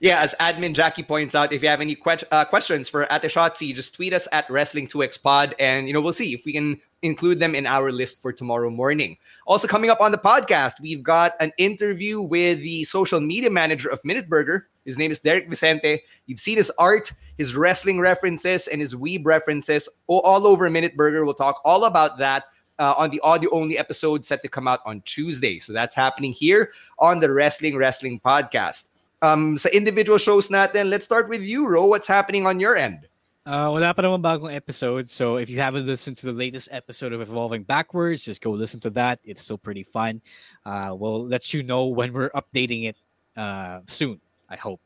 Yeah, 0.00 0.22
as 0.22 0.34
admin 0.40 0.72
Jackie 0.72 1.02
points 1.02 1.34
out, 1.34 1.52
if 1.52 1.62
you 1.62 1.68
have 1.68 1.82
any 1.82 1.94
que- 1.94 2.26
uh, 2.30 2.46
questions 2.46 2.88
for 2.88 3.02
Ate 3.10 3.24
Shotzi, 3.24 3.74
just 3.74 3.94
tweet 3.94 4.14
us 4.14 4.26
at 4.32 4.48
Wrestling2XPod, 4.48 5.52
and 5.58 5.86
you 5.86 5.92
know 5.92 6.00
we'll 6.00 6.14
see 6.14 6.32
if 6.32 6.46
we 6.46 6.54
can 6.54 6.80
include 7.02 7.38
them 7.38 7.54
in 7.54 7.66
our 7.66 7.92
list 7.92 8.22
for 8.22 8.32
tomorrow 8.32 8.70
morning. 8.70 9.18
Also 9.46 9.68
coming 9.68 9.90
up 9.90 10.00
on 10.00 10.10
the 10.10 10.18
podcast, 10.18 10.80
we've 10.80 11.02
got 11.02 11.32
an 11.40 11.52
interview 11.58 12.22
with 12.22 12.60
the 12.60 12.84
social 12.84 13.20
media 13.20 13.50
manager 13.50 13.90
of 13.90 14.02
Minute 14.02 14.28
Burger. 14.28 14.68
His 14.86 14.96
name 14.96 15.12
is 15.12 15.20
Derek 15.20 15.50
Vicente. 15.50 16.02
You've 16.24 16.40
seen 16.40 16.56
his 16.56 16.72
art, 16.78 17.12
his 17.36 17.54
wrestling 17.54 18.00
references, 18.00 18.68
and 18.68 18.80
his 18.80 18.94
weeb 18.94 19.26
references 19.26 19.86
all 20.06 20.46
over 20.46 20.68
Minute 20.70 20.96
Burger. 20.96 21.26
We'll 21.26 21.34
talk 21.34 21.60
all 21.64 21.84
about 21.84 22.16
that 22.18 22.44
uh, 22.80 22.94
on 22.96 23.10
the 23.10 23.20
audio 23.20 23.50
only 23.52 23.78
episode 23.78 24.24
set 24.24 24.42
to 24.42 24.48
come 24.48 24.66
out 24.66 24.80
on 24.86 25.02
Tuesday. 25.04 25.60
So 25.60 25.72
that's 25.72 25.94
happening 25.94 26.32
here 26.32 26.72
on 26.98 27.20
the 27.20 27.30
Wrestling 27.30 27.76
Wrestling 27.76 28.18
Podcast. 28.18 28.88
Um, 29.22 29.56
sa 29.56 29.68
individual 29.68 30.16
shows 30.16 30.48
natin, 30.48 30.88
let's 30.88 31.04
start 31.04 31.28
with 31.28 31.42
you, 31.42 31.68
Ro. 31.68 31.86
What's 31.86 32.08
happening 32.08 32.46
on 32.46 32.58
your 32.58 32.74
end? 32.74 33.06
Uh, 33.44 33.68
wala 33.68 33.92
pa 33.92 34.00
naman 34.00 34.24
bagong 34.24 34.52
episode. 34.52 35.08
So 35.08 35.36
if 35.36 35.52
you 35.52 35.60
haven't 35.60 35.84
listened 35.84 36.16
to 36.24 36.26
the 36.26 36.32
latest 36.32 36.68
episode 36.72 37.12
of 37.12 37.20
Evolving 37.20 37.64
Backwards, 37.64 38.24
just 38.24 38.40
go 38.40 38.50
listen 38.50 38.80
to 38.80 38.90
that. 38.96 39.20
It's 39.24 39.44
still 39.44 39.58
pretty 39.58 39.84
fun. 39.84 40.20
Uh, 40.64 40.96
we'll 40.96 41.24
let 41.24 41.52
you 41.52 41.62
know 41.62 41.86
when 41.86 42.12
we're 42.12 42.30
updating 42.32 42.88
it 42.88 42.96
uh, 43.36 43.80
soon, 43.86 44.20
I 44.48 44.56
hope. 44.56 44.80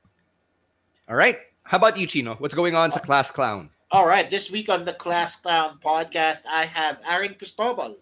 All 1.09 1.17
right. 1.17 1.39
How 1.63 1.79
about 1.79 1.97
you, 1.97 2.07
Chino? 2.07 2.35
What's 2.37 2.55
going 2.55 2.75
on 2.75 2.91
to 2.93 3.01
Class 3.01 3.31
Clown? 3.31 3.71
All 3.95 4.09
right. 4.09 4.29
This 4.29 4.51
week 4.51 4.69
on 4.69 4.85
the 4.85 4.93
Class 4.93 5.37
Clown 5.37 5.79
podcast, 5.79 6.47
I 6.51 6.65
have 6.65 6.99
Aaron 7.07 7.37
Cristobal. 7.39 7.95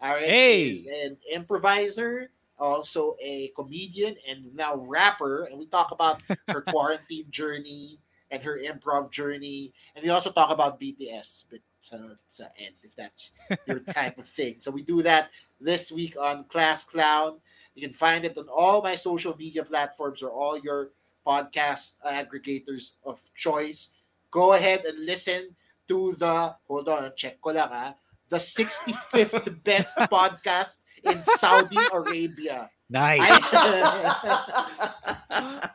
Aaron 0.00 0.22
hey. 0.22 0.70
is 0.70 0.86
an 0.86 1.16
improviser 1.28 2.30
also 2.56 3.16
a 3.20 3.50
comedian 3.56 4.14
and 4.28 4.54
now 4.54 4.76
rapper. 4.76 5.46
And 5.50 5.58
we 5.58 5.66
talk 5.66 5.90
about 5.90 6.22
her 6.48 6.60
quarantine 6.60 7.26
journey 7.30 7.98
and 8.30 8.40
her 8.44 8.60
improv 8.62 9.10
journey. 9.10 9.72
And 9.96 10.04
we 10.04 10.10
also 10.10 10.30
talk 10.30 10.50
about 10.50 10.80
BTS, 10.80 11.46
but 11.50 11.58
uh, 11.92 12.14
it's 12.26 12.38
an 12.38 12.46
end 12.56 12.76
if 12.84 12.94
that's 12.94 13.32
your 13.66 13.80
type 13.92 14.18
of 14.18 14.28
thing. 14.28 14.60
So 14.60 14.70
we 14.70 14.82
do 14.82 15.02
that 15.02 15.30
this 15.60 15.90
week 15.90 16.14
on 16.16 16.44
Class 16.44 16.84
Clown. 16.84 17.38
You 17.74 17.82
can 17.82 17.92
find 17.92 18.24
it 18.24 18.38
on 18.38 18.46
all 18.46 18.82
my 18.82 18.94
social 18.94 19.36
media 19.36 19.64
platforms 19.64 20.22
or 20.22 20.30
all 20.30 20.56
your 20.56 20.90
podcast 21.26 21.94
aggregators 22.06 22.98
of 23.04 23.18
choice. 23.34 23.94
Go 24.30 24.54
ahead 24.54 24.84
and 24.86 25.04
listen 25.04 25.56
to 25.88 26.14
the 26.18 26.54
hold 26.66 26.88
on, 26.88 27.10
check 27.18 27.42
ko 27.42 27.50
lang 27.50 27.68
ha, 27.68 27.94
the 28.30 28.38
65th 28.38 29.62
best 29.66 29.98
podcast 30.06 30.78
in 31.02 31.18
Saudi 31.22 31.78
Arabia. 31.92 32.70
Nice. 32.90 33.50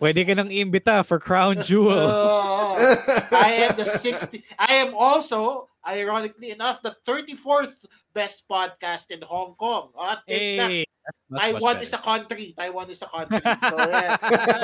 Pwede 0.03 0.27
ka 0.27 0.35
nang 0.35 0.51
imbita 0.51 0.99
for 1.07 1.19
Crown 1.19 1.63
Jewel. 1.63 2.11
Uh, 2.11 2.75
I 3.31 3.67
am 3.67 3.75
the 3.79 3.85
60. 3.87 4.43
I 4.59 4.73
am 4.83 4.95
also, 4.95 5.69
ironically 5.87 6.51
enough, 6.51 6.81
the 6.83 6.95
34th 7.07 7.87
best 8.15 8.47
podcast 8.47 9.11
in 9.11 9.19
Hong 9.21 9.59
Kong. 9.59 9.91
Uh, 9.91 10.15
hey, 10.25 10.87
Taiwan 11.27 11.83
is 11.83 11.91
a 11.91 11.99
country. 11.99 12.55
Taiwan 12.57 12.89
is 12.89 13.03
a 13.03 13.11
country. 13.11 13.43
So 13.43 13.77
yeah, 13.91 14.15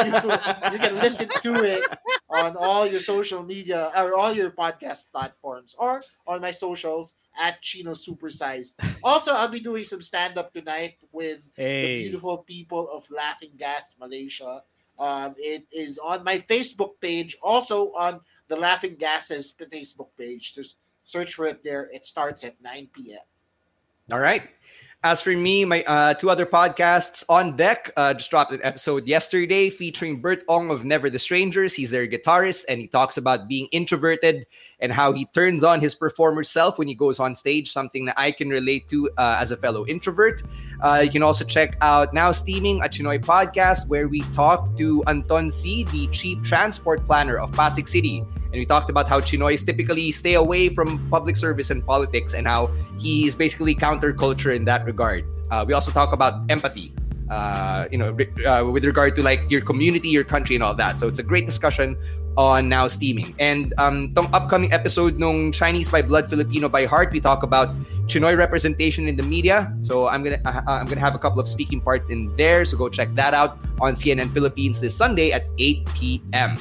you, 0.08 0.74
you, 0.74 0.80
can 0.80 0.96
listen 0.96 1.28
to 1.44 1.52
it 1.68 1.84
on 2.32 2.56
all 2.56 2.88
your 2.88 3.04
social 3.04 3.44
media 3.44 3.92
or 3.94 4.16
all 4.16 4.32
your 4.32 4.52
podcast 4.52 5.12
platforms 5.12 5.76
or 5.78 6.02
on 6.26 6.40
my 6.40 6.52
socials 6.52 7.20
at 7.38 7.62
Chino 7.62 7.94
Supersized. 7.94 8.80
Also, 9.04 9.34
I'll 9.36 9.52
be 9.52 9.60
doing 9.60 9.84
some 9.84 10.02
stand 10.02 10.38
up 10.38 10.54
tonight 10.54 10.96
with 11.12 11.44
hey. 11.54 11.98
the 11.98 12.04
beautiful 12.08 12.40
people 12.40 12.88
of 12.88 13.06
Laughing 13.12 13.52
Gas 13.60 14.00
Malaysia. 14.00 14.64
Um, 14.98 15.36
it 15.38 15.68
is 15.74 16.00
on 16.00 16.24
my 16.24 16.40
Facebook 16.40 17.02
page, 17.02 17.36
also 17.44 17.92
on 17.94 18.22
the 18.48 18.56
Laughing 18.56 18.96
Gases 18.96 19.54
Facebook 19.60 20.10
page. 20.18 20.56
Just 20.56 20.78
search 21.04 21.34
for 21.34 21.48
it 21.48 21.64
there. 21.64 21.90
It 21.92 22.06
starts 22.06 22.44
at 22.44 22.62
9 22.62 22.90
p.m. 22.94 23.26
All 24.12 24.20
right. 24.20 24.44
As 25.04 25.20
for 25.20 25.32
me, 25.32 25.66
my 25.66 25.84
uh, 25.86 26.14
two 26.14 26.30
other 26.30 26.46
podcasts 26.46 27.24
on 27.28 27.58
deck 27.58 27.92
uh, 27.98 28.14
just 28.14 28.30
dropped 28.30 28.52
an 28.52 28.60
episode 28.62 29.08
yesterday 29.08 29.72
featuring 29.72 30.22
Bert 30.22 30.44
Ong 30.48 30.70
of 30.70 30.86
Never 30.86 31.10
the 31.10 31.18
Strangers. 31.18 31.74
He's 31.74 31.90
their 31.90 32.06
guitarist, 32.06 32.66
and 32.70 32.80
he 32.80 32.86
talks 32.86 33.18
about 33.18 33.48
being 33.48 33.68
introverted 33.72 34.46
and 34.80 34.92
how 34.92 35.12
he 35.12 35.26
turns 35.26 35.64
on 35.64 35.82
his 35.82 35.96
performer 35.96 36.44
self 36.44 36.78
when 36.78 36.88
he 36.88 36.94
goes 36.94 37.20
on 37.20 37.34
stage, 37.34 37.72
something 37.72 38.06
that 38.06 38.14
I 38.16 38.32
can 38.32 38.50
relate 38.50 38.90
to 38.90 39.10
uh, 39.18 39.38
as 39.40 39.50
a 39.50 39.58
fellow 39.58 39.88
introvert. 39.88 40.44
Uh, 40.82 41.02
you 41.04 41.10
can 41.10 41.24
also 41.24 41.46
check 41.46 41.78
out 41.82 42.14
Now 42.14 42.32
Steaming, 42.32 42.80
a 42.82 42.88
Chinoy 42.88 43.22
podcast, 43.22 43.88
where 43.88 44.08
we 44.08 44.22
talk 44.36 44.78
to 44.78 45.04
Anton 45.08 45.50
C., 45.50 45.84
the 45.86 46.06
chief 46.10 46.44
transport 46.44 47.04
planner 47.06 47.40
of 47.40 47.52
Pasig 47.54 47.88
City. 47.88 48.24
And 48.52 48.60
we 48.60 48.66
talked 48.66 48.90
about 48.90 49.08
how 49.08 49.22
Chinoys 49.22 49.66
typically 49.66 50.12
stay 50.12 50.34
away 50.34 50.68
from 50.68 51.08
public 51.10 51.38
service 51.38 51.70
and 51.70 51.86
politics 51.86 52.34
and 52.34 52.46
how 52.46 52.70
he 53.00 53.26
is 53.28 53.34
basically 53.34 53.74
counterculture 53.74 54.54
in 54.54 54.66
that 54.66 54.86
regard. 54.86 55.24
Uh, 55.50 55.64
we 55.66 55.74
also 55.74 55.92
talk 55.92 56.12
about 56.12 56.44
empathy, 56.50 56.94
uh, 57.30 57.88
you 57.92 57.98
know, 57.98 58.16
uh, 58.46 58.70
with 58.70 58.84
regard 58.84 59.16
to 59.16 59.24
like 59.24 59.50
your 59.50 59.62
community, 59.62 60.10
your 60.10 60.26
country, 60.26 60.56
and 60.56 60.64
all 60.64 60.76
that. 60.76 61.00
So 61.00 61.08
it's 61.08 61.20
a 61.20 61.24
great 61.24 61.46
discussion 61.46 61.96
on 62.38 62.70
now 62.70 62.88
steaming. 62.88 63.36
And 63.40 63.74
um, 63.78 64.14
tong 64.16 64.30
upcoming 64.34 64.72
episode 64.72 65.20
nung 65.20 65.52
Chinese 65.52 65.90
by 65.90 66.02
Blood, 66.02 66.30
Filipino 66.30 66.70
by 66.70 66.86
Heart, 66.86 67.12
we 67.12 67.20
talk 67.20 67.44
about 67.44 67.76
Chinoy 68.08 68.38
representation 68.38 69.08
in 69.08 69.16
the 69.16 69.24
media. 69.24 69.72
So 69.82 70.08
I'm 70.08 70.24
gonna 70.24 70.42
uh, 70.46 70.64
I'm 70.68 70.88
gonna 70.88 71.02
have 71.02 71.16
a 71.16 71.20
couple 71.20 71.40
of 71.40 71.48
speaking 71.48 71.82
parts 71.82 72.10
in 72.10 72.36
there. 72.36 72.64
So 72.66 72.78
go 72.78 72.90
check 72.90 73.14
that 73.16 73.34
out 73.34 73.60
on 73.80 73.96
CNN 73.96 74.34
Philippines 74.34 74.80
this 74.80 74.96
Sunday 74.96 75.32
at 75.32 75.48
8 75.58 75.88
p.m. 75.96 76.60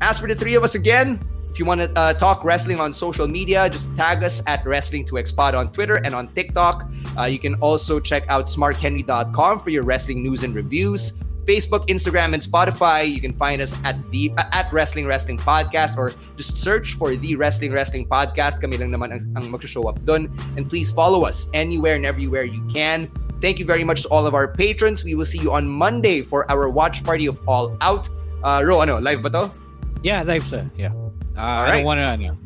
As 0.00 0.18
for 0.18 0.28
the 0.28 0.34
three 0.34 0.54
of 0.54 0.62
us 0.62 0.74
again, 0.74 1.20
if 1.50 1.58
you 1.58 1.64
want 1.64 1.80
to 1.80 1.90
uh, 1.98 2.12
talk 2.12 2.44
wrestling 2.44 2.80
on 2.80 2.92
social 2.92 3.26
media, 3.26 3.68
just 3.70 3.88
tag 3.96 4.22
us 4.22 4.42
at 4.46 4.62
Wrestling2XPod 4.64 5.54
on 5.54 5.72
Twitter 5.72 5.96
and 6.04 6.14
on 6.14 6.28
TikTok. 6.34 6.84
Uh, 7.18 7.24
you 7.24 7.38
can 7.38 7.54
also 7.64 7.98
check 7.98 8.24
out 8.28 8.48
smarthenry.com 8.48 9.60
for 9.60 9.70
your 9.70 9.82
wrestling 9.82 10.22
news 10.22 10.42
and 10.42 10.54
reviews. 10.54 11.16
Facebook, 11.46 11.88
Instagram, 11.88 12.34
and 12.34 12.42
Spotify. 12.42 13.10
You 13.10 13.22
can 13.22 13.32
find 13.32 13.62
us 13.62 13.74
at 13.84 13.96
the 14.10 14.32
uh, 14.36 14.50
at 14.52 14.70
Wrestling 14.70 15.06
Wrestling 15.06 15.38
Podcast 15.38 15.96
or 15.96 16.12
just 16.36 16.58
search 16.58 16.92
for 16.94 17.16
the 17.16 17.36
Wrestling 17.36 17.72
Wrestling 17.72 18.06
Podcast. 18.06 18.60
Kami 18.60 18.76
lang 18.76 18.90
naman 18.90 19.14
ang, 19.14 19.24
ang 19.36 19.50
mag-show 19.50 19.88
up 19.88 20.04
dun. 20.04 20.28
And 20.58 20.68
please 20.68 20.90
follow 20.90 21.24
us 21.24 21.48
anywhere 21.54 21.96
and 21.96 22.04
everywhere 22.04 22.44
you 22.44 22.66
can. 22.68 23.08
Thank 23.40 23.58
you 23.58 23.64
very 23.64 23.84
much 23.84 24.02
to 24.02 24.08
all 24.08 24.26
of 24.26 24.34
our 24.34 24.48
patrons. 24.48 25.04
We 25.04 25.14
will 25.14 25.24
see 25.24 25.38
you 25.38 25.52
on 25.52 25.68
Monday 25.68 26.20
for 26.20 26.44
our 26.50 26.68
watch 26.68 27.04
party 27.04 27.24
of 27.24 27.40
All 27.48 27.78
Out. 27.80 28.10
Uh, 28.44 28.60
Ro, 28.60 28.80
ano, 28.80 28.98
live 29.00 29.22
ba 29.22 29.30
to? 29.30 29.65
Yeah, 30.06 30.22
live 30.22 30.46
sir. 30.46 30.70
Yeah. 30.76 30.94
Uh, 30.94 31.10
I 31.34 31.62
right. 31.62 31.76
don't 31.78 31.84
want 31.84 31.98
to 31.98 32.16
know. 32.16 32.36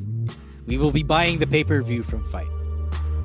We 0.67 0.79
will 0.79 0.91
be 0.91 1.03
buying 1.03 1.39
the 1.39 1.47
pay-per-view 1.47 2.03
from 2.05 2.25
FITE. 2.25 2.49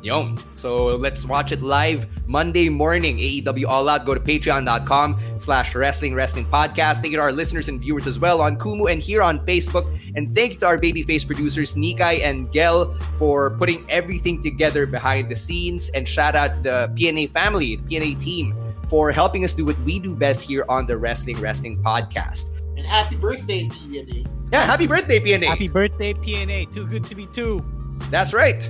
Yum. 0.04 0.38
So 0.58 0.88
let's 0.98 1.24
watch 1.24 1.54
it 1.54 1.64
live 1.64 2.06
Monday 2.28 2.68
morning. 2.68 3.18
AEW 3.18 3.66
All 3.66 3.88
Out. 3.88 4.06
Go 4.06 4.14
to 4.14 4.20
patreon.com 4.20 5.40
slash 5.40 5.74
wrestling 5.74 6.14
wrestling 6.14 6.46
podcast. 6.48 7.00
Thank 7.00 7.12
you 7.12 7.18
to 7.18 7.22
our 7.22 7.32
listeners 7.32 7.70
and 7.70 7.80
viewers 7.80 8.08
as 8.08 8.20
well 8.20 8.42
on 8.42 8.58
Kumu 8.58 8.92
and 8.92 9.02
here 9.02 9.24
on 9.24 9.40
Facebook. 9.46 9.88
And 10.18 10.36
thank 10.36 10.52
you 10.52 10.60
to 10.60 10.66
our 10.66 10.78
babyface 10.78 11.26
producers, 11.26 11.76
Nikai 11.76 12.20
and 12.22 12.52
Gel, 12.52 12.94
for 13.18 13.52
putting 13.52 13.90
everything 13.90 14.44
together 14.44 14.86
behind 14.86 15.32
the 15.32 15.36
scenes. 15.38 15.88
And 15.92 16.06
shout 16.06 16.36
out 16.36 16.58
to 16.58 16.62
the 16.62 16.94
PNA 16.98 17.32
family, 17.32 17.78
the 17.78 17.84
PNA 17.84 18.22
team, 18.22 18.54
for 18.90 19.14
helping 19.14 19.46
us 19.46 19.54
do 19.54 19.64
what 19.64 19.80
we 19.86 19.98
do 19.98 20.14
best 20.14 20.42
here 20.42 20.66
on 20.68 20.88
the 20.88 20.98
Wrestling 20.98 21.40
Wrestling 21.40 21.82
Podcast. 21.82 22.52
And 22.78 22.86
happy 22.86 23.16
birthday, 23.16 23.68
PNA. 23.68 24.28
Yeah, 24.52 24.66
happy 24.66 24.88
birthday, 24.88 25.20
PNA. 25.20 25.46
Happy 25.46 25.68
birthday, 25.68 26.14
PNA. 26.14 26.74
Too 26.74 26.86
good 26.88 27.06
to 27.06 27.16
be 27.16 27.26
two. 27.28 27.64
That's 28.10 28.34
right. 28.34 28.70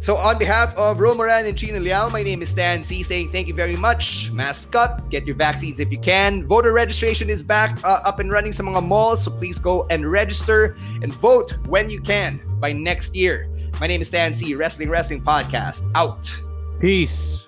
So 0.00 0.16
on 0.16 0.38
behalf 0.38 0.74
of 0.76 0.98
Romoran 0.98 1.48
and 1.48 1.58
Chino 1.58 1.80
Liao, 1.80 2.08
my 2.08 2.22
name 2.22 2.40
is 2.40 2.50
Stan 2.50 2.84
Sy 2.84 3.02
saying 3.02 3.32
thank 3.32 3.48
you 3.48 3.54
very 3.54 3.74
much. 3.74 4.30
Mask 4.30 4.74
up, 4.76 5.10
get 5.10 5.26
your 5.26 5.34
vaccines 5.34 5.80
if 5.80 5.90
you 5.90 5.98
can. 5.98 6.46
Voter 6.46 6.72
registration 6.72 7.28
is 7.28 7.42
back 7.42 7.82
uh, 7.84 8.00
up 8.04 8.20
and 8.20 8.30
running 8.30 8.52
sa 8.52 8.62
mga 8.62 8.86
malls, 8.86 9.24
so 9.24 9.30
please 9.30 9.58
go 9.58 9.86
and 9.90 10.08
register 10.08 10.76
and 11.02 11.12
vote 11.14 11.54
when 11.66 11.90
you 11.90 12.00
can 12.00 12.40
by 12.60 12.72
next 12.72 13.16
year. 13.16 13.50
My 13.80 13.86
name 13.86 14.00
is 14.00 14.08
Stan 14.08 14.32
Sy, 14.32 14.54
Wrestling 14.54 14.88
Wrestling 14.88 15.22
Podcast. 15.22 15.90
Out. 15.96 16.30
Peace. 16.80 17.47